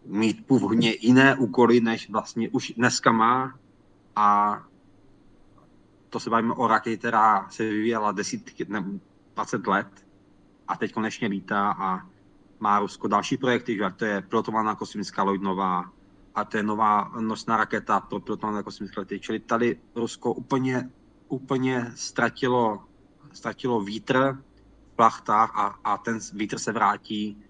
mít 0.07 0.47
původně 0.47 0.95
jiné 1.01 1.37
úkoly, 1.37 1.81
než 1.81 2.11
vlastně 2.11 2.49
už 2.49 2.73
dneska 2.77 3.13
má 3.13 3.55
a 4.17 4.59
to 6.11 6.21
se 6.21 6.31
bavíme 6.31 6.55
o 6.55 6.67
raketě, 6.67 6.97
která 6.97 7.51
se 7.51 7.63
vyvíjela 7.63 8.13
desítky, 8.13 8.67
ne, 8.69 8.85
20 9.35 9.67
let 9.67 10.07
a 10.69 10.77
teď 10.77 10.93
konečně 10.93 11.29
lítá 11.29 11.71
a 11.79 12.07
má 12.61 12.79
Rusko 12.79 13.09
další 13.09 13.37
projekty, 13.37 13.77
že 13.77 13.91
to 13.97 14.05
je 14.05 14.23
pilotovaná 14.23 14.75
kosmická 14.75 15.23
loď 15.23 15.41
nová 15.41 15.93
a 16.35 16.45
to 16.45 16.57
je 16.57 16.63
nová 16.63 17.13
nosná 17.21 17.57
raketa 17.57 18.01
pro 18.01 18.21
pilotované 18.21 18.63
kosmické 18.63 19.01
lety. 19.01 19.21
Čili 19.21 19.39
tady 19.39 19.81
Rusko 19.95 20.33
úplně, 20.33 20.91
úplně 21.29 21.93
ztratilo, 21.95 22.85
ztratilo 23.33 23.81
vítr 23.81 24.43
v 24.93 24.97
plachtách 24.97 25.53
a, 25.55 25.67
a 25.85 25.99
ten 25.99 26.19
vítr 26.33 26.59
se 26.59 26.73
vrátí 26.73 27.45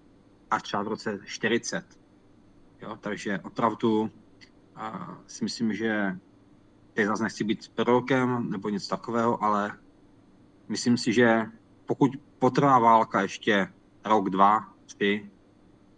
až 0.51 0.61
třeba 0.61 0.83
v 0.83 0.87
roce 0.87 1.19
40. 1.25 1.99
Jo, 2.81 2.97
takže 3.01 3.39
opravdu 3.39 4.11
a, 4.75 5.17
si 5.27 5.43
myslím, 5.43 5.73
že 5.73 6.19
teď 6.93 7.07
zase 7.07 7.23
nechci 7.23 7.43
být 7.43 7.71
prorokem 7.75 8.49
nebo 8.49 8.69
něco 8.69 8.89
takového, 8.89 9.43
ale 9.43 9.77
myslím 10.67 10.97
si, 10.97 11.13
že 11.13 11.45
pokud 11.85 12.11
potrvá 12.39 12.79
válka 12.79 13.21
ještě 13.21 13.73
rok, 14.05 14.29
dva, 14.29 14.73
tři, 14.95 15.29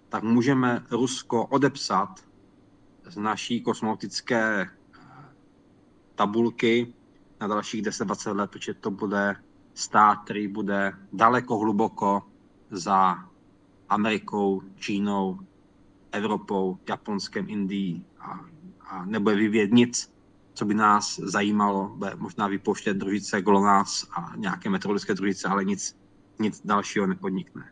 tak 0.10 0.24
můžeme 0.24 0.86
Rusko 0.92 1.46
odepsat 1.46 2.20
z 3.06 3.18
naší 3.18 3.62
kosmonautické 3.62 4.62
eh, 4.62 4.70
tabulky 6.16 6.94
na 7.42 7.48
dalších 7.48 7.84
10-20 7.84 8.36
let, 8.36 8.52
protože 8.52 8.74
to 8.74 8.92
bude 8.92 9.36
stát, 9.74 10.16
který 10.16 10.48
bude 10.48 10.94
daleko 11.14 11.58
hluboko 11.58 12.24
za 12.72 13.18
Amerikou, 13.90 14.62
Čínou, 14.76 15.40
Evropou, 16.12 16.78
Japonskem, 16.90 17.50
Indií 17.50 18.06
a, 18.20 18.40
a 18.80 19.06
nebude 19.06 19.36
vyvíjet 19.36 19.72
nic, 19.72 20.14
co 20.54 20.66
by 20.66 20.74
nás 20.74 21.20
zajímalo, 21.20 21.90
bude 21.96 22.16
možná 22.16 22.48
vypouštět 22.48 22.98
družice 22.98 23.42
GLONASS 23.42 24.08
a 24.12 24.34
nějaké 24.36 24.70
meteorologické 24.70 25.14
družice, 25.14 25.48
ale 25.48 25.66
nic, 25.66 25.98
nic 26.40 26.62
dalšího 26.66 27.08
nepodnikne. 27.08 27.72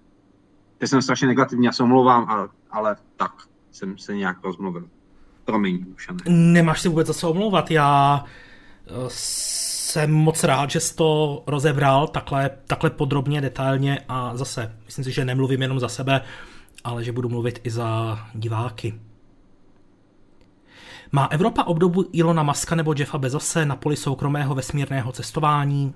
Teď 0.80 0.90
jsem 0.90 1.02
strašně 1.02 1.28
negativní, 1.28 1.66
já 1.66 1.72
se 1.72 1.84
omlouvám, 1.84 2.26
ale, 2.30 2.48
ale 2.72 2.96
tak 3.18 3.32
jsem 3.72 3.98
se 3.98 4.16
nějak 4.16 4.44
rozmluvil. 4.44 4.88
Promiň, 5.46 5.86
Dušane. 5.86 6.20
Nemáš 6.28 6.82
se 6.82 6.90
vůbec 6.90 7.08
za 7.08 7.14
co 7.14 7.30
omlouvat, 7.30 7.72
já 7.72 8.24
eh, 8.88 8.92
jsem 9.08 10.12
moc 10.12 10.44
rád, 10.44 10.70
že 10.70 10.80
jsi 10.80 10.96
to 10.96 11.44
rozebral 11.48 12.08
takhle, 12.08 12.50
takhle 12.68 12.90
podrobně, 12.90 13.42
detailně 13.42 14.00
a 14.08 14.38
zase, 14.38 14.76
myslím 14.86 15.06
si, 15.06 15.12
že 15.12 15.26
nemluvím 15.26 15.62
jenom 15.62 15.80
za 15.80 15.90
sebe, 15.90 16.22
ale 16.84 17.04
že 17.04 17.12
budu 17.12 17.30
mluvit 17.30 17.60
i 17.64 17.70
za 17.70 18.20
diváky. 18.34 19.00
Má 21.12 21.26
Evropa 21.26 21.64
obdobu 21.64 22.06
Ilona 22.12 22.44
Maska 22.44 22.76
nebo 22.76 22.94
Jeffa 22.98 23.18
Bezose 23.18 23.66
na 23.66 23.76
poli 23.76 23.96
soukromého 23.96 24.56
vesmírného 24.56 25.12
cestování? 25.12 25.94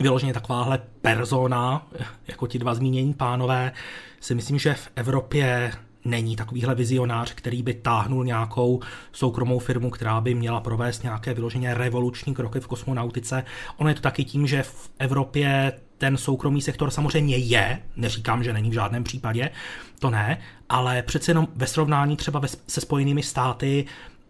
Vyloženě 0.00 0.32
takováhle 0.32 0.78
persona, 1.00 1.86
jako 2.28 2.46
ti 2.46 2.58
dva 2.58 2.74
zmínění 2.74 3.14
pánové, 3.14 3.72
si 4.20 4.34
myslím, 4.34 4.58
že 4.58 4.74
v 4.74 4.88
Evropě 4.96 5.72
není 6.04 6.36
takovýhle 6.36 6.74
vizionář, 6.74 7.34
který 7.34 7.62
by 7.62 7.74
táhnul 7.74 8.24
nějakou 8.24 8.80
soukromou 9.12 9.58
firmu, 9.58 9.90
která 9.90 10.20
by 10.20 10.34
měla 10.34 10.60
provést 10.60 11.02
nějaké 11.02 11.34
vyloženě 11.34 11.74
revoluční 11.74 12.34
kroky 12.34 12.60
v 12.60 12.66
kosmonautice. 12.66 13.44
Ono 13.76 13.88
je 13.88 13.94
to 13.94 14.00
taky 14.00 14.24
tím, 14.24 14.46
že 14.46 14.62
v 14.62 14.90
Evropě 14.98 15.72
ten 15.98 16.16
soukromý 16.16 16.62
sektor 16.62 16.90
samozřejmě 16.90 17.36
je, 17.36 17.82
neříkám, 17.96 18.44
že 18.44 18.52
není 18.52 18.70
v 18.70 18.74
žádném 18.74 19.04
případě, 19.04 19.50
to 19.98 20.10
ne, 20.10 20.38
ale 20.68 21.02
přece 21.02 21.30
jenom 21.30 21.48
ve 21.56 21.66
srovnání 21.66 22.16
třeba 22.16 22.42
se 22.68 22.80
Spojenými 22.80 23.22
státy 23.22 23.84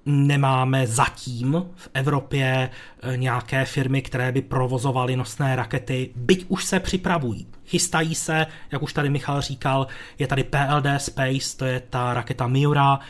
nemáme 0.06 0.86
zatím 0.86 1.64
v 1.74 1.88
Evropě 1.94 2.70
eh, 3.02 3.16
nějaké 3.16 3.64
firmy, 3.64 4.02
které 4.02 4.32
by 4.32 4.42
provozovaly 4.42 5.16
nosné 5.16 5.56
rakety, 5.56 6.10
byť 6.16 6.44
už 6.48 6.64
se 6.64 6.80
připravují. 6.80 7.46
Chystají 7.66 8.14
se, 8.14 8.46
jak 8.72 8.82
už 8.82 8.92
tady 8.92 9.10
Michal 9.10 9.40
říkal, 9.40 9.86
je 10.18 10.26
tady 10.26 10.44
PLD 10.44 10.86
Space, 10.98 11.56
to 11.56 11.64
je 11.64 11.80
ta 11.80 12.14
raketa 12.14 12.46
Miura, 12.46 13.00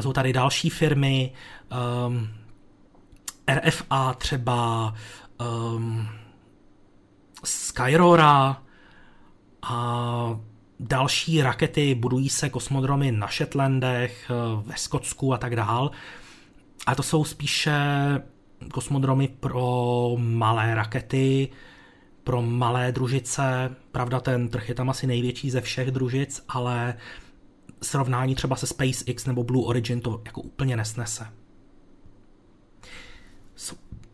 jsou 0.00 0.12
tady 0.12 0.32
další 0.32 0.70
firmy, 0.70 1.32
um, 2.06 2.28
ehm, 3.48 3.60
RFA 3.60 4.14
třeba, 4.14 4.94
um, 5.40 6.08
Skyrora 7.44 8.62
a 9.62 10.38
další 10.80 11.42
rakety, 11.42 11.94
budují 11.94 12.28
se 12.28 12.50
kosmodromy 12.50 13.12
na 13.12 13.26
Shetlandech, 13.26 14.30
eh, 14.30 14.62
ve 14.66 14.76
Skotsku 14.76 15.34
a 15.34 15.38
tak 15.38 15.56
dál. 15.56 15.90
A 16.86 16.94
to 16.94 17.02
jsou 17.02 17.24
spíše 17.24 17.72
kosmodromy 18.72 19.28
pro 19.28 20.16
malé 20.18 20.74
rakety, 20.74 21.48
pro 22.24 22.42
malé 22.42 22.92
družice. 22.92 23.76
Pravda, 23.92 24.20
ten 24.20 24.48
trh 24.48 24.68
je 24.68 24.74
tam 24.74 24.90
asi 24.90 25.06
největší 25.06 25.50
ze 25.50 25.60
všech 25.60 25.90
družic, 25.90 26.44
ale 26.48 26.94
srovnání 27.82 28.34
třeba 28.34 28.56
se 28.56 28.66
SpaceX 28.66 29.26
nebo 29.26 29.44
Blue 29.44 29.66
Origin 29.66 30.00
to 30.00 30.22
jako 30.24 30.40
úplně 30.40 30.76
nesnese. 30.76 31.26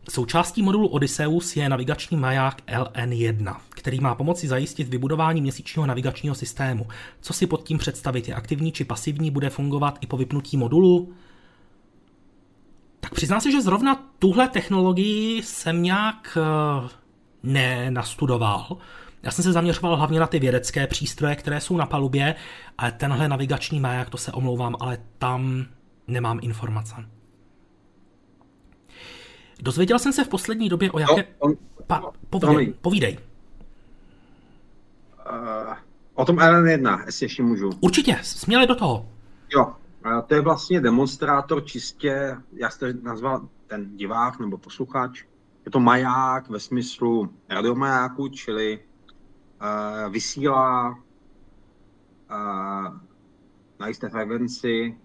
Součástí 0.09 0.61
modulu 0.61 0.87
Odysseus 0.87 1.55
je 1.55 1.69
navigační 1.69 2.17
maják 2.17 2.61
LN1, 2.67 3.55
který 3.69 3.99
má 3.99 4.15
pomoci 4.15 4.47
zajistit 4.47 4.87
vybudování 4.87 5.41
měsíčního 5.41 5.85
navigačního 5.85 6.35
systému. 6.35 6.87
Co 7.21 7.33
si 7.33 7.47
pod 7.47 7.63
tím 7.63 7.77
představit? 7.77 8.27
Je 8.27 8.35
aktivní 8.35 8.71
či 8.71 8.85
pasivní? 8.85 9.31
Bude 9.31 9.49
fungovat 9.49 9.97
i 10.01 10.07
po 10.07 10.17
vypnutí 10.17 10.57
modulu? 10.57 11.13
Tak 13.01 13.13
přiznám 13.13 13.41
se, 13.41 13.51
že 13.51 13.61
zrovna 13.61 13.95
tuhle 14.19 14.47
technologii 14.47 15.43
jsem 15.43 15.83
nějak 15.83 16.37
uh, 16.81 16.89
nenastudoval. 17.43 18.77
Já 19.23 19.31
jsem 19.31 19.43
se 19.43 19.51
zaměřoval 19.51 19.95
hlavně 19.95 20.19
na 20.19 20.27
ty 20.27 20.39
vědecké 20.39 20.87
přístroje, 20.87 21.35
které 21.35 21.61
jsou 21.61 21.77
na 21.77 21.85
palubě, 21.85 22.35
ale 22.77 22.91
tenhle 22.91 23.27
navigační 23.27 23.79
maják, 23.79 24.09
to 24.09 24.17
se 24.17 24.31
omlouvám, 24.31 24.75
ale 24.79 24.97
tam 25.17 25.65
nemám 26.07 26.39
informace. 26.41 26.95
Dozvěděl 29.61 29.99
jsem 29.99 30.13
se 30.13 30.23
v 30.23 30.27
poslední 30.27 30.69
době 30.69 30.91
o 30.91 30.99
jaké... 30.99 31.15
No, 31.21 31.23
on... 31.39 31.53
pa, 31.87 32.11
povídej, 32.29 32.73
povídej. 32.81 33.17
Uh, 35.31 35.73
o 36.13 36.25
tom 36.25 36.35
LN1, 36.35 37.05
jestli 37.05 37.25
ještě 37.25 37.43
můžu. 37.43 37.69
Určitě, 37.79 38.19
směli 38.21 38.67
do 38.67 38.75
toho. 38.75 39.05
Jo, 39.53 39.73
to 40.27 40.35
je 40.35 40.41
vlastně 40.41 40.81
demonstrátor 40.81 41.65
čistě, 41.65 42.37
já 42.53 42.69
jste 42.69 42.93
nazval 42.93 43.49
ten 43.67 43.97
divák 43.97 44.39
nebo 44.39 44.57
posluchač, 44.57 45.23
je 45.65 45.71
to 45.71 45.79
maják 45.79 46.49
ve 46.49 46.59
smyslu 46.59 47.33
radiomajáku, 47.49 48.27
čili 48.27 48.79
uh, 48.79 50.11
vysílá 50.11 50.89
uh, 50.89 50.97
na 53.79 53.87
jisté 53.87 54.09
frekvenci 54.09 54.97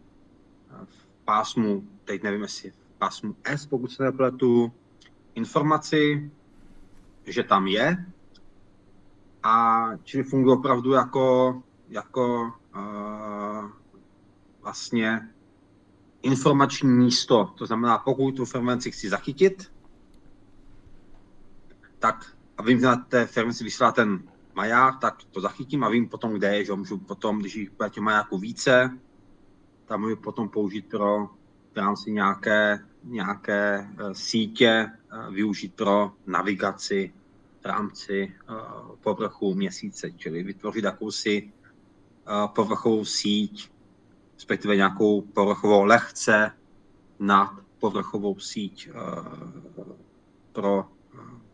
uh, 0.70 0.84
v 0.84 1.06
pásmu, 1.24 1.84
teď 2.04 2.22
nevím, 2.22 2.42
jestli 2.42 2.72
pásmu 2.98 3.36
S, 3.44 3.66
pokud 3.66 3.92
se 3.92 4.02
nepletu, 4.02 4.72
informaci, 5.34 6.30
že 7.26 7.42
tam 7.42 7.66
je. 7.66 8.06
A 9.42 9.86
čili 10.04 10.22
funguje 10.22 10.56
opravdu 10.56 10.92
jako, 10.92 11.62
jako 11.88 12.52
uh, 12.76 13.70
vlastně 14.66 15.28
informační 16.22 16.88
místo. 16.88 17.54
To 17.58 17.66
znamená, 17.66 17.98
pokud 17.98 18.36
tu 18.36 18.44
frekvenci 18.44 18.90
chci 18.90 19.08
zachytit, 19.08 19.72
tak 21.98 22.36
a 22.58 22.62
vím, 22.62 22.80
že 22.80 22.86
na 22.86 22.96
té 22.96 23.26
frekvenci 23.26 23.64
vysílá 23.64 23.92
ten 23.92 24.22
maják, 24.54 24.98
tak 24.98 25.24
to 25.30 25.40
zachytím 25.40 25.84
a 25.84 25.88
vím 25.88 26.08
potom, 26.08 26.32
kde 26.32 26.56
je, 26.56 26.64
že 26.64 26.72
můžu 26.72 26.98
potom, 26.98 27.38
když 27.38 27.54
jich 27.56 27.70
bude 27.70 27.90
majáku 28.00 28.38
více, 28.38 28.98
tam 29.86 30.00
můžu 30.00 30.16
potom 30.16 30.48
použít 30.48 30.88
pro 30.88 31.30
v 31.72 31.76
rámci 31.76 32.12
nějaké, 32.12 32.78
nějaké 33.04 33.78
eh, 33.78 34.14
sítě 34.14 34.90
eh, 34.90 35.30
využít 35.30 35.74
pro 35.74 36.12
navigaci 36.26 37.12
v 37.60 37.64
rámci 37.66 38.34
eh, 38.34 38.54
povrchu 39.00 39.54
měsíce, 39.54 40.10
čili 40.10 40.42
vytvořit 40.42 40.84
jakousi 40.84 41.52
povrchovou 42.54 43.04
síť, 43.04 43.75
respektive 44.36 44.76
nějakou 44.76 45.20
povrchovou 45.20 45.84
lehce 45.84 46.52
nad 47.18 47.50
povrchovou 47.78 48.38
síť 48.38 48.90
pro 50.52 50.84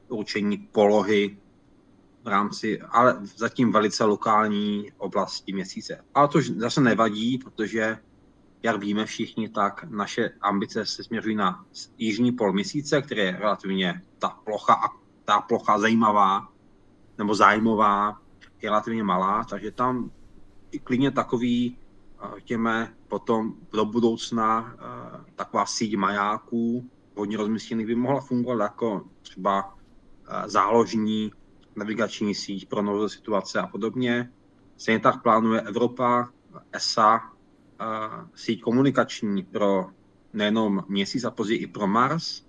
určení 0.08 0.58
polohy 0.58 1.38
v 2.24 2.28
rámci, 2.28 2.80
ale 2.80 3.18
zatím 3.36 3.72
velice 3.72 4.04
lokální 4.04 4.92
oblasti 4.98 5.52
měsíce. 5.52 6.04
Ale 6.14 6.28
to 6.28 6.38
zase 6.42 6.80
nevadí, 6.80 7.38
protože 7.38 7.98
jak 8.62 8.80
víme 8.80 9.06
všichni, 9.06 9.48
tak 9.48 9.84
naše 9.84 10.30
ambice 10.40 10.86
se 10.86 11.04
směřují 11.04 11.36
na 11.36 11.64
jižní 11.98 12.32
pol 12.32 12.52
měsíce, 12.52 13.02
který 13.02 13.20
je 13.20 13.36
relativně 13.40 14.02
ta 14.18 14.28
plocha, 14.28 14.74
ta 15.24 15.40
plocha 15.40 15.78
zajímavá 15.78 16.48
nebo 17.18 17.34
zájmová, 17.34 18.22
je 18.62 18.70
relativně 18.70 19.02
malá, 19.02 19.44
takže 19.44 19.70
tam 19.70 20.10
i 20.70 20.78
klidně 20.78 21.10
takový, 21.10 21.78
těme 22.44 22.94
potom 23.08 23.54
do 23.72 23.84
budoucna 23.84 24.76
taková 25.36 25.66
síť 25.66 25.96
majáků, 25.96 26.90
hodně 27.16 27.36
rozmístěných 27.36 27.86
by 27.86 27.94
mohla 27.94 28.20
fungovat 28.20 28.62
jako 28.62 29.04
třeba 29.22 29.78
záložní 30.46 31.32
navigační 31.76 32.34
síť 32.34 32.68
pro 32.68 32.82
nové 32.82 33.08
situace 33.08 33.60
a 33.60 33.66
podobně. 33.66 34.32
Stejně 34.76 35.00
tak 35.00 35.22
plánuje 35.22 35.60
Evropa, 35.60 36.28
ESA, 36.72 37.20
síť 38.34 38.62
komunikační 38.62 39.42
pro 39.42 39.86
nejenom 40.32 40.84
měsíc 40.88 41.24
a 41.24 41.30
později 41.30 41.60
i 41.60 41.66
pro 41.66 41.86
Mars. 41.86 42.46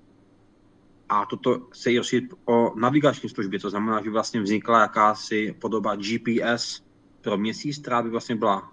A 1.09 1.25
toto 1.25 1.67
se 1.73 1.91
i 1.91 1.97
rozšířit 1.97 2.33
o 2.45 2.79
navigační 2.79 3.29
služby, 3.29 3.59
to 3.59 3.69
znamená, 3.69 4.03
že 4.03 4.09
vlastně 4.09 4.41
vznikla 4.41 4.81
jakási 4.81 5.55
podoba 5.61 5.95
GPS 5.95 6.83
pro 7.21 7.37
měsíc, 7.37 7.77
která 7.77 8.01
by 8.01 8.09
vlastně 8.09 8.35
byla, 8.35 8.71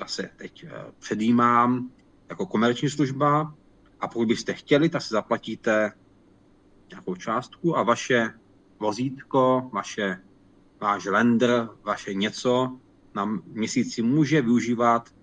zase 0.00 0.30
teď 0.36 0.64
eh, 0.64 0.84
předjímám, 0.98 1.90
jako 2.28 2.46
komerční 2.46 2.90
služba 2.90 3.54
a 4.00 4.08
pokud 4.08 4.28
byste 4.28 4.54
chtěli, 4.54 4.88
tak 4.88 5.02
se 5.02 5.14
zaplatíte 5.14 5.92
nějakou 6.90 7.14
částku 7.14 7.76
a 7.78 7.82
vaše 7.82 8.34
vozítko, 8.78 9.70
vaše, 9.72 10.20
váš 10.80 11.04
lender, 11.04 11.68
vaše 11.82 12.14
něco 12.14 12.78
na 13.14 13.24
měsíci 13.46 14.02
může 14.02 14.42
využívat 14.42 15.14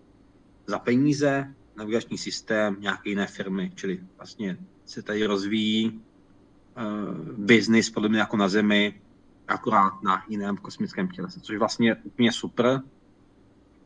za 0.68 0.80
peníze 0.80 1.54
navigační 1.76 2.18
systém 2.18 2.76
nějaké 2.80 3.10
jiné 3.10 3.28
firmy, 3.28 3.72
čili 3.76 4.00
vlastně 4.18 4.58
se 4.86 5.02
tady 5.02 5.26
rozvíjí 5.26 5.90
uh, 5.92 7.16
biznis 7.38 7.90
podobně 7.90 8.20
jako 8.20 8.38
na 8.38 8.50
Zemi, 8.50 9.02
akorát 9.48 10.04
na 10.04 10.24
jiném 10.30 10.58
kosmickém 10.58 11.08
tělese, 11.08 11.40
což 11.40 11.58
vlastně 11.58 11.90
je 11.90 11.96
úplně 11.96 12.32
super. 12.32 12.82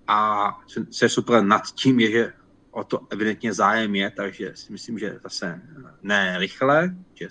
A 0.07 0.49
je 1.02 1.10
super 1.10 1.44
nad 1.44 1.61
tím 1.72 1.99
je, 1.99 2.11
že 2.11 2.34
o 2.72 2.84
to 2.84 3.07
evidentně 3.10 3.53
zájem 3.53 3.95
je, 3.95 4.11
takže 4.11 4.52
si 4.56 4.72
myslím, 4.72 4.99
že 4.99 5.19
zase 5.23 5.61
ne 6.02 6.40
rychle, 6.40 6.95
že 7.14 7.28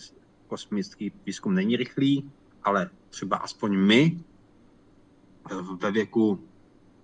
kosmický 0.46 1.12
výzkum 1.26 1.54
není 1.54 1.76
rychlý, 1.76 2.30
ale 2.62 2.90
třeba 3.10 3.36
aspoň 3.36 3.76
my 3.76 4.24
ve 5.80 5.90
věku 5.90 6.48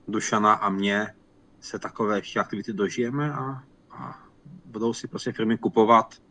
Dušana 0.08 0.52
a 0.52 0.70
mě 0.70 1.14
se 1.60 1.78
takové 1.78 2.18
ještě 2.18 2.40
aktivity 2.40 2.72
dožijeme 2.72 3.32
a, 3.32 3.62
a 3.90 4.26
budou 4.64 4.92
si 4.92 5.08
prostě 5.08 5.32
firmy 5.32 5.58
kupovat 5.58 6.22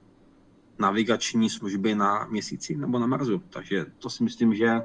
navigační 0.80 1.50
služby 1.50 1.96
na 1.96 2.26
měsíci 2.26 2.76
nebo 2.76 3.00
na 3.00 3.08
Marsu. 3.08 3.40
Takže 3.50 3.86
to 4.00 4.10
si 4.10 4.24
myslím, 4.24 4.56
že, 4.56 4.82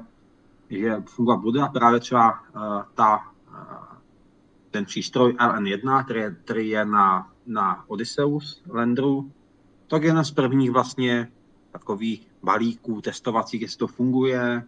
že 0.69 0.95
fungovat 1.05 1.37
bude 1.37 1.61
a 1.61 1.67
právě 1.67 1.99
třeba 1.99 2.41
uh, 2.41 2.83
ta, 2.93 3.30
ten 4.71 4.85
přístroj 4.85 5.33
LN1, 5.33 6.03
který 6.03 6.19
je, 6.19 6.35
který 6.43 6.69
je 6.69 6.85
na, 6.85 7.31
na 7.45 7.89
Odysseus 7.89 8.63
Landeru, 8.69 9.31
tak 9.87 10.03
je 10.03 10.09
jeden 10.09 10.25
z 10.25 10.31
prvních 10.31 10.71
vlastně 10.71 11.31
takových 11.71 12.27
balíků 12.43 13.01
testovacích, 13.01 13.61
jestli 13.61 13.77
to 13.77 13.87
funguje 13.87 14.67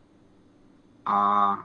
a 1.05 1.57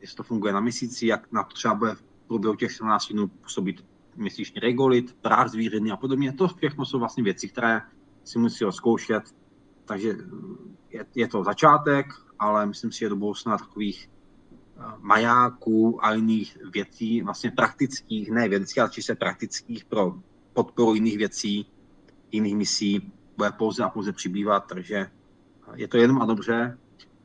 jestli 0.00 0.16
to 0.16 0.22
funguje 0.22 0.52
na 0.52 0.60
měsíci, 0.60 1.06
jak 1.06 1.32
na 1.32 1.42
to 1.42 1.54
třeba 1.54 1.74
bude 1.74 1.94
v 1.94 2.02
průběhu 2.26 2.56
těch 2.56 2.72
14 2.72 3.12
dnů 3.12 3.28
působit 3.28 3.84
měsíčně 4.16 4.60
regolit, 4.60 5.16
práh 5.22 5.48
zvířiny 5.48 5.90
a 5.90 5.96
podobně. 5.96 6.32
To 6.32 6.48
všechno 6.48 6.84
jsou 6.84 6.98
vlastně 6.98 7.24
věci, 7.24 7.48
které 7.48 7.82
si 8.24 8.38
musí 8.38 8.64
rozkoušet. 8.64 9.22
Takže 9.84 10.16
je, 10.90 11.06
je 11.14 11.28
to 11.28 11.44
začátek, 11.44 12.06
ale 12.38 12.66
myslím 12.66 12.92
si, 12.92 12.98
že 12.98 13.08
do 13.08 13.16
budoucna 13.16 13.58
takových 13.58 14.10
eh, 14.10 14.15
majáků 14.98 16.04
a 16.04 16.12
jiných 16.12 16.58
věcí, 16.72 17.22
vlastně 17.22 17.50
praktických, 17.50 18.30
ne 18.30 18.48
vědeckých, 18.48 18.78
ale 18.78 18.90
čistě 18.90 19.14
praktických 19.14 19.84
pro 19.84 20.14
podporu 20.52 20.94
jiných 20.94 21.18
věcí, 21.18 21.66
jiných 22.32 22.56
misí, 22.56 23.12
bude 23.36 23.50
pouze 23.52 23.84
a 23.84 23.88
pouze 23.88 24.12
přibývat, 24.12 24.66
takže 24.68 25.10
je 25.74 25.88
to 25.88 25.96
jenom 25.96 26.22
a 26.22 26.26
dobře. 26.26 26.78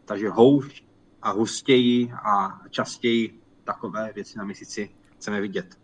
Takže 0.05 0.29
houšť 0.29 0.83
a 1.21 1.31
hustěji 1.31 2.11
a 2.13 2.59
častěji 2.69 3.39
takové 3.63 4.11
věci 4.15 4.37
na 4.37 4.43
měsíci 4.43 4.89
chceme 5.15 5.41
vidět. 5.41 5.77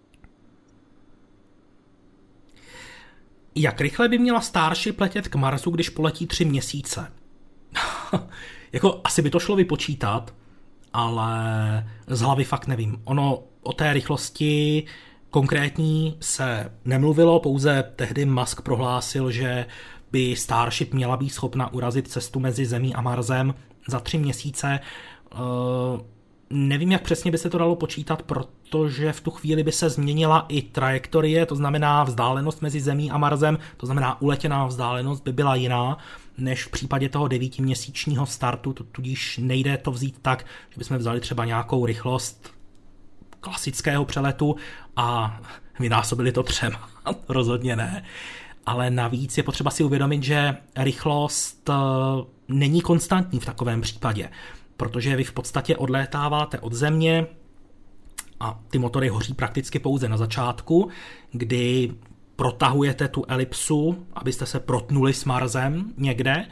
Jak 3.55 3.81
rychle 3.81 4.09
by 4.09 4.19
měla 4.19 4.41
Starship 4.41 4.99
letět 4.99 5.27
k 5.27 5.35
Marsu, 5.35 5.71
když 5.71 5.89
poletí 5.89 6.27
tři 6.27 6.45
měsíce? 6.45 7.13
jako 8.71 9.01
asi 9.03 9.21
by 9.21 9.29
to 9.29 9.39
šlo 9.39 9.55
vypočítat, 9.55 10.35
ale 10.93 11.87
z 12.07 12.21
hlavy 12.21 12.43
fakt 12.43 12.67
nevím. 12.67 13.01
Ono 13.03 13.39
o 13.63 13.73
té 13.73 13.93
rychlosti 13.93 14.83
konkrétní 15.29 16.17
se 16.19 16.71
nemluvilo, 16.85 17.39
pouze 17.39 17.83
tehdy 17.95 18.25
Musk 18.25 18.61
prohlásil, 18.61 19.31
že 19.31 19.65
by 20.11 20.35
Starship 20.35 20.93
měla 20.93 21.17
být 21.17 21.29
schopna 21.29 21.73
urazit 21.73 22.07
cestu 22.07 22.39
mezi 22.39 22.65
Zemí 22.65 22.95
a 22.95 23.01
Marsem 23.01 23.53
za 23.87 23.99
tři 23.99 24.17
měsíce. 24.17 24.79
Uh, 25.33 26.01
nevím, 26.49 26.91
jak 26.91 27.01
přesně 27.01 27.31
by 27.31 27.37
se 27.37 27.49
to 27.49 27.57
dalo 27.57 27.75
počítat, 27.75 28.21
protože 28.21 29.13
v 29.13 29.21
tu 29.21 29.31
chvíli 29.31 29.63
by 29.63 29.71
se 29.71 29.89
změnila 29.89 30.45
i 30.49 30.61
trajektorie, 30.61 31.45
to 31.45 31.55
znamená 31.55 32.03
vzdálenost 32.03 32.61
mezi 32.61 32.81
Zemí 32.81 33.11
a 33.11 33.17
Marsem, 33.17 33.57
to 33.77 33.85
znamená 33.85 34.21
uletěná 34.21 34.65
vzdálenost 34.65 35.23
by 35.23 35.33
byla 35.33 35.55
jiná, 35.55 35.97
než 36.37 36.63
v 36.63 36.71
případě 36.71 37.09
toho 37.09 37.27
devítiměsíčního 37.27 38.25
startu, 38.25 38.73
tudíž 38.73 39.39
nejde 39.43 39.77
to 39.77 39.91
vzít 39.91 40.15
tak, 40.21 40.45
že 40.69 40.77
bychom 40.77 40.97
vzali 40.97 41.19
třeba 41.19 41.45
nějakou 41.45 41.85
rychlost 41.85 42.53
klasického 43.39 44.05
přeletu 44.05 44.55
a 44.95 45.39
vynásobili 45.79 46.31
to 46.31 46.43
třema. 46.43 46.89
Rozhodně 47.29 47.75
ne. 47.75 48.03
Ale 48.65 48.89
navíc 48.89 49.37
je 49.37 49.43
potřeba 49.43 49.71
si 49.71 49.83
uvědomit, 49.83 50.23
že 50.23 50.57
rychlost 50.75 51.69
eh, 51.69 51.73
není 52.47 52.81
konstantní 52.81 53.39
v 53.39 53.45
takovém 53.45 53.81
případě 53.81 54.29
protože 54.77 55.15
vy 55.15 55.23
v 55.23 55.31
podstatě 55.31 55.77
odlétáváte 55.77 56.59
od 56.59 56.73
země 56.73 57.27
a 58.39 58.59
ty 58.69 58.79
motory 58.79 59.09
hoří 59.09 59.33
prakticky 59.33 59.79
pouze 59.79 60.09
na 60.09 60.17
začátku, 60.17 60.89
kdy 61.31 61.93
protahujete 62.37 63.07
tu 63.07 63.25
elipsu, 63.27 64.05
abyste 64.13 64.45
se 64.45 64.59
protnuli 64.59 65.13
s 65.13 65.25
Marsem 65.25 65.93
někde 65.97 66.45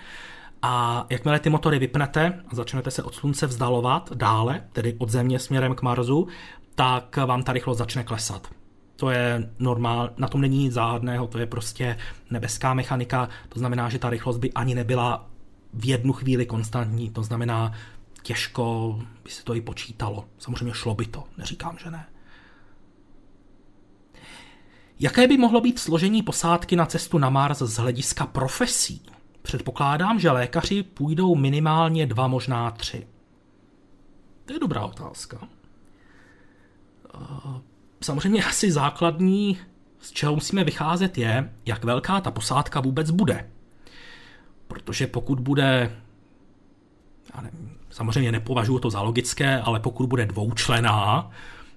a 0.62 1.06
jakmile 1.10 1.40
ty 1.40 1.50
motory 1.50 1.80
vypnete 1.80 2.44
a 2.48 2.56
začnete 2.56 2.92
se 2.92 3.04
od 3.04 3.16
slunce 3.16 3.48
vzdalovat 3.48 4.14
dále, 4.14 4.64
tedy 4.74 4.96
od 4.98 5.10
země 5.10 5.40
směrem 5.40 5.76
k 5.76 5.82
Marsu, 5.82 6.28
tak 6.76 7.18
vám 7.18 7.44
ta 7.44 7.54
rychlost 7.54 7.78
začne 7.78 8.04
klesat. 8.04 8.48
To 8.96 9.10
je 9.10 9.50
normál, 9.60 10.10
na 10.18 10.28
tom 10.28 10.42
není 10.42 10.58
nic 10.58 10.74
záhadného, 10.74 11.28
to 11.28 11.38
je 11.38 11.46
prostě 11.46 11.98
nebeská 12.30 12.74
mechanika, 12.74 13.30
to 13.50 13.60
znamená, 13.60 13.90
že 13.90 14.00
ta 14.00 14.10
rychlost 14.10 14.38
by 14.38 14.54
ani 14.54 14.76
nebyla 14.76 15.30
v 15.74 15.86
jednu 15.86 16.14
chvíli 16.14 16.46
konstantní, 16.46 17.10
to 17.10 17.24
znamená, 17.24 17.72
těžko 18.22 18.96
by 19.24 19.30
se 19.30 19.44
to 19.44 19.56
i 19.56 19.62
počítalo. 19.62 20.26
Samozřejmě 20.38 20.74
šlo 20.74 20.96
by 20.96 21.06
to, 21.06 21.24
neříkám, 21.38 21.78
že 21.84 21.92
ne. 21.92 22.06
Jaké 25.00 25.28
by 25.28 25.38
mohlo 25.38 25.62
být 25.62 25.80
složení 25.80 26.24
posádky 26.24 26.76
na 26.76 26.86
cestu 26.86 27.18
na 27.18 27.30
Mars 27.30 27.58
z 27.58 27.78
hlediska 27.78 28.26
profesí? 28.26 29.02
Předpokládám, 29.42 30.20
že 30.20 30.32
lékaři 30.32 30.84
půjdou 30.84 31.36
minimálně 31.36 32.06
dva, 32.06 32.28
možná 32.28 32.72
tři. 32.72 33.08
To 34.46 34.54
je 34.54 34.60
dobrá 34.60 34.86
otázka. 34.86 35.48
Samozřejmě 38.02 38.44
asi 38.44 38.72
základní, 38.72 39.58
z 40.00 40.12
čeho 40.12 40.36
musíme 40.36 40.64
vycházet, 40.64 41.18
je, 41.18 41.54
jak 41.66 41.84
velká 41.84 42.22
ta 42.22 42.32
posádka 42.32 42.80
vůbec 42.80 43.12
bude. 43.12 43.50
Protože 44.68 45.08
pokud 45.08 45.40
bude 45.40 45.96
já 47.36 47.42
nevím, 47.42 47.78
samozřejmě 47.90 48.32
nepovažuji 48.32 48.80
to 48.80 48.90
za 48.90 49.02
logické, 49.02 49.62
ale 49.62 49.80
pokud 49.80 50.08
bude 50.08 50.26
dvoučlená, 50.26 51.32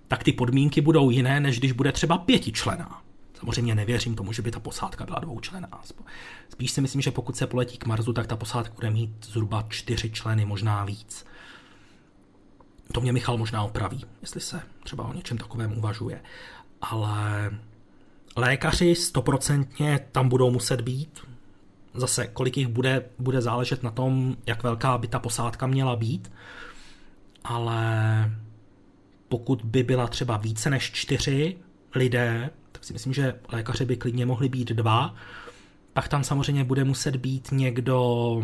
tak 0.08 0.24
ty 0.24 0.32
podmínky 0.32 0.80
budou 0.80 1.10
jiné, 1.10 1.40
než 1.40 1.58
když 1.58 1.72
bude 1.72 1.92
třeba 1.92 2.18
pětičlená. 2.18 3.02
Samozřejmě 3.38 3.74
nevěřím 3.74 4.14
tomu, 4.14 4.32
že 4.32 4.42
by 4.42 4.50
ta 4.50 4.60
posádka 4.60 5.04
byla 5.04 5.18
dvoučlená. 5.18 5.68
Spíš 6.48 6.70
si 6.70 6.80
myslím, 6.80 7.02
že 7.02 7.10
pokud 7.10 7.36
se 7.36 7.46
poletí 7.46 7.78
k 7.78 7.86
Marsu, 7.86 8.12
tak 8.12 8.26
ta 8.26 8.36
posádka 8.36 8.74
bude 8.74 8.90
mít 8.90 9.10
zhruba 9.24 9.66
čtyři 9.68 10.10
členy, 10.10 10.44
možná 10.44 10.84
víc. 10.84 11.24
To 12.92 13.00
mě 13.00 13.12
Michal 13.12 13.38
možná 13.38 13.62
opraví, 13.62 14.04
jestli 14.20 14.40
se 14.40 14.60
třeba 14.84 15.04
o 15.04 15.12
něčem 15.12 15.38
takovém 15.38 15.78
uvažuje. 15.78 16.22
Ale 16.80 17.50
lékaři 18.36 18.94
stoprocentně 18.94 20.00
tam 20.12 20.28
budou 20.28 20.50
muset 20.50 20.80
být, 20.80 21.20
Zase, 21.94 22.26
kolik 22.26 22.56
jich 22.56 22.68
bude, 22.68 23.04
bude 23.18 23.40
záležet 23.40 23.82
na 23.82 23.90
tom, 23.90 24.36
jak 24.46 24.62
velká 24.62 24.98
by 24.98 25.08
ta 25.08 25.18
posádka 25.18 25.66
měla 25.66 25.96
být, 25.96 26.32
ale 27.44 28.30
pokud 29.28 29.62
by 29.64 29.82
byla 29.82 30.06
třeba 30.06 30.36
více 30.36 30.70
než 30.70 30.92
čtyři 30.92 31.56
lidé, 31.94 32.50
tak 32.78 32.84
si 32.84 32.92
myslím, 32.92 33.12
že 33.12 33.40
lékaři 33.52 33.84
by 33.84 33.96
klidně 33.96 34.26
mohli 34.26 34.48
být 34.48 34.68
dva, 34.68 35.14
pak 35.92 36.08
tam 36.08 36.24
samozřejmě 36.24 36.64
bude 36.64 36.84
muset 36.84 37.16
být 37.16 37.48
někdo 37.52 38.42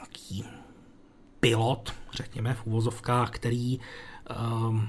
taký 0.00 0.44
pilot, 1.40 1.92
řekněme 2.12 2.54
v 2.54 2.66
úvozovkách, 2.66 3.30
který 3.30 3.78
um, 4.68 4.88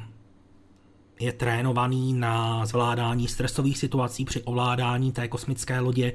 je 1.20 1.34
trénovaný 1.34 2.14
na 2.14 2.66
zvládání 2.66 3.28
stresových 3.28 3.78
situací 3.78 4.26
při 4.26 4.44
ovládání 4.44 5.12
té 5.12 5.28
kosmické 5.28 5.80
lodě, 5.80 6.14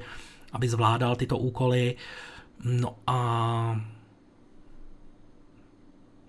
aby 0.51 0.69
zvládal 0.69 1.15
tyto 1.15 1.37
úkoly. 1.37 1.95
No 2.63 2.95
a 3.07 3.81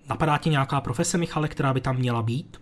napadá 0.09 0.37
ti 0.37 0.49
nějaká 0.49 0.81
profese, 0.81 1.17
Michale, 1.17 1.47
která 1.47 1.73
by 1.73 1.81
tam 1.81 1.95
měla 1.97 2.23
být? 2.23 2.61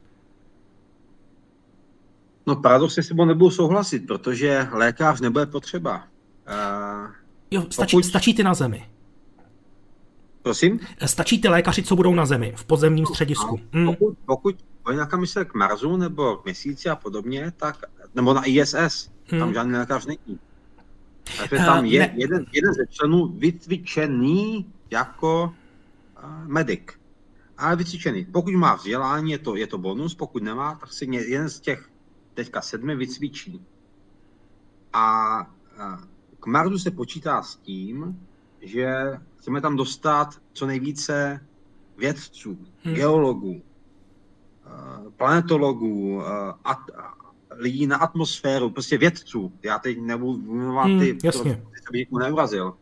No 2.48 2.56
paradoxně 2.56 3.04
s 3.04 3.08
tebou 3.08 3.26
nebudu 3.26 3.52
souhlasit, 3.52 4.08
protože 4.08 4.68
lékař 4.72 5.22
nebude 5.22 5.46
potřeba. 5.46 5.96
Uh, 5.98 7.12
jo, 7.52 7.66
stačí, 7.70 7.98
pokud... 7.98 8.06
stačí 8.06 8.34
ty 8.34 8.44
na 8.44 8.54
zemi. 8.54 8.90
Prosím? 10.42 10.80
Stačí 11.06 11.42
ty 11.42 11.48
lékaři, 11.48 11.84
co 11.84 11.96
budou 11.96 12.16
na 12.16 12.26
zemi, 12.26 12.54
v 12.56 12.66
podzemním 12.66 13.06
středisku. 13.06 13.60
No, 13.74 13.80
hmm. 13.80 13.86
Pokud, 13.86 14.18
pokud 14.26 14.56
nějaká 14.92 15.18
mise 15.18 15.46
k 15.46 15.54
Marsu 15.54 15.98
nebo 15.98 16.36
k 16.36 16.46
měsíci 16.46 16.90
a 16.90 16.96
podobně, 16.96 17.52
tak, 17.58 17.86
nebo 18.16 18.34
na 18.34 18.42
ISS, 18.46 19.10
hmm. 19.32 19.40
tam 19.40 19.54
žádný 19.54 19.74
lékař 19.74 20.06
není. 20.06 20.40
Takže 21.38 21.66
tam 21.66 21.86
je 21.86 22.14
jeden, 22.16 22.46
jeden 22.52 22.74
ze 22.74 22.88
členů 22.90 23.28
vycvičený 23.28 24.74
jako 24.92 25.54
uh, 26.24 26.48
medic. 26.48 26.82
Ale 27.58 27.76
vycvičený. 27.76 28.26
Pokud 28.26 28.54
má 28.54 28.76
vzdělání, 28.76 29.32
je 29.32 29.38
to, 29.38 29.56
je 29.56 29.68
to 29.68 29.78
bonus, 29.78 30.16
pokud 30.16 30.44
nemá, 30.44 30.76
tak 30.76 30.94
si 30.94 31.06
jeden 31.06 31.50
z 31.50 31.60
těch 31.60 31.90
teďka 32.36 32.62
sedmi 32.62 32.96
vycvičí. 32.96 33.66
A 34.94 35.38
k 36.40 36.46
Marsu 36.46 36.80
se 36.80 36.92
počítá 36.92 37.42
s 37.42 37.56
tím, 37.56 38.28
že 38.62 38.94
chceme 39.38 39.62
tam 39.62 39.76
dostat 39.76 40.42
co 40.54 40.66
nejvíce 40.66 41.46
vědců, 41.98 42.58
hmm. 42.84 42.96
geologů, 42.96 43.62
planetologů, 45.18 46.22
at, 46.64 46.80
lidí 47.52 47.88
na 47.88 47.98
atmosféru, 47.98 48.70
prostě 48.70 48.98
vědců. 48.98 49.54
Já 49.64 49.80
teď 49.80 50.02
nebudu 50.02 50.42
vyjmenovat 50.42 50.88
hmm, 50.88 51.00
ty, 51.00 51.18
jasně. 51.24 51.64
to, 51.86 51.92
bych 51.92 52.12
neurazil. 52.12 52.74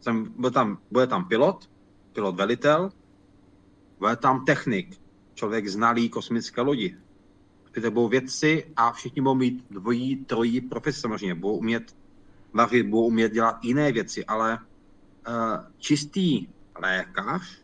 Jsem, 0.00 0.34
byl 0.38 0.50
tam, 0.50 0.78
bude 0.90 1.06
tam 1.06 1.28
pilot, 1.28 1.70
pilot 2.12 2.36
velitel, 2.36 2.90
bude 3.98 4.16
tam 4.16 4.44
technik, 4.44 5.00
člověk 5.34 5.68
znalý 5.68 6.08
kosmické 6.08 6.60
lodi. 6.60 6.96
To 7.74 7.80
budou 7.90 8.08
vědci 8.08 8.72
a 8.76 8.92
všichni 8.92 9.22
budou 9.22 9.34
mít 9.34 9.64
dvojí, 9.70 10.16
trojí 10.16 10.60
profesi 10.60 11.00
samozřejmě. 11.00 11.34
Budou 11.34 11.56
umět 11.56 11.96
vařit, 12.52 12.86
budou 12.86 13.06
umět 13.06 13.32
dělat 13.32 13.64
jiné 13.64 13.92
věci, 13.92 14.24
ale 14.24 14.58
uh, 15.28 15.34
čistý 15.78 16.46
lékař 16.80 17.62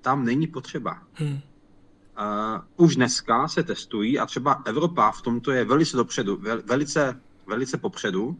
tam 0.00 0.24
není 0.24 0.46
potřeba. 0.46 1.02
Hmm. 1.12 1.32
Uh, 1.32 1.40
už 2.76 2.96
dneska 2.96 3.48
se 3.48 3.62
testují 3.62 4.18
a 4.18 4.26
třeba 4.26 4.62
Evropa 4.66 5.10
v 5.10 5.22
tomto 5.22 5.50
je 5.50 5.64
velice 5.64 5.96
dopředu, 5.96 6.42
velice, 6.64 7.20
velice 7.46 7.78
popředu. 7.78 8.36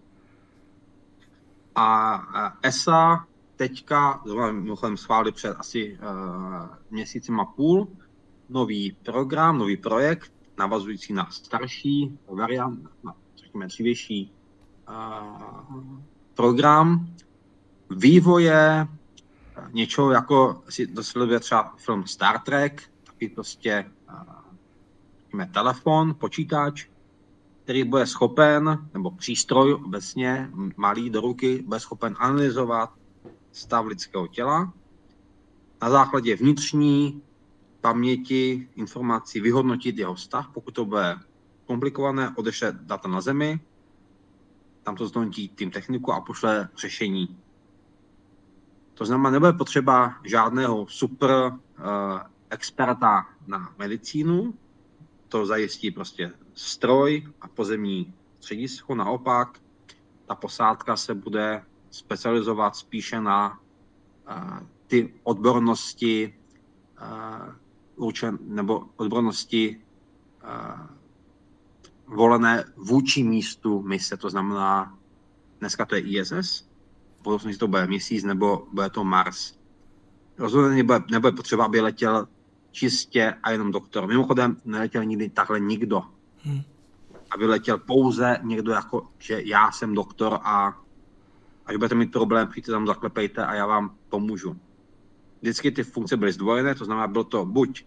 A 1.74 2.18
uh, 2.18 2.58
ESA 2.62 3.26
teďka, 3.56 4.22
mimochodem 4.50 4.96
schválili 4.96 5.32
před 5.32 5.54
asi 5.58 5.98
uh, 5.98 6.66
měsícem 6.90 7.40
a 7.40 7.44
půl, 7.44 7.88
nový 8.48 8.96
program, 9.04 9.58
nový 9.58 9.76
projekt, 9.76 10.32
navazující 10.58 11.12
na 11.12 11.30
starší 11.30 12.18
variant, 12.28 12.88
na 13.04 13.14
řekněme 13.36 13.66
dřívější 13.66 14.32
program 16.34 17.06
vývoje 17.90 18.88
něčeho 19.72 20.10
jako 20.10 20.62
si 20.68 20.86
dosleduje 20.86 21.40
třeba 21.40 21.74
film 21.76 22.06
Star 22.06 22.40
Trek, 22.40 22.82
taky 23.04 23.28
prostě 23.28 23.90
uh, 25.34 25.44
telefon, 25.52 26.14
počítač, 26.14 26.88
který 27.64 27.84
bude 27.84 28.06
schopen, 28.06 28.88
nebo 28.94 29.10
přístroj 29.10 29.74
obecně, 29.74 30.50
malý 30.76 31.10
do 31.10 31.20
ruky, 31.20 31.62
bude 31.66 31.80
schopen 31.80 32.16
analyzovat 32.18 32.90
stav 33.52 33.86
lidského 33.86 34.26
těla, 34.26 34.72
na 35.82 35.90
základě 35.90 36.36
vnitřní 36.36 37.22
paměti 37.80 38.68
informací 38.74 39.40
vyhodnotit 39.40 39.98
jeho 39.98 40.16
stav, 40.16 40.48
pokud 40.48 40.74
to 40.74 40.84
bude 40.84 41.16
komplikované, 41.66 42.32
odešle 42.36 42.78
data 42.80 43.08
na 43.08 43.20
zemi, 43.20 43.60
tam 44.82 44.96
to 44.96 45.08
zhodnotí 45.08 45.48
tým 45.48 45.70
techniku 45.70 46.12
a 46.12 46.20
pošle 46.20 46.68
řešení. 46.76 47.38
To 48.94 49.04
znamená, 49.04 49.30
nebude 49.30 49.52
potřeba 49.52 50.14
žádného 50.24 50.86
super 50.88 51.30
uh, 51.30 51.54
experta 52.50 53.26
na 53.46 53.74
medicínu, 53.78 54.54
to 55.28 55.46
zajistí 55.46 55.90
prostě 55.90 56.32
stroj 56.54 57.28
a 57.40 57.48
pozemní 57.48 58.14
středisko. 58.40 58.94
Naopak, 58.94 59.60
ta 60.26 60.34
posádka 60.34 60.96
se 60.96 61.14
bude 61.14 61.62
specializovat 61.90 62.76
spíše 62.76 63.20
na 63.20 63.60
uh, 64.30 64.58
ty 64.86 65.14
odbornosti 65.22 66.34
uh, 67.00 67.54
určen, 67.98 68.38
nebo 68.40 68.86
odbornosti 68.96 69.80
uh, 70.44 70.86
volené 72.16 72.64
vůči 72.76 73.22
místu 73.22 73.82
mise, 73.82 74.16
to 74.16 74.30
znamená, 74.30 74.98
dneska 75.60 75.84
to 75.84 75.94
je 75.94 76.00
ISS, 76.00 76.68
budoucnosti 77.28 77.58
to 77.58 77.68
bude 77.68 77.86
měsíc 77.86 78.24
nebo 78.24 78.66
bude 78.72 78.90
to 78.90 79.04
Mars. 79.04 79.54
Rozhodně 80.38 80.76
nebude, 80.76 81.00
nebude 81.10 81.32
potřeba, 81.32 81.64
aby 81.64 81.80
letěl 81.80 82.28
čistě 82.70 83.34
a 83.42 83.50
jenom 83.50 83.72
doktor. 83.72 84.06
Mimochodem, 84.06 84.56
neletěl 84.64 85.04
nikdy 85.04 85.28
takhle 85.28 85.60
nikdo. 85.60 86.02
Hmm. 86.42 86.62
Aby 87.30 87.46
letěl 87.46 87.78
pouze 87.78 88.38
někdo 88.42 88.72
jako, 88.72 89.08
že 89.18 89.40
já 89.44 89.72
jsem 89.72 89.94
doktor 89.94 90.38
a 90.42 90.80
až 91.66 91.76
budete 91.76 91.94
mít 91.94 92.12
problém, 92.12 92.48
přijďte 92.48 92.72
tam, 92.72 92.86
zaklepejte 92.86 93.46
a 93.46 93.54
já 93.54 93.66
vám 93.66 93.96
pomůžu. 94.08 94.56
Vždycky 95.40 95.70
ty 95.70 95.84
funkce 95.84 96.16
byly 96.16 96.32
zdvojené, 96.32 96.74
to 96.74 96.84
znamená, 96.84 97.06
byl 97.06 97.24
to 97.24 97.46
buď 97.46 97.84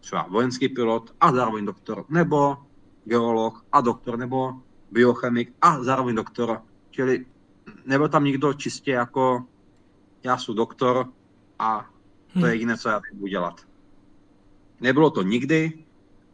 třeba 0.00 0.26
vojenský 0.30 0.68
pilot 0.68 1.14
a 1.20 1.32
zároveň 1.32 1.64
doktor, 1.64 2.04
nebo 2.08 2.56
geolog 3.04 3.64
a 3.72 3.80
doktor, 3.80 4.18
nebo 4.18 4.52
biochemik 4.90 5.52
a 5.62 5.84
zároveň 5.84 6.14
doktor. 6.14 6.62
Čili 6.90 7.26
nebyl 7.86 8.08
tam 8.08 8.24
nikdo 8.24 8.52
čistě 8.52 8.90
jako 8.90 9.46
já 10.24 10.38
jsem 10.38 10.54
doktor 10.54 11.08
a 11.58 11.90
to 12.32 12.38
je 12.38 12.44
hmm. 12.44 12.52
jediné, 12.52 12.78
co 12.78 12.88
já 12.88 13.00
budu 13.12 13.26
dělat. 13.26 13.66
Nebylo 14.80 15.10
to 15.10 15.22
nikdy 15.22 15.84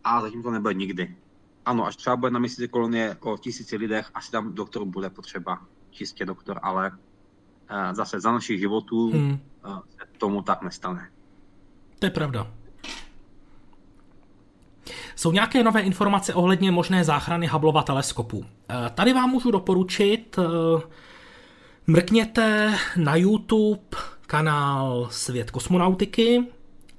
a 0.04 0.20
zatím 0.20 0.42
to 0.42 0.50
nebude 0.50 0.74
nikdy. 0.74 1.16
Ano, 1.64 1.86
až 1.86 1.96
třeba 1.96 2.16
bude 2.16 2.30
na 2.30 2.38
měsíci 2.38 2.68
kolonie 2.68 3.16
o 3.20 3.38
tisíci 3.38 3.76
lidech, 3.76 4.10
asi 4.14 4.30
tam 4.30 4.54
doktor 4.54 4.84
bude 4.84 5.10
potřeba, 5.10 5.66
čistě 5.90 6.26
doktor, 6.26 6.60
ale 6.62 6.90
uh, 6.90 7.94
zase 7.94 8.20
za 8.20 8.32
našich 8.32 8.60
životů 8.60 9.10
hmm. 9.10 9.38
Se 9.66 10.18
tomu 10.18 10.42
tak 10.42 10.62
nestane. 10.62 11.08
To 11.98 12.06
je 12.06 12.10
pravda. 12.10 12.46
Jsou 15.16 15.32
nějaké 15.32 15.62
nové 15.62 15.80
informace 15.80 16.34
ohledně 16.34 16.70
možné 16.70 17.04
záchrany 17.04 17.46
Hubbleova 17.46 17.82
teleskopu. 17.82 18.44
Eh, 18.68 18.90
tady 18.94 19.12
vám 19.12 19.30
můžu 19.30 19.50
doporučit 19.50 20.38
Mrkněte 21.86 22.78
na 22.96 23.16
YouTube 23.16 23.98
kanál 24.26 25.08
Svět 25.10 25.50
kosmonautiky 25.50 26.44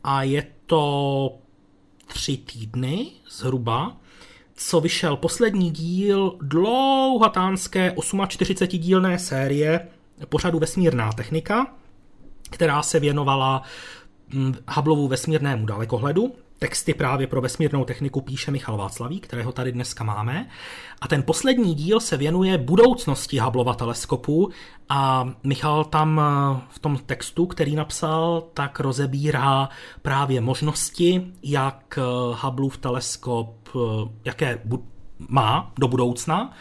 a 0.04 0.24
je 0.24 0.48
to 0.66 1.38
tři 2.08 2.38
týdny 2.38 3.12
zhruba, 3.32 3.98
co 4.56 4.82
vyšel 4.82 5.18
poslední 5.18 5.72
díl 5.72 6.38
dlouhatánské 6.42 7.96
48 8.28 8.80
dílné 8.80 9.20
série 9.20 9.88
pořadu 10.30 10.60
Vesmírná 10.60 11.14
technika, 11.14 11.68
která 12.50 12.82
se 12.82 13.00
věnovala 13.00 13.64
hm, 14.34 14.54
Hubbleovu 14.68 15.08
vesmírnému 15.08 15.66
dalekohledu, 15.66 16.34
Texty 16.60 16.94
právě 16.94 17.28
pro 17.28 17.42
vesmírnou 17.42 17.86
techniku 17.86 18.22
píše 18.22 18.52
Michal 18.52 18.78
Václavík, 18.78 19.28
kterého 19.28 19.52
tady 19.52 19.72
dneska 19.72 20.04
máme. 20.04 20.50
A 21.02 21.08
ten 21.08 21.24
poslední 21.24 21.76
díl 21.76 22.00
se 22.00 22.18
věnuje 22.18 22.58
budoucnosti 22.58 23.40
Hubbleova 23.40 23.74
teleskopu 23.74 24.50
a 24.90 25.30
Michal 25.44 25.86
tam 25.86 26.22
eh, 26.22 26.60
v 26.70 26.80
tom 26.80 26.98
textu, 26.98 27.46
který 27.46 27.76
napsal, 27.76 28.44
tak 28.54 28.80
rozebírá 28.80 29.70
právě 30.02 30.42
možnosti, 30.42 31.34
jak 31.44 31.98
eh, 31.98 32.02
Hubbleův 32.42 32.78
teleskop, 32.78 33.70
eh, 33.76 33.80
jaké 34.26 34.62
má 35.30 35.72
do 35.80 35.88
budoucna, 35.88 36.54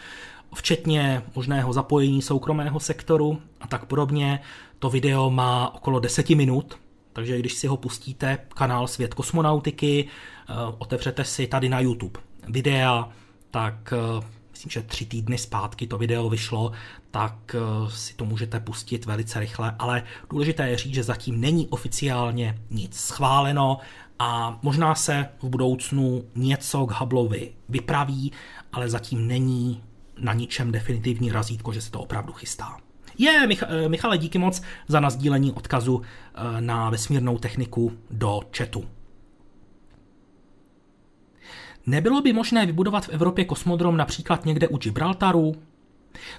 včetně 0.55 1.23
možného 1.35 1.73
zapojení 1.73 2.21
soukromého 2.21 2.79
sektoru 2.79 3.41
a 3.61 3.67
tak 3.67 3.85
podobně. 3.85 4.39
To 4.79 4.89
video 4.89 5.29
má 5.29 5.75
okolo 5.75 5.99
10 5.99 6.29
minut, 6.29 6.79
takže 7.13 7.39
když 7.39 7.53
si 7.53 7.67
ho 7.67 7.77
pustíte, 7.77 8.37
kanál 8.49 8.87
Svět 8.87 9.13
kosmonautiky, 9.13 10.07
eh, 10.07 10.53
otevřete 10.77 11.23
si 11.23 11.47
tady 11.47 11.69
na 11.69 11.79
YouTube 11.79 12.19
videa, 12.47 13.09
tak 13.51 13.93
eh, 13.93 14.25
myslím, 14.51 14.69
že 14.69 14.81
tři 14.81 15.05
týdny 15.05 15.37
zpátky 15.37 15.87
to 15.87 15.97
video 15.97 16.29
vyšlo, 16.29 16.71
tak 17.11 17.55
eh, 17.55 17.91
si 17.91 18.13
to 18.13 18.25
můžete 18.25 18.59
pustit 18.59 19.05
velice 19.05 19.39
rychle, 19.39 19.75
ale 19.79 20.03
důležité 20.29 20.69
je 20.69 20.77
říct, 20.77 20.93
že 20.93 21.03
zatím 21.03 21.41
není 21.41 21.67
oficiálně 21.67 22.59
nic 22.69 22.99
schváleno 22.99 23.77
a 24.19 24.59
možná 24.61 24.95
se 24.95 25.29
v 25.41 25.49
budoucnu 25.49 26.23
něco 26.35 26.85
k 26.85 26.91
Hubbleovi 26.91 27.51
vypraví, 27.69 28.31
ale 28.73 28.89
zatím 28.89 29.27
není 29.27 29.83
na 30.19 30.33
ničem 30.33 30.71
definitivní 30.71 31.31
razítko, 31.31 31.73
že 31.73 31.81
se 31.81 31.91
to 31.91 31.99
opravdu 31.99 32.33
chystá. 32.33 32.86
Je, 33.17 33.47
Mich- 33.47 33.63
eh, 33.67 33.89
Michale, 33.89 34.17
díky 34.17 34.37
moc 34.37 34.61
za 34.87 34.99
nazdílení 34.99 35.51
odkazu 35.51 36.01
eh, 36.01 36.61
na 36.61 36.89
vesmírnou 36.89 37.37
techniku 37.37 37.91
do 38.11 38.41
chatu. 38.57 38.85
Nebylo 41.85 42.21
by 42.21 42.33
možné 42.33 42.65
vybudovat 42.65 43.05
v 43.05 43.09
Evropě 43.09 43.45
kosmodrom 43.45 43.97
například 43.97 44.45
někde 44.45 44.67
u 44.67 44.77
Gibraltaru? 44.77 45.55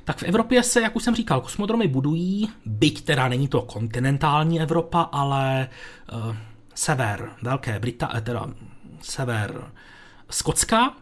Tak 0.05 0.19
v 0.19 0.23
Evropě 0.23 0.63
se, 0.63 0.81
jak 0.81 0.97
už 0.97 1.03
jsem 1.03 1.15
říkal, 1.15 1.41
kosmodromy 1.41 1.89
budují, 1.89 2.49
byť 2.67 3.05
teda 3.05 3.29
není 3.29 3.49
to 3.49 3.63
kontinentální 3.63 4.61
Evropa, 4.61 5.01
ale 5.01 5.69
uh, 6.13 6.37
sever 6.75 7.33
Velké 7.43 7.79
Británie, 7.79 8.21
teda 8.21 8.47
sever 9.01 9.71
Skotska, 10.31 10.97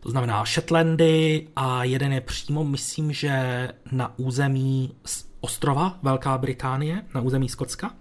To 0.00 0.10
znamená 0.10 0.44
Shetlandy 0.44 1.48
a 1.56 1.84
jeden 1.84 2.12
je 2.12 2.20
přímo, 2.20 2.64
myslím, 2.64 3.12
že 3.12 3.68
na 3.92 4.18
území 4.18 4.94
ostrova 5.40 5.98
Velká 6.02 6.38
Británie, 6.38 7.02
na 7.14 7.20
území 7.20 7.48
Skotska. 7.48 7.94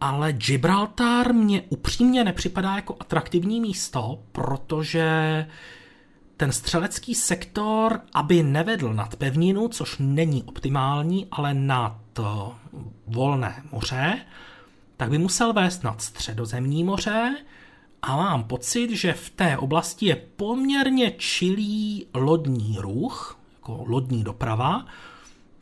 Ale 0.00 0.32
Gibraltar 0.32 1.34
mě 1.34 1.62
upřímně 1.68 2.24
nepřipadá 2.24 2.76
jako 2.76 2.96
atraktivní 3.00 3.60
místo, 3.60 4.18
protože 4.32 5.46
ten 6.36 6.52
střelecký 6.52 7.14
sektor, 7.14 8.00
aby 8.14 8.42
nevedl 8.42 8.94
nad 8.94 9.16
pevninu, 9.16 9.68
což 9.68 9.96
není 9.98 10.42
optimální, 10.42 11.26
ale 11.30 11.54
nad 11.54 11.98
eh, 12.18 12.22
volné 13.06 13.62
moře, 13.72 14.18
tak 14.96 15.10
by 15.10 15.18
musel 15.18 15.52
vést 15.52 15.84
nad 15.84 16.02
středozemní 16.02 16.84
moře 16.84 17.34
a 18.02 18.16
mám 18.16 18.44
pocit, 18.44 18.90
že 18.90 19.12
v 19.12 19.30
té 19.30 19.58
oblasti 19.58 20.06
je 20.06 20.16
poměrně 20.16 21.10
čilý 21.10 22.06
lodní 22.14 22.76
ruch, 22.80 23.38
jako 23.54 23.84
lodní 23.86 24.24
doprava, 24.24 24.86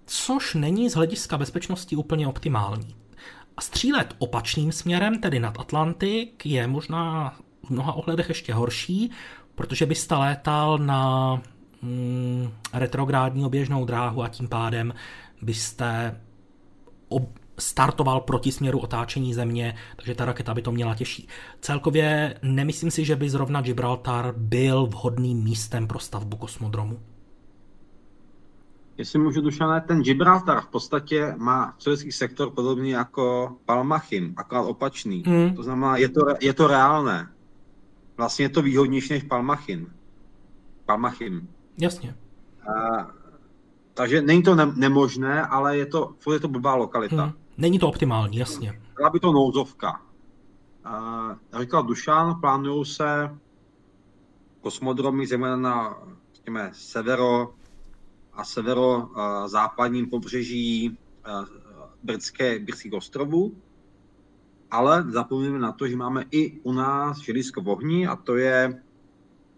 což 0.06 0.54
není 0.54 0.90
z 0.90 0.94
hlediska 0.94 1.38
bezpečnosti 1.38 1.96
úplně 1.96 2.28
optimální. 2.28 2.94
A 3.56 3.60
střílet 3.60 4.14
opačným 4.18 4.72
směrem, 4.72 5.20
tedy 5.20 5.40
nad 5.40 5.60
Atlantik, 5.60 6.46
je 6.46 6.66
možná 6.66 7.34
v 7.66 7.70
mnoha 7.70 7.92
ohledech 7.92 8.28
ještě 8.28 8.54
horší, 8.54 9.10
protože 9.54 9.86
byste 9.86 10.14
létal 10.14 10.78
na 10.78 11.34
mm, 11.82 12.50
retrográdní 12.72 13.44
oběžnou 13.44 13.84
dráhu 13.84 14.22
a 14.22 14.28
tím 14.28 14.48
pádem 14.48 14.94
byste 15.42 16.20
ob- 17.08 17.39
startoval 17.60 18.20
proti 18.20 18.52
směru 18.52 18.78
otáčení 18.78 19.34
země, 19.34 19.74
takže 19.96 20.14
ta 20.14 20.24
raketa 20.24 20.54
by 20.54 20.62
to 20.62 20.72
měla 20.72 20.94
těžší. 20.94 21.28
Celkově 21.60 22.34
nemyslím 22.42 22.90
si, 22.90 23.04
že 23.04 23.16
by 23.16 23.30
zrovna 23.30 23.60
Gibraltar 23.60 24.34
byl 24.36 24.86
vhodným 24.86 25.44
místem 25.44 25.86
pro 25.86 25.98
stavbu 25.98 26.36
kosmodromu. 26.36 27.00
Jestli 28.96 29.18
můžu, 29.18 29.40
Dušané, 29.40 29.80
ten 29.80 30.02
Gibraltar 30.02 30.60
v 30.60 30.66
podstatě 30.66 31.34
má 31.36 31.74
sovětský 31.78 32.12
sektor 32.12 32.50
podobný 32.50 32.90
jako 32.90 33.56
Palmachim, 33.64 34.34
akorát 34.36 34.62
opačný. 34.62 35.22
Hmm. 35.26 35.54
To 35.54 35.62
znamená, 35.62 35.96
je 35.96 36.08
to, 36.08 36.20
je 36.40 36.52
to 36.52 36.66
reálné. 36.66 37.28
Vlastně 38.16 38.44
je 38.44 38.48
to 38.48 38.62
výhodnější 38.62 39.12
než 39.12 39.22
Palmachim. 39.22 39.92
Palmachim. 40.86 41.48
Jasně. 41.78 42.14
A, 42.68 43.06
takže 43.94 44.22
není 44.22 44.42
to 44.42 44.54
ne- 44.54 44.72
nemožné, 44.74 45.46
ale 45.46 45.76
je 45.76 45.86
to, 45.86 46.14
je 46.32 46.40
to 46.40 46.48
blbá 46.48 46.74
lokalita. 46.74 47.24
Hmm. 47.24 47.32
Není 47.58 47.78
to 47.78 47.88
optimální, 47.88 48.36
jasně. 48.36 48.80
Byla 48.96 49.10
by 49.10 49.20
to 49.20 49.32
nouzovka. 49.32 50.02
Jak 51.52 51.60
říkal 51.60 51.82
Dušan, 51.82 52.40
plánují 52.40 52.84
se 52.84 53.38
kosmodromy 54.60 55.26
zejména 55.26 55.56
na 55.56 56.70
severo 56.72 57.54
a 58.32 58.44
severozápadním 58.44 60.10
pobřeží 60.10 60.98
britské, 62.02 62.58
britských 62.58 62.92
ostrovů. 62.92 63.56
Ale 64.70 65.04
zapomínáme 65.08 65.58
na 65.58 65.72
to, 65.72 65.88
že 65.88 65.96
máme 65.96 66.24
i 66.30 66.60
u 66.60 66.72
nás 66.72 67.18
želisko 67.18 67.60
v 67.60 67.68
ohni 67.68 68.06
a 68.06 68.16
to 68.16 68.36
je 68.36 68.82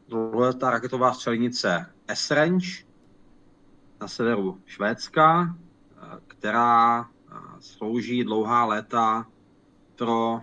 dlouholetá 0.08 0.70
raketová 0.70 1.12
střelnice 1.12 1.86
Esrange 2.08 2.84
na 4.00 4.08
severu 4.08 4.60
Švédska, 4.66 5.56
která 6.26 7.08
slouží 7.60 8.24
dlouhá 8.24 8.64
léta 8.64 9.26
pro 9.96 10.40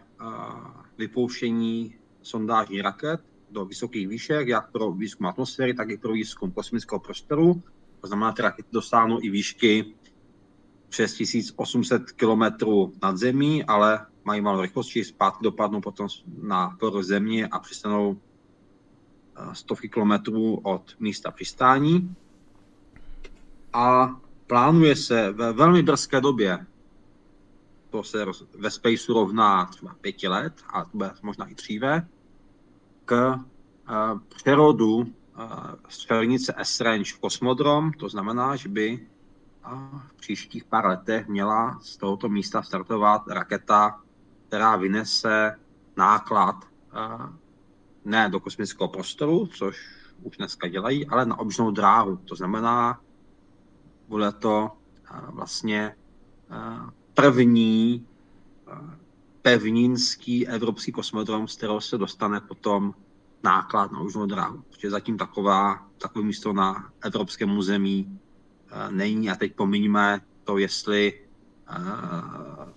vypouštění 0.98 1.96
sondážní 2.22 2.82
raket 2.82 3.22
do 3.52 3.66
vysokých 3.66 4.08
výšek, 4.08 4.48
jak 4.48 4.72
pro 4.72 4.92
výzkum 4.92 5.28
atmosféry, 5.28 5.74
tak 5.74 5.90
i 5.90 5.98
pro 5.98 6.14
výzkum 6.14 6.52
kosmického 6.52 7.00
prostoru. 7.00 7.64
To 8.02 8.08
znamená, 8.08 8.32
ty 8.32 8.42
rakety 8.42 8.70
dosáhnou 8.72 9.20
i 9.22 9.30
výšky 9.30 9.96
přes 10.90 11.14
1800 11.14 12.12
km 12.12 12.44
nad 13.02 13.18
zemí, 13.18 13.64
ale 13.64 14.06
mají 14.24 14.42
malou 14.42 14.62
rychlost, 14.62 14.88
či 14.88 15.04
zpátky 15.04 15.44
dopadnou 15.44 15.82
potom 15.82 16.08
na 16.42 16.78
povrch 16.80 17.06
země 17.06 17.48
a 17.48 17.60
přistanou 17.60 18.20
stovky 19.54 19.90
kilometrů 19.90 20.56
od 20.64 20.96
místa 21.00 21.32
přistání. 21.32 22.16
A 23.74 24.16
plánuje 24.48 24.96
se 24.96 25.32
ve 25.32 25.54
velmi 25.54 25.84
brzké 25.84 26.22
době 26.22 26.66
to 27.90 28.04
se 28.04 28.26
ve 28.60 28.72
Spaceu 28.72 29.14
rovná 29.14 29.66
třeba 29.66 29.96
pěti 30.02 30.28
let, 30.28 30.54
a 30.74 30.84
to 30.84 30.90
bude 30.94 31.12
možná 31.22 31.48
i 31.48 31.56
dříve, 31.56 32.08
k 33.06 33.36
uh, 33.36 34.20
přerodu 34.36 34.96
uh, 34.96 35.06
střelnice 35.90 36.54
S-Range 36.58 37.14
v 37.14 37.20
kosmodrom, 37.20 37.92
to 37.92 38.10
znamená, 38.10 38.56
že 38.56 38.70
by 38.70 39.08
uh, 39.66 40.00
v 40.08 40.14
příštích 40.14 40.64
pár 40.64 40.86
letech 40.86 41.28
měla 41.28 41.80
z 41.82 41.98
tohoto 41.98 42.30
místa 42.30 42.64
startovat 42.64 43.28
raketa, 43.28 44.02
která 44.48 44.76
vynese 44.76 45.56
náklad 45.98 46.56
ne 48.06 48.30
do 48.30 48.40
kosmického 48.40 48.88
prostoru, 48.88 49.48
což 49.48 49.78
už 50.24 50.38
dneska 50.38 50.68
dělají, 50.68 51.08
ale 51.08 51.26
na 51.26 51.40
obžnou 51.40 51.72
dráhu. 51.72 52.18
To 52.18 52.36
znamená, 52.36 53.02
bude 54.08 54.32
to 54.32 54.72
vlastně 55.30 55.96
první 57.22 58.08
eh, 58.68 58.76
pevninský 59.42 60.48
evropský 60.48 60.92
kosmodrom, 60.92 61.48
z 61.48 61.58
kterého 61.58 61.82
se 61.82 61.98
dostane 61.98 62.42
potom 62.42 62.94
náklad 63.44 63.92
na 63.92 64.00
užnou 64.02 64.26
dráhu. 64.26 64.64
Protože 64.70 64.90
zatím 64.90 65.18
taková, 65.18 65.88
takové 65.98 66.26
místo 66.26 66.54
na 66.54 66.92
evropském 67.02 67.58
území 67.58 68.20
eh, 68.72 68.92
není. 68.92 69.30
A 69.30 69.36
teď 69.36 69.56
pomíníme 69.56 70.22
to, 70.44 70.58
jestli 70.58 71.14
uh, 71.70 72.70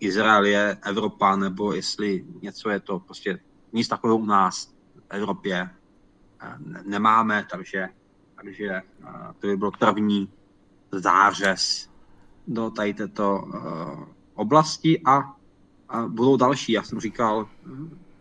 Izrael 0.00 0.44
je 0.44 0.78
Evropa, 0.82 1.36
nebo 1.36 1.72
jestli 1.72 2.24
něco 2.42 2.70
je 2.70 2.80
to 2.80 2.98
prostě 2.98 3.40
nic 3.72 3.88
takového 3.88 4.18
u 4.18 4.26
nás 4.26 4.74
v 4.94 5.02
Evropě 5.10 5.70
nemáme, 6.84 7.46
takže, 7.50 7.88
takže 8.34 8.82
to 9.38 9.46
by 9.46 9.56
byl 9.56 9.70
první 9.70 10.28
zářez 10.92 11.87
do 12.48 12.70
tady 12.70 12.94
této 12.94 13.42
uh, 13.46 14.04
oblasti 14.34 15.00
a, 15.04 15.36
a 15.88 16.02
budou 16.08 16.36
další. 16.36 16.72
Já 16.72 16.82
jsem 16.82 17.00
říkal, 17.00 17.48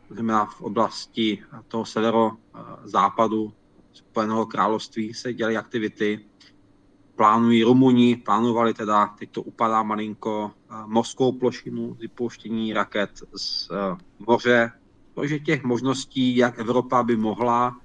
znamená 0.09 0.45
v 0.45 0.61
oblasti 0.61 1.43
toho 1.67 1.85
severo-západu 1.85 3.53
Spojeného 3.97 4.45
království 4.45 5.13
se 5.13 5.33
dělají 5.33 5.57
aktivity, 5.57 6.25
plánují 7.15 7.63
Rumuni, 7.63 8.15
plánovali 8.15 8.73
teda, 8.73 9.07
teď 9.07 9.31
to 9.31 9.41
upadá 9.41 9.83
malinko, 9.83 10.51
mořskou 10.85 11.31
plošinu, 11.31 11.93
vypouštění 11.93 12.73
raket 12.73 13.09
z 13.35 13.69
moře, 14.19 14.71
protože 15.13 15.39
těch 15.39 15.63
možností, 15.63 16.37
jak 16.37 16.59
Evropa 16.59 17.03
by 17.03 17.17
mohla 17.17 17.77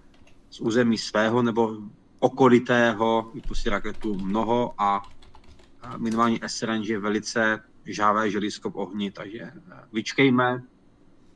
z 0.51 0.61
území 0.61 0.99
svého 0.99 1.43
nebo 1.43 1.77
okolitého 2.19 3.31
vypustit 3.35 3.71
raketu 3.71 4.15
mnoho 4.15 4.75
a 4.79 5.03
minimálně 5.97 6.39
Esrange 6.43 6.93
je 6.93 6.99
velice 6.99 7.61
žávé 7.85 8.31
želisko 8.31 8.71
v 8.71 8.77
ohni, 8.77 9.11
takže 9.11 9.41
eh, 9.43 9.53
vyčkejme 9.93 10.63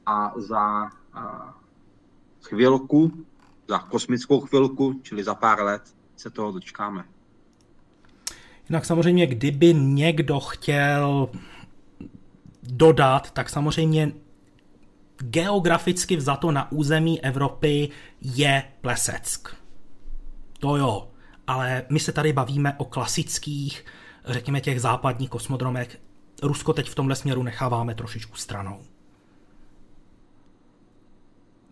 a 0.07 0.33
za 0.37 0.87
eh, 0.87 1.21
chvilku, 2.43 3.27
za 3.69 3.79
kosmickou 3.79 4.41
chvilku, 4.41 5.01
čili 5.03 5.25
za 5.25 5.35
pár 5.35 5.63
let, 5.63 5.83
se 6.17 6.31
toho 6.31 6.53
dočkáme. 6.53 7.05
Jinak 8.69 8.85
samozřejmě, 8.85 9.27
kdyby 9.27 9.75
někdo 9.75 10.41
chtěl 10.41 11.31
dodat, 12.63 13.31
tak 13.31 13.49
samozřejmě 13.51 14.13
geograficky 15.19 16.17
vzato 16.17 16.51
na 16.51 16.73
území 16.73 17.25
Evropy 17.25 17.89
je 18.21 18.63
Pleseck. 18.81 19.57
To 20.59 20.77
jo, 20.77 21.09
ale 21.47 21.83
my 21.91 22.01
se 22.01 22.13
tady 22.13 22.33
bavíme 22.33 22.75
o 22.79 22.85
klasických 22.85 23.85
řekněme, 24.27 24.61
těch 24.61 24.81
západních 24.81 25.31
kosmodromech. 25.31 25.99
Rusko 26.43 26.73
teď 26.73 26.89
v 26.89 26.95
tomhle 26.95 27.17
směru 27.17 27.43
necháváme 27.43 27.95
trošičku 27.95 28.37
stranou. 28.37 28.81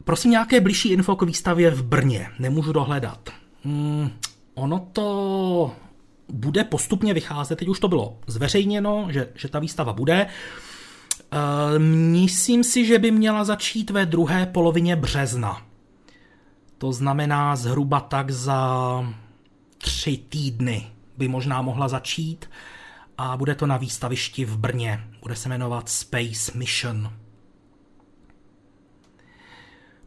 Prosím 0.04 0.30
nějaké 0.30 0.60
blížší 0.60 0.88
info 0.88 1.16
k 1.16 1.22
výstavě 1.22 1.70
v 1.70 1.82
Brně. 1.82 2.28
Nemůžu 2.38 2.72
dohledat. 2.72 3.30
Hmm, 3.64 4.10
ono 4.54 4.88
to 4.92 5.76
bude 6.28 6.64
postupně 6.64 7.14
vycházet, 7.14 7.56
teď 7.56 7.68
už 7.68 7.80
to 7.80 7.88
bylo 7.88 8.18
zveřejněno, 8.26 9.06
že, 9.10 9.28
že 9.34 9.48
ta 9.48 9.58
výstava 9.58 9.92
bude. 9.92 10.14
E, 10.14 10.28
myslím 11.78 12.64
si, 12.64 12.86
že 12.86 12.98
by 12.98 13.10
měla 13.10 13.44
začít 13.44 13.90
ve 13.90 14.06
druhé 14.06 14.46
polovině 14.46 14.96
března. 14.96 15.62
To 16.78 16.92
znamená 16.92 17.56
zhruba 17.56 18.00
tak 18.00 18.30
za 18.30 19.06
tři 19.78 20.16
týdny 20.16 20.93
by 21.18 21.28
možná 21.28 21.62
mohla 21.62 21.88
začít 21.88 22.50
a 23.18 23.36
bude 23.36 23.54
to 23.54 23.66
na 23.66 23.76
výstavišti 23.76 24.44
v 24.44 24.56
Brně. 24.56 25.04
Bude 25.22 25.36
se 25.36 25.48
jmenovat 25.48 25.88
Space 25.88 26.58
Mission. 26.58 27.10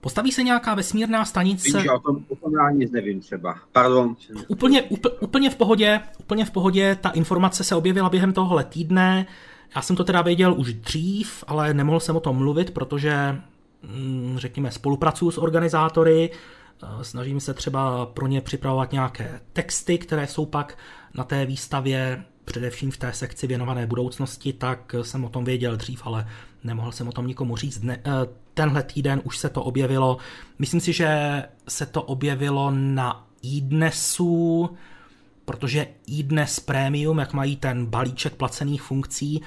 Postaví 0.01 0.31
se 0.31 0.43
nějaká 0.43 0.75
vesmírná 0.75 1.25
stanice... 1.25 1.77
Víš, 1.77 1.87
o 1.89 1.99
tom, 1.99 2.25
o 2.29 2.35
tom 2.35 2.53
já 2.53 2.69
nic 2.71 2.91
nevím 2.91 3.19
třeba. 3.19 3.59
Pardon. 3.71 4.15
Úplně, 4.47 4.81
úplně, 4.81 5.15
úplně 5.19 5.49
v 5.49 5.55
pohodě, 5.55 6.01
úplně 6.19 6.45
v 6.45 6.51
pohodě, 6.51 6.97
ta 7.01 7.09
informace 7.09 7.63
se 7.63 7.75
objevila 7.75 8.09
během 8.09 8.33
tohohle 8.33 8.63
týdne. 8.63 9.25
Já 9.75 9.81
jsem 9.81 9.95
to 9.95 10.03
teda 10.03 10.21
věděl 10.21 10.53
už 10.57 10.73
dřív, 10.73 11.43
ale 11.47 11.73
nemohl 11.73 11.99
jsem 11.99 12.15
o 12.15 12.19
tom 12.19 12.37
mluvit, 12.37 12.71
protože, 12.71 13.41
mm, 13.81 14.35
řekněme, 14.37 14.71
spolupracuju 14.71 15.31
s 15.31 15.37
organizátory, 15.37 16.31
snažím 17.01 17.39
se 17.39 17.53
třeba 17.53 18.05
pro 18.05 18.27
ně 18.27 18.41
připravovat 18.41 18.91
nějaké 18.91 19.39
texty, 19.53 19.97
které 19.97 20.27
jsou 20.27 20.45
pak 20.45 20.77
na 21.13 21.23
té 21.23 21.45
výstavě, 21.45 22.23
především 22.45 22.91
v 22.91 22.97
té 22.97 23.13
sekci 23.13 23.47
věnované 23.47 23.87
budoucnosti, 23.87 24.53
tak 24.53 24.95
jsem 25.01 25.25
o 25.25 25.29
tom 25.29 25.45
věděl 25.45 25.77
dřív, 25.77 26.01
ale 26.05 26.27
nemohl 26.63 26.91
jsem 26.91 27.07
o 27.07 27.11
tom 27.11 27.27
nikomu 27.27 27.55
říct. 27.55 27.81
Ne, 27.81 27.99
eh, 28.05 28.11
tenhle 28.53 28.83
týden 28.83 29.21
už 29.23 29.37
se 29.37 29.49
to 29.49 29.63
objevilo. 29.63 30.17
Myslím 30.59 30.81
si, 30.81 30.93
že 30.93 31.43
se 31.67 31.85
to 31.85 32.01
objevilo 32.01 32.71
na 32.71 33.27
iDnesu, 33.41 34.69
protože 35.45 35.87
iDnes 36.05 36.59
Premium, 36.59 37.17
jak 37.17 37.33
mají 37.33 37.55
ten 37.55 37.85
balíček 37.85 38.35
placených 38.35 38.81
funkcí, 38.81 39.41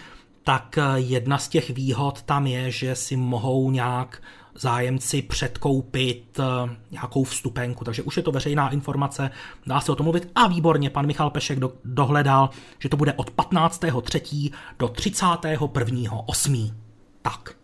tak 0.44 0.78
jedna 0.96 1.38
z 1.38 1.48
těch 1.48 1.70
výhod 1.70 2.22
tam 2.22 2.46
je, 2.46 2.70
že 2.70 2.94
si 2.94 3.16
mohou 3.16 3.70
nějak 3.70 4.22
zájemci 4.60 5.22
předkoupit 5.22 6.38
eh, 6.40 6.76
nějakou 6.90 7.24
vstupenku, 7.24 7.84
takže 7.84 8.02
už 8.02 8.16
je 8.16 8.22
to 8.22 8.32
veřejná 8.32 8.70
informace, 8.70 9.30
dá 9.66 9.80
se 9.80 9.92
o 9.92 9.94
tom 9.94 10.04
mluvit 10.04 10.30
a 10.34 10.46
výborně, 10.48 10.90
pan 10.90 11.06
Michal 11.06 11.30
Pešek 11.30 11.58
do, 11.58 11.72
dohledal, 11.84 12.50
že 12.78 12.88
to 12.88 12.96
bude 12.96 13.12
od 13.12 13.30
15.3. 13.30 14.52
do 14.78 14.86
31.8. 14.86 16.74
Tak. 17.22 17.54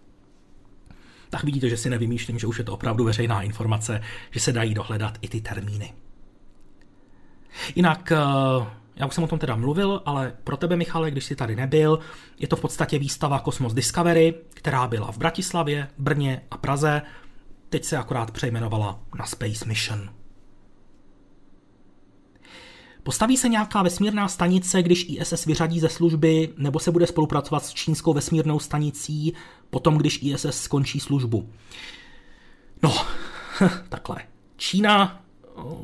Tak 1.30 1.44
vidíte, 1.44 1.68
že 1.68 1.76
si 1.76 1.90
nevymýšlím, 1.90 2.38
že 2.38 2.46
už 2.46 2.58
je 2.58 2.64
to 2.64 2.72
opravdu 2.72 3.04
veřejná 3.04 3.42
informace, 3.42 4.02
že 4.30 4.40
se 4.40 4.52
dají 4.52 4.74
dohledat 4.74 5.18
i 5.20 5.28
ty 5.28 5.40
termíny. 5.40 5.92
Jinak, 7.74 8.12
eh, 8.12 8.16
já 8.96 9.06
už 9.06 9.14
jsem 9.14 9.24
o 9.24 9.26
tom 9.26 9.38
teda 9.38 9.56
mluvil, 9.56 10.02
ale 10.06 10.32
pro 10.44 10.56
tebe, 10.56 10.76
Michale, 10.76 11.10
když 11.10 11.24
jsi 11.24 11.36
tady 11.36 11.56
nebyl, 11.56 11.98
je 12.38 12.48
to 12.48 12.56
v 12.56 12.60
podstatě 12.60 12.98
výstava 12.98 13.42
Cosmos 13.44 13.74
Discovery, 13.74 14.34
která 14.54 14.88
byla 14.88 15.12
v 15.12 15.18
Bratislavě, 15.18 15.88
Brně 15.98 16.42
a 16.50 16.58
Praze. 16.58 17.02
Teď 17.68 17.84
se 17.84 17.96
akorát 17.96 18.30
přejmenovala 18.30 19.00
na 19.18 19.26
Space 19.26 19.64
Mission. 19.64 20.10
Postaví 23.02 23.36
se 23.36 23.48
nějaká 23.48 23.82
vesmírná 23.82 24.28
stanice, 24.28 24.82
když 24.82 25.06
ISS 25.08 25.44
vyřadí 25.44 25.80
ze 25.80 25.88
služby, 25.88 26.54
nebo 26.56 26.78
se 26.78 26.90
bude 26.90 27.06
spolupracovat 27.06 27.64
s 27.64 27.74
čínskou 27.74 28.12
vesmírnou 28.12 28.58
stanicí, 28.58 29.32
potom 29.70 29.98
když 29.98 30.22
ISS 30.22 30.46
skončí 30.50 31.00
službu? 31.00 31.50
No, 32.82 32.94
takhle. 33.88 34.16
Čína 34.56 35.25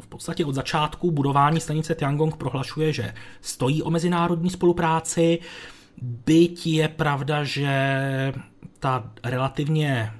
v 0.00 0.06
podstatě 0.06 0.44
od 0.44 0.54
začátku 0.54 1.10
budování 1.10 1.60
stanice 1.60 1.94
Tiangong 1.94 2.36
prohlašuje, 2.36 2.92
že 2.92 3.14
stojí 3.40 3.82
o 3.82 3.90
mezinárodní 3.90 4.50
spolupráci, 4.50 5.38
byť 6.02 6.66
je 6.66 6.88
pravda, 6.88 7.44
že 7.44 8.34
ta 8.78 9.10
relativně 9.24 10.12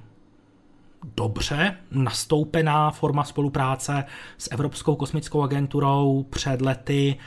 dobře 1.17 1.77
nastoupená 1.91 2.91
forma 2.91 3.25
spolupráce 3.25 4.05
s 4.39 4.53
Evropskou 4.53 4.97
kosmickou 4.97 5.43
agenturou 5.43 6.27
před 6.31 6.61
lety 6.61 7.19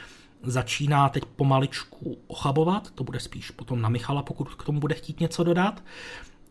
začíná 0.43 1.10
teď 1.10 1.26
pomaličku 1.26 2.18
ochabovat, 2.27 2.91
to 2.91 3.03
bude 3.03 3.19
spíš 3.19 3.52
potom 3.52 3.81
na 3.81 3.89
Michala, 3.89 4.23
pokud 4.23 4.56
k 4.56 4.64
tomu 4.64 4.80
bude 4.80 4.95
chtít 4.95 5.19
něco 5.19 5.43
dodat. 5.43 5.84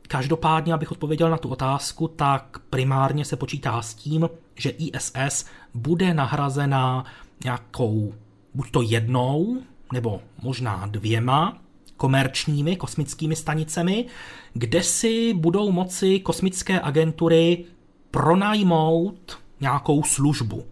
Každopádně, 0.09 0.75
abych 0.75 0.93
odpověděl 0.93 1.31
na 1.31 1.37
tu 1.37 1.49
otázku, 1.49 2.09
tak 2.09 2.59
primárně 2.71 3.25
se 3.25 3.37
počítá 3.37 3.83
s 3.83 3.95
tím, 3.95 4.29
že 4.55 4.71
ISS 4.71 5.47
bude 5.75 6.15
nahrazena 6.15 7.05
nějakou 7.45 8.15
buď 8.55 8.71
to 8.71 8.83
jednou, 8.83 9.63
nebo 9.93 10.21
možná 10.43 10.87
dvěma 10.87 11.59
komerčními 11.97 12.77
kosmickými 12.77 13.37
stanicemi, 13.37 14.07
kde 14.53 14.83
si 14.83 15.35
budou 15.35 15.73
moci 15.73 16.21
kosmické 16.21 16.81
agentury 16.81 17.65
pronajmout 18.11 19.39
nějakou 19.61 20.03
službu. 20.03 20.65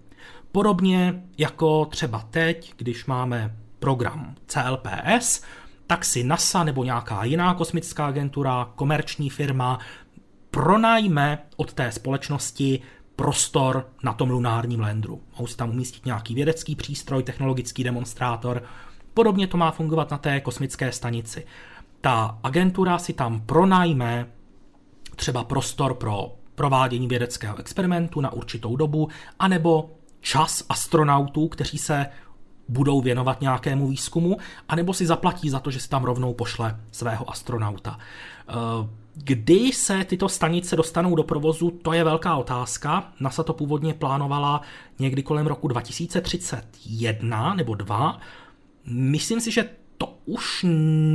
Podobně 0.53 1.23
jako 1.39 1.85
třeba 1.85 2.25
teď, 2.31 2.75
když 2.77 3.07
máme 3.07 3.57
program 3.79 4.35
CLPS, 4.47 5.43
tak 5.87 6.05
si 6.05 6.25
NASA 6.25 6.65
nebo 6.65 6.85
nějaká 6.85 7.25
jiná 7.25 7.55
kosmická 7.55 8.07
agentura, 8.07 8.69
komerční 8.75 9.31
firma 9.31 9.79
pronajme 10.51 11.39
od 11.57 11.73
té 11.73 11.93
společnosti 11.93 12.81
prostor 13.17 13.89
na 14.03 14.13
tom 14.13 14.31
lunárním 14.31 14.81
landru. 14.81 15.23
Mohou 15.31 15.47
si 15.47 15.57
tam 15.57 15.71
umístit 15.71 16.07
nějaký 16.07 16.35
vědecký 16.35 16.77
přístroj, 16.77 17.23
technologický 17.23 17.85
demonstrátor. 17.85 18.63
Podobně 19.15 19.47
to 19.47 19.57
má 19.57 19.71
fungovat 19.71 20.11
na 20.11 20.19
té 20.19 20.41
kosmické 20.41 20.93
stanici. 20.93 21.47
Ta 22.01 22.39
agentura 22.43 22.99
si 22.99 23.13
tam 23.13 23.41
pronajme 23.41 24.27
třeba 25.17 25.45
prostor 25.45 25.95
pro 25.95 26.33
provádění 26.55 27.09
vědeckého 27.09 27.59
experimentu 27.59 28.21
na 28.21 28.33
určitou 28.33 28.77
dobu, 28.77 29.09
anebo 29.39 29.91
čas 30.21 30.65
astronautů, 30.69 31.49
kteří 31.49 31.79
se 31.79 32.07
budou 32.73 33.01
věnovat 33.01 33.41
nějakému 33.41 33.89
výzkumu, 33.89 34.37
anebo 34.69 34.95
si 34.95 35.07
zaplatí 35.07 35.51
za 35.51 35.61
to, 35.61 35.71
že 35.71 35.81
si 35.81 35.89
tam 35.89 36.05
rovnou 36.05 36.35
pošle 36.35 36.81
svého 36.93 37.31
astronauta. 37.31 37.99
Eh, 38.49 38.53
kdy 39.15 39.73
se 39.73 40.05
tyto 40.05 40.29
stanice 40.29 40.77
dostanou 40.77 41.15
do 41.15 41.23
provozu, 41.23 41.71
to 41.71 41.93
je 41.93 42.05
velká 42.05 42.37
otázka. 42.37 43.13
NASA 43.21 43.43
to 43.43 43.53
původně 43.53 43.95
plánovala 43.95 44.61
někdy 44.99 45.23
kolem 45.23 45.47
roku 45.47 45.69
2031 45.69 47.55
nebo 47.55 47.75
2. 47.75 48.21
Myslím 48.85 49.41
si, 49.41 49.51
že 49.51 49.69
to 49.99 50.15
už 50.25 50.65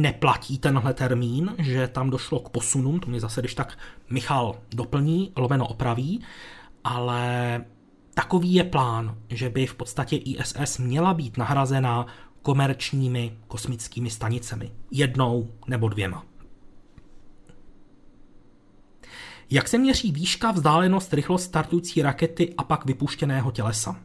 neplatí 0.01 0.57
tenhle 0.57 0.93
termín, 0.93 1.55
že 1.57 1.88
tam 1.88 2.09
došlo 2.09 2.39
k 2.39 2.49
posunům, 2.49 2.99
to 2.99 3.09
mě 3.09 3.19
zase, 3.19 3.41
když 3.41 3.55
tak 3.55 3.77
Michal 4.09 4.55
doplní, 4.75 5.31
lomeno 5.35 5.67
opraví, 5.67 6.21
ale 6.84 7.61
Takový 8.18 8.53
je 8.53 8.64
plán, 8.64 9.18
že 9.30 9.49
by 9.49 9.65
v 9.65 9.76
podstatě 9.76 10.15
ISS 10.15 10.77
měla 10.77 11.14
být 11.14 11.38
nahrazena 11.38 12.06
komerčními 12.41 13.38
kosmickými 13.48 14.10
stanicemi. 14.10 14.72
Jednou 14.91 15.52
nebo 15.68 15.89
dvěma. 15.89 16.26
Jak 19.49 19.68
se 19.68 19.77
měří 19.77 20.11
výška, 20.11 20.52
vzdálenost, 20.52 21.14
rychlost 21.14 21.44
startující 21.44 22.02
rakety 22.02 22.53
a 22.57 22.64
pak 22.64 22.85
vypuštěného 22.85 23.52
tělesa? 23.52 23.99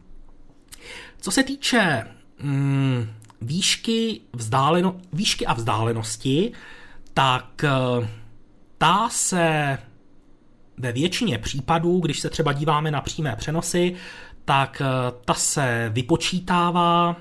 Co 1.18 1.30
se 1.30 1.42
týče 1.42 2.06
mm, 2.42 3.10
výšky, 3.40 4.20
vzdáleno, 4.32 4.96
výšky 5.12 5.46
a 5.46 5.52
vzdálenosti, 5.52 6.52
tak 7.14 7.64
eh, 7.64 8.08
ta 8.78 9.08
se 9.08 9.78
ve 10.78 10.92
většině 10.92 11.38
případů, 11.38 12.00
když 12.00 12.20
se 12.20 12.30
třeba 12.30 12.52
díváme 12.52 12.90
na 12.90 13.00
přímé 13.00 13.36
přenosy, 13.36 13.94
tak 14.44 14.82
eh, 14.84 14.84
ta 15.24 15.34
se 15.34 15.90
vypočítává 15.92 17.16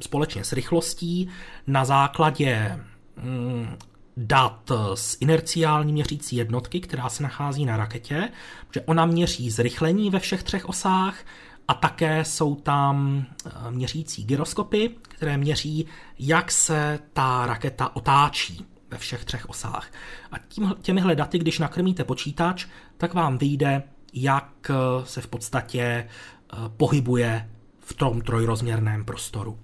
společně 0.00 0.44
s 0.44 0.52
rychlostí 0.52 1.28
na 1.66 1.84
základě 1.84 2.80
mm, 3.22 3.76
dat 4.16 4.72
z 4.94 5.16
inerciální 5.20 5.92
měřící 5.92 6.36
jednotky, 6.36 6.80
která 6.80 7.08
se 7.08 7.22
nachází 7.22 7.64
na 7.64 7.76
raketě, 7.76 8.28
že 8.74 8.80
ona 8.80 9.06
měří 9.06 9.50
zrychlení 9.50 10.10
ve 10.10 10.18
všech 10.18 10.42
třech 10.42 10.68
osách 10.68 11.24
a 11.68 11.74
také 11.74 12.24
jsou 12.24 12.54
tam 12.54 13.24
eh, 13.46 13.50
měřící 13.70 14.24
gyroskopy, 14.24 14.90
které 15.02 15.36
měří, 15.36 15.86
jak 16.18 16.52
se 16.52 16.98
ta 17.12 17.46
raketa 17.46 17.96
otáčí 17.96 18.66
ve 18.96 19.00
všech 19.00 19.24
třech 19.24 19.48
osách. 19.48 19.92
A 20.32 20.38
tím, 20.38 20.74
těmihle 20.82 21.14
daty, 21.16 21.38
když 21.38 21.58
nakrmíte 21.58 22.04
počítač, 22.04 22.66
tak 22.96 23.14
vám 23.14 23.38
vyjde, 23.38 23.82
jak 24.12 24.70
eh, 24.70 24.74
se 25.04 25.20
v 25.20 25.26
podstatě 25.26 25.80
eh, 25.82 26.56
pohybuje 26.76 27.48
v 27.80 27.94
tom 27.94 28.20
trojrozměrném 28.20 29.04
prostoru. 29.04 29.58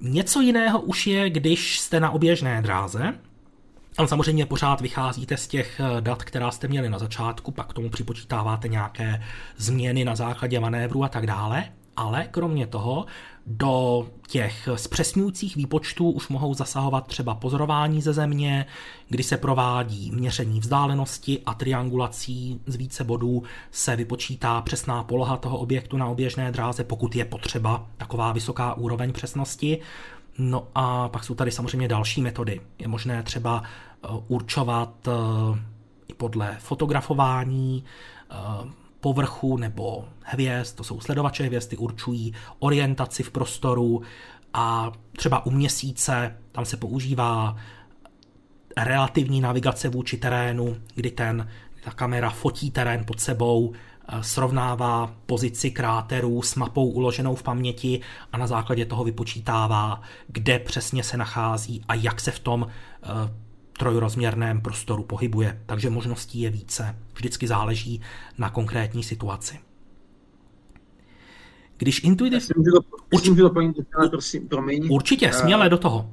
Něco 0.00 0.40
jiného 0.40 0.80
už 0.80 1.06
je, 1.06 1.30
když 1.30 1.80
jste 1.80 2.00
na 2.00 2.10
oběžné 2.10 2.62
dráze, 2.62 3.14
ale 3.98 4.08
samozřejmě 4.08 4.46
pořád 4.46 4.80
vycházíte 4.80 5.36
z 5.36 5.46
těch 5.46 5.80
eh, 5.80 6.00
dat, 6.00 6.24
která 6.24 6.50
jste 6.50 6.68
měli 6.68 6.88
na 6.88 6.98
začátku, 6.98 7.50
pak 7.50 7.66
k 7.70 7.72
tomu 7.72 7.90
připočítáváte 7.90 8.68
nějaké 8.68 9.22
změny 9.56 10.04
na 10.04 10.16
základě 10.16 10.60
manévru 10.60 11.04
a 11.04 11.08
tak 11.08 11.26
dále. 11.26 11.64
Ale 11.96 12.26
kromě 12.30 12.66
toho 12.66 13.06
do 13.46 14.06
těch 14.28 14.68
zpřesňujících 14.74 15.56
výpočtů 15.56 16.10
už 16.10 16.28
mohou 16.28 16.54
zasahovat 16.54 17.06
třeba 17.06 17.34
pozorování 17.34 18.02
ze 18.02 18.12
země, 18.12 18.66
kdy 19.08 19.22
se 19.22 19.36
provádí 19.36 20.10
měření 20.10 20.60
vzdálenosti 20.60 21.42
a 21.46 21.54
triangulací 21.54 22.60
z 22.66 22.76
více 22.76 23.04
bodů 23.04 23.42
se 23.70 23.96
vypočítá 23.96 24.60
přesná 24.60 25.02
poloha 25.02 25.36
toho 25.36 25.58
objektu 25.58 25.96
na 25.96 26.06
oběžné 26.06 26.52
dráze, 26.52 26.84
pokud 26.84 27.16
je 27.16 27.24
potřeba 27.24 27.86
taková 27.96 28.32
vysoká 28.32 28.74
úroveň 28.74 29.12
přesnosti. 29.12 29.78
No 30.38 30.68
a 30.74 31.08
pak 31.08 31.24
jsou 31.24 31.34
tady 31.34 31.50
samozřejmě 31.50 31.88
další 31.88 32.22
metody. 32.22 32.60
Je 32.78 32.88
možné 32.88 33.22
třeba 33.22 33.62
eh, 33.62 34.08
určovat 34.28 35.08
eh, 35.08 35.12
i 36.08 36.14
podle 36.14 36.56
fotografování 36.60 37.84
povrchu 39.06 39.56
nebo 39.56 40.04
hvězd, 40.22 40.76
to 40.76 40.84
jsou 40.84 41.00
sledovače 41.00 41.44
hvězdy, 41.44 41.76
určují 41.76 42.34
orientaci 42.58 43.22
v 43.22 43.30
prostoru 43.30 44.02
a 44.52 44.92
třeba 45.16 45.46
u 45.46 45.50
měsíce 45.50 46.36
tam 46.52 46.64
se 46.64 46.76
používá 46.76 47.56
relativní 48.76 49.40
navigace 49.40 49.88
vůči 49.88 50.16
terénu, 50.16 50.76
kdy 50.94 51.10
ten, 51.10 51.48
ta 51.84 51.90
kamera 51.90 52.30
fotí 52.30 52.70
terén 52.70 53.04
pod 53.04 53.20
sebou, 53.20 53.72
eh, 53.72 54.22
srovnává 54.22 55.14
pozici 55.26 55.70
kráterů 55.70 56.42
s 56.42 56.54
mapou 56.54 56.90
uloženou 56.90 57.34
v 57.34 57.42
paměti 57.42 58.00
a 58.32 58.38
na 58.38 58.46
základě 58.46 58.84
toho 58.84 59.04
vypočítává, 59.04 60.00
kde 60.28 60.58
přesně 60.58 61.02
se 61.02 61.16
nachází 61.16 61.84
a 61.88 61.94
jak 61.94 62.20
se 62.20 62.30
v 62.30 62.38
tom 62.38 62.66
eh, 62.66 63.06
trojrozměrném 63.76 64.60
prostoru 64.60 65.02
pohybuje. 65.02 65.62
Takže 65.66 65.90
možností 65.90 66.40
je 66.40 66.50
více. 66.50 66.98
Vždycky 67.14 67.46
záleží 67.46 68.00
na 68.38 68.50
konkrétní 68.50 69.02
situaci. 69.02 69.58
Když 71.76 72.04
intuitiv... 72.04 72.50
Určitě, 73.12 73.40
doplnit, 73.42 73.76
prosím, 74.10 74.48
promiň. 74.48 74.88
Určitě, 74.90 75.32
směle 75.32 75.68
do 75.68 75.78
toho. 75.78 76.10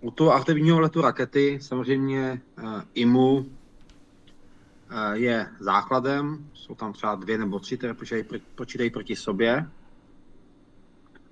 U 0.00 0.10
toho 0.10 0.32
aktivního 0.32 0.80
letu 0.80 1.00
rakety 1.00 1.58
samozřejmě 1.62 2.42
uh, 2.62 2.82
IMU 2.94 3.36
uh, 3.36 3.46
je 5.12 5.46
základem, 5.60 6.46
jsou 6.54 6.74
tam 6.74 6.92
třeba 6.92 7.14
dvě 7.14 7.38
nebo 7.38 7.58
tři, 7.58 7.78
které 7.78 7.94
počítají, 7.94 8.24
počítají 8.54 8.90
proti 8.90 9.16
sobě, 9.16 9.66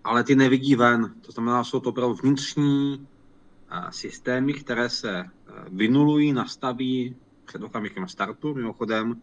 ale 0.04 0.24
ty 0.24 0.34
nevidí 0.34 0.74
ven, 0.74 1.14
to 1.20 1.32
znamená, 1.32 1.64
jsou 1.64 1.80
to 1.80 1.88
opravdu 1.88 2.14
vnitřní 2.14 3.06
systémy, 3.90 4.52
které 4.52 4.88
se 4.88 5.24
vynulují, 5.68 6.32
nastaví 6.32 7.16
před 7.44 7.62
okamžikem 7.62 8.08
startu. 8.08 8.54
Mimochodem, 8.54 9.22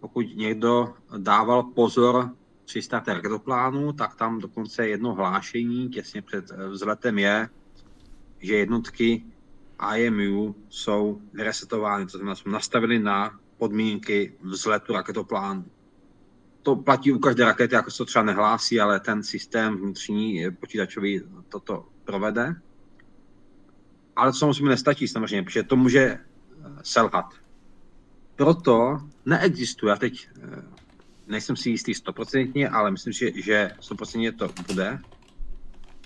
pokud 0.00 0.36
někdo 0.36 0.94
dával 1.18 1.62
pozor 1.62 2.30
při 2.64 2.82
startu 2.82 3.10
raketoplánu, 3.10 3.92
tak 3.92 4.14
tam 4.14 4.38
dokonce 4.40 4.88
jedno 4.88 5.14
hlášení 5.14 5.88
těsně 5.88 6.22
před 6.22 6.50
vzletem 6.68 7.18
je, 7.18 7.48
že 8.38 8.56
jednotky 8.56 9.24
IMU 9.96 10.54
jsou 10.68 11.20
resetovány, 11.38 12.06
to 12.06 12.18
znamená, 12.18 12.34
jsou 12.34 12.50
nastaveny 12.50 12.98
na 12.98 13.40
podmínky 13.58 14.36
vzletu 14.40 14.92
raketoplánu. 14.92 15.64
To 16.62 16.76
platí 16.76 17.12
u 17.12 17.18
každé 17.18 17.44
rakety, 17.44 17.74
jako 17.74 17.90
se 17.90 17.98
to 17.98 18.04
třeba 18.04 18.24
nehlásí, 18.24 18.80
ale 18.80 19.00
ten 19.00 19.22
systém 19.22 19.76
vnitřní 19.76 20.44
počítačový 20.60 21.22
toto 21.48 21.88
provede. 22.04 22.56
Ale 24.16 24.32
to 24.32 24.38
samozřejmě 24.38 24.68
nestačí 24.68 25.08
samozřejmě, 25.08 25.42
protože 25.42 25.62
to 25.62 25.76
může 25.76 26.00
eh, 26.00 26.18
selhat. 26.82 27.34
Proto 28.36 28.98
neexistuje, 29.26 29.90
já 29.90 29.96
teď 29.96 30.28
eh, 30.42 30.62
nejsem 31.26 31.56
si 31.56 31.70
jistý 31.70 31.94
stoprocentně, 31.94 32.68
ale 32.68 32.90
myslím 32.90 33.12
si, 33.12 33.42
že 33.42 33.70
stoprocentně 33.80 34.32
to 34.32 34.48
bude. 34.66 34.98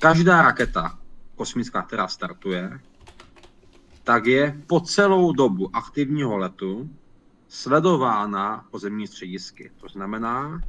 Každá 0.00 0.42
raketa, 0.42 0.98
kosmická, 1.36 1.82
která 1.82 2.08
startuje, 2.08 2.80
tak 4.04 4.26
je 4.26 4.62
po 4.66 4.80
celou 4.80 5.32
dobu 5.32 5.76
aktivního 5.76 6.36
letu 6.36 6.90
sledována 7.48 8.66
pozemní 8.70 9.06
středisky. 9.06 9.70
To 9.80 9.88
znamená, 9.88 10.60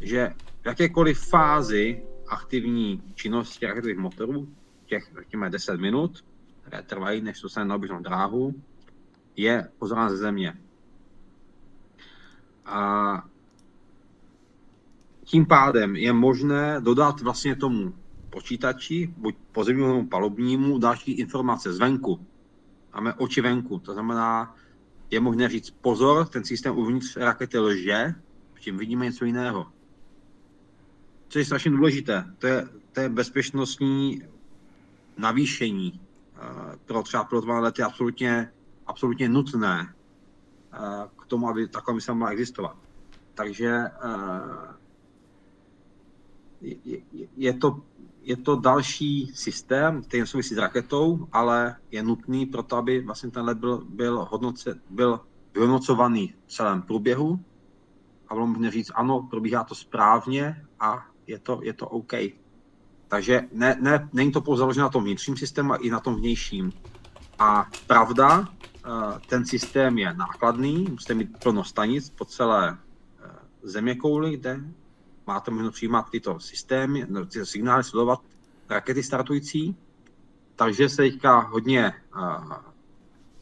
že 0.00 0.34
v 0.62 0.66
jakékoliv 0.66 1.20
fázi 1.28 2.02
aktivní 2.28 3.02
činnosti 3.14 3.66
raketových 3.66 3.98
motorů, 3.98 4.48
těch 4.86 5.12
řekněme 5.18 5.50
10 5.50 5.80
minut, 5.80 6.24
trvají, 6.86 7.20
než 7.20 7.42
se 7.46 7.64
na 7.64 7.74
oběžnou 7.74 8.00
dráhu, 8.00 8.54
je 9.36 9.68
pozorán 9.78 10.10
ze 10.10 10.16
země. 10.16 10.54
A 12.64 13.24
tím 15.24 15.46
pádem 15.46 15.96
je 15.96 16.12
možné 16.12 16.80
dodat 16.80 17.20
vlastně 17.20 17.56
tomu 17.56 17.94
počítači, 18.30 19.14
buď 19.16 19.34
pozemnímu 19.52 20.08
palubnímu, 20.08 20.78
další 20.78 21.12
informace 21.12 21.72
zvenku. 21.72 22.26
Máme 22.94 23.14
oči 23.14 23.40
venku, 23.40 23.78
to 23.78 23.92
znamená, 23.92 24.56
je 25.10 25.20
možné 25.20 25.48
říct 25.48 25.70
pozor, 25.70 26.26
ten 26.26 26.44
systém 26.44 26.78
uvnitř 26.78 27.16
rakety 27.16 27.58
lže, 27.58 28.14
tím 28.60 28.78
vidíme 28.78 29.04
něco 29.04 29.24
jiného. 29.24 29.66
Co 31.28 31.38
je 31.38 31.44
strašně 31.44 31.70
důležité, 31.70 32.24
to 32.38 32.46
je, 32.46 32.68
to 32.92 33.00
je 33.00 33.08
bezpečnostní 33.08 34.22
navýšení 35.16 36.00
pro 36.84 37.02
třeba 37.02 37.24
pilotované 37.24 37.60
lety 37.60 37.82
absolutně, 37.82 38.52
absolutně 38.86 39.28
nutné 39.28 39.94
uh, 40.72 41.04
k 41.22 41.26
tomu, 41.26 41.48
aby 41.48 41.68
taková 41.68 41.94
mise 41.94 42.12
mohla 42.12 42.30
existovat. 42.30 42.76
Takže 43.34 43.84
uh, 44.04 44.74
je, 47.36 47.54
to, 47.54 47.80
je 48.22 48.36
to 48.36 48.56
další 48.56 49.30
systém, 49.34 50.02
který 50.02 50.26
souvisí 50.26 50.54
s 50.54 50.58
raketou, 50.58 51.28
ale 51.32 51.76
je 51.90 52.02
nutný 52.02 52.46
pro 52.46 52.62
to, 52.62 52.76
aby 52.76 53.00
vlastně 53.00 53.30
ten 53.30 53.44
let 53.44 53.58
byl, 53.58 53.84
byl, 53.88 54.26
hodnoce, 54.30 54.80
byl 54.90 55.20
vyhodnocovaný 55.54 56.34
v 56.46 56.52
celém 56.52 56.82
průběhu 56.82 57.40
a 58.28 58.34
bylo 58.34 58.46
možné 58.46 58.70
říct, 58.70 58.90
ano, 58.94 59.26
probíhá 59.30 59.64
to 59.64 59.74
správně 59.74 60.66
a 60.80 61.06
je 61.26 61.38
to, 61.38 61.60
je 61.62 61.72
to 61.72 61.88
OK. 61.88 62.12
Takže 63.08 63.42
ne, 63.52 63.76
ne, 63.80 64.08
není 64.12 64.32
to 64.32 64.40
pouze 64.40 64.58
založeno 64.58 64.86
na 64.86 64.90
tom 64.90 65.04
vnitřním 65.04 65.36
systému, 65.36 65.72
ale 65.72 65.82
i 65.82 65.90
na 65.90 66.00
tom 66.00 66.14
vnějším. 66.14 66.72
A 67.38 67.66
pravda, 67.86 68.48
eh, 68.48 68.88
ten 69.28 69.46
systém 69.46 69.98
je 69.98 70.14
nákladný, 70.14 70.86
musíte 70.90 71.14
mít 71.14 71.38
plno 71.42 71.64
stanic 71.64 72.10
po 72.10 72.24
celé 72.24 72.78
eh, 72.78 73.30
země 73.62 73.94
kouli, 73.94 74.36
kde 74.36 74.60
máte 75.26 75.50
možnost 75.50 75.74
přijímat 75.74 76.10
tyto 76.10 76.40
systémy, 76.40 77.06
no, 77.08 77.26
tyto 77.26 77.46
signály, 77.46 77.84
sledovat 77.84 78.20
rakety 78.68 79.02
startující. 79.02 79.76
Takže 80.56 80.88
se 80.88 80.96
teďka 80.96 81.38
hodně 81.38 81.92
uh, 82.16 82.52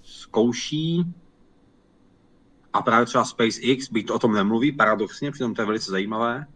zkouší 0.02 1.14
a 2.72 2.82
právě 2.82 3.06
třeba 3.06 3.24
SpaceX, 3.24 3.90
byť 3.90 4.06
to 4.06 4.14
o 4.14 4.18
tom 4.18 4.32
nemluví, 4.32 4.72
paradoxně, 4.72 5.30
přitom 5.30 5.54
to 5.54 5.62
je 5.62 5.66
velice 5.66 5.90
zajímavé, 5.90 6.46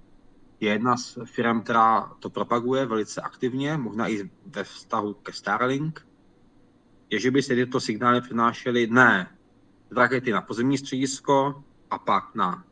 je 0.61 0.71
jedna 0.71 0.97
z 0.97 1.19
firm, 1.25 1.61
která 1.61 2.13
to 2.19 2.31
propaguje 2.31 2.87
velice 2.87 3.21
aktivně, 3.21 3.77
možná 3.77 4.09
i 4.09 4.31
ve 4.47 4.65
vztahu 4.65 5.15
ke 5.15 5.33
Starlink, 5.33 6.07
je, 7.11 7.21
že 7.21 7.31
by 7.31 7.43
se 7.43 7.55
tyto 7.55 7.81
signály 7.81 8.21
přinášely 8.21 8.87
ne 8.87 9.37
z 9.91 9.97
rakety 9.97 10.33
na 10.33 10.41
pozemní 10.41 10.79
středisko 10.79 11.65
a 11.91 11.99
pak 11.99 12.35
na 12.35 12.65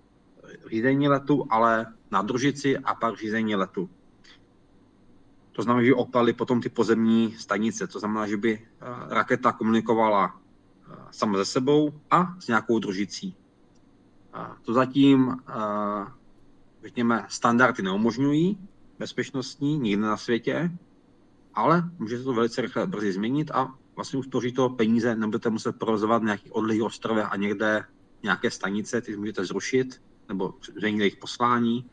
řízení 0.70 1.08
letu, 1.08 1.46
ale 1.50 1.86
na 2.10 2.22
družici 2.22 2.78
a 2.78 2.94
pak 2.94 3.18
řízení 3.18 3.56
letu. 3.56 3.90
To 5.52 5.62
znamená, 5.62 5.84
že 5.84 5.94
opali 5.94 6.32
potom 6.32 6.60
ty 6.60 6.68
pozemní 6.68 7.34
stanice. 7.34 7.86
To 7.86 7.98
znamená, 7.98 8.26
že 8.26 8.36
by 8.36 8.58
eh, 8.58 8.64
raketa 9.08 9.52
komunikovala 9.52 10.30
eh, 10.30 10.94
sama 11.10 11.38
ze 11.38 11.44
sebou 11.44 12.00
a 12.10 12.36
s 12.38 12.46
nějakou 12.46 12.78
družicí. 12.78 13.36
To 14.62 14.72
zatím, 14.72 15.36
eh, 15.48 16.17
řekněme, 16.88 17.26
standardy 17.28 17.82
neumožňují 17.82 18.58
bezpečnostní 18.98 19.78
nikde 19.78 20.02
na 20.02 20.16
světě, 20.16 20.70
ale 21.54 21.90
může 21.98 22.18
se 22.18 22.24
to 22.24 22.32
velice 22.32 22.62
rychle 22.62 22.86
brzy 22.86 23.12
změnit 23.12 23.50
a 23.50 23.74
vlastně 23.96 24.18
uspoří 24.18 24.52
to 24.52 24.68
peníze, 24.68 25.16
nebudete 25.16 25.50
muset 25.50 25.78
provozovat 25.78 26.22
nějaký 26.22 26.50
odlých 26.50 26.82
ostrovech 26.82 27.26
a 27.30 27.36
někde 27.36 27.84
nějaké 28.22 28.50
stanice, 28.50 29.00
ty 29.00 29.16
můžete 29.16 29.44
zrušit 29.44 30.02
nebo 30.28 30.54
změnit 30.78 30.98
jejich 30.98 31.16
poslání 31.16 31.90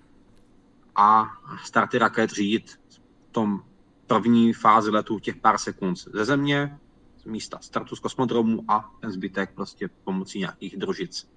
a 0.96 1.26
starty 1.64 1.98
raket 1.98 2.30
řídit 2.30 2.80
v 2.90 3.32
tom 3.32 3.64
první 4.08 4.54
fázi 4.54 4.90
letu 4.90 5.20
těch 5.20 5.36
pár 5.36 5.58
sekund 5.58 5.98
ze 5.98 6.26
země, 6.26 6.80
z 7.18 7.26
místa 7.26 7.60
startu 7.62 7.96
z 7.96 8.00
kosmodromu 8.00 8.64
a 8.68 8.96
ten 9.02 9.12
zbytek 9.12 9.56
prostě 9.56 9.90
pomocí 10.04 10.40
nějakých 10.40 10.78
družic. 10.78 11.36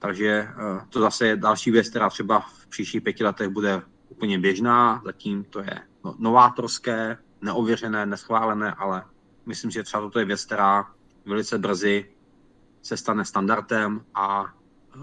Takže 0.00 0.28
eh, 0.28 0.86
to 0.88 1.00
zase 1.00 1.26
je 1.26 1.36
další 1.36 1.70
věc, 1.70 1.88
která 1.88 2.10
třeba 2.10 2.40
v 2.40 2.66
příštích 2.66 3.02
pěti 3.02 3.24
letech 3.24 3.48
bude 3.48 3.82
úplně 4.08 4.38
běžná. 4.38 5.02
Zatím 5.04 5.44
to 5.44 5.60
je 5.60 5.80
no, 6.04 6.14
novátorské, 6.18 7.18
neověřené, 7.40 8.06
neschválené, 8.06 8.72
ale 8.72 9.04
myslím, 9.46 9.70
že 9.70 9.82
třeba 9.82 10.00
toto 10.00 10.18
je 10.18 10.24
věc, 10.24 10.44
která 10.44 10.90
velice 11.26 11.58
brzy 11.58 12.10
se 12.82 12.96
stane 12.96 13.24
standardem 13.24 14.04
a 14.14 14.54
eh, 14.94 14.98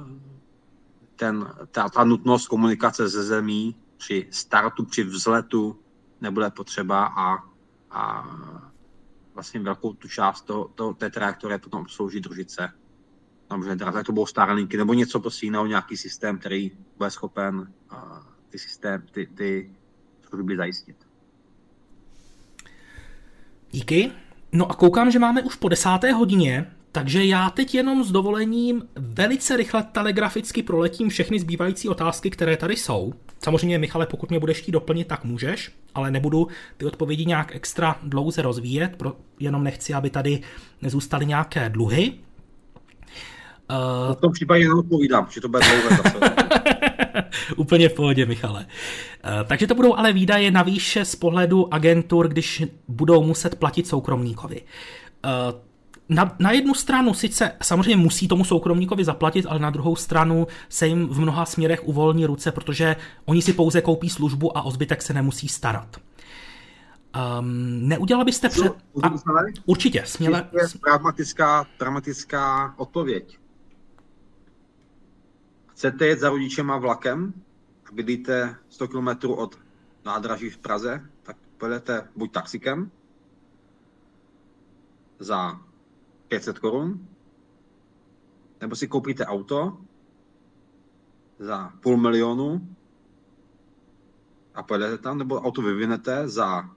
ten, 1.15 1.53
ta, 1.71 1.89
ta 1.89 2.03
nutnost 2.03 2.47
komunikace 2.47 3.09
ze 3.09 3.23
zemí 3.23 3.75
při 3.97 4.27
startu, 4.31 4.85
při 4.85 5.03
vzletu 5.03 5.79
nebude 6.21 6.49
potřeba 6.49 7.05
a, 7.05 7.37
a 7.91 8.27
vlastně 9.33 9.59
velkou 9.59 9.93
tu 9.93 10.07
část 10.07 10.41
to, 10.41 10.71
to, 10.75 10.93
té 10.93 11.09
trajektorie 11.09 11.59
potom 11.59 11.81
obslouží 11.81 12.19
družice. 12.19 12.73
Samozřejmě 13.47 13.75
teda 13.75 14.03
to 14.03 14.11
budou 14.11 14.25
Starlinky 14.25 14.77
nebo 14.77 14.93
něco 14.93 15.19
prostě 15.19 15.45
jiného, 15.45 15.65
nějaký 15.65 15.97
systém, 15.97 16.37
který 16.37 16.71
bude 16.97 17.11
schopen 17.11 17.57
uh, 17.91 17.97
ty 18.49 18.59
systém, 18.59 19.03
ty, 19.11 19.27
ty 19.27 19.71
služby 20.29 20.57
zajistit. 20.57 20.95
Díky. 23.71 24.11
No 24.51 24.71
a 24.71 24.73
koukám, 24.73 25.11
že 25.11 25.19
máme 25.19 25.41
už 25.41 25.55
po 25.55 25.69
desáté 25.69 26.13
hodině, 26.13 26.71
takže 26.91 27.25
já 27.25 27.49
teď 27.49 27.75
jenom 27.75 28.03
s 28.03 28.11
dovolením 28.11 28.87
velice 28.95 29.57
rychle 29.57 29.83
telegraficky 29.83 30.63
proletím 30.63 31.09
všechny 31.09 31.39
zbývající 31.39 31.89
otázky, 31.89 32.29
které 32.29 32.57
tady 32.57 32.75
jsou. 32.75 33.13
Samozřejmě, 33.43 33.77
Michale, 33.77 34.05
pokud 34.05 34.29
mě 34.29 34.39
budeš 34.39 34.61
chtít 34.61 34.71
doplnit, 34.71 35.07
tak 35.07 35.23
můžeš, 35.23 35.71
ale 35.95 36.11
nebudu 36.11 36.47
ty 36.77 36.85
odpovědi 36.85 37.25
nějak 37.25 37.55
extra 37.55 37.99
dlouze 38.03 38.41
rozvíjet, 38.41 38.95
pro, 38.95 39.17
jenom 39.39 39.63
nechci, 39.63 39.93
aby 39.93 40.09
tady 40.09 40.41
nezůstaly 40.81 41.25
nějaké 41.25 41.69
dluhy. 41.69 42.13
Uh, 43.71 44.15
v 44.15 44.19
tom 44.19 44.31
případě 44.31 44.61
jenom 44.61 44.79
odpovídám, 44.79 45.27
že 45.29 45.41
to 45.41 45.49
bude 45.49 45.63
dlouhé 45.67 45.97
zase. 46.03 46.17
Úplně 47.55 47.89
v 47.89 47.93
pohodě, 47.93 48.25
Michale. 48.25 48.65
Uh, 48.65 49.47
takže 49.47 49.67
to 49.67 49.75
budou 49.75 49.95
ale 49.95 50.13
výdaje 50.13 50.51
na 50.51 50.63
výše 50.63 51.05
z 51.05 51.15
pohledu 51.15 51.73
agentur, 51.73 52.27
když 52.27 52.63
budou 52.87 53.23
muset 53.23 53.55
platit 53.55 53.87
soukromníkovi. 53.87 54.61
Uh, 55.25 55.59
na, 56.09 56.35
na 56.39 56.51
jednu 56.51 56.73
stranu 56.73 57.13
sice 57.13 57.51
samozřejmě 57.61 57.97
musí 57.97 58.27
tomu 58.27 58.43
soukromníkovi 58.43 59.03
zaplatit, 59.03 59.45
ale 59.49 59.59
na 59.59 59.69
druhou 59.69 59.95
stranu 59.95 60.47
se 60.69 60.87
jim 60.87 61.07
v 61.07 61.19
mnoha 61.19 61.45
směrech 61.45 61.87
uvolní 61.87 62.25
ruce, 62.25 62.51
protože 62.51 62.95
oni 63.25 63.41
si 63.41 63.53
pouze 63.53 63.81
koupí 63.81 64.09
službu 64.09 64.57
a 64.57 64.61
o 64.61 64.71
zbytek 64.71 65.01
se 65.01 65.13
nemusí 65.13 65.47
starat. 65.47 65.97
Um, 67.39 67.87
neudělala 67.87 68.25
byste 68.25 68.49
před... 68.49 68.73
A, 69.03 69.11
určitě, 69.65 70.03
směle... 70.05 70.49
Je 70.53 70.67
pragmatická, 70.81 71.65
pragmatická 71.77 72.73
odpověď. 72.77 73.37
Chcete 75.77 76.07
jet 76.07 76.19
za 76.19 76.29
rodičema 76.29 76.77
vlakem 76.77 77.33
a 77.85 77.91
bydlíte 77.93 78.55
100 78.69 78.87
km 78.87 79.29
od 79.29 79.59
nádraží 80.05 80.49
v 80.49 80.57
Praze, 80.57 81.05
tak 81.23 81.37
pojedete 81.57 82.09
buď 82.15 82.31
taxikem 82.31 82.91
za 85.19 85.61
500 86.27 86.59
korun, 86.59 87.07
nebo 88.61 88.75
si 88.75 88.87
koupíte 88.87 89.25
auto 89.25 89.77
za 91.39 91.73
půl 91.79 91.97
milionu 91.97 92.75
a 94.55 94.63
pojedete 94.63 94.97
tam, 94.97 95.17
nebo 95.17 95.35
auto 95.35 95.61
vyvinete 95.61 96.27
za 96.27 96.69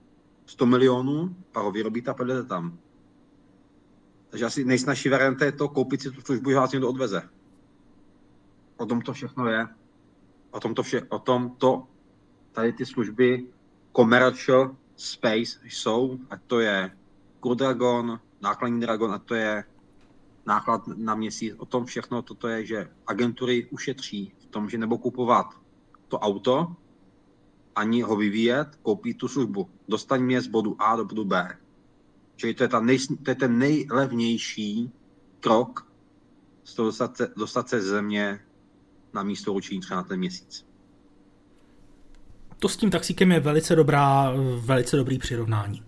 100 0.47 0.66
milionů, 0.66 1.36
pak 1.52 1.64
ho 1.64 1.70
vyrobíte 1.70 2.10
a 2.10 2.14
pojedete 2.14 2.48
tam. 2.48 2.78
Takže 4.28 4.44
asi 4.44 4.64
nejsnažší 4.64 5.09
varianta 5.09 5.44
je 5.44 5.52
to 5.52 5.68
koupit 5.68 6.02
si 6.02 6.10
tu 6.10 6.20
službu, 6.20 6.51
že 6.51 6.56
vás 6.56 6.72
někdo 6.72 6.89
odveze. 6.89 7.40
O 8.81 8.86
tom 8.86 9.01
to 9.01 9.12
všechno 9.12 9.47
je. 9.47 9.69
O 10.51 10.61
tom 10.61 10.74
to, 10.74 10.82
vše, 10.82 11.02
o 11.09 11.19
tom 11.19 11.51
to 11.59 11.86
tady 12.52 12.73
ty 12.73 12.86
služby 12.86 13.47
commercial 13.97 14.77
space 14.97 15.61
jsou, 15.65 16.19
a 16.31 16.36
to 16.36 16.61
je 16.61 16.90
Dragon, 17.55 18.20
nákladní 18.40 18.81
Dragon, 18.81 19.12
a 19.12 19.19
to 19.19 19.35
je 19.35 19.65
náklad 20.47 20.82
na 20.97 21.15
měsíc. 21.15 21.55
O 21.59 21.66
tom 21.66 21.85
všechno 21.85 22.23
toto 22.23 22.48
je, 22.48 22.65
že 22.65 22.89
agentury 23.07 23.69
ušetří 23.70 24.32
v 24.39 24.47
tom, 24.47 24.70
že 24.70 24.78
nebo 24.78 24.98
kupovat 24.98 25.47
to 26.09 26.19
auto, 26.19 26.77
ani 27.77 28.02
ho 28.02 28.16
vyvíjet, 28.16 28.77
koupí 28.82 29.15
tu 29.15 29.28
službu. 29.28 29.69
Dostaň 29.89 30.23
mě 30.23 30.40
z 30.40 30.47
bodu 30.47 30.77
A 30.82 30.97
do 30.97 31.05
bodu 31.05 31.24
B. 31.24 31.59
Čili 32.36 32.55
to 32.55 32.62
je, 32.62 32.69
ta 32.69 32.81
nej, 32.81 32.98
to 33.23 33.31
je 33.31 33.35
ten 33.35 33.59
nejlevnější 33.59 34.93
krok 35.40 35.86
z 36.65 36.74
toho 36.74 36.86
dostat 36.89 37.16
se, 37.16 37.32
dostat 37.36 37.69
se 37.69 37.81
z 37.81 37.85
země 37.85 38.40
na 39.15 39.23
místo 39.23 39.53
určení 39.53 39.81
třeba 39.81 40.01
na 40.01 40.07
ten 40.07 40.19
měsíc. 40.19 40.66
To 42.59 42.69
s 42.69 42.77
tím 42.77 42.91
taxíkem 42.91 43.32
je 43.32 43.41
velice, 43.41 43.77
dobrá, 43.77 44.32
velice 44.59 44.97
dobrý 44.97 45.19
přirovnání. 45.19 45.82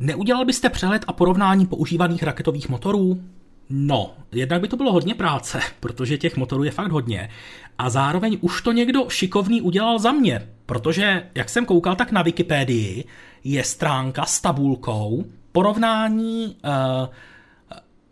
Neudělal 0.00 0.44
byste 0.44 0.68
přehled 0.68 1.04
a 1.06 1.12
porovnání 1.12 1.66
používaných 1.66 2.22
raketových 2.22 2.68
motorů? 2.68 3.22
No, 3.70 4.14
jednak 4.32 4.60
by 4.60 4.68
to 4.68 4.76
bylo 4.76 4.92
hodně 4.92 5.14
práce, 5.14 5.60
protože 5.80 6.18
těch 6.18 6.36
motorů 6.36 6.64
je 6.64 6.70
fakt 6.70 6.92
hodně. 6.92 7.30
A 7.78 7.90
zároveň 7.90 8.38
už 8.40 8.62
to 8.62 8.72
někdo 8.72 9.08
šikovný 9.08 9.62
udělal 9.62 9.98
za 9.98 10.12
mě, 10.12 10.48
protože, 10.66 11.30
jak 11.34 11.48
jsem 11.48 11.66
koukal, 11.66 11.96
tak 11.96 12.12
na 12.12 12.22
Wikipedii 12.22 13.04
je 13.44 13.64
stránka 13.64 14.24
s 14.24 14.40
tabulkou 14.40 15.24
porovnání 15.52 16.56
uh, 16.64 17.08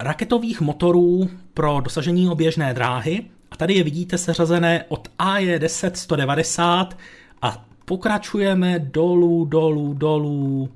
raketových 0.00 0.60
motorů 0.60 1.30
pro 1.54 1.80
dosažení 1.80 2.28
oběžné 2.28 2.74
dráhy. 2.74 3.24
A 3.50 3.56
tady 3.56 3.74
je 3.74 3.84
vidíte 3.84 4.18
seřazené 4.18 4.84
od 4.88 5.08
AJ10 5.18 5.92
190 5.92 6.98
a 7.42 7.64
pokračujeme 7.84 8.78
dolů, 8.78 9.44
dolů, 9.44 9.94
dolů 9.94 10.68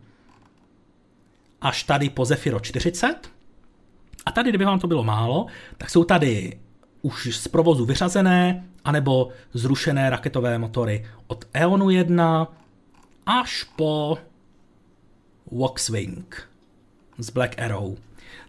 až 1.60 1.82
tady 1.82 2.10
po 2.10 2.24
Zephyro 2.24 2.60
40. 2.60 3.30
A 4.26 4.32
tady, 4.32 4.48
kdyby 4.48 4.64
vám 4.64 4.78
to 4.78 4.86
bylo 4.86 5.04
málo, 5.04 5.46
tak 5.78 5.90
jsou 5.90 6.04
tady 6.04 6.58
už 7.02 7.36
z 7.36 7.48
provozu 7.48 7.84
vyřazené 7.84 8.64
anebo 8.84 9.28
zrušené 9.52 10.10
raketové 10.10 10.58
motory 10.58 11.06
od 11.26 11.44
Eonu 11.54 11.90
1 11.90 12.48
až 13.26 13.64
po 13.76 14.18
Voxwing 15.50 16.48
z 17.18 17.30
Black 17.30 17.58
Arrow. 17.58 17.96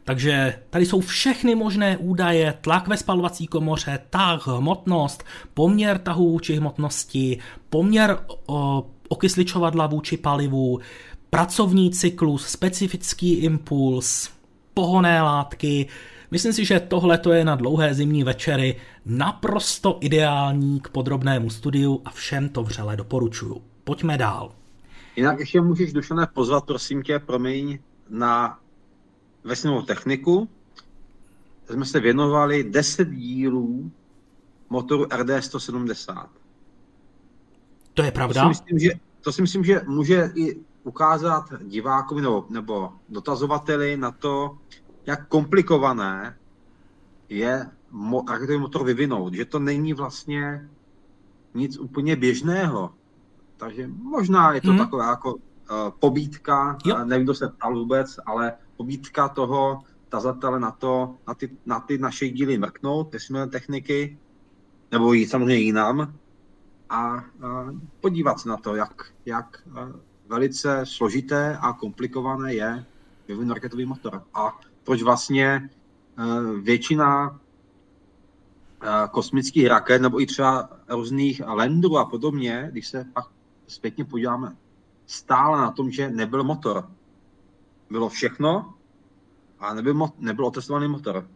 Takže 0.04 0.60
tady 0.70 0.86
jsou 0.86 1.00
všechny 1.00 1.56
možné 1.56 1.98
údaje, 1.98 2.54
tlak 2.62 2.88
ve 2.88 2.98
spalovací 2.98 3.48
komoře, 3.48 4.00
tah, 4.10 4.48
hmotnost, 4.48 5.24
poměr 5.54 5.98
tahu 5.98 6.32
vůči 6.32 6.56
hmotnosti, 6.56 7.40
poměr 7.70 8.20
o, 8.46 8.86
okysličovadla 9.10 9.88
vůči 9.88 10.18
palivu, 10.18 10.80
pracovní 11.30 11.92
cyklus, 11.92 12.46
specifický 12.46 13.34
impuls, 13.34 14.30
pohoné 14.74 15.22
látky. 15.22 15.88
Myslím 16.32 16.54
si, 16.54 16.66
že 16.66 16.80
tohle 16.80 17.18
to 17.18 17.32
je 17.32 17.46
na 17.46 17.56
dlouhé 17.56 17.94
zimní 17.94 18.24
večery 18.24 18.76
naprosto 19.06 19.98
ideální 20.02 20.80
k 20.80 20.90
podrobnému 20.90 21.50
studiu 21.50 22.02
a 22.06 22.10
všem 22.10 22.50
to 22.50 22.64
vřele 22.64 22.98
doporučuju. 22.98 23.62
Pojďme 23.84 24.18
dál. 24.18 24.52
Jinak 25.16 25.40
ještě 25.40 25.62
můžeš, 25.62 25.94
Dušané, 25.94 26.28
pozvat, 26.34 26.66
prosím 26.66 27.04
tě, 27.04 27.20
promiň, 27.20 27.80
na 28.10 28.60
vesmírnou 29.44 29.82
techniku. 29.82 30.50
Jsme 31.70 31.86
se 31.86 32.00
věnovali 32.00 32.64
10 32.64 33.10
dílů 33.10 33.92
motoru 34.70 35.04
RD170. 35.06 36.28
To 37.94 38.04
je 38.04 38.12
pravda? 38.12 38.42
To 38.42 38.46
si 38.46 38.50
myslím, 38.50 38.80
že, 38.80 38.90
to 39.22 39.32
si 39.32 39.42
myslím, 39.42 39.64
že 39.64 39.82
může 39.88 40.32
i 40.36 40.60
ukázat 40.84 41.46
divákovi 41.62 42.22
nebo, 42.22 42.46
nebo 42.50 42.94
dotazovateli 43.10 43.98
na 43.98 44.12
to, 44.12 44.58
jak 45.06 45.28
komplikované 45.28 46.38
je 47.30 47.70
mo- 47.94 48.32
raketový 48.32 48.58
motor 48.58 48.86
vyvinout, 48.86 49.34
že 49.34 49.46
to 49.46 49.60
není 49.60 49.94
vlastně 49.94 50.70
nic 51.54 51.78
úplně 51.78 52.16
běžného. 52.16 52.94
Takže 53.58 53.88
možná 53.88 54.54
je 54.54 54.62
to 54.62 54.70
hmm. 54.70 54.78
taková 54.78 55.10
jako 55.10 55.34
uh, 55.34 55.40
pobítka, 56.00 56.78
jo. 56.86 57.06
nevím, 57.06 57.26
kdo 57.26 57.34
se 57.34 57.48
ptal 57.48 57.80
vůbec, 57.80 58.20
ale 58.26 58.54
pobítka 58.84 59.30
toho 59.30 59.84
tazatele 60.10 60.60
na 60.60 60.72
to, 60.72 61.16
na 61.28 61.34
ty, 61.34 61.50
na 61.66 61.80
ty 61.80 61.98
naše 61.98 62.30
díly 62.30 62.58
mrknout, 62.58 63.14
vesmírné 63.14 63.48
techniky, 63.48 64.18
nebo 64.92 65.14
jít 65.14 65.28
samozřejmě 65.28 65.56
jinam 65.56 66.14
a, 66.90 67.00
a 67.00 67.24
podívat 68.02 68.40
se 68.40 68.50
na 68.50 68.58
to, 68.58 68.76
jak, 68.76 69.06
jak 69.26 69.64
velice 70.28 70.82
složité 70.84 71.58
a 71.62 71.74
komplikované 71.74 72.54
je 72.54 72.86
vyvinout 73.28 73.54
raketový 73.54 73.86
motor. 73.86 74.24
A 74.34 74.60
proč 74.84 75.02
vlastně 75.02 75.48
eh, 75.64 76.62
většina 76.62 77.40
eh, 78.84 79.08
kosmických 79.12 79.68
raket 79.68 80.02
nebo 80.02 80.22
i 80.22 80.26
třeba 80.26 80.70
různých 80.90 81.42
landrů 81.46 81.98
a 81.98 82.06
podobně, 82.06 82.68
když 82.72 82.88
se 82.88 83.06
pak 83.14 83.26
zpětně 83.68 84.06
podíváme, 84.06 84.56
stále 85.08 85.58
na 85.58 85.72
tom, 85.72 85.92
že 85.92 86.10
nebyl 86.10 86.44
motor. 86.44 86.92
Bylo 87.90 88.10
všechno 88.10 88.74
a 89.60 89.74
nebyl, 89.74 90.10
nebyl 90.18 90.46
otestovaný 90.46 90.88
motor. 90.88 91.28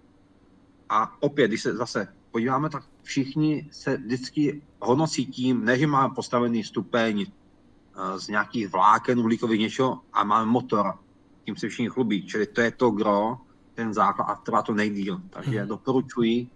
A 0.90 1.24
opět, 1.24 1.48
když 1.48 1.61
se 1.61 1.76
zase 1.76 2.14
podíváme, 2.32 2.69
tak 2.69 2.84
všichni 3.02 3.69
se 3.72 3.98
vždycky 3.98 4.61
hodnocí 4.80 5.26
tím, 5.26 5.65
ne, 5.65 5.80
že 5.80 5.88
máme 5.88 6.14
postavený 6.15 6.64
stupeň 6.64 7.26
z 8.18 8.28
nějakých 8.28 8.68
vláken 8.68 9.19
uhlíkových 9.19 9.60
něčeho 9.60 10.02
a 10.14 10.24
máme 10.24 10.45
motor. 10.45 10.94
Tím 11.45 11.56
se 11.56 11.69
všichni 11.69 11.90
chlubí. 11.90 12.28
Čili 12.28 12.48
to 12.48 12.61
je 12.61 12.72
to 12.72 12.91
gro, 12.91 13.38
ten 13.74 13.94
základ 13.94 14.26
a 14.26 14.36
trvá 14.36 14.61
to 14.61 14.74
nejdíl. 14.74 15.22
Takže 15.30 15.60
hmm. 15.60 15.68
doporučuji, 15.68 16.48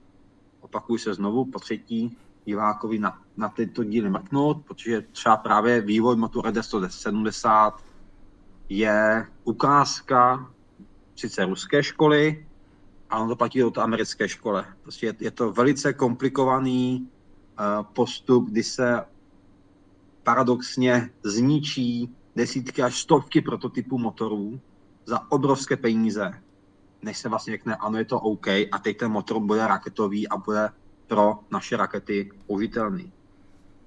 opakuji 0.61 0.99
se 0.99 1.13
znovu, 1.13 1.45
po 1.45 1.59
třetí, 1.59 2.17
divákovi 2.45 2.99
na, 2.99 3.21
na 3.37 3.49
tyto 3.49 3.83
díly 3.83 4.09
mrknout, 4.09 4.65
protože 4.65 5.01
třeba 5.01 5.37
právě 5.37 5.81
vývoj 5.81 6.15
motoru 6.15 6.49
RD170 6.49 7.73
je 8.71 9.27
ukázka 9.43 10.47
sice 11.15 11.45
ruské 11.45 11.83
školy, 11.83 12.45
ale 13.09 13.23
on 13.23 13.29
to 13.29 13.35
platí 13.35 13.63
od 13.63 13.77
americké 13.77 14.29
školy. 14.29 14.63
Prostě 14.81 15.05
je, 15.05 15.15
je 15.19 15.31
to 15.31 15.51
velice 15.51 15.93
komplikovaný 15.93 17.07
uh, 17.59 17.83
postup, 17.83 18.49
kdy 18.49 18.63
se 18.63 19.05
paradoxně 20.23 21.09
zničí 21.23 22.15
desítky 22.35 22.83
až 22.83 22.99
stovky 22.99 23.41
prototypů 23.41 23.97
motorů 23.97 24.59
za 25.05 25.31
obrovské 25.31 25.77
peníze, 25.77 26.31
než 27.01 27.17
se 27.17 27.29
vlastně 27.29 27.53
řekne, 27.53 27.75
ano, 27.75 27.97
je 27.97 28.05
to 28.05 28.19
OK 28.19 28.47
a 28.47 28.79
teď 28.81 28.97
ten 28.97 29.11
motor 29.11 29.39
bude 29.39 29.67
raketový 29.67 30.27
a 30.27 30.37
bude 30.37 30.69
pro 31.07 31.39
naše 31.51 31.77
rakety 31.77 32.31
použitelný. 32.47 33.11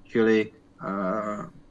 Čili, 0.05 0.53
uh, 0.83 1.64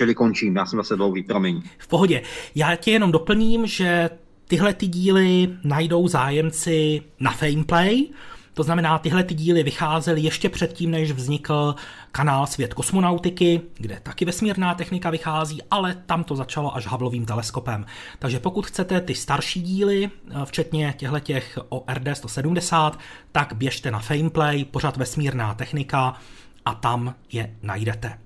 čili 0.00 0.14
končím, 0.14 0.56
já 0.56 0.66
jsem 0.66 0.78
zase 0.78 0.96
dlouhý, 0.96 1.22
promiň. 1.22 1.62
V 1.78 1.88
pohodě. 1.88 2.22
Já 2.54 2.76
tě 2.76 2.90
jenom 2.90 3.12
doplním, 3.12 3.66
že 3.66 4.10
tyhle 4.48 4.74
ty 4.74 4.86
díly 4.86 5.48
najdou 5.64 6.08
zájemci 6.08 7.02
na 7.20 7.30
Fameplay, 7.30 8.06
to 8.54 8.62
znamená, 8.62 8.98
tyhle 8.98 9.24
ty 9.24 9.34
díly 9.34 9.62
vycházely 9.62 10.20
ještě 10.20 10.48
předtím, 10.48 10.90
než 10.90 11.12
vznikl 11.12 11.74
kanál 12.12 12.46
Svět 12.46 12.74
kosmonautiky, 12.74 13.60
kde 13.74 14.00
taky 14.02 14.24
vesmírná 14.24 14.74
technika 14.74 15.10
vychází, 15.10 15.62
ale 15.70 15.94
tam 16.06 16.24
to 16.24 16.36
začalo 16.36 16.76
až 16.76 16.86
Hubbleovým 16.86 17.26
teleskopem. 17.26 17.86
Takže 18.18 18.40
pokud 18.40 18.66
chcete 18.66 19.00
ty 19.00 19.14
starší 19.14 19.62
díly, 19.62 20.10
eh, 20.10 20.34
včetně 20.44 20.94
těchto 20.96 21.66
o 21.68 21.84
RD-170, 21.86 22.98
tak 23.32 23.52
běžte 23.52 23.90
na 23.90 23.98
Fameplay, 23.98 24.64
pořád 24.64 24.96
vesmírná 24.96 25.54
technika 25.54 26.14
a 26.64 26.74
tam 26.74 27.14
je 27.32 27.56
najdete. 27.62 28.18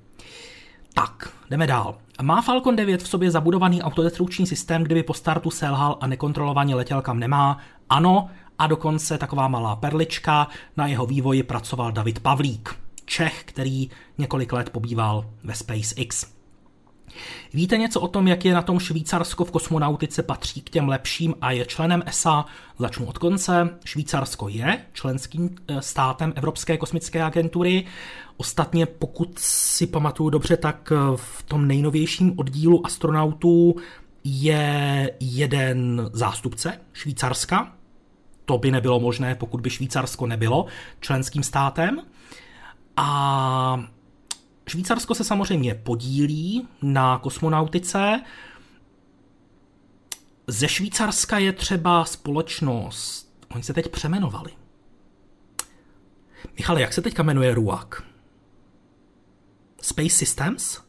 Tak, 0.94 1.32
jdeme 1.50 1.66
dál. 1.66 1.94
Má 2.22 2.42
Falcon 2.42 2.76
9 2.76 3.02
v 3.02 3.08
sobě 3.08 3.30
zabudovaný 3.30 3.82
autodestrukční 3.82 4.46
systém, 4.46 4.84
kdyby 4.84 5.02
po 5.02 5.14
startu 5.14 5.50
selhal 5.50 5.98
a 6.00 6.06
nekontrolovaně 6.06 6.74
letěl 6.74 7.02
kam 7.02 7.18
nemá? 7.18 7.58
Ano, 7.90 8.28
a 8.58 8.66
dokonce 8.66 9.18
taková 9.18 9.48
malá 9.48 9.76
perlička, 9.76 10.48
na 10.76 10.86
jeho 10.86 11.06
vývoji 11.06 11.42
pracoval 11.42 11.92
David 11.92 12.20
Pavlík, 12.20 12.74
Čech, 13.04 13.44
který 13.44 13.90
několik 14.18 14.52
let 14.52 14.70
pobýval 14.70 15.24
ve 15.44 15.54
SpaceX. 15.54 16.34
Víte 17.52 17.76
něco 17.76 18.00
o 18.00 18.08
tom, 18.08 18.28
jak 18.28 18.44
je 18.44 18.54
na 18.54 18.62
tom 18.62 18.78
Švýcarsko 18.78 19.44
v 19.44 19.50
kosmonautice 19.50 20.22
patří 20.22 20.60
k 20.60 20.70
těm 20.70 20.88
lepším 20.88 21.34
a 21.40 21.50
je 21.50 21.66
členem 21.66 22.02
ESA? 22.06 22.44
Začnu 22.78 23.06
od 23.06 23.18
konce. 23.18 23.78
Švýcarsko 23.84 24.48
je 24.48 24.78
členským 24.92 25.56
eh, 25.68 25.82
státem 25.82 26.32
Evropské 26.36 26.76
kosmické 26.76 27.22
agentury. 27.22 27.84
Ostatně, 28.36 28.86
pokud 28.86 29.38
si 29.38 29.86
pamatuju 29.86 30.30
dobře, 30.30 30.56
tak 30.56 30.92
eh, 30.92 31.16
v 31.16 31.42
tom 31.42 31.68
nejnovějším 31.68 32.38
oddílu 32.38 32.86
astronautů 32.86 33.76
je 34.24 35.10
jeden 35.20 36.10
zástupce 36.12 36.80
Švýcarska, 36.92 37.76
to 38.44 38.58
by 38.58 38.70
nebylo 38.70 39.00
možné, 39.00 39.34
pokud 39.34 39.60
by 39.60 39.70
Švýcarsko 39.70 40.26
nebylo 40.26 40.66
členským 41.00 41.42
státem. 41.42 42.00
A 42.96 43.84
Švýcarsko 44.68 45.14
se 45.14 45.24
samozřejmě 45.24 45.74
podílí 45.74 46.68
na 46.82 47.18
kosmonautice. 47.18 48.20
Ze 50.46 50.68
Švýcarska 50.68 51.38
je 51.38 51.52
třeba 51.52 52.04
společnost, 52.04 53.46
oni 53.54 53.62
se 53.62 53.72
teď 53.74 53.88
přemenovali. 53.88 54.50
Michale, 56.56 56.80
jak 56.80 56.92
se 56.92 57.02
teďka 57.02 57.22
jmenuje 57.22 57.54
RUAC? 57.54 57.88
Space 59.84 60.10
Systems? 60.10 60.80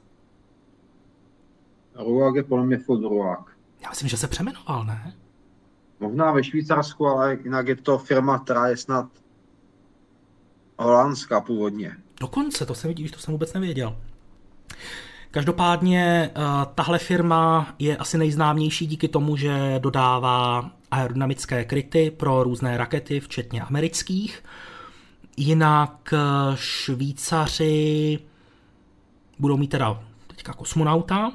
RUAC 1.96 2.36
je 2.36 2.44
podle 2.44 2.66
mě 2.66 2.78
furt 2.78 3.02
RUAC. 3.02 3.40
Já 3.84 3.90
myslím, 3.90 4.10
že 4.10 4.18
se 4.18 4.28
přemenoval, 4.28 4.86
ne? 4.86 5.14
Možná 6.00 6.32
ve 6.32 6.44
Švýcarsku, 6.44 7.08
ale 7.08 7.38
jinak 7.44 7.68
je 7.68 7.76
to 7.76 7.98
firma, 7.98 8.40
která 8.40 8.68
je 8.68 8.78
snad 8.78 9.08
holandská 10.80 11.42
původně. 11.42 11.98
Dokonce, 12.20 12.66
to 12.66 12.76
jsem 12.76 12.88
vidíš, 12.88 13.12
to 13.12 13.20
jsem 13.20 13.32
vůbec 13.32 13.54
nevěděl. 13.54 13.98
Každopádně 15.32 16.32
eh, 16.36 16.42
tahle 16.76 17.00
firma 17.00 17.76
je 17.80 17.98
asi 17.98 18.18
nejznámější 18.18 18.88
díky 18.88 19.08
tomu, 19.08 19.38
že 19.38 19.80
dodává 19.80 20.72
aerodynamické 20.92 21.66
kryty 21.66 22.12
pro 22.12 22.44
různé 22.44 22.78
rakety, 22.78 23.20
včetně 23.20 23.62
amerických. 23.62 24.44
Jinak 25.38 26.14
eh, 26.14 26.18
Švýcaři 26.56 28.20
budou 29.40 29.58
mít 29.58 29.68
teda 29.68 30.04
teďka 30.28 30.54
kosmonauta 30.54 31.32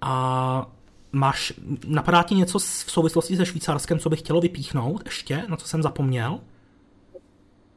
a 0.00 0.70
Máš, 1.14 1.52
napadá 1.86 2.22
ti 2.22 2.34
něco 2.34 2.58
v 2.58 2.62
souvislosti 2.62 3.36
se 3.36 3.46
Švýcarskem, 3.46 3.98
co 3.98 4.10
bych 4.10 4.18
chtělo 4.18 4.40
vypíchnout 4.40 5.02
ještě, 5.04 5.44
na 5.48 5.56
co 5.56 5.68
jsem 5.68 5.82
zapomněl? 5.82 6.40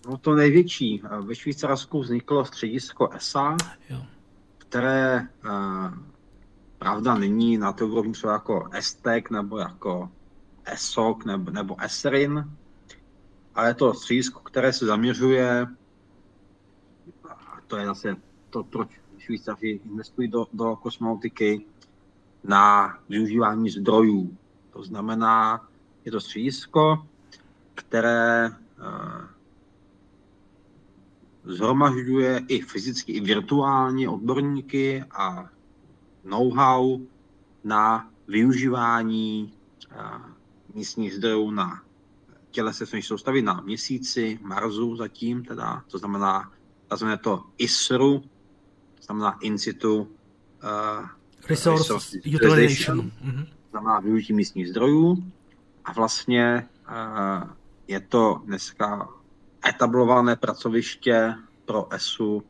No 0.09 0.17
to 0.17 0.35
největší. 0.35 1.01
Ve 1.21 1.35
Švýcarsku 1.35 1.99
vzniklo 1.99 2.45
středisko 2.45 3.09
ESA, 3.09 3.57
jo. 3.89 4.01
které 4.57 5.27
uh, 5.45 5.93
pravda 6.79 7.15
není 7.15 7.57
na 7.57 7.73
to 7.73 7.87
úrovni 7.87 8.13
třeba 8.13 8.33
jako 8.33 8.69
ESTEC 8.71 9.23
nebo 9.31 9.57
jako 9.57 10.09
ESOC 10.65 11.25
nebo, 11.25 11.51
nebo 11.51 11.81
ESRIN, 11.81 12.51
ale 13.55 13.67
je 13.67 13.73
to 13.73 13.93
středisko, 13.93 14.39
které 14.39 14.73
se 14.73 14.85
zaměřuje, 14.85 15.67
a 17.29 17.57
to 17.67 17.77
je 17.77 17.85
zase 17.85 18.15
to, 18.57 18.63
proč 18.63 18.89
Švýcaři 19.17 19.79
investují 19.85 20.27
do, 20.27 20.47
do 20.53 20.75
kosmonautiky, 20.75 21.65
na 22.43 22.97
využívání 23.09 23.69
zdrojů. 23.69 24.38
To 24.73 24.84
znamená, 24.84 25.67
je 26.05 26.11
to 26.11 26.21
středisko, 26.21 27.07
které 27.75 28.45
eh, 28.45 29.27
zhromažďuje 31.43 32.41
i 32.47 32.61
fyzicky, 32.61 33.11
i 33.11 33.19
virtuálně 33.19 34.09
odborníky 34.09 35.03
a 35.11 35.49
know-how 36.23 36.99
na 37.63 38.09
využívání 38.27 39.53
eh, 39.91 39.95
místních 40.73 41.13
zdrojů 41.13 41.51
na 41.51 41.84
tělese 42.51 42.85
slunečné 42.85 43.07
soustavy 43.07 43.41
na 43.41 43.61
měsíci, 43.61 44.39
Marsu 44.41 44.95
zatím 44.95 45.43
teda, 45.43 45.84
to 45.88 45.97
znamená, 45.97 46.51
nazveme 46.91 47.17
to 47.17 47.43
ISRU, 47.57 48.23
znamená 49.07 49.38
In 49.41 49.57
situ 49.57 50.01
uh, 50.01 51.07
Resource, 51.49 51.84
resource 51.84 52.17
utilization. 52.35 53.01
Mm-hmm. 53.01 53.47
Znamená 53.71 53.99
využití 53.99 54.34
místních 54.34 54.69
zdrojů 54.69 55.31
a 55.85 55.93
vlastně 55.93 56.69
uh, 56.89 57.49
je 57.88 57.99
to 57.99 58.41
dneska 58.45 59.09
etablované 59.67 60.35
pracoviště 60.35 61.34
pro 61.65 61.93
ESU, 61.93 62.43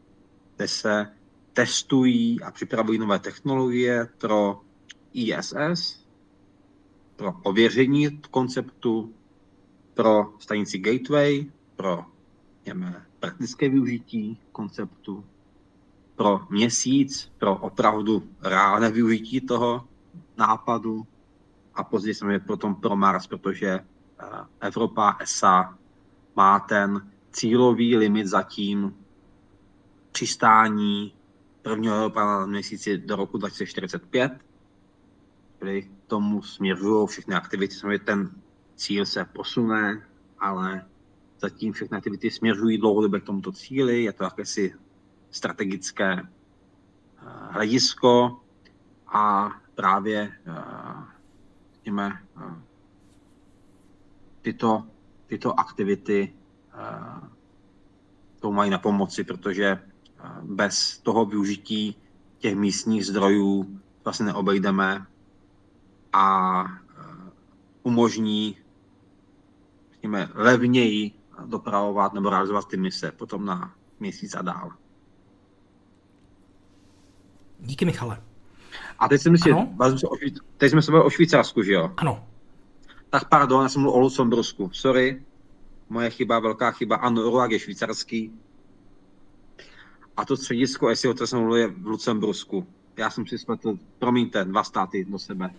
kde 0.55 0.67
se 0.67 1.07
testují 1.53 2.41
a 2.41 2.51
připravují 2.51 2.99
nové 2.99 3.19
technologie 3.19 4.07
pro 4.17 4.61
ISS, 5.13 6.05
pro 7.15 7.33
ověření 7.43 8.21
konceptu, 8.31 9.13
pro 9.93 10.33
stanici 10.39 10.79
Gateway, 10.79 11.45
pro 11.75 12.05
něme, 12.65 13.05
praktické 13.19 13.69
využití 13.69 14.39
konceptu 14.51 15.25
pro 16.17 16.41
měsíc, 16.49 17.31
pro 17.37 17.55
opravdu 17.55 18.23
reálné 18.41 18.91
využití 18.91 19.41
toho 19.41 19.87
nápadu 20.37 21.07
a 21.75 21.83
později 21.83 22.15
samozřejmě 22.15 22.39
potom 22.39 22.75
pro 22.75 22.95
Mars, 22.95 23.27
protože 23.27 23.69
eh, 23.69 24.25
Evropa 24.59 25.17
ESA 25.19 25.77
má 26.35 26.59
ten 26.59 27.11
cílový 27.31 27.97
limit 27.97 28.27
zatím 28.27 28.95
přistání 30.11 31.13
prvního 31.61 31.95
Evropa 31.95 32.25
na 32.25 32.45
měsíci 32.45 32.97
do 32.97 33.15
roku 33.15 33.37
2045, 33.37 34.31
kdy 35.59 35.81
k 35.81 35.89
tomu 36.07 36.41
směřují 36.41 37.07
všechny 37.07 37.35
aktivity. 37.35 37.75
Samozřejmě 37.75 37.99
ten 37.99 38.31
cíl 38.75 39.05
se 39.05 39.25
posune, 39.25 40.07
ale 40.39 40.85
zatím 41.39 41.73
všechny 41.73 41.97
aktivity 41.97 42.31
směřují 42.31 42.77
dlouhodobě 42.77 43.19
k 43.19 43.23
tomuto 43.23 43.51
cíli. 43.51 44.03
Je 44.03 44.13
to 44.13 44.23
jakési 44.23 44.73
strategické 45.31 46.13
eh, 46.13 46.25
hledisko 47.51 48.41
a 49.07 49.51
právě 49.75 50.31
eh, 50.47 50.53
řekněme, 51.73 52.19
eh, 52.41 52.61
tyto, 54.41 54.83
tyto 55.27 55.59
aktivity 55.59 56.33
to 58.39 58.51
mají 58.51 58.71
na 58.71 58.77
pomoci, 58.77 59.23
protože 59.23 59.81
bez 60.41 60.97
toho 60.97 61.25
využití 61.25 61.95
těch 62.37 62.55
místních 62.55 63.05
zdrojů 63.05 63.79
vlastně 64.03 64.25
neobejdeme 64.25 65.05
a 66.13 66.63
umožní 67.83 68.57
řekněme, 69.91 70.29
levněji 70.33 71.11
dopravovat 71.45 72.13
nebo 72.13 72.29
realizovat 72.29 72.67
ty 72.67 72.77
mise 72.77 73.11
potom 73.11 73.45
na 73.45 73.75
měsíc 73.99 74.35
a 74.35 74.41
dál. 74.41 74.71
Díky, 77.59 77.85
Michale. 77.85 78.21
A 78.99 79.07
teď 79.07 79.21
jsem 79.21 79.37
si, 79.37 79.55
teď 80.57 80.71
jsme 80.71 80.81
se 80.81 80.91
bavili 80.91 81.07
o 81.07 81.09
Švýcarsku, 81.09 81.63
že 81.63 81.73
jo? 81.73 81.91
Ano. 81.97 82.23
Tak 83.09 83.29
pardon, 83.29 83.63
já 83.63 83.69
jsem 83.69 83.81
mluvil 83.81 83.99
o 83.99 84.01
Lucembursku. 84.01 84.69
Sorry, 84.73 85.21
moje 85.89 86.09
chyba, 86.09 86.39
velká 86.39 86.71
chyba. 86.71 86.95
Ano, 86.95 87.21
Ruag 87.21 87.51
je 87.51 87.59
švýcarský. 87.59 88.31
A 90.17 90.25
to 90.25 90.37
středisko 90.37 90.95
SEO, 90.95 91.13
to 91.13 91.27
jsem 91.27 91.39
mluvil, 91.39 91.57
je 91.57 91.67
v 91.67 91.85
Lucembursku. 91.85 92.67
já 92.97 93.09
jsem 93.09 93.27
si 93.27 93.37
spletl, 93.37 93.77
promiňte, 93.99 94.45
dva 94.45 94.63
státy 94.63 95.05
do 95.09 95.19
sebe. 95.19 95.49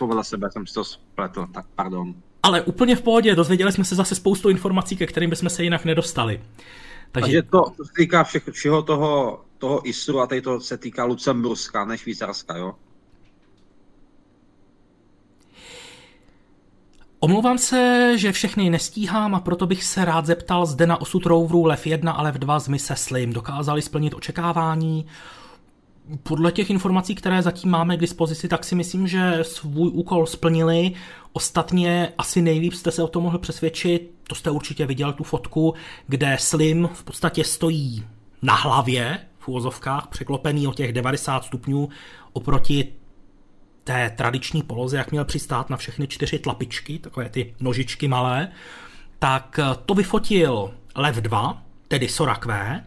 Vedle 0.00 0.24
sebe 0.24 0.50
jsem 0.50 0.66
si 0.66 0.74
to 0.74 0.84
spletl, 0.84 1.46
tak 1.54 1.66
pardon. 1.74 2.14
Ale 2.42 2.62
úplně 2.62 2.96
v 2.96 3.02
pohodě, 3.02 3.34
dozvěděli 3.34 3.72
jsme 3.72 3.84
se 3.84 3.94
zase 3.94 4.14
spoustu 4.14 4.48
informací, 4.48 4.96
ke 4.96 5.06
kterým 5.06 5.30
bychom 5.30 5.50
se 5.50 5.64
jinak 5.64 5.84
nedostali. 5.84 6.40
Takže, 7.16 7.26
Takže 7.26 7.42
to, 7.42 7.64
to 7.76 7.84
se 7.84 7.92
týká 7.96 8.24
všech, 8.24 8.48
všeho 8.50 8.82
toho, 8.82 9.44
toho 9.58 9.88
ISRu 9.88 10.20
a 10.20 10.26
tady 10.26 10.42
to 10.42 10.60
se 10.60 10.78
týká 10.78 11.04
Lucemburska, 11.04 11.84
ne 11.84 11.98
Švýcarska, 11.98 12.56
jo? 12.56 12.74
Omlouvám 17.20 17.58
se, 17.58 18.12
že 18.16 18.32
všechny 18.32 18.70
nestíhám 18.70 19.34
a 19.34 19.40
proto 19.40 19.66
bych 19.66 19.84
se 19.84 20.04
rád 20.04 20.26
zeptal, 20.26 20.66
zde 20.66 20.86
na 20.86 21.00
osud 21.00 21.26
roverů 21.26 21.64
Lev 21.64 21.86
1 21.86 22.12
a 22.12 22.22
Lev 22.22 22.34
2 22.34 22.58
z 22.58 22.68
mise 22.68 22.96
Slim 22.96 23.32
dokázali 23.32 23.82
splnit 23.82 24.14
očekávání. 24.14 25.06
Podle 26.22 26.52
těch 26.52 26.70
informací, 26.70 27.14
které 27.14 27.42
zatím 27.42 27.70
máme 27.70 27.96
k 27.96 28.00
dispozici, 28.00 28.48
tak 28.48 28.64
si 28.64 28.74
myslím, 28.74 29.08
že 29.08 29.38
svůj 29.42 29.90
úkol 29.92 30.26
splnili. 30.26 30.92
Ostatně 31.32 32.12
asi 32.18 32.42
nejlíp 32.42 32.72
jste 32.72 32.90
se 32.90 33.02
o 33.02 33.08
tom 33.08 33.22
mohl 33.22 33.38
přesvědčit, 33.38 34.10
to 34.28 34.34
jste 34.34 34.50
určitě 34.50 34.86
viděl 34.86 35.12
tu 35.12 35.24
fotku, 35.24 35.74
kde 36.06 36.36
Slim 36.40 36.88
v 36.92 37.04
podstatě 37.04 37.44
stojí 37.44 38.04
na 38.42 38.54
hlavě, 38.54 39.18
v 39.38 39.48
úvozovkách, 39.48 40.06
překlopený 40.06 40.66
o 40.66 40.72
těch 40.72 40.92
90 40.92 41.44
stupňů 41.44 41.88
oproti 42.32 42.92
té 43.84 44.10
tradiční 44.16 44.62
poloze, 44.62 44.96
jak 44.96 45.10
měl 45.10 45.24
přistát 45.24 45.70
na 45.70 45.76
všechny 45.76 46.08
čtyři 46.08 46.38
tlapičky, 46.38 46.98
takové 46.98 47.28
ty 47.28 47.54
nožičky 47.60 48.08
malé, 48.08 48.48
tak 49.18 49.60
to 49.86 49.94
vyfotil 49.94 50.74
Lev 50.96 51.16
2, 51.16 51.62
tedy 51.88 52.08
Sorak 52.08 52.46
V, 52.46 52.80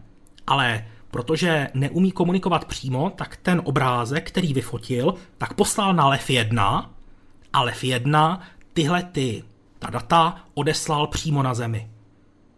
ale 0.46 0.86
protože 1.10 1.68
neumí 1.74 2.12
komunikovat 2.12 2.64
přímo, 2.64 3.10
tak 3.10 3.36
ten 3.36 3.62
obrázek, 3.64 4.28
který 4.28 4.54
vyfotil, 4.54 5.14
tak 5.38 5.54
poslal 5.54 5.94
na 5.94 6.08
Lev 6.08 6.30
1 6.30 6.90
a 7.52 7.62
Lev 7.62 7.84
1 7.84 8.40
tyhle 8.72 9.02
ty, 9.02 9.44
ta 9.78 9.90
data 9.90 10.40
odeslal 10.54 11.06
přímo 11.06 11.42
na 11.42 11.54
Zemi. 11.54 11.90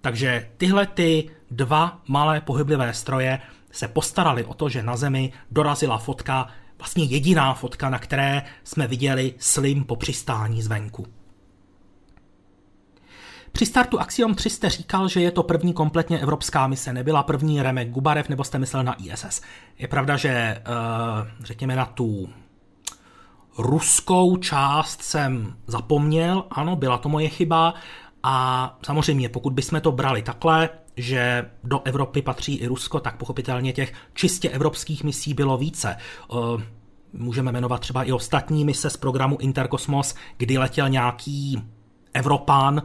Takže 0.01 0.49
tyhle 0.57 0.87
ty 0.87 1.31
dva 1.51 2.01
malé 2.09 2.41
pohyblivé 2.41 2.95
stroje 2.95 3.41
se 3.71 3.89
postarali 3.89 4.45
o 4.45 4.55
to, 4.55 4.69
že 4.69 4.83
na 4.83 4.97
Zemi 4.97 5.33
dorazila 5.51 5.99
fotka 5.99 6.49
vlastně 6.79 7.05
jediná 7.05 7.55
fotka, 7.55 7.91
na 7.91 7.99
které 7.99 8.43
jsme 8.65 8.87
viděli 8.87 9.35
Slim 9.39 9.85
po 9.85 9.97
přistání 9.97 10.63
zvenku. 10.63 11.07
Při 13.53 13.67
startu 13.67 14.01
Axiom 14.01 14.35
3 14.35 14.51
jste 14.51 14.71
říkal, 14.71 15.09
že 15.09 15.21
je 15.21 15.31
to 15.31 15.43
první 15.43 15.73
kompletně 15.73 16.19
evropská 16.19 16.67
mise, 16.67 16.93
nebyla 16.93 17.23
první 17.23 17.63
Remek 17.63 17.91
Gubarev, 17.91 18.29
nebo 18.29 18.45
jste 18.45 18.59
myslel 18.59 18.85
na 18.85 18.95
ISS. 18.95 19.41
Je 19.79 19.89
pravda, 19.89 20.17
že 20.17 20.29
eh, 20.29 20.63
řekněme 21.41 21.77
na 21.77 21.87
tu 21.87 22.29
ruskou 23.59 24.37
část 24.37 25.03
jsem 25.03 25.57
zapomněl, 25.67 26.45
ano, 26.51 26.77
byla 26.77 26.99
to 26.99 27.09
moje 27.09 27.29
chyba, 27.29 27.75
a 28.23 28.79
samozřejmě, 28.83 29.29
pokud 29.29 29.53
bychom 29.53 29.81
to 29.81 29.93
brali 29.93 30.23
takhle, 30.23 30.69
že 30.97 31.51
do 31.65 31.81
Evropy 31.85 32.23
patří 32.23 32.55
i 32.55 32.67
Rusko, 32.67 33.01
tak 33.01 33.17
pochopitelně 33.17 33.73
těch 33.73 33.93
čistě 34.15 34.49
evropských 34.51 35.05
misí 35.05 35.35
bylo 35.35 35.59
více. 35.59 35.97
Eh, 35.97 36.37
můžeme 37.13 37.53
jmenovat 37.53 37.81
třeba 37.81 38.03
i 38.03 38.13
ostatní 38.13 38.65
mise 38.65 38.91
z 38.91 38.97
programu 38.97 39.37
Interkosmos, 39.41 40.15
kdy 40.37 40.59
letěl 40.59 40.89
nějaký 40.89 41.63
Evropán, 42.13 42.83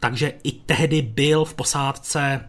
takže 0.00 0.32
i 0.42 0.52
tehdy 0.52 1.02
byl 1.02 1.44
v 1.44 1.54
posádce, 1.54 2.48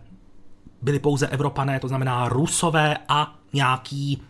byli 0.82 1.00
pouze 1.00 1.28
Evropané, 1.28 1.80
to 1.80 1.88
znamená 1.88 2.30
Rusové 2.30 2.98
a 3.08 3.40
nějaký 3.54 4.22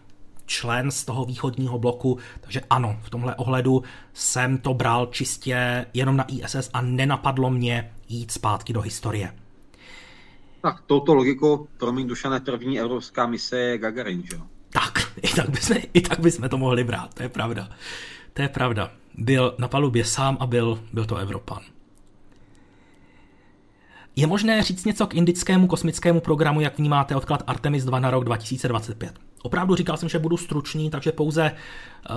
člen 0.46 0.92
z 0.92 1.06
toho 1.06 1.26
východního 1.26 1.80
bloku, 1.80 2.18
takže 2.42 2.62
ano, 2.70 3.00
v 3.02 3.10
tomhle 3.10 3.36
ohledu 3.36 3.84
jsem 4.14 4.58
to 4.58 4.74
bral 4.74 5.06
čistě 5.06 5.86
jenom 5.94 6.18
na 6.18 6.26
ISS 6.28 6.70
a 6.74 6.82
nenapadlo 6.82 7.50
mě 7.50 7.92
jít 8.10 8.32
zpátky 8.32 8.74
do 8.74 8.82
historie. 8.82 9.34
Tak 10.62 10.82
touto 10.86 11.14
logikou, 11.14 11.68
promiň 11.78 12.08
Dušané, 12.08 12.40
první 12.40 12.80
evropská 12.80 13.28
mise 13.28 13.58
je 13.58 13.78
Gagarin, 13.78 14.24
že? 14.32 14.38
Tak, 14.70 15.12
i 15.22 15.28
tak, 15.28 15.50
bychom, 15.50 15.78
i 15.94 16.02
tak 16.02 16.20
bychom 16.20 16.50
to 16.50 16.58
mohli 16.58 16.84
brát, 16.84 17.14
to 17.14 17.24
je 17.24 17.30
pravda. 17.30 17.70
To 18.34 18.42
je 18.42 18.50
pravda. 18.50 18.92
Byl 19.18 19.56
na 19.58 19.68
palubě 19.68 20.06
sám 20.06 20.38
a 20.40 20.46
byl, 20.46 20.84
byl 20.94 21.06
to 21.06 21.16
Evropan. 21.16 21.62
Je 24.18 24.28
možné 24.28 24.64
říct 24.64 24.86
něco 24.86 25.08
k 25.08 25.14
indickému 25.14 25.68
kosmickému 25.68 26.22
programu, 26.22 26.62
jak 26.62 26.78
vnímáte 26.78 27.16
odklad 27.16 27.44
Artemis 27.48 27.86
2 27.86 28.00
na 28.00 28.12
rok 28.12 28.26
2025? 28.26 29.14
Opravdu 29.42 29.76
říkal 29.76 29.98
jsem, 29.98 30.10
že 30.10 30.20
budu 30.20 30.38
stručný, 30.38 30.90
takže 30.90 31.12
pouze 31.12 31.52
uh, 32.10 32.16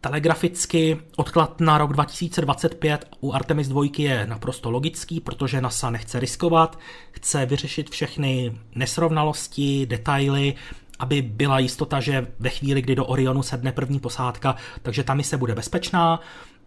telegraficky 0.00 1.00
odklad 1.16 1.60
na 1.60 1.78
rok 1.78 1.92
2025 1.92 3.08
u 3.20 3.32
Artemis 3.32 3.68
2 3.68 3.84
je 3.98 4.26
naprosto 4.26 4.70
logický, 4.70 5.20
protože 5.20 5.60
NASA 5.60 5.90
nechce 5.90 6.20
riskovat, 6.20 6.78
chce 7.10 7.46
vyřešit 7.46 7.90
všechny 7.90 8.58
nesrovnalosti, 8.74 9.86
detaily, 9.86 10.54
aby 10.98 11.22
byla 11.22 11.58
jistota, 11.58 12.00
že 12.00 12.26
ve 12.38 12.50
chvíli, 12.50 12.82
kdy 12.82 12.94
do 12.94 13.06
Orionu 13.06 13.42
sedne 13.42 13.72
první 13.72 14.00
posádka, 14.00 14.56
takže 14.82 15.04
ta 15.04 15.14
mise 15.14 15.36
bude 15.36 15.54
bezpečná. 15.54 16.20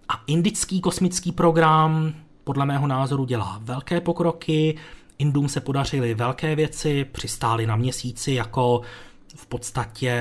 A 0.09 0.23
indický 0.27 0.81
kosmický 0.81 1.31
program 1.31 2.13
podle 2.47 2.65
mého 2.65 2.87
názoru 2.87 3.25
dělá 3.25 3.59
velké 3.61 4.01
pokroky, 4.01 4.77
Indům 5.17 5.49
se 5.49 5.61
podařily 5.61 6.13
velké 6.13 6.55
věci, 6.55 7.05
přistáli 7.05 7.67
na 7.67 7.75
měsíci 7.75 8.31
jako 8.31 8.81
v 9.35 9.45
podstatě 9.45 10.13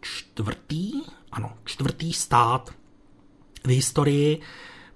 čtvrtý, 0.00 0.92
ano, 1.32 1.52
čtvrtý 1.64 2.12
stát 2.12 2.70
v 3.64 3.68
historii, 3.68 4.40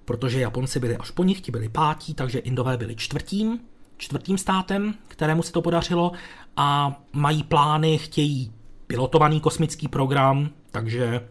protože 0.05 0.39
Japonci 0.39 0.79
byli 0.79 0.97
až 0.97 1.11
po 1.11 1.23
nich, 1.23 1.41
ti 1.41 1.51
byli 1.51 1.69
pátí, 1.69 2.13
takže 2.13 2.39
Indové 2.39 2.77
byli 2.77 2.95
čtvrtým, 2.95 3.59
čtvrtým 3.97 4.37
státem, 4.37 4.93
kterému 5.07 5.43
se 5.43 5.51
to 5.51 5.61
podařilo 5.61 6.11
a 6.57 6.99
mají 7.13 7.43
plány, 7.43 7.97
chtějí 7.97 8.53
pilotovaný 8.87 9.39
kosmický 9.39 9.87
program, 9.87 10.49
takže 10.71 11.27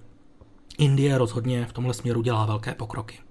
Indie 0.79 1.19
rozhodně 1.19 1.67
v 1.67 1.73
tomhle 1.73 1.95
směru 1.95 2.23
dělá 2.23 2.47
velké 2.47 2.75
pokroky. 2.75 3.28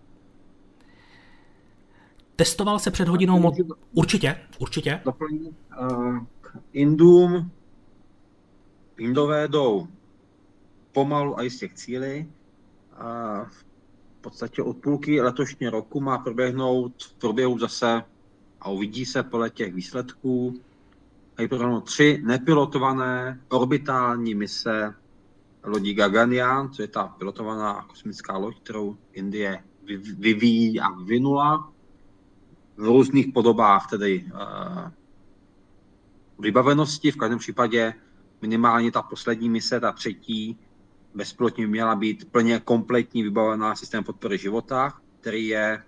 Testoval 2.37 2.79
se 2.79 2.91
před 2.91 3.07
hodinou... 3.07 3.39
Mo- 3.39 3.75
určitě, 3.93 4.39
určitě. 4.59 5.01
Doplní, 5.05 5.55
uh, 5.81 6.17
Indům, 6.73 7.51
Indové 8.97 9.47
jdou 9.47 9.87
pomalu 10.91 11.39
a 11.39 11.41
jistě 11.41 11.67
k 11.67 11.73
cíli. 11.73 12.27
A 12.97 13.43
v 13.43 13.65
podstatě 14.21 14.63
od 14.63 14.77
půlky 14.77 15.21
letošního 15.21 15.71
roku 15.71 16.01
má 16.01 16.17
proběhnout 16.17 17.03
v 17.03 17.13
průběhu 17.13 17.59
zase 17.59 18.03
a 18.61 18.69
uvidí 18.69 19.05
se 19.05 19.23
podle 19.23 19.49
těch 19.49 19.73
výsledků 19.73 20.61
mají 21.37 21.47
proběhnout 21.47 21.81
tři 21.81 22.21
nepilotované 22.25 23.41
orbitální 23.49 24.35
mise 24.35 24.93
lodí 25.63 25.93
Gaganyaan, 25.93 26.71
co 26.71 26.81
je 26.81 26.87
ta 26.87 27.07
pilotovaná 27.07 27.85
kosmická 27.89 28.37
loď, 28.37 28.59
kterou 28.59 28.97
Indie 29.13 29.63
vyvíjí 30.17 30.79
a 30.79 30.89
vyvinula 30.89 31.73
v 32.77 32.83
různých 32.83 33.33
podobách 33.33 33.89
tedy 33.89 34.25
uh, 34.33 34.91
vybavenosti. 36.39 37.11
V 37.11 37.17
každém 37.17 37.39
případě 37.39 37.93
minimálně 38.41 38.91
ta 38.91 39.01
poslední 39.01 39.49
mise, 39.49 39.79
ta 39.79 39.91
třetí, 39.91 40.59
bezpilotně 41.13 41.67
měla 41.67 41.95
být 41.95 42.31
plně 42.31 42.59
kompletní 42.59 43.23
vybavená 43.23 43.75
systém 43.75 44.03
podpory 44.03 44.37
života, 44.37 44.93
který 45.19 45.47
je 45.47 45.83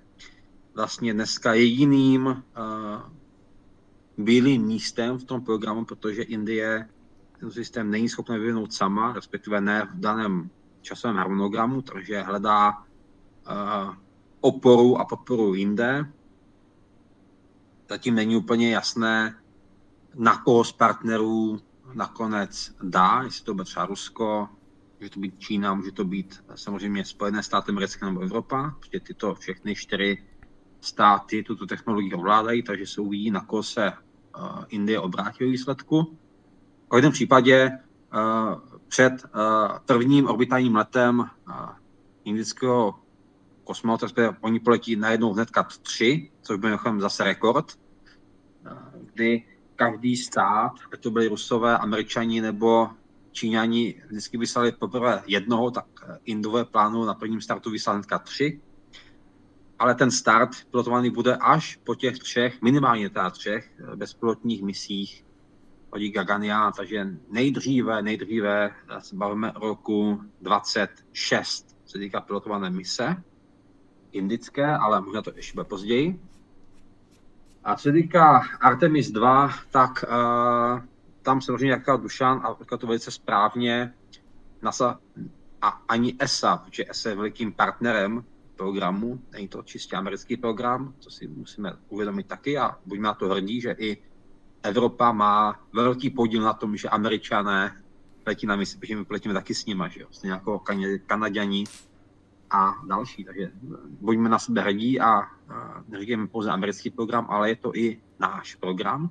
vlastně 0.75 1.13
dneska 1.13 1.53
jediným 1.53 2.25
uh, 2.25 2.35
bílým 4.17 4.61
místem 4.61 5.17
v 5.17 5.23
tom 5.23 5.41
programu, 5.41 5.85
protože 5.85 6.21
Indie 6.23 6.89
ten 7.39 7.51
systém 7.51 7.91
není 7.91 8.09
schopná 8.09 8.37
vyvinout 8.37 8.73
sama, 8.73 9.13
respektive 9.13 9.61
ne 9.61 9.87
v 9.93 9.99
daném 9.99 10.49
časovém 10.81 11.17
harmonogramu, 11.17 11.81
takže 11.81 12.21
hledá 12.21 12.71
uh, 12.71 13.95
oporu 14.41 14.97
a 14.97 15.05
podporu 15.05 15.53
jinde. 15.53 16.11
Zatím 17.89 18.15
není 18.15 18.35
úplně 18.35 18.71
jasné, 18.71 19.35
na 20.15 20.37
koho 20.37 20.63
z 20.63 20.71
partnerů 20.71 21.59
nakonec 21.93 22.71
dá, 22.83 23.21
jestli 23.23 23.45
to 23.45 23.53
bude 23.53 23.65
třeba 23.65 23.85
Rusko, 23.85 24.49
může 24.99 25.09
to 25.09 25.19
být 25.19 25.39
Čína, 25.39 25.73
může 25.73 25.91
to 25.91 26.05
být 26.05 26.43
samozřejmě 26.55 27.05
Spojené 27.05 27.43
státy 27.43 27.71
americké 27.71 28.05
nebo 28.05 28.21
Evropa, 28.21 28.75
protože 28.79 28.99
tyto 28.99 29.35
všechny 29.35 29.75
čtyři 29.75 30.23
státy 30.81 31.43
tuto 31.43 31.65
technologii 31.65 32.13
ovládají, 32.13 32.63
takže 32.63 32.87
se 32.87 33.01
uvidí, 33.01 33.31
na 33.31 33.45
koho 33.45 33.63
se 33.63 33.91
uh, 33.91 34.63
Indie 34.67 34.99
obrátí 34.99 35.43
výsledku. 35.43 36.17
V 36.85 36.89
každém 36.89 37.11
případě 37.11 37.71
uh, 37.71 38.79
před 38.87 39.13
uh, 39.13 39.77
prvním 39.85 40.27
orbitálním 40.27 40.75
letem 40.75 41.29
indického 42.23 42.99
kosmonauta, 43.63 44.07
oni 44.41 44.59
poletí 44.59 44.95
najednou 44.95 45.33
hnedka 45.33 45.63
tři, 45.63 46.31
což 46.49 46.59
byl 46.59 46.79
zase 46.99 47.23
rekord, 47.23 47.79
kdy 49.13 49.45
každý 49.75 50.17
stát, 50.17 50.71
ať 50.93 50.99
to 50.99 51.11
byli 51.11 51.27
Rusové, 51.27 51.77
Američani 51.77 52.41
nebo 52.41 52.89
Číňani 53.31 54.01
vždycky 54.07 54.37
vyslali 54.37 54.71
poprvé 54.71 55.23
jednoho, 55.27 55.71
tak 55.71 55.85
Indové 56.25 56.65
plánu 56.65 57.05
na 57.05 57.13
prvním 57.13 57.41
startu 57.41 57.69
vyslali 57.71 57.97
hnedka 57.97 58.19
tři. 58.19 58.61
Ale 59.79 59.95
ten 59.95 60.11
start 60.11 60.49
pilotovaný 60.71 61.09
bude 61.09 61.37
až 61.37 61.79
po 61.83 61.95
těch 61.95 62.19
třech, 62.19 62.61
minimálně 62.61 63.09
teda 63.09 63.29
třech 63.29 63.71
bezpilotních 63.95 64.63
misích 64.63 65.25
hodí 65.91 66.11
Gagania, 66.11 66.71
takže 66.71 67.07
nejdříve, 67.29 68.01
nejdříve 68.01 68.75
se 68.99 69.15
bavíme 69.15 69.53
roku 69.55 70.21
26, 70.41 71.77
se 71.85 71.99
týká 71.99 72.21
pilotované 72.21 72.69
mise 72.69 73.23
indické, 74.11 74.65
ale 74.65 75.01
možná 75.01 75.21
to 75.21 75.31
ještě 75.35 75.53
bude 75.53 75.63
později. 75.63 76.28
A 77.69 77.75
co 77.75 77.83
se 77.83 77.91
týká 77.91 78.41
Artemis 78.61 79.11
2, 79.11 79.49
tak 79.71 80.05
uh, 80.07 80.81
tam 81.21 81.41
samozřejmě, 81.41 81.71
jak 81.71 82.01
Dušan, 82.01 82.41
a 82.71 82.77
to 82.77 82.87
velice 82.87 83.11
správně, 83.11 83.93
NASA 84.61 84.99
a 85.61 85.67
ani 85.67 86.15
ESA, 86.19 86.57
protože 86.57 86.85
ESA 86.89 87.09
je 87.09 87.15
velikým 87.15 87.53
partnerem 87.53 88.23
programu, 88.55 89.21
není 89.31 89.47
to 89.47 89.63
čistě 89.63 89.95
americký 89.95 90.37
program, 90.37 90.93
to 91.03 91.09
si 91.09 91.27
musíme 91.27 91.73
uvědomit 91.89 92.27
taky 92.27 92.57
a 92.57 92.77
buďme 92.85 93.07
na 93.07 93.13
to 93.13 93.29
hrdí, 93.29 93.61
že 93.61 93.75
i 93.77 93.97
Evropa 94.63 95.11
má 95.11 95.59
velký 95.73 96.09
podíl 96.09 96.41
na 96.41 96.53
tom, 96.53 96.77
že 96.77 96.89
američané 96.89 97.83
letí 98.25 98.47
na 98.47 98.55
misi, 98.55 98.77
protože 98.77 98.95
my 98.95 99.05
letíme 99.09 99.33
taky 99.33 99.55
s 99.55 99.65
nimi, 99.65 99.83
že 99.89 100.01
jo, 100.01 100.07
jako 100.23 100.61
Kanaděni 101.05 101.63
a 102.51 102.75
další, 102.87 103.23
takže 103.23 103.51
buďme 103.89 104.29
na 104.29 104.39
sebe 104.39 104.61
hrdí 104.61 105.01
a, 105.01 105.21
neříkáme 105.87 106.27
pouze 106.27 106.51
americký 106.51 106.89
program, 106.89 107.25
ale 107.29 107.49
je 107.49 107.55
to 107.55 107.75
i 107.75 108.01
náš 108.19 108.55
program. 108.55 109.09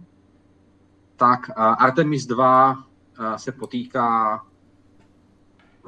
Tak 1.16 1.50
Artemis 1.56 2.26
2 2.26 2.84
se 3.36 3.52
potýká 3.52 4.44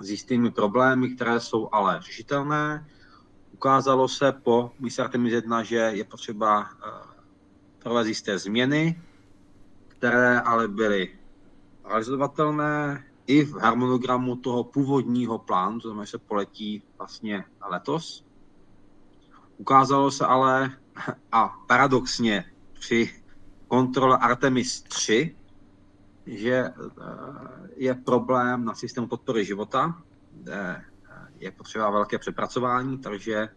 s 0.01 0.11
jistými 0.11 0.51
problémy, 0.51 1.15
které 1.15 1.41
jsou 1.41 1.69
ale 1.73 2.01
řešitelné. 2.03 2.87
Ukázalo 3.53 4.09
se 4.09 4.33
po 4.33 4.73
misi 4.79 5.03
Artemis 5.03 5.33
1, 5.33 5.63
že 5.63 5.77
je 5.77 6.05
potřeba 6.05 6.71
provést 7.79 8.09
jisté 8.09 8.39
změny, 8.39 9.03
které 9.89 10.41
ale 10.41 10.69
byly 10.69 11.19
realizovatelné 11.85 13.05
i 13.27 13.45
v 13.45 13.55
harmonogramu 13.55 14.37
toho 14.37 14.65
původního 14.65 15.39
plánu, 15.39 15.81
to 15.81 15.89
znamená, 15.89 16.05
že 16.05 16.11
se 16.11 16.19
poletí 16.19 16.83
vlastně 16.99 17.45
letos. 17.71 18.25
Ukázalo 19.57 20.11
se 20.11 20.27
ale, 20.27 20.71
a 21.33 21.49
paradoxně 21.67 22.45
při 22.73 23.23
kontrole 23.69 24.19
Artemis 24.19 24.83
3, 24.83 25.37
že 26.27 26.55
eh, 26.55 26.73
je 27.77 27.95
problém 27.95 28.65
na 28.65 28.75
systému 28.75 29.07
podpory 29.07 29.45
života, 29.45 30.03
kde 30.33 30.85
je 31.41 31.51
potřeba 31.51 31.91
velké 31.91 32.19
přepracování, 32.19 32.99
takže 32.99 33.49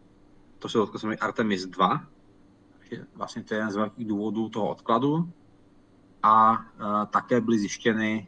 to 0.59 0.69
se 0.69 0.77
to 0.77 1.09
Artemis 1.21 1.65
2, 1.65 2.07
takže 2.79 3.05
vlastně 3.15 3.43
to 3.43 3.53
je 3.53 3.57
jeden 3.57 3.71
z 3.71 3.75
velkých 3.75 4.07
důvodů 4.07 4.49
toho 4.49 4.69
odkladu 4.69 5.33
a 6.23 6.53
e, 6.53 7.05
také 7.05 7.41
byly 7.41 7.59
zjištěny 7.59 8.27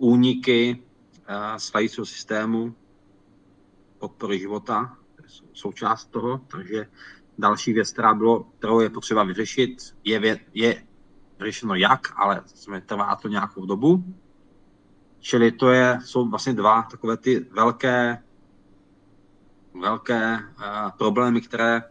úniky 0.00 0.82
e, 1.26 1.58
stájícího 1.58 2.06
systému 2.06 2.74
podpory 3.98 4.38
života, 4.38 4.96
součást 5.52 6.04
toho, 6.04 6.38
takže 6.38 6.86
další 7.38 7.72
věc, 7.72 7.92
která 7.92 8.14
bylo, 8.14 8.44
kterou 8.58 8.80
je 8.80 8.90
potřeba 8.90 9.24
vyřešit, 9.24 9.96
je, 10.04 10.38
je 10.54 10.86
vyřešeno 11.38 11.74
jak, 11.74 12.12
ale 12.16 12.42
trvá 12.86 13.16
to 13.16 13.28
nějakou 13.28 13.66
dobu. 13.66 14.04
Čili 15.18 15.52
to 15.52 15.70
je, 15.70 15.98
jsou 16.04 16.28
vlastně 16.28 16.52
dva 16.52 16.82
takové 16.82 17.16
ty 17.16 17.40
velké, 17.40 18.22
velké 19.80 20.38
uh, 20.38 20.90
problémy, 20.98 21.40
které 21.40 21.82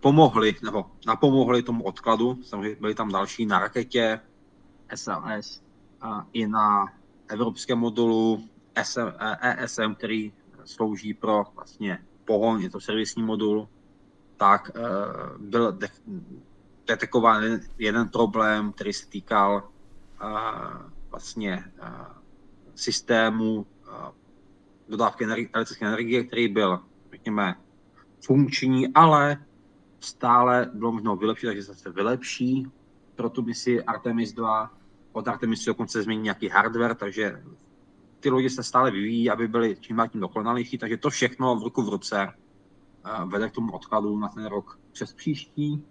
pomohli, 0.00 0.54
nebo 0.62 0.90
napomohli 1.06 1.62
tomu 1.62 1.84
odkladu. 1.84 2.38
Samozřejmě 2.42 2.76
byli 2.80 2.94
tam 2.94 3.12
další 3.12 3.46
na 3.46 3.58
raketě, 3.58 4.20
SLS 4.94 5.63
i 6.32 6.46
na 6.46 6.86
evropském 7.28 7.78
modulu 7.78 8.48
SM, 8.82 9.12
ESM, 9.40 9.94
který 9.94 10.32
slouží 10.64 11.14
pro 11.14 11.44
vlastně 11.54 11.98
pohon, 12.24 12.60
je 12.60 12.70
to 12.70 12.80
servisní 12.80 13.22
modul, 13.22 13.68
tak 14.36 14.70
eh, 14.74 14.80
byl 15.38 15.72
de- 15.72 15.88
detekován 16.86 17.42
jeden, 17.78 18.08
problém, 18.08 18.72
který 18.72 18.92
se 18.92 19.06
týkal 19.06 19.68
uh, 20.22 20.90
vlastně 21.10 21.64
systému 22.74 23.66
dodávky 24.88 25.24
elektrické 25.24 25.86
energie, 25.86 26.24
který 26.24 26.48
byl, 26.48 26.80
řekněme, 27.12 27.54
funkční, 28.24 28.88
ale 28.94 29.44
stále 30.00 30.70
bylo 30.74 30.92
možno 30.92 31.16
vylepšit, 31.16 31.46
takže 31.46 31.62
se 31.62 31.90
vylepší 31.90 32.66
pro 33.14 33.30
tu 33.30 33.42
misi 33.42 33.84
Artemis 33.84 34.32
2. 34.32 34.70
Od 35.14 35.28
Artemis 35.28 35.64
dokonce 35.64 36.02
změní 36.02 36.22
nějaký 36.22 36.48
hardware, 36.48 36.94
takže 36.94 37.42
ty 38.20 38.30
lodi 38.30 38.50
se 38.50 38.62
stále 38.62 38.90
vyvíjí, 38.90 39.30
aby 39.30 39.48
byly 39.48 39.76
čím 39.80 39.96
dál 39.96 40.08
tím 40.08 40.20
dokonalější, 40.20 40.78
takže 40.78 40.96
to 40.96 41.10
všechno 41.10 41.56
v 41.56 41.62
ruku 41.62 41.82
v 41.82 41.88
ruce 41.88 42.28
eh, 42.28 43.24
vede 43.24 43.48
k 43.48 43.52
tomu 43.52 43.72
odkladu 43.72 44.18
na 44.18 44.28
ten 44.28 44.46
rok 44.46 44.78
přes 44.92 45.12
příští. 45.12 45.84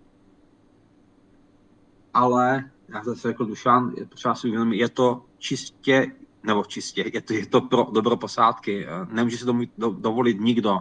Ale, 2.13 2.71
jak 2.87 3.05
zase 3.05 3.27
řekl 3.27 3.45
Dušan, 3.45 3.93
je 3.97 4.05
potřeba 4.05 4.35
si 4.35 4.47
uvědomit, 4.47 4.77
je 4.77 4.89
to 4.89 5.25
čistě, 5.37 6.11
nebo 6.43 6.63
čistě, 6.63 7.11
je 7.13 7.21
to, 7.21 7.33
je 7.33 7.45
to 7.45 7.61
pro 7.61 7.87
dobro 7.91 8.17
posádky. 8.17 8.85
Eh, 8.85 9.05
nemůže 9.11 9.37
se 9.37 9.45
to 9.45 9.89
dovolit 9.91 10.39
nikdo, 10.39 10.79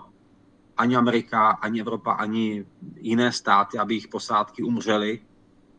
ani 0.76 0.96
Amerika, 0.96 1.50
ani 1.50 1.80
Evropa, 1.80 2.12
ani 2.12 2.66
jiné 2.96 3.32
státy, 3.32 3.78
aby 3.78 3.94
jejich 3.94 4.08
posádky 4.08 4.62
umřely. 4.62 5.20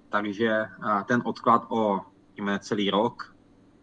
Takže 0.10 0.66
ten 1.06 1.22
odklad 1.26 1.66
o 1.70 2.02
jíme, 2.38 2.60
celý 2.60 2.90
rok 2.90 3.36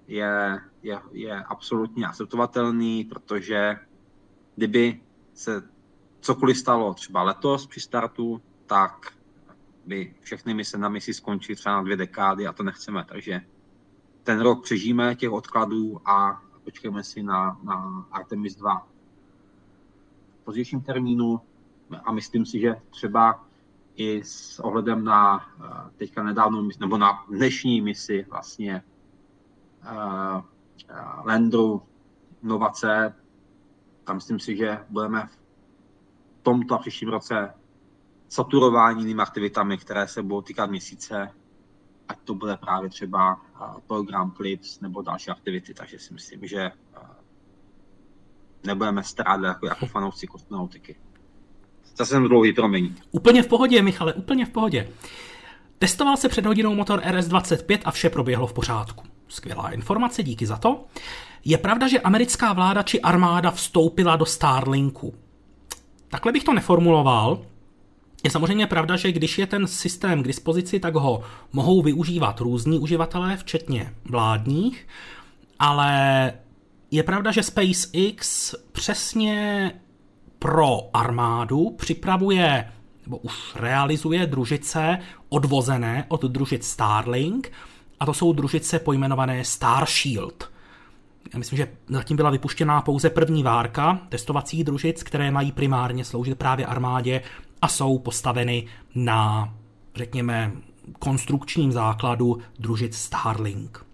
je, 0.07 0.61
je, 0.83 1.01
je 1.13 1.45
absolutně 1.45 2.07
akceptovatelný, 2.07 3.05
protože 3.05 3.77
kdyby 4.57 5.01
se 5.35 5.63
cokoliv 6.21 6.59
stalo 6.59 6.95
třeba 6.95 7.23
letos 7.23 7.67
při 7.67 7.81
startu, 7.81 8.43
tak 8.67 9.13
by 9.87 10.15
všechny 10.21 10.55
mise 10.55 10.79
na 10.79 10.89
misi 10.89 11.15
skončily 11.15 11.57
třeba 11.57 11.75
na 11.75 11.83
dvě 11.83 11.97
dekády 11.97 12.47
a 12.47 12.53
to 12.53 12.63
nechceme. 12.63 13.05
Takže 13.09 13.41
ten 14.23 14.41
rok 14.41 14.63
přežijeme 14.63 15.15
těch 15.15 15.31
odkladů 15.31 16.09
a 16.09 16.43
počkejme 16.65 17.05
si 17.05 17.23
na, 17.23 17.61
na 17.63 18.07
Artemis 18.11 18.57
2 18.57 18.87
pozdějším 20.45 20.81
termínu 20.81 21.41
a 22.05 22.13
myslím 22.13 22.47
si, 22.47 22.61
že 22.61 22.77
třeba 22.91 23.45
i 24.01 24.25
s 24.25 24.61
ohledem 24.61 25.05
na 25.05 25.41
eh, 25.41 25.91
teďka 25.97 26.23
nedávnou 26.23 26.69
nebo 26.81 26.99
na 26.99 27.25
dnešní 27.29 27.81
misi 27.81 28.27
vlastně 28.31 28.83
uh, 29.83 30.41
Landru 31.25 31.83
Novace, 32.43 33.15
tam 34.05 34.17
myslím 34.17 34.39
si, 34.41 34.57
že 34.57 34.85
budeme 34.91 35.27
v 35.27 35.39
tomto 36.43 36.75
a 36.75 36.79
příštím 36.79 37.09
roce 37.09 37.55
saturováni 38.29 39.03
jinými 39.03 39.23
aktivitami, 39.23 39.79
které 39.79 40.09
se 40.09 40.23
budou 40.23 40.43
týkat 40.43 40.71
měsíce, 40.71 41.31
ať 42.09 42.19
to 42.25 42.35
bude 42.35 42.57
právě 42.57 42.89
třeba 42.89 43.41
program 43.87 44.31
Clips 44.31 44.81
nebo 44.81 45.03
další 45.03 45.31
aktivity, 45.31 45.75
takže 45.75 45.99
si 45.99 46.15
myslím, 46.15 46.47
že 46.47 46.71
nebudeme 48.67 49.05
strádat 49.05 49.49
jako, 49.49 49.67
jako 49.67 49.87
fanoušci 49.87 50.27
kosmonautiky. 50.27 50.97
Zase 51.97 52.11
jsem 52.11 52.29
dlouhý, 52.29 52.53
promiň. 52.53 52.95
Úplně 53.11 53.43
v 53.43 53.47
pohodě, 53.47 53.83
Michale, 53.83 54.15
úplně 54.15 54.47
v 54.47 54.51
pohodě. 54.51 54.89
Testoval 55.79 56.17
se 56.17 56.29
před 56.29 56.47
hodinou 56.47 56.75
motor 56.75 57.01
RS-25 57.01 57.79
a 57.85 57.91
vše 57.91 58.11
proběhlo 58.11 58.47
v 58.47 58.53
pořádku. 58.53 59.05
Skvělá 59.29 59.71
informace, 59.71 60.23
díky 60.23 60.47
za 60.47 60.57
to. 60.57 60.85
Je 61.45 61.59
pravda, 61.59 61.89
že 61.89 62.01
americká 62.01 62.53
vláda 62.53 62.83
či 62.83 63.01
armáda 63.01 63.51
vstoupila 63.51 64.17
do 64.17 64.27
Starlinku. 64.27 65.15
Takhle 66.09 66.33
bych 66.33 66.45
to 66.45 66.55
neformuloval. 66.55 67.43
Je 68.25 68.31
samozřejmě 68.31 68.67
pravda, 68.67 68.97
že 68.97 69.13
když 69.13 69.39
je 69.39 69.47
ten 69.47 69.67
systém 69.67 70.23
k 70.23 70.27
dispozici, 70.27 70.81
tak 70.81 70.95
ho 70.95 71.23
mohou 71.53 71.83
využívat 71.83 72.41
různí 72.41 72.79
uživatelé, 72.79 73.37
včetně 73.37 73.95
vládních, 74.05 74.89
ale 75.59 76.33
je 76.91 77.03
pravda, 77.03 77.31
že 77.31 77.43
SpaceX 77.43 78.55
přesně 78.73 79.73
pro 80.41 80.97
armádu 80.97 81.71
připravuje 81.71 82.73
nebo 83.07 83.19
už 83.19 83.57
realizuje 83.57 84.27
družice 84.27 84.99
odvozené 85.29 86.05
od 86.09 86.23
družic 86.25 86.67
Starlink 86.67 87.53
a 88.01 88.07
to 88.07 88.15
jsou 88.15 88.33
družice 88.33 88.79
pojmenované 88.79 89.45
Starshield. 89.45 90.51
Já 91.33 91.39
myslím, 91.39 91.57
že 91.57 91.69
zatím 91.89 92.17
byla 92.17 92.31
vypuštěná 92.31 92.83
pouze 92.83 93.11
první 93.11 93.43
várka 93.43 94.01
testovacích 94.09 94.65
družic, 94.65 95.03
které 95.03 95.31
mají 95.31 95.53
primárně 95.53 96.05
sloužit 96.05 96.39
právě 96.39 96.67
armádě 96.67 97.23
a 97.63 97.69
jsou 97.69 97.99
postaveny 97.99 98.67
na, 98.95 99.55
řekněme, 99.95 100.53
konstrukčním 100.99 101.73
základu 101.73 102.39
družic 102.59 102.97
Starlink. 102.97 103.87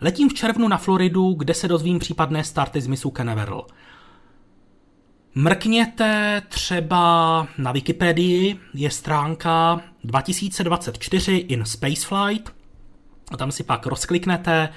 Letím 0.00 0.28
v 0.28 0.34
červnu 0.34 0.68
na 0.68 0.76
Floridu, 0.76 1.32
kde 1.32 1.54
se 1.54 1.68
dozvím 1.68 1.98
případné 1.98 2.44
starty 2.44 2.80
z 2.80 2.86
misu 2.86 3.12
Canaveral. 3.16 3.66
Mrkněte 5.36 6.42
třeba 6.48 7.46
na 7.58 7.72
Wikipedii, 7.72 8.60
je 8.74 8.90
stránka 8.90 9.80
2024 10.04 11.36
in 11.36 11.64
Spaceflight, 11.64 12.52
a 13.30 13.36
tam 13.36 13.52
si 13.52 13.64
pak 13.64 13.86
rozkliknete, 13.86 14.68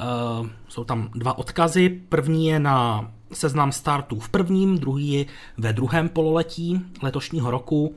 uh, 0.00 0.46
jsou 0.68 0.84
tam 0.84 1.10
dva 1.14 1.38
odkazy. 1.38 1.88
První 2.08 2.46
je 2.46 2.58
na 2.58 3.10
seznam 3.32 3.72
startů 3.72 4.20
v 4.20 4.28
prvním, 4.28 4.78
druhý 4.78 5.26
ve 5.58 5.72
druhém 5.72 6.08
pololetí 6.08 6.80
letošního 7.02 7.50
roku. 7.50 7.94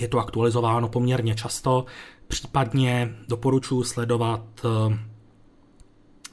Je 0.00 0.08
to 0.08 0.18
aktualizováno 0.18 0.88
poměrně 0.88 1.34
často, 1.34 1.84
případně 2.28 3.14
doporučuji 3.28 3.84
sledovat, 3.84 4.42
uh, 4.64 4.94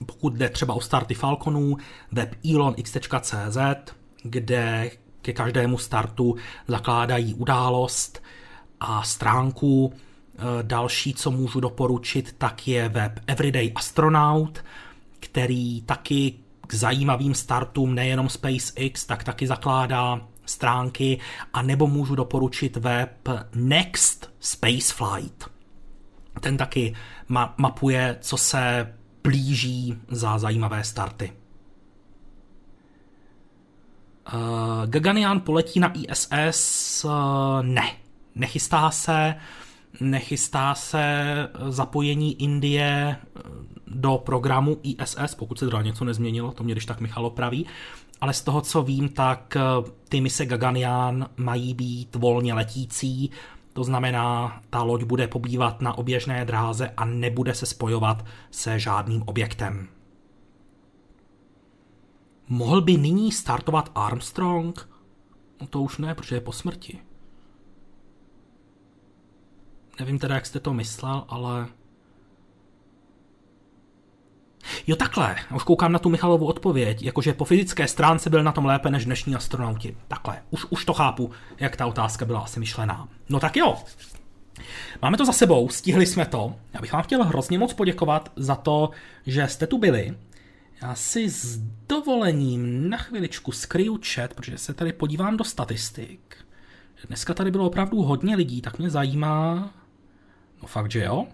pokud 0.05 0.33
jde 0.33 0.49
třeba 0.49 0.73
o 0.73 0.81
starty 0.81 1.13
Falconů, 1.13 1.77
web 2.11 2.35
elonx.cz, 2.53 3.57
kde 4.23 4.91
ke 5.21 5.33
každému 5.33 5.77
startu 5.77 6.35
zakládají 6.67 7.33
událost 7.33 8.23
a 8.79 9.03
stránku. 9.03 9.93
E, 9.93 10.63
další, 10.63 11.13
co 11.13 11.31
můžu 11.31 11.59
doporučit, 11.59 12.35
tak 12.37 12.67
je 12.67 12.89
web 12.89 13.19
Everyday 13.27 13.71
Astronaut, 13.75 14.63
který 15.19 15.81
taky 15.81 16.33
k 16.67 16.73
zajímavým 16.73 17.35
startům 17.35 17.95
nejenom 17.95 18.29
SpaceX, 18.29 19.05
tak 19.05 19.23
taky 19.23 19.47
zakládá 19.47 20.21
stránky, 20.45 21.19
a 21.53 21.61
nebo 21.61 21.87
můžu 21.87 22.15
doporučit 22.15 22.77
web 22.77 23.29
Next 23.55 24.29
Spaceflight. 24.39 25.49
Ten 26.41 26.57
taky 26.57 26.95
ma- 27.29 27.53
mapuje, 27.57 28.17
co 28.21 28.37
se 28.37 28.93
blíží 29.23 29.95
za 30.07 30.37
zajímavé 30.37 30.83
starty. 30.83 31.38
Uh, 34.33 34.85
Gaganian 34.85 35.39
poletí 35.39 35.79
na 35.79 35.93
ISS? 35.93 37.05
Eh, 37.05 37.63
ne, 37.63 37.91
nechystá 38.35 38.91
se. 38.91 39.35
Nechystá 40.01 40.75
se 40.75 41.25
zapojení 41.69 42.41
Indie 42.41 43.15
eh, 43.15 43.41
do 43.87 44.17
programu 44.17 44.77
ISS, 44.83 45.35
pokud 45.35 45.59
se 45.59 45.65
teda 45.65 45.81
něco 45.81 46.05
nezměnilo, 46.05 46.51
to 46.51 46.63
mě 46.63 46.73
když 46.73 46.85
tak 46.85 46.99
Michal 46.99 47.25
opraví. 47.25 47.65
Ale 48.21 48.33
z 48.33 48.41
toho, 48.41 48.61
co 48.61 48.83
vím, 48.83 49.09
tak 49.09 49.57
ty 50.09 50.21
mise 50.21 50.45
Gaganian 50.45 51.29
mají 51.37 51.73
být 51.73 52.15
volně 52.15 52.53
letící, 52.53 53.31
to 53.73 53.83
znamená, 53.83 54.59
ta 54.69 54.83
loď 54.83 55.03
bude 55.03 55.27
pobývat 55.27 55.81
na 55.81 55.97
oběžné 55.97 56.45
dráze 56.45 56.91
a 56.97 57.05
nebude 57.05 57.55
se 57.55 57.65
spojovat 57.65 58.25
se 58.51 58.79
žádným 58.79 59.23
objektem. 59.25 59.87
Mohl 62.49 62.81
by 62.81 62.97
nyní 62.97 63.31
startovat 63.31 63.91
Armstrong? 63.95 64.89
No 65.61 65.67
to 65.67 65.81
už 65.81 65.97
ne, 65.97 66.15
protože 66.15 66.35
je 66.35 66.41
po 66.41 66.51
smrti. 66.51 66.99
Nevím 69.99 70.19
teda, 70.19 70.35
jak 70.35 70.45
jste 70.45 70.59
to 70.59 70.73
myslel, 70.73 71.25
ale... 71.27 71.67
Jo 74.87 74.95
takhle, 74.95 75.35
už 75.55 75.63
koukám 75.63 75.91
na 75.91 75.99
tu 75.99 76.09
Michalovu 76.09 76.45
odpověď, 76.45 77.03
jakože 77.03 77.33
po 77.33 77.45
fyzické 77.45 77.87
stránce 77.87 78.29
byl 78.29 78.43
na 78.43 78.51
tom 78.51 78.65
lépe 78.65 78.89
než 78.89 79.05
dnešní 79.05 79.35
astronauti. 79.35 79.97
Takhle, 80.07 80.43
už, 80.49 80.65
už 80.69 80.85
to 80.85 80.93
chápu, 80.93 81.31
jak 81.59 81.75
ta 81.75 81.85
otázka 81.85 82.25
byla 82.25 82.39
asi 82.39 82.59
myšlená. 82.59 83.07
No 83.29 83.39
tak 83.39 83.57
jo, 83.57 83.77
Máme 85.01 85.17
to 85.17 85.25
za 85.25 85.31
sebou, 85.31 85.69
stihli 85.69 86.05
jsme 86.05 86.25
to. 86.25 86.55
Já 86.73 86.81
bych 86.81 86.93
vám 86.93 87.03
chtěl 87.03 87.23
hrozně 87.23 87.59
moc 87.59 87.73
poděkovat 87.73 88.31
za 88.35 88.55
to, 88.55 88.89
že 89.25 89.47
jste 89.47 89.67
tu 89.67 89.77
byli, 89.77 90.17
já 90.81 90.95
si 90.95 91.29
s 91.29 91.57
dovolením 91.89 92.89
na 92.89 92.97
chviličku 92.97 93.51
skryju 93.51 93.99
chat, 94.13 94.33
protože 94.33 94.57
se 94.57 94.73
tady 94.73 94.93
podívám 94.93 95.37
do 95.37 95.43
statistik. 95.43 96.37
Dneska 97.07 97.33
tady 97.33 97.51
bylo 97.51 97.65
opravdu 97.65 98.01
hodně 98.01 98.35
lidí, 98.35 98.61
tak 98.61 98.79
mě 98.79 98.89
zajímá, 98.89 99.73
no 100.61 100.67
fakt, 100.67 100.91
že 100.91 101.03
jo. 101.03 101.27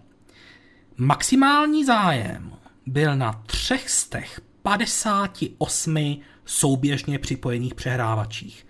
Maximální 0.97 1.85
zájem 1.85 2.53
byl 2.85 3.15
na 3.15 3.43
358 3.45 6.17
souběžně 6.45 7.19
připojených 7.19 7.75
přehrávačích. 7.75 8.67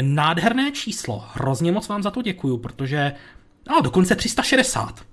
Nádherné 0.00 0.72
číslo, 0.72 1.24
hrozně 1.32 1.72
moc 1.72 1.88
vám 1.88 2.02
za 2.02 2.10
to 2.10 2.22
děkuju, 2.22 2.58
protože 2.58 3.12
no, 3.68 3.80
dokonce 3.80 4.16
360. 4.16 5.04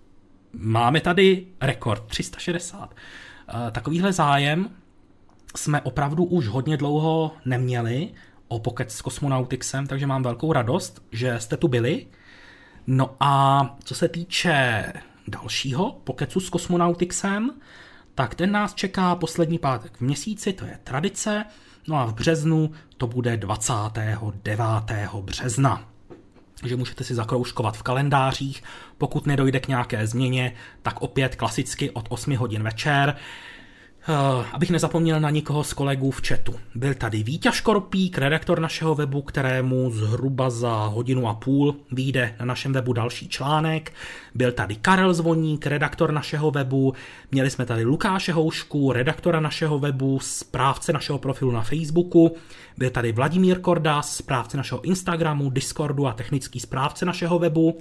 Máme 0.54 1.02
tady 1.02 1.48
rekord 1.62 2.08
360. 2.08 2.96
Eh, 3.50 3.72
takovýhle 3.72 4.14
zájem 4.14 4.70
jsme 5.56 5.82
opravdu 5.82 6.24
už 6.24 6.48
hodně 6.48 6.78
dlouho 6.78 7.32
neměli 7.46 8.10
o 8.48 8.60
Pocket 8.60 8.92
s 8.92 9.02
Cosmonautixem, 9.02 9.88
takže 9.88 10.08
mám 10.08 10.24
velkou 10.24 10.54
radost, 10.54 11.02
že 11.12 11.40
jste 11.40 11.58
tu 11.58 11.68
byli. 11.68 12.08
No 12.88 13.16
a 13.20 13.64
co 13.84 13.96
se 13.96 14.08
týče 14.08 14.86
dalšího 15.28 15.92
Pocketu 16.04 16.40
s 16.40 16.50
Cosmonautixem, 16.50 17.52
tak 18.16 18.36
ten 18.36 18.52
nás 18.52 18.74
čeká 18.74 19.16
poslední 19.16 19.60
pátek 19.60 19.98
v 19.98 20.02
měsíci, 20.02 20.54
to 20.54 20.66
je 20.66 20.80
tradice, 20.84 21.46
no 21.88 21.96
a 21.96 22.06
v 22.06 22.14
březnu 22.14 22.72
to 22.98 23.08
bude 23.08 23.38
29. 23.38 24.60
března. 25.22 25.90
Takže 26.60 26.76
můžete 26.76 27.04
si 27.04 27.16
zakroužkovat 27.16 27.78
v 27.78 27.84
kalendářích, 27.84 28.64
pokud 28.98 29.26
nedojde 29.26 29.60
k 29.60 29.68
nějaké 29.68 30.08
změně, 30.08 30.54
tak 30.82 31.02
opět 31.02 31.36
klasicky 31.36 31.92
od 31.92 32.06
8 32.10 32.36
hodin 32.36 32.64
večer. 32.64 33.16
Uh, 34.10 34.46
abych 34.54 34.70
nezapomněl 34.70 35.20
na 35.20 35.30
nikoho 35.30 35.64
z 35.64 35.74
kolegů 35.74 36.12
v 36.12 36.28
chatu. 36.28 36.56
Byl 36.76 36.94
tady 36.94 37.24
Vítěz 37.24 37.54
Škorpík, 37.56 38.18
redaktor 38.18 38.60
našeho 38.60 38.96
webu, 38.96 39.22
kterému 39.22 39.92
zhruba 39.92 40.50
za 40.50 40.76
hodinu 40.76 41.28
a 41.28 41.34
půl 41.34 41.76
vyjde 41.92 42.36
na 42.40 42.46
našem 42.46 42.74
webu 42.74 42.94
další 42.94 43.28
článek. 43.28 43.94
Byl 44.36 44.52
tady 44.52 44.76
Karel 44.76 45.14
Zvoník, 45.14 45.68
redaktor 45.68 46.12
našeho 46.12 46.52
webu. 46.52 46.94
Měli 47.32 47.50
jsme 47.50 47.66
tady 47.66 47.84
Lukáše 47.84 48.34
Houšku, 48.34 48.92
redaktora 48.92 49.40
našeho 49.40 49.80
webu, 49.80 50.20
správce 50.20 50.94
našeho 50.94 51.20
profilu 51.20 51.52
na 51.52 51.62
Facebooku. 51.62 52.36
Byl 52.78 52.90
tady 52.90 53.12
Vladimír 53.12 53.60
Kordas, 53.60 54.16
správce 54.16 54.58
našeho 54.58 54.82
Instagramu, 54.82 55.50
Discordu 55.50 56.08
a 56.08 56.14
technický 56.14 56.60
správce 56.60 57.06
našeho 57.06 57.40
webu. 57.40 57.78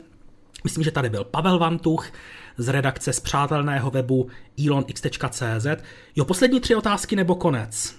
Myslím, 0.65 0.85
že 0.85 0.91
tady 0.91 1.11
byl 1.11 1.25
Pavel 1.25 1.59
Vantuch, 1.59 2.11
z 2.59 2.69
redakce 2.69 3.13
z 3.13 3.21
přátelného 3.21 3.91
webu 3.91 4.29
elonx.cz. 4.67 5.67
Jo, 6.17 6.25
poslední 6.25 6.61
tři 6.61 6.75
otázky 6.75 7.17
nebo 7.17 7.35
konec? 7.35 7.95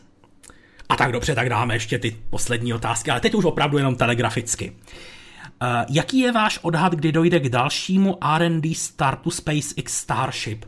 A 0.90 0.96
tak 0.96 1.12
dobře, 1.12 1.36
tak 1.36 1.50
dáme 1.50 1.76
ještě 1.76 2.00
ty 2.00 2.18
poslední 2.30 2.74
otázky, 2.74 3.12
ale 3.12 3.20
teď 3.20 3.34
už 3.34 3.46
opravdu 3.46 3.78
jenom 3.78 3.96
telegraficky. 3.96 4.72
Uh, 4.72 5.68
jaký 5.90 6.20
je 6.20 6.32
váš 6.32 6.60
odhad, 6.62 6.94
kdy 6.94 7.12
dojde 7.12 7.40
k 7.40 7.50
dalšímu 7.50 8.18
R&D 8.36 8.76
startu 8.76 9.32
SpaceX 9.32 9.94
Starship? 9.94 10.66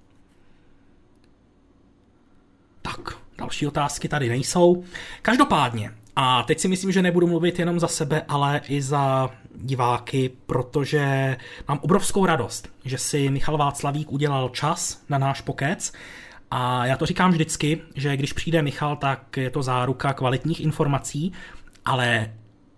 Tak, 2.81 3.17
další 3.37 3.67
otázky 3.67 4.07
tady 4.07 4.29
nejsou. 4.29 4.83
Každopádně, 5.21 5.93
a 6.15 6.43
teď 6.43 6.59
si 6.59 6.67
myslím, 6.67 6.91
že 6.91 7.01
nebudu 7.01 7.27
mluvit 7.27 7.59
jenom 7.59 7.79
za 7.79 7.87
sebe, 7.87 8.21
ale 8.27 8.61
i 8.67 8.81
za 8.81 9.29
diváky, 9.55 10.31
protože 10.45 11.37
mám 11.67 11.79
obrovskou 11.81 12.25
radost, 12.25 12.69
že 12.85 12.97
si 12.97 13.29
Michal 13.29 13.57
Václavík 13.57 14.11
udělal 14.11 14.49
čas 14.49 15.03
na 15.09 15.17
náš 15.17 15.41
pokec. 15.41 15.93
A 16.51 16.85
já 16.85 16.97
to 16.97 17.05
říkám 17.05 17.31
vždycky, 17.31 17.81
že 17.95 18.17
když 18.17 18.33
přijde 18.33 18.61
Michal, 18.61 18.95
tak 18.95 19.37
je 19.37 19.49
to 19.49 19.63
záruka 19.63 20.13
kvalitních 20.13 20.59
informací, 20.61 21.33
ale 21.85 22.33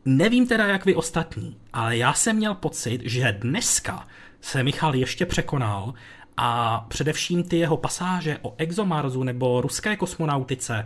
nevím 0.05 0.47
teda, 0.47 0.67
jak 0.67 0.85
vy 0.85 0.95
ostatní, 0.95 1.57
ale 1.73 1.97
já 1.97 2.13
jsem 2.13 2.35
měl 2.35 2.55
pocit, 2.55 3.01
že 3.05 3.37
dneska 3.41 4.07
se 4.41 4.63
Michal 4.63 4.95
ještě 4.95 5.25
překonal 5.25 5.93
a 6.37 6.79
především 6.87 7.43
ty 7.43 7.57
jeho 7.57 7.77
pasáže 7.77 8.37
o 8.41 8.53
exomarzu 8.57 9.23
nebo 9.23 9.61
ruské 9.61 9.95
kosmonautice 9.95 10.85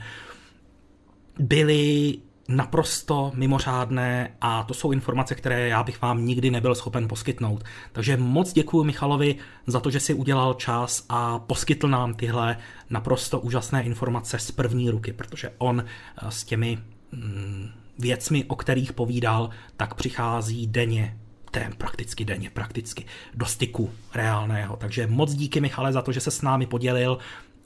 byly 1.40 2.18
naprosto 2.48 3.32
mimořádné 3.36 4.32
a 4.42 4.64
to 4.64 4.74
jsou 4.74 4.92
informace, 4.92 5.36
které 5.36 5.68
já 5.68 5.84
bych 5.84 6.02
vám 6.02 6.26
nikdy 6.26 6.52
nebyl 6.52 6.76
schopen 6.76 7.08
poskytnout. 7.08 7.64
Takže 7.92 8.18
moc 8.18 8.54
děkuji 8.54 8.84
Michalovi 8.84 9.36
za 9.68 9.80
to, 9.80 9.90
že 9.90 10.00
si 10.00 10.14
udělal 10.14 10.54
čas 10.54 11.06
a 11.10 11.40
poskytl 11.40 11.88
nám 11.88 12.14
tyhle 12.14 12.58
naprosto 12.90 13.40
úžasné 13.40 13.84
informace 13.84 14.40
z 14.40 14.52
první 14.52 14.90
ruky, 14.90 15.14
protože 15.14 15.52
on 15.58 15.84
eh, 15.86 16.32
s 16.32 16.44
těmi 16.44 16.78
mm, 17.12 17.70
věcmi, 18.00 18.46
o 18.46 18.56
kterých 18.56 18.94
povídal, 18.94 19.50
tak 19.78 19.94
přichází 19.94 20.68
denně 20.68 21.18
tém 21.52 21.74
prakticky 21.78 22.26
denně, 22.26 22.50
prakticky 22.50 23.06
do 23.34 23.46
styku 23.46 23.92
reálného. 24.14 24.76
Takže 24.76 25.08
moc 25.08 25.34
díky 25.34 25.62
Michale 25.62 25.94
za 25.94 26.02
to, 26.02 26.12
že 26.12 26.20
se 26.20 26.32
s 26.32 26.42
námi 26.42 26.66
podělil 26.66 27.18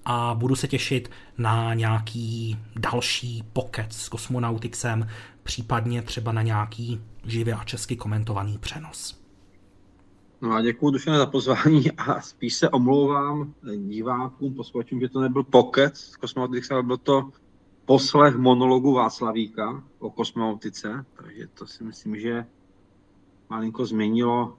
a 0.06 0.36
budu 0.36 0.56
se 0.56 0.68
těšit 0.68 1.12
na 1.38 1.74
nějaký 1.74 2.58
další 2.76 3.44
pokec 3.54 3.96
s 3.96 4.10
Kosmonautixem, 4.10 5.08
případně 5.44 6.02
třeba 6.02 6.32
na 6.32 6.42
nějaký 6.42 7.02
živě 7.24 7.54
a 7.54 7.64
česky 7.64 7.96
komentovaný 7.96 8.58
přenos. 8.58 9.22
No 10.42 10.52
a 10.52 10.62
děkuji 10.62 10.92
Dušane 10.92 11.18
za 11.18 11.26
pozvání 11.26 11.92
a 11.92 12.22
spíš 12.22 12.54
se 12.54 12.70
omlouvám 12.70 13.54
divákům, 13.88 14.54
posluchačům, 14.54 15.00
že 15.00 15.10
to 15.10 15.22
nebyl 15.22 15.44
pokec 15.44 15.98
s 15.98 16.16
Kosmonautixem, 16.16 16.76
ale 16.76 16.84
byl 16.84 16.98
to 16.98 17.30
poslech 17.86 18.36
monologu 18.36 18.94
Václavíka 18.94 19.84
o 20.00 20.10
kosmonautice, 20.10 21.06
takže 21.14 21.48
to 21.48 21.68
si 21.68 21.84
myslím, 21.84 22.20
že 22.20 22.46
malinko 23.50 23.86
změnilo 23.86 24.58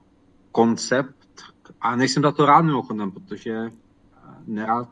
koncept 0.51 1.17
a 1.81 1.95
nejsem 1.95 2.23
za 2.23 2.31
to 2.31 2.45
rád 2.45 2.61
mimochodem, 2.61 3.11
protože 3.11 3.71
nerád 4.47 4.89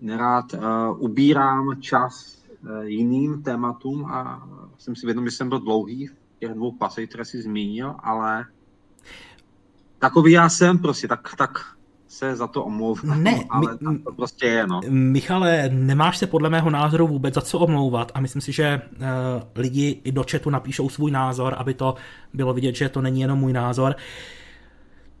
nerád 0.00 0.54
uh, 0.54 0.60
ubírám 0.98 1.80
čas 1.80 2.44
uh, 2.62 2.82
jiným 2.82 3.42
tématům 3.42 4.06
a 4.06 4.48
jsem 4.78 4.96
si 4.96 5.06
vědom, 5.06 5.24
že 5.24 5.30
jsem 5.30 5.48
byl 5.48 5.60
dlouhý 5.60 6.06
v 6.06 6.14
těch 6.40 6.50
dvou 6.50 6.72
pasech, 6.72 7.08
které 7.08 7.24
si 7.24 7.42
zmínil, 7.42 7.94
ale 7.98 8.44
takový 9.98 10.32
já 10.32 10.48
jsem 10.48 10.78
prostě, 10.78 11.08
tak, 11.08 11.34
tak 11.38 11.50
se 12.08 12.36
za 12.36 12.46
to 12.46 12.64
omlouvám, 12.64 13.22
ne, 13.22 13.44
ale 13.50 13.78
mi, 13.90 13.98
to 13.98 14.12
prostě 14.12 14.46
je, 14.46 14.66
no. 14.66 14.80
Michale, 14.88 15.68
nemáš 15.72 16.18
se 16.18 16.26
podle 16.26 16.50
mého 16.50 16.70
názoru 16.70 17.06
vůbec 17.06 17.34
za 17.34 17.40
co 17.40 17.58
omlouvat 17.58 18.12
a 18.14 18.20
myslím 18.20 18.42
si, 18.42 18.52
že 18.52 18.82
uh, 18.92 19.02
lidi 19.54 20.00
i 20.04 20.12
do 20.12 20.24
chatu 20.30 20.50
napíšou 20.50 20.88
svůj 20.88 21.10
názor, 21.10 21.54
aby 21.58 21.74
to 21.74 21.94
bylo 22.34 22.54
vidět, 22.54 22.74
že 22.74 22.88
to 22.88 23.00
není 23.00 23.20
jenom 23.20 23.38
můj 23.38 23.52
názor. 23.52 23.96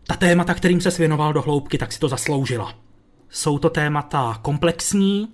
Ta 0.06 0.16
témata, 0.16 0.54
kterým 0.54 0.80
se 0.80 0.90
svěnoval 0.90 1.32
do 1.32 1.42
hloubky, 1.42 1.78
tak 1.78 1.92
si 1.92 2.00
to 2.00 2.08
zasloužila. 2.08 2.83
Jsou 3.34 3.58
to 3.58 3.70
témata 3.70 4.38
komplexní, 4.42 5.28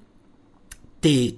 ty 1.01 1.35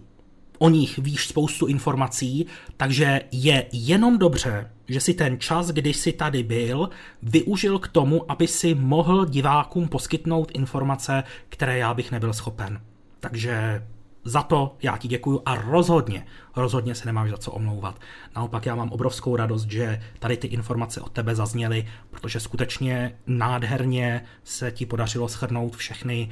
o 0.59 0.69
nich 0.69 0.99
víš 0.99 1.27
spoustu 1.27 1.67
informací, 1.67 2.47
takže 2.77 3.21
je 3.33 3.67
jenom 3.73 4.19
dobře, 4.19 4.71
že 4.89 5.01
si 5.01 5.15
ten 5.15 5.41
čas, 5.41 5.69
kdy 5.69 5.95
jsi 5.95 6.13
tady 6.13 6.43
byl, 6.43 6.91
využil 7.23 7.79
k 7.79 7.89
tomu, 7.89 8.31
aby 8.31 8.49
si 8.49 8.75
mohl 8.75 9.27
divákům 9.27 9.89
poskytnout 9.89 10.51
informace, 10.55 11.25
které 11.49 11.79
já 11.79 11.95
bych 11.95 12.13
nebyl 12.13 12.33
schopen. 12.33 12.81
Takže 13.21 13.87
za 14.25 14.43
to 14.43 14.77
já 14.83 14.97
ti 14.97 15.09
děkuju 15.09 15.43
a 15.45 15.55
rozhodně, 15.55 16.27
rozhodně 16.57 16.95
se 16.95 17.07
nemáš 17.07 17.31
za 17.31 17.37
co 17.37 17.53
omlouvat. 17.53 18.01
Naopak 18.37 18.67
já 18.67 18.75
mám 18.75 18.91
obrovskou 18.91 19.37
radost, 19.37 19.71
že 19.71 20.03
tady 20.19 20.37
ty 20.37 20.47
informace 20.47 21.01
od 21.01 21.13
tebe 21.13 21.35
zazněly, 21.35 21.89
protože 22.11 22.41
skutečně 22.41 23.19
nádherně 23.27 24.25
se 24.45 24.71
ti 24.71 24.87
podařilo 24.87 25.29
schrnout 25.29 25.77
všechny 25.77 26.29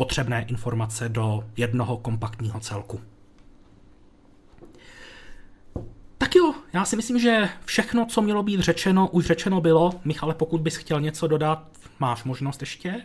potřebné 0.00 0.46
informace 0.48 1.08
do 1.08 1.44
jednoho 1.56 1.96
kompaktního 1.96 2.60
celku. 2.60 3.00
Tak 6.18 6.34
jo, 6.34 6.54
já 6.72 6.84
si 6.84 6.96
myslím, 6.96 7.18
že 7.18 7.48
všechno, 7.64 8.06
co 8.06 8.22
mělo 8.22 8.42
být 8.42 8.60
řečeno, 8.60 9.08
už 9.08 9.26
řečeno 9.26 9.60
bylo. 9.60 10.00
Michale, 10.04 10.34
pokud 10.34 10.60
bys 10.60 10.76
chtěl 10.76 11.00
něco 11.00 11.26
dodat, 11.26 11.66
máš 11.98 12.24
možnost 12.24 12.60
ještě? 12.60 13.02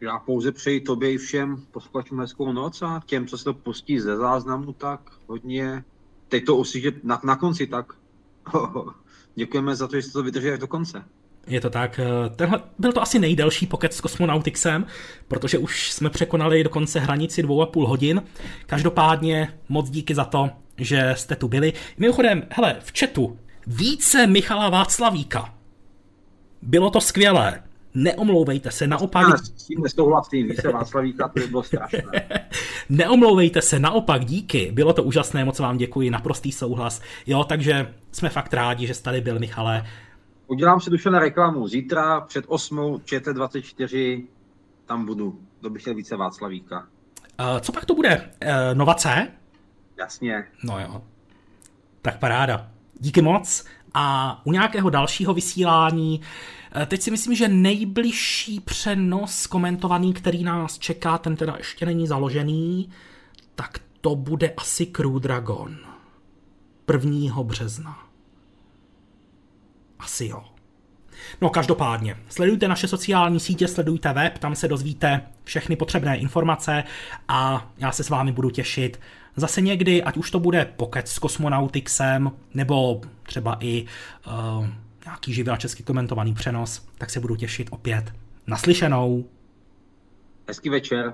Já 0.00 0.18
pouze 0.18 0.52
přeji 0.52 0.80
tobě 0.80 1.12
i 1.12 1.18
všem 1.18 1.56
posluchačům 1.70 2.20
hezkou 2.20 2.52
noc 2.52 2.82
a 2.82 3.00
těm, 3.06 3.26
co 3.26 3.38
se 3.38 3.44
to 3.44 3.54
pustí 3.54 4.00
ze 4.00 4.16
záznamu, 4.16 4.72
tak 4.72 5.00
hodně, 5.26 5.84
teď 6.28 6.44
to 6.44 6.56
uslyšet 6.56 7.04
na, 7.04 7.20
na 7.24 7.36
konci, 7.36 7.66
tak 7.66 7.92
děkujeme 9.34 9.76
za 9.76 9.88
to, 9.88 9.96
že 9.96 10.02
jste 10.02 10.12
to 10.12 10.22
vydrželi 10.22 10.58
do 10.58 10.66
konce. 10.66 11.04
Je 11.46 11.60
to 11.60 11.70
tak. 11.70 12.00
Eh, 12.02 12.30
tenhle, 12.36 12.60
byl 12.78 12.92
to 12.92 13.02
asi 13.02 13.18
nejdelší 13.18 13.66
pokec 13.66 13.96
s 13.96 14.00
Cosmonautixem, 14.00 14.86
protože 15.28 15.58
už 15.58 15.92
jsme 15.92 16.10
překonali 16.10 16.64
dokonce 16.64 17.00
hranici 17.00 17.42
dvou 17.42 17.62
a 17.62 17.66
půl 17.66 17.86
hodin. 17.86 18.22
Každopádně 18.66 19.48
moc 19.68 19.90
díky 19.90 20.14
za 20.14 20.24
to, 20.24 20.50
že 20.76 21.14
jste 21.16 21.36
tu 21.36 21.48
byli. 21.48 21.72
Mimochodem, 21.98 22.42
hele, 22.50 22.76
v 22.80 22.98
chatu 22.98 23.38
více 23.66 24.26
Michala 24.26 24.68
Václavíka. 24.68 25.54
Bylo 26.62 26.90
to 26.90 27.00
skvělé. 27.00 27.62
Neomlouvejte 27.94 28.70
se, 28.70 28.86
naopak... 28.86 29.26
Já 29.30 29.36
s 29.36 29.50
tím 29.50 29.82
nesouhlasím, 29.82 30.48
více 30.48 30.72
Václavíka, 30.72 31.28
to 31.28 31.40
by 31.40 31.46
bylo 31.46 31.62
strašné. 31.62 32.02
Neomlouvejte 32.88 33.62
se, 33.62 33.78
naopak 33.78 34.24
díky. 34.24 34.70
Bylo 34.72 34.92
to 34.92 35.02
úžasné, 35.02 35.44
moc 35.44 35.58
vám 35.58 35.76
děkuji, 35.76 36.10
naprostý 36.10 36.52
souhlas. 36.52 37.02
Jo, 37.26 37.44
takže 37.44 37.94
jsme 38.12 38.28
fakt 38.28 38.54
rádi, 38.54 38.86
že 38.86 38.94
jste 38.94 39.04
tady 39.04 39.20
byl, 39.20 39.38
Michale. 39.38 39.86
Udělám 40.52 40.80
si 40.80 40.90
duše 40.90 41.10
na 41.10 41.18
reklamu. 41.18 41.68
Zítra 41.68 42.20
před 42.20 42.44
8. 42.48 42.78
ČT24 42.78 44.24
tam 44.86 45.06
budu. 45.06 45.40
To 45.60 45.70
bych 45.70 45.82
chtěl 45.82 45.94
více 45.94 46.16
Václavíka. 46.16 46.86
Uh, 47.40 47.58
co 47.60 47.72
pak 47.72 47.84
to 47.84 47.94
bude? 47.94 48.30
Uh, 48.42 48.78
Novace? 48.78 49.28
Jasně. 49.98 50.44
No 50.64 50.80
jo. 50.80 51.02
Tak 52.02 52.18
paráda. 52.18 52.70
Díky 53.00 53.22
moc. 53.22 53.64
A 53.94 54.40
u 54.44 54.52
nějakého 54.52 54.90
dalšího 54.90 55.34
vysílání, 55.34 56.20
eh, 56.82 56.86
teď 56.86 57.02
si 57.02 57.10
myslím, 57.10 57.34
že 57.34 57.48
nejbližší 57.48 58.60
přenos 58.60 59.46
komentovaný, 59.46 60.12
který 60.12 60.44
nás 60.44 60.78
čeká, 60.78 61.18
ten 61.18 61.36
teda 61.36 61.54
ještě 61.58 61.86
není 61.86 62.06
založený, 62.06 62.90
tak 63.54 63.78
to 64.00 64.16
bude 64.16 64.50
asi 64.56 64.86
Crew 64.86 65.20
Dragon. 65.20 65.76
1. 66.92 67.42
března. 67.42 68.01
Asi 70.02 70.26
jo. 70.26 70.44
No 71.40 71.50
každopádně, 71.50 72.16
sledujte 72.28 72.68
naše 72.68 72.88
sociální 72.88 73.40
sítě, 73.40 73.68
sledujte 73.68 74.12
web, 74.12 74.38
tam 74.38 74.54
se 74.54 74.68
dozvíte 74.68 75.20
všechny 75.44 75.76
potřebné 75.76 76.16
informace 76.16 76.84
a 77.28 77.70
já 77.78 77.92
se 77.92 78.04
s 78.04 78.08
vámi 78.08 78.32
budu 78.32 78.50
těšit 78.50 79.00
zase 79.36 79.60
někdy, 79.60 80.02
ať 80.02 80.16
už 80.16 80.30
to 80.30 80.40
bude 80.40 80.64
pokec 80.64 81.10
s 81.10 81.18
Kosmonautixem, 81.18 82.32
nebo 82.54 83.00
třeba 83.22 83.56
i 83.60 83.86
uh, 84.26 84.66
nějaký 85.04 85.32
živý 85.32 85.50
a 85.50 85.56
česky 85.56 85.82
komentovaný 85.82 86.34
přenos, 86.34 86.86
tak 86.98 87.10
se 87.10 87.20
budu 87.20 87.36
těšit 87.36 87.68
opět. 87.70 88.12
Naslyšenou. 88.46 89.24
Hezký 90.48 90.68
večer. 90.68 91.12